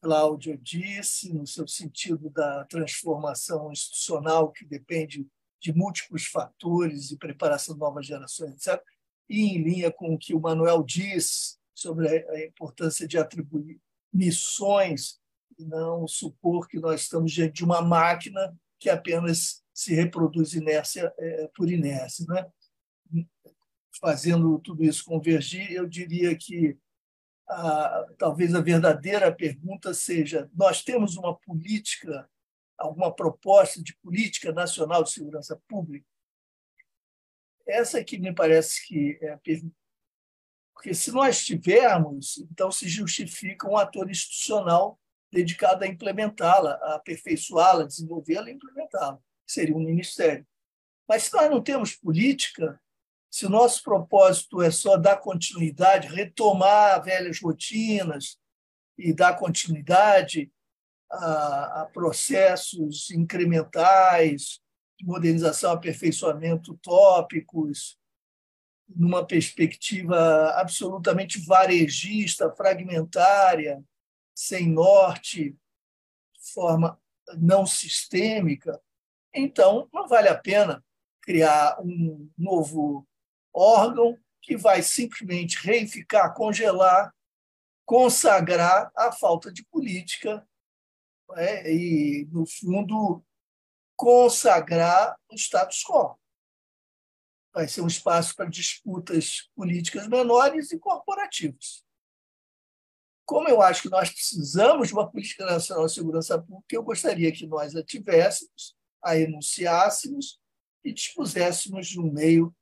Cláudio 0.01 0.57
disse, 0.57 1.31
no 1.33 1.45
seu 1.45 1.67
sentido 1.67 2.29
da 2.29 2.65
transformação 2.65 3.71
institucional, 3.71 4.51
que 4.51 4.65
depende 4.65 5.27
de 5.59 5.73
múltiplos 5.73 6.25
fatores 6.25 7.11
e 7.11 7.17
preparação 7.17 7.73
de 7.73 7.79
novas 7.79 8.05
gerações, 8.05 8.53
etc., 8.53 8.81
e 9.29 9.41
em 9.41 9.61
linha 9.61 9.91
com 9.91 10.13
o 10.13 10.17
que 10.17 10.33
o 10.33 10.39
Manuel 10.39 10.83
diz 10.83 11.59
sobre 11.75 12.07
a 12.07 12.45
importância 12.45 13.07
de 13.07 13.17
atribuir 13.17 13.79
missões 14.11 15.19
e 15.57 15.63
não 15.65 16.07
supor 16.07 16.67
que 16.67 16.79
nós 16.79 17.01
estamos 17.01 17.31
diante 17.31 17.53
de 17.53 17.63
uma 17.63 17.81
máquina 17.81 18.57
que 18.79 18.89
apenas 18.89 19.63
se 19.73 19.93
reproduz 19.93 20.53
inércia 20.53 21.13
é, 21.17 21.49
por 21.55 21.69
inércia. 21.69 22.25
Né? 22.27 23.25
Fazendo 23.99 24.57
tudo 24.59 24.83
isso 24.83 25.05
convergir, 25.05 25.71
eu 25.71 25.85
diria 25.85 26.35
que 26.35 26.77
a, 27.47 28.05
talvez 28.17 28.53
a 28.55 28.61
verdadeira 28.61 29.33
pergunta 29.33 29.93
seja: 29.93 30.49
nós 30.53 30.81
temos 30.81 31.17
uma 31.17 31.35
política, 31.35 32.29
alguma 32.79 33.13
proposta 33.13 33.81
de 33.81 33.95
política 33.97 34.51
nacional 34.51 35.03
de 35.03 35.11
segurança 35.11 35.61
pública? 35.67 36.05
Essa 37.67 37.99
é 37.99 38.03
que 38.03 38.17
me 38.17 38.33
parece 38.33 38.87
que 38.87 39.17
é 39.21 39.29
a 39.31 39.37
pergunta. 39.37 39.75
Porque 40.73 40.93
se 40.93 41.11
nós 41.11 41.45
tivermos, 41.45 42.37
então 42.37 42.71
se 42.71 42.87
justifica 42.87 43.69
um 43.69 43.77
ator 43.77 44.09
institucional 44.09 44.99
dedicado 45.31 45.83
a 45.83 45.87
implementá-la, 45.87 46.71
a 46.81 46.95
aperfeiçoá-la, 46.95 47.85
desenvolvê-la 47.85 48.49
e 48.49 48.53
implementá-la. 48.53 49.19
Seria 49.45 49.75
um 49.75 49.83
ministério. 49.83 50.47
Mas 51.07 51.23
se 51.23 51.33
nós 51.33 51.49
não 51.49 51.61
temos 51.61 51.95
política, 51.95 52.81
se 53.29 53.45
o 53.45 53.49
nosso 53.49 53.83
propósito 53.83 54.61
é 54.61 54.71
só 54.71 54.97
dar 54.97 55.17
continuidade, 55.17 56.07
retomar 56.07 57.03
velhas 57.03 57.39
rotinas 57.41 58.39
e 58.97 59.13
dar 59.13 59.37
continuidade 59.37 60.51
a, 61.11 61.89
processos 61.93 63.09
incrementais 63.11 64.59
de 64.97 65.05
modernização, 65.05 65.71
aperfeiçoamento 65.71 66.77
tópicos, 66.83 67.97
numa 68.87 69.25
perspectiva 69.25 70.51
absolutamente 70.55 71.39
varejista, 71.45 72.53
fragmentária, 72.55 73.83
sem 74.35 74.67
norte, 74.67 75.51
de 75.51 76.53
forma 76.53 76.99
não 77.37 77.65
sistêmica, 77.65 78.81
então 79.33 79.87
não 79.93 80.07
vale 80.07 80.27
a 80.27 80.37
pena 80.37 80.83
criar 81.21 81.79
um 81.79 82.29
novo 82.37 83.07
órgão 83.53 84.17
que 84.41 84.57
vai 84.57 84.81
simplesmente 84.81 85.57
reificar, 85.63 86.33
congelar, 86.33 87.13
consagrar 87.85 88.91
a 88.95 89.11
falta 89.11 89.51
de 89.51 89.63
política 89.65 90.47
né? 91.35 91.71
e, 91.71 92.27
no 92.31 92.45
fundo, 92.45 93.23
consagrar 93.95 95.17
o 95.29 95.35
status 95.35 95.83
quo. 95.83 96.17
Vai 97.53 97.67
ser 97.67 97.81
um 97.81 97.87
espaço 97.87 98.35
para 98.35 98.49
disputas 98.49 99.49
políticas 99.55 100.07
menores 100.07 100.71
e 100.71 100.79
corporativas. 100.79 101.83
Como 103.25 103.47
eu 103.47 103.61
acho 103.61 103.83
que 103.83 103.89
nós 103.89 104.09
precisamos 104.09 104.87
de 104.87 104.93
uma 104.93 105.09
política 105.09 105.45
nacional 105.45 105.85
de 105.85 105.93
segurança 105.93 106.41
pública, 106.41 106.75
eu 106.75 106.83
gostaria 106.83 107.31
que 107.31 107.45
nós 107.45 107.75
a 107.75 107.83
tivéssemos, 107.83 108.75
a 109.03 109.17
enunciássemos 109.17 110.39
e 110.83 110.93
dispuséssemos 110.93 111.87
de 111.87 111.99
um 111.99 112.11
meio 112.11 112.55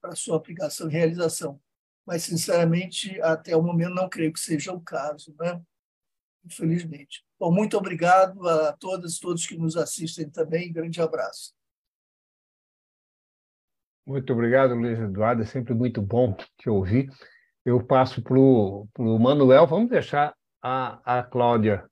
para 0.00 0.12
a 0.12 0.16
sua 0.16 0.36
aplicação 0.36 0.88
e 0.88 0.92
realização. 0.92 1.60
Mas, 2.04 2.24
sinceramente, 2.24 3.20
até 3.20 3.56
o 3.56 3.62
momento 3.62 3.94
não 3.94 4.08
creio 4.08 4.32
que 4.32 4.40
seja 4.40 4.72
o 4.72 4.80
caso, 4.80 5.34
né? 5.38 5.62
infelizmente. 6.44 7.24
Bom, 7.42 7.50
muito 7.50 7.76
obrigado 7.76 8.48
a 8.48 8.72
todas 8.72 9.16
e 9.16 9.20
todos 9.20 9.44
que 9.44 9.56
nos 9.56 9.76
assistem 9.76 10.30
também. 10.30 10.72
Grande 10.72 11.02
abraço. 11.02 11.52
Muito 14.06 14.32
obrigado, 14.32 14.76
Luiz 14.76 14.96
Eduardo. 14.96 15.42
É 15.42 15.44
sempre 15.44 15.74
muito 15.74 16.00
bom 16.00 16.36
te 16.56 16.70
ouvir. 16.70 17.10
Eu 17.64 17.84
passo 17.84 18.22
para 18.22 18.38
o 18.38 18.86
Manuel. 18.96 19.66
Vamos 19.66 19.90
deixar 19.90 20.36
a, 20.62 21.18
a 21.18 21.24
Cláudia 21.24 21.84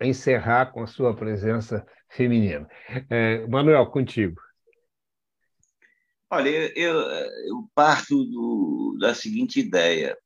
encerrar 0.00 0.66
com 0.66 0.84
a 0.84 0.86
sua 0.86 1.12
presença 1.12 1.84
feminina. 2.08 2.68
É, 3.10 3.44
Manuel, 3.48 3.84
contigo. 3.90 4.40
Olha, 6.30 6.48
eu, 6.78 7.00
eu 7.00 7.68
parto 7.74 8.14
do, 8.26 8.96
da 9.00 9.12
seguinte 9.12 9.58
ideia. 9.58 10.16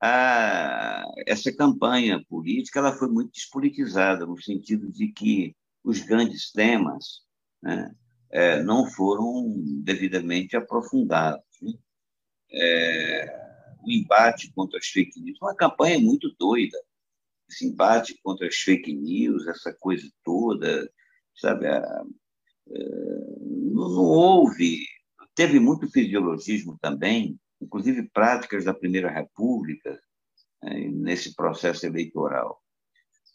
A, 0.00 1.04
essa 1.26 1.52
campanha 1.52 2.24
política 2.28 2.78
ela 2.78 2.92
foi 2.92 3.08
muito 3.08 3.32
despolitizada, 3.32 4.24
no 4.24 4.40
sentido 4.40 4.90
de 4.92 5.08
que 5.08 5.54
os 5.82 6.00
grandes 6.00 6.52
temas 6.52 7.22
né, 7.62 7.94
é, 8.30 8.62
não 8.62 8.88
foram 8.90 9.52
devidamente 9.82 10.56
aprofundados. 10.56 11.44
Né? 11.60 11.72
É, 12.52 13.48
o 13.82 13.90
embate 13.90 14.52
contra 14.52 14.78
as 14.78 14.86
fake 14.86 15.20
news, 15.20 15.38
uma 15.40 15.54
campanha 15.54 15.98
muito 15.98 16.34
doida, 16.38 16.78
esse 17.48 17.66
embate 17.66 18.18
contra 18.22 18.46
as 18.46 18.56
fake 18.56 18.92
news, 18.94 19.46
essa 19.46 19.74
coisa 19.80 20.08
toda, 20.22 20.90
sabe? 21.34 21.66
A, 21.66 21.78
a, 21.78 22.04
é, 22.70 22.88
não, 23.72 23.88
não 23.88 24.04
houve 24.04 24.84
Teve 25.38 25.60
muito 25.60 25.88
fisiologismo 25.88 26.76
também, 26.82 27.38
inclusive 27.60 28.08
práticas 28.10 28.64
da 28.64 28.74
Primeira 28.74 29.10
República, 29.10 30.00
né, 30.62 30.88
nesse 30.88 31.34
processo 31.34 31.86
eleitoral. 31.86 32.60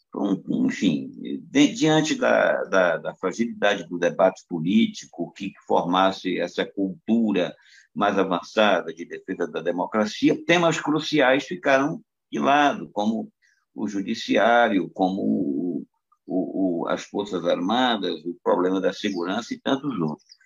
Então, 0.08 0.40
enfim, 0.66 1.10
diante 1.50 2.14
da, 2.14 2.62
da, 2.64 2.96
da, 2.98 3.14
fragilidade 3.16 3.88
do 3.88 3.98
debate 3.98 4.44
político, 4.48 5.32
que 5.32 5.52
formasse 5.66 6.38
essa 6.38 6.64
cultura 6.64 7.54
mais 7.92 8.16
avançada 8.16 8.94
de 8.94 9.04
defesa 9.04 9.48
da 9.48 9.60
democracia, 9.60 10.40
temas 10.44 10.80
cruciais 10.80 11.44
ficaram 11.44 12.00
de 12.30 12.38
lado, 12.38 12.88
como 12.90 13.28
o 13.74 13.88
judiciário, 13.88 14.88
como 14.90 15.20
o, 15.20 16.82
o, 16.82 16.88
as 16.88 17.02
Forças 17.04 17.44
Armadas, 17.44 18.24
o 18.24 18.38
problema 18.42 18.80
da 18.80 18.92
segurança 18.92 19.52
e 19.52 19.60
tantos 19.60 19.98
outros. 19.98 20.38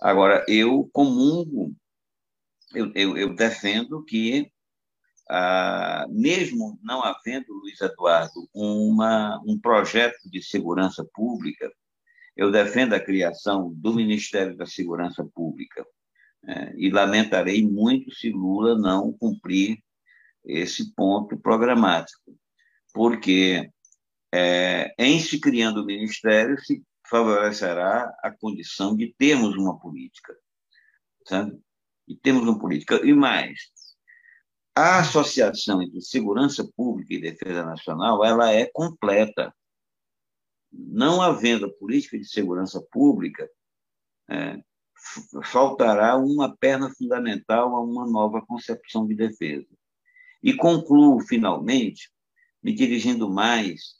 Agora, 0.00 0.44
eu 0.48 0.88
comungo, 0.92 1.72
eu, 2.74 2.92
eu, 2.94 3.16
eu 3.16 3.34
defendo 3.34 4.04
que, 4.04 4.50
ah, 5.30 6.06
mesmo 6.10 6.78
não 6.82 7.02
havendo, 7.02 7.52
Luiz 7.52 7.80
Eduardo, 7.80 8.48
uma, 8.54 9.40
um 9.46 9.58
projeto 9.58 10.18
de 10.30 10.42
segurança 10.42 11.06
pública, 11.14 11.72
eu 12.36 12.50
defendo 12.50 12.94
a 12.94 13.00
criação 13.00 13.72
do 13.74 13.94
Ministério 13.94 14.56
da 14.56 14.66
Segurança 14.66 15.24
Pública. 15.34 15.86
Né, 16.42 16.74
e 16.76 16.90
lamentarei 16.90 17.66
muito 17.66 18.14
se 18.14 18.30
Lula 18.30 18.76
não 18.76 19.12
cumprir 19.12 19.78
esse 20.44 20.94
ponto 20.94 21.38
programático, 21.38 22.36
porque 22.92 23.70
é, 24.32 24.94
em 24.98 25.18
se 25.20 25.40
criando 25.40 25.82
o 25.82 25.86
ministério 25.86 26.58
se 26.60 26.82
favorecerá 27.08 28.12
a 28.22 28.30
condição 28.30 28.96
de 28.96 29.14
termos 29.16 29.56
uma 29.56 29.78
política, 29.78 30.34
sabe? 31.26 31.58
E 32.06 32.16
temos 32.16 32.42
uma 32.42 32.58
política. 32.58 33.04
E 33.04 33.12
mais, 33.12 33.70
a 34.74 34.98
associação 34.98 35.82
entre 35.82 36.00
segurança 36.00 36.68
pública 36.76 37.14
e 37.14 37.20
defesa 37.20 37.64
nacional, 37.64 38.24
ela 38.24 38.52
é 38.52 38.66
completa. 38.66 39.54
Não 40.72 41.22
havendo 41.22 41.72
política 41.74 42.18
de 42.18 42.24
segurança 42.24 42.84
pública, 42.90 43.48
é, 44.28 44.60
faltará 45.44 46.16
uma 46.16 46.56
perna 46.56 46.90
fundamental 46.90 47.74
a 47.74 47.80
uma 47.80 48.06
nova 48.06 48.44
concepção 48.44 49.06
de 49.06 49.14
defesa. 49.14 49.68
E 50.42 50.54
concluo, 50.54 51.20
finalmente, 51.20 52.10
me 52.62 52.74
dirigindo 52.74 53.30
mais 53.30 53.96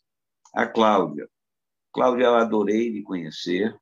a 0.52 0.66
Cláudia. 0.66 1.28
Cláudia, 1.93 2.24
eu 2.24 2.35
adorei 2.35 2.89
lhe 2.89 3.02
conhecer. 3.02 3.78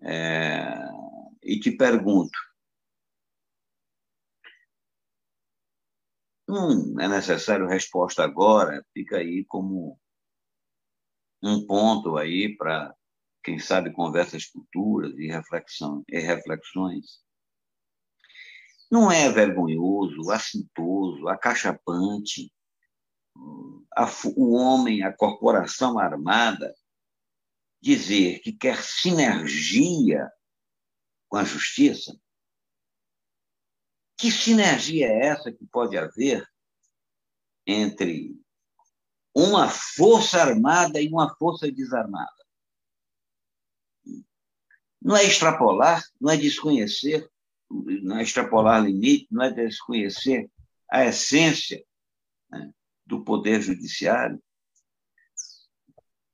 É, 0.00 0.78
e 1.42 1.58
te 1.60 1.72
pergunto: 1.76 2.38
não 6.48 6.98
é 6.98 7.06
necessário 7.06 7.66
resposta 7.66 8.24
agora, 8.24 8.84
fica 8.94 9.18
aí 9.18 9.44
como 9.44 10.00
um 11.42 11.66
ponto 11.66 12.16
aí 12.16 12.56
para, 12.56 12.94
quem 13.42 13.58
sabe, 13.58 13.92
conversas 13.92 14.44
futuras 14.44 15.12
e, 15.18 15.28
reflexão, 15.28 16.02
e 16.08 16.18
reflexões. 16.18 17.22
Não 18.90 19.12
é 19.12 19.30
vergonhoso, 19.30 20.30
assintoso, 20.30 21.28
acachapante 21.28 22.50
a, 23.94 24.06
o 24.36 24.54
homem, 24.54 25.02
a 25.02 25.12
corporação 25.12 25.98
armada, 25.98 26.74
dizer 27.80 28.40
que 28.40 28.52
quer 28.52 28.82
sinergia 28.82 30.28
com 31.28 31.36
a 31.36 31.44
justiça? 31.44 32.18
Que 34.16 34.32
sinergia 34.32 35.06
é 35.06 35.26
essa 35.26 35.52
que 35.52 35.64
pode 35.66 35.96
haver 35.96 36.46
entre 37.66 38.34
uma 39.34 39.68
força 39.68 40.42
armada 40.42 41.00
e 41.00 41.08
uma 41.08 41.32
força 41.36 41.70
desarmada. 41.70 42.32
Não 45.00 45.16
é 45.16 45.24
extrapolar, 45.24 46.02
não 46.20 46.32
é 46.32 46.36
desconhecer, 46.36 47.30
não 47.70 48.16
é 48.18 48.22
extrapolar 48.22 48.82
limite, 48.82 49.28
não 49.30 49.44
é 49.44 49.50
desconhecer 49.52 50.50
a 50.90 51.04
essência 51.04 51.84
né, 52.50 52.72
do 53.06 53.22
poder 53.22 53.60
judiciário. 53.60 54.42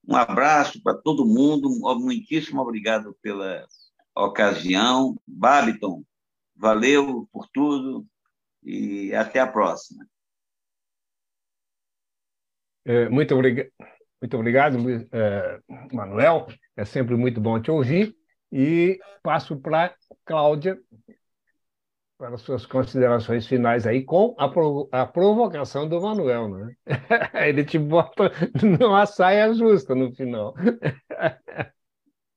Um 0.07 0.16
abraço 0.16 0.83
para 0.83 0.97
todo 0.97 1.27
mundo, 1.27 1.69
muitíssimo 1.99 2.61
obrigado 2.61 3.15
pela 3.21 3.66
ocasião. 4.15 5.16
Babiton, 5.27 6.05
valeu 6.57 7.28
por 7.32 7.49
tudo 7.49 8.07
e 8.62 9.15
até 9.15 9.41
a 9.41 9.47
próxima. 9.47 10.07
É, 12.86 13.09
muito, 13.09 13.35
obriga 13.35 13.70
muito 14.20 14.39
obrigado, 14.39 14.78
é, 15.12 15.61
Manuel. 15.93 16.47
É 16.77 16.85
sempre 16.85 17.15
muito 17.15 17.41
bom 17.41 17.61
te 17.61 17.70
ouvir. 17.70 18.16
E 18.51 18.99
passo 19.23 19.57
para 19.61 19.95
Cláudia 20.24 20.78
para 22.16 22.39
suas 22.39 22.65
considerações 22.65 23.47
finais 23.47 23.86
aí 23.86 24.03
com 24.03 24.35
a, 24.39 24.47
a 25.03 25.07
provocação 25.07 25.86
do 25.86 26.01
Manuel, 26.01 26.49
né? 26.49 26.74
Ele 27.47 27.65
te 27.65 27.78
bota 27.78 28.31
numa 28.81 29.05
saia 29.05 29.53
justa 29.53 29.95
no 29.95 30.15
final. 30.15 30.55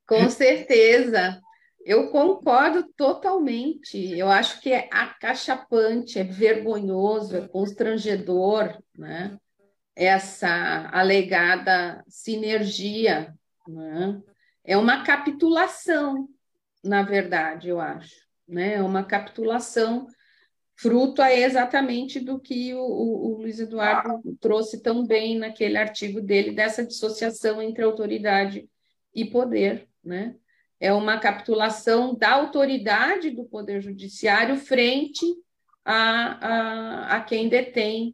Com 0.05 0.29
certeza. 0.29 1.39
Eu 1.87 2.09
concordo 2.11 2.83
totalmente. 2.97 3.97
Eu 4.17 4.29
acho 4.29 4.59
que 4.61 4.73
é 4.73 4.89
acachapante, 4.91 6.19
é 6.19 6.23
vergonhoso, 6.23 7.37
é 7.37 7.47
constrangedor, 7.47 8.77
né? 8.97 9.37
Essa 9.95 10.89
alegada 10.91 12.03
sinergia, 12.07 13.33
né? 13.67 14.21
É 14.63 14.77
uma 14.77 15.03
capitulação, 15.03 16.27
na 16.83 17.03
verdade, 17.03 17.69
eu 17.69 17.79
acho 17.79 18.27
né? 18.47 18.75
É 18.75 18.81
uma 18.81 19.03
capitulação 19.03 20.07
fruto 20.75 21.21
exatamente 21.23 22.19
do 22.19 22.39
que 22.39 22.73
o, 22.73 22.79
o, 22.79 23.33
o, 23.33 23.37
Luiz 23.39 23.59
Eduardo 23.59 24.21
trouxe 24.39 24.81
tão 24.81 25.05
bem 25.05 25.37
naquele 25.37 25.77
artigo 25.77 26.21
dele, 26.21 26.51
dessa 26.51 26.85
dissociação 26.85 27.61
entre 27.61 27.83
autoridade 27.83 28.69
e 29.13 29.25
poder, 29.25 29.87
né? 30.03 30.35
É 30.79 30.93
uma 30.93 31.19
capitulação 31.19 32.15
da 32.15 32.31
autoridade 32.31 33.31
do 33.31 33.45
Poder 33.45 33.81
Judiciário 33.81 34.57
frente 34.57 35.25
a, 35.83 36.47
a, 36.47 37.17
a 37.17 37.21
quem 37.21 37.49
detém 37.49 38.13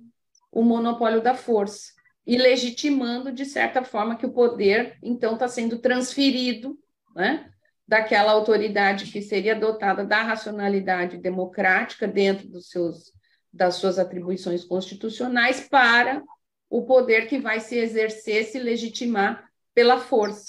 o 0.52 0.62
monopólio 0.62 1.22
da 1.22 1.34
força, 1.34 1.92
e 2.26 2.38
legitimando, 2.38 3.32
de 3.32 3.46
certa 3.46 3.84
forma, 3.84 4.16
que 4.16 4.26
o 4.26 4.32
poder, 4.32 4.98
então, 5.02 5.34
está 5.34 5.48
sendo 5.48 5.80
transferido 5.80 6.78
né, 7.16 7.50
daquela 7.88 8.32
autoridade 8.32 9.12
que 9.12 9.22
seria 9.22 9.56
dotada 9.56 10.06
da 10.06 10.22
racionalidade 10.22 11.18
democrática 11.18 12.08
dentro 12.08 12.48
dos 12.48 12.70
seus, 12.70 13.12
das 13.52 13.76
suas 13.76 14.00
atribuições 14.00 14.64
constitucionais 14.64 15.68
para 15.68 16.24
o 16.70 16.84
poder 16.86 17.28
que 17.28 17.40
vai 17.40 17.60
se 17.60 17.76
exercer, 17.76 18.46
se 18.46 18.58
legitimar 18.58 19.50
pela 19.74 20.00
força. 20.00 20.46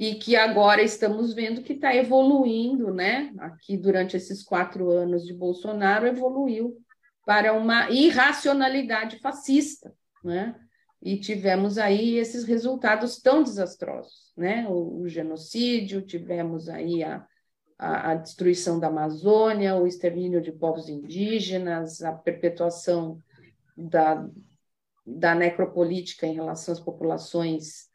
E 0.00 0.14
que 0.14 0.34
agora 0.34 0.82
estamos 0.82 1.34
vendo 1.34 1.62
que 1.62 1.74
está 1.74 1.94
evoluindo, 1.94 2.92
né? 2.92 3.32
Aqui, 3.38 3.76
durante 3.76 4.16
esses 4.16 4.42
quatro 4.42 4.90
anos 4.90 5.26
de 5.26 5.34
Bolsonaro, 5.34 6.06
evoluiu 6.06 6.76
para 7.24 7.52
uma 7.52 7.90
irracionalidade 7.90 9.18
fascista, 9.18 9.94
né? 10.24 10.56
e 11.02 11.18
tivemos 11.18 11.78
aí 11.78 12.16
esses 12.16 12.44
resultados 12.44 13.20
tão 13.20 13.42
desastrosos, 13.42 14.32
né? 14.36 14.66
O, 14.68 15.00
o 15.00 15.08
genocídio, 15.08 16.02
tivemos 16.02 16.68
aí 16.68 17.02
a, 17.02 17.26
a, 17.78 18.10
a, 18.10 18.14
destruição 18.14 18.78
da 18.78 18.88
Amazônia, 18.88 19.76
o 19.76 19.86
extermínio 19.86 20.42
de 20.42 20.52
povos 20.52 20.88
indígenas, 20.88 22.02
a 22.02 22.12
perpetuação 22.12 23.18
da, 23.76 24.28
da 25.06 25.34
necropolítica 25.34 26.26
em 26.26 26.34
relação 26.34 26.72
às 26.72 26.80
populações 26.80 27.88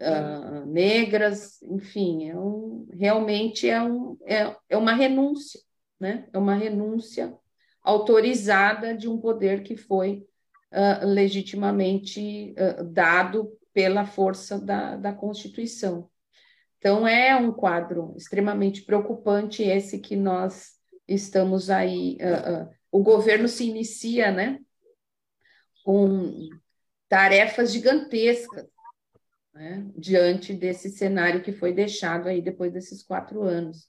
uh, 0.00 0.66
negras, 0.66 1.62
enfim, 1.62 2.28
é 2.28 2.38
um, 2.38 2.88
realmente 2.92 3.68
é, 3.68 3.82
um, 3.82 4.16
é, 4.24 4.56
é 4.68 4.76
uma 4.76 4.94
renúncia, 4.94 5.60
né? 5.98 6.26
É 6.32 6.38
uma 6.38 6.54
renúncia 6.54 7.34
autorizada 7.82 8.94
de 8.96 9.08
um 9.08 9.18
poder 9.18 9.62
que 9.62 9.76
foi 9.76 10.26
uh, 10.72 11.06
legitimamente 11.06 12.54
uh, 12.58 12.84
dado 12.84 13.52
pela 13.72 14.04
força 14.04 14.58
da, 14.58 14.96
da 14.96 15.12
Constituição. 15.12 16.08
Então, 16.78 17.06
é 17.06 17.36
um 17.36 17.52
quadro 17.52 18.14
extremamente 18.16 18.82
preocupante 18.82 19.62
esse 19.62 19.98
que 19.98 20.16
nós 20.16 20.72
estamos 21.06 21.68
aí. 21.68 22.16
Uh, 22.16 22.68
o 22.90 23.02
governo 23.02 23.46
se 23.46 23.68
inicia, 23.68 24.32
né, 24.32 24.58
com 25.84 26.48
tarefas 27.08 27.72
gigantescas, 27.72 28.66
né, 29.60 29.84
diante 29.94 30.54
desse 30.54 30.88
cenário 30.88 31.42
que 31.42 31.52
foi 31.52 31.70
deixado 31.70 32.30
aí 32.30 32.40
depois 32.40 32.72
desses 32.72 33.02
quatro 33.02 33.42
anos. 33.42 33.86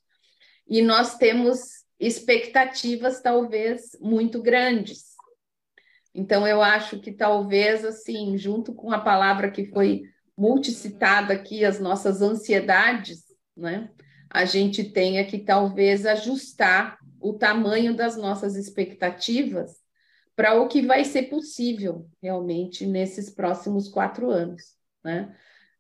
E 0.68 0.82
nós 0.82 1.18
temos 1.18 1.86
expectativas, 1.98 3.22
talvez, 3.22 3.98
muito 4.02 4.42
grandes. 4.42 5.12
Então, 6.14 6.46
eu 6.46 6.62
acho 6.62 7.00
que 7.00 7.14
talvez, 7.14 7.86
assim, 7.86 8.38
junto 8.38 8.74
com 8.74 8.92
a 8.92 9.00
palavra 9.00 9.50
que 9.50 9.68
foi 9.68 10.02
multicitada 10.38 11.34
aqui, 11.34 11.64
as 11.64 11.80
nossas 11.80 12.22
ansiedades, 12.22 13.24
né? 13.56 13.90
A 14.30 14.44
gente 14.44 14.84
tenha 14.84 15.26
que 15.26 15.40
talvez 15.40 16.06
ajustar 16.06 16.98
o 17.18 17.34
tamanho 17.34 17.96
das 17.96 18.18
nossas 18.18 18.58
expectativas 18.58 19.78
para 20.36 20.60
o 20.60 20.68
que 20.68 20.82
vai 20.82 21.06
ser 21.06 21.24
possível 21.24 22.10
realmente 22.22 22.86
nesses 22.86 23.30
próximos 23.30 23.88
quatro 23.88 24.30
anos, 24.30 24.76
né? 25.02 25.34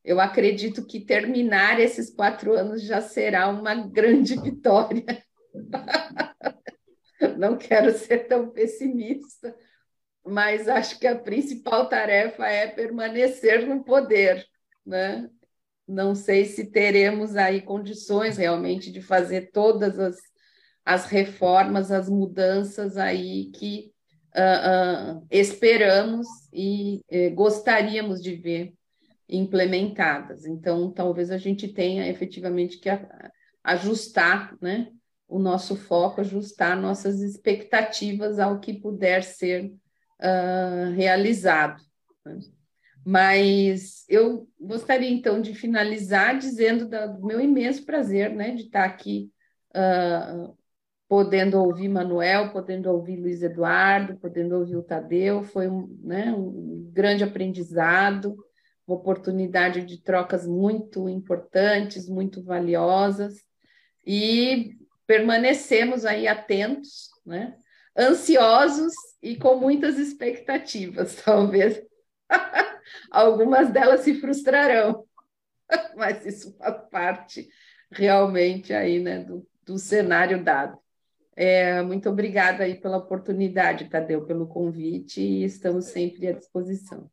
Eu 0.03 0.19
acredito 0.19 0.85
que 0.85 0.99
terminar 0.99 1.79
esses 1.79 2.09
quatro 2.09 2.53
anos 2.53 2.81
já 2.81 3.01
será 3.01 3.47
uma 3.49 3.75
grande 3.75 4.35
vitória. 4.39 5.05
Não 7.37 7.55
quero 7.55 7.91
ser 7.95 8.27
tão 8.27 8.49
pessimista, 8.49 9.55
mas 10.25 10.67
acho 10.67 10.99
que 10.99 11.05
a 11.05 11.17
principal 11.17 11.87
tarefa 11.87 12.47
é 12.47 12.67
permanecer 12.67 13.67
no 13.67 13.83
poder, 13.83 14.45
né? 14.85 15.29
Não 15.87 16.15
sei 16.15 16.45
se 16.45 16.71
teremos 16.71 17.35
aí 17.35 17.61
condições 17.61 18.37
realmente 18.37 18.91
de 18.91 19.01
fazer 19.01 19.51
todas 19.51 19.99
as, 19.99 20.17
as 20.85 21.05
reformas, 21.05 21.91
as 21.91 22.09
mudanças 22.09 22.97
aí 22.97 23.51
que 23.51 23.91
uh, 24.35 25.17
uh, 25.17 25.27
esperamos 25.29 26.27
e 26.53 27.01
uh, 27.11 27.35
gostaríamos 27.35 28.21
de 28.21 28.35
ver 28.35 28.73
implementadas. 29.31 30.45
Então, 30.45 30.91
talvez 30.91 31.31
a 31.31 31.37
gente 31.37 31.67
tenha 31.67 32.07
efetivamente 32.07 32.77
que 32.77 32.89
ajustar, 33.63 34.55
né? 34.61 34.91
O 35.27 35.39
nosso 35.39 35.77
foco, 35.77 36.19
ajustar 36.19 36.79
nossas 36.79 37.21
expectativas 37.21 38.37
ao 38.37 38.59
que 38.59 38.73
puder 38.73 39.23
ser 39.23 39.73
uh, 40.19 40.93
realizado. 40.93 41.81
Né? 42.25 42.39
Mas 43.05 44.05
eu 44.09 44.47
gostaria 44.59 45.09
então 45.09 45.41
de 45.41 45.55
finalizar 45.55 46.37
dizendo 46.37 46.87
do 46.87 47.25
meu 47.25 47.39
imenso 47.39 47.85
prazer 47.85 48.29
né, 48.29 48.51
de 48.51 48.63
estar 48.63 48.83
aqui 48.83 49.31
uh, 49.73 50.55
podendo 51.07 51.59
ouvir 51.59 51.89
Manuel, 51.89 52.51
podendo 52.51 52.91
ouvir 52.91 53.17
Luiz 53.17 53.41
Eduardo, 53.41 54.17
podendo 54.17 54.55
ouvir 54.57 54.75
o 54.75 54.83
Tadeu, 54.83 55.43
foi 55.43 55.67
um, 55.67 55.87
né, 56.03 56.31
um 56.31 56.89
grande 56.93 57.23
aprendizado, 57.23 58.37
uma 58.87 58.97
oportunidade 58.97 59.83
de 59.85 60.01
trocas 60.01 60.45
muito 60.45 61.07
importantes, 61.07 62.09
muito 62.09 62.43
valiosas, 62.43 63.35
e 64.05 64.77
permanecemos 65.05 66.05
aí 66.05 66.27
atentos, 66.27 67.09
né, 67.25 67.55
ansiosos 67.97 68.93
e 69.21 69.35
com 69.35 69.55
muitas 69.55 69.97
expectativas, 69.97 71.15
talvez. 71.23 71.81
Algumas 73.11 73.69
delas 73.71 74.01
se 74.01 74.19
frustrarão, 74.19 75.05
mas 75.95 76.25
isso 76.25 76.55
faz 76.57 76.89
parte 76.89 77.47
realmente 77.91 78.73
aí, 78.73 78.99
né, 78.99 79.19
do, 79.19 79.47
do 79.65 79.77
cenário 79.77 80.43
dado. 80.43 80.79
É, 81.35 81.81
muito 81.81 82.09
obrigada 82.09 82.63
aí 82.63 82.75
pela 82.75 82.97
oportunidade, 82.97 83.89
Tadeu, 83.89 84.25
pelo 84.25 84.47
convite, 84.47 85.21
e 85.21 85.43
estamos 85.43 85.85
sempre 85.85 86.27
à 86.27 86.33
disposição. 86.33 87.09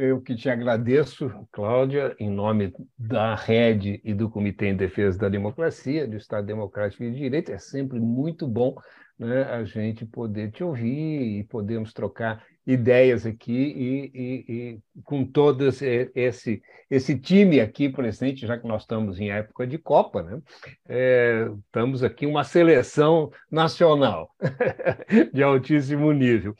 Eu 0.00 0.20
que 0.20 0.34
te 0.34 0.48
agradeço, 0.48 1.30
Cláudia, 1.52 2.16
em 2.18 2.30
nome 2.30 2.72
da 2.98 3.34
Rede 3.34 4.00
e 4.02 4.14
do 4.14 4.30
Comitê 4.30 4.68
em 4.68 4.76
Defesa 4.76 5.18
da 5.18 5.28
Democracia, 5.28 6.08
do 6.08 6.16
Estado 6.16 6.46
Democrático 6.46 7.04
e 7.04 7.10
de 7.10 7.18
Direito. 7.18 7.52
É 7.52 7.58
sempre 7.58 8.00
muito 8.00 8.48
bom 8.48 8.74
né, 9.18 9.42
a 9.42 9.62
gente 9.64 10.06
poder 10.06 10.50
te 10.52 10.64
ouvir 10.64 11.38
e 11.38 11.44
podemos 11.44 11.92
trocar 11.92 12.42
ideias 12.66 13.26
aqui 13.26 13.52
e, 13.52 14.10
e, 14.14 14.52
e, 14.52 15.02
com 15.02 15.24
todo 15.24 15.66
esse, 15.66 16.62
esse 16.88 17.18
time 17.18 17.60
aqui 17.60 17.88
presente, 17.88 18.46
já 18.46 18.56
que 18.56 18.66
nós 18.66 18.82
estamos 18.82 19.20
em 19.20 19.30
época 19.30 19.66
de 19.66 19.76
Copa, 19.76 20.22
né? 20.22 20.40
É, 20.88 21.50
estamos 21.66 22.02
aqui 22.02 22.24
uma 22.26 22.44
seleção 22.44 23.30
nacional 23.50 24.34
de 25.32 25.42
altíssimo 25.42 26.12
nível. 26.12 26.54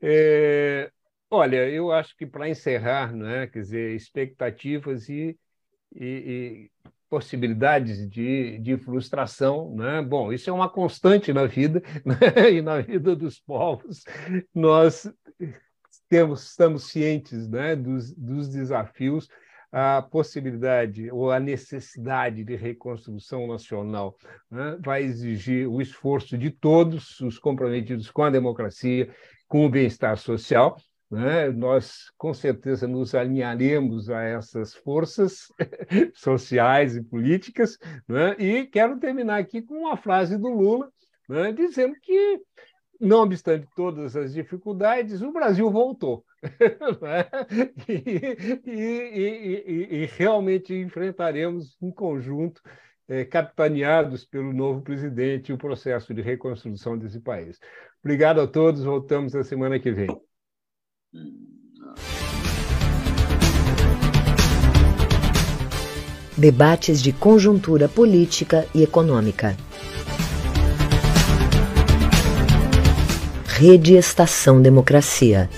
É, 0.00 0.90
olha, 1.32 1.66
eu 1.68 1.90
acho 1.90 2.14
que 2.14 2.26
para 2.26 2.46
encerrar, 2.46 3.10
né, 3.10 3.46
quer 3.46 3.60
dizer, 3.60 3.96
expectativas 3.96 5.08
e, 5.08 5.34
e, 5.94 6.70
possibilidades 7.08 8.06
de, 8.08 8.58
de 8.58 8.76
frustração. 8.76 9.74
Né? 9.74 10.02
Bom, 10.02 10.30
isso 10.30 10.50
é 10.50 10.52
uma 10.52 10.68
constante 10.68 11.32
na 11.32 11.46
vida 11.46 11.82
né? 12.04 12.52
e 12.52 12.60
na 12.60 12.82
vida 12.82 13.16
dos 13.16 13.40
povos. 13.40 14.04
Nós 14.54 15.10
temos, 16.06 16.50
estamos 16.50 16.90
cientes 16.90 17.48
né? 17.48 17.74
dos, 17.74 18.12
dos 18.14 18.48
desafios, 18.50 19.26
a 19.72 20.02
possibilidade 20.02 21.10
ou 21.10 21.30
a 21.30 21.40
necessidade 21.40 22.44
de 22.44 22.56
reconstrução 22.56 23.46
nacional 23.46 24.14
né? 24.50 24.76
vai 24.84 25.02
exigir 25.02 25.66
o 25.66 25.80
esforço 25.80 26.36
de 26.36 26.50
todos 26.50 27.20
os 27.20 27.38
comprometidos 27.38 28.10
com 28.10 28.22
a 28.22 28.28
democracia, 28.28 29.08
com 29.48 29.64
o 29.64 29.70
bem-estar 29.70 30.18
social, 30.18 30.76
né? 31.12 31.50
Nós, 31.50 32.10
com 32.16 32.32
certeza, 32.32 32.88
nos 32.88 33.14
alinharemos 33.14 34.08
a 34.08 34.22
essas 34.22 34.74
forças 34.74 35.48
sociais 36.14 36.96
e 36.96 37.02
políticas. 37.02 37.78
Né? 38.08 38.34
E 38.38 38.66
quero 38.66 38.98
terminar 38.98 39.38
aqui 39.38 39.60
com 39.60 39.74
uma 39.74 39.96
frase 39.96 40.38
do 40.38 40.48
Lula, 40.48 40.90
né? 41.28 41.52
dizendo 41.52 41.94
que, 42.00 42.40
não 42.98 43.24
obstante 43.24 43.68
todas 43.76 44.16
as 44.16 44.32
dificuldades, 44.32 45.20
o 45.20 45.30
Brasil 45.30 45.70
voltou. 45.70 46.24
né? 47.02 47.28
e, 47.86 48.70
e, 48.70 49.64
e, 49.66 50.02
e, 50.02 50.06
realmente 50.16 50.74
enfrentaremos 50.74 51.76
em 51.82 51.90
conjunto, 51.90 52.62
é, 53.06 53.22
capitaneados 53.22 54.24
pelo 54.24 54.50
novo 54.50 54.80
presidente, 54.80 55.52
o 55.52 55.58
processo 55.58 56.14
de 56.14 56.22
reconstrução 56.22 56.96
desse 56.96 57.20
país. 57.20 57.60
Obrigado 58.02 58.40
a 58.40 58.46
todos, 58.46 58.82
voltamos 58.82 59.34
na 59.34 59.44
semana 59.44 59.78
que 59.78 59.92
vem. 59.92 60.08
Debates 66.34 67.02
de 67.02 67.12
conjuntura 67.12 67.86
política 67.86 68.66
e 68.74 68.82
econômica. 68.82 69.54
Rede 73.44 73.94
Estação 73.94 74.62
Democracia. 74.62 75.50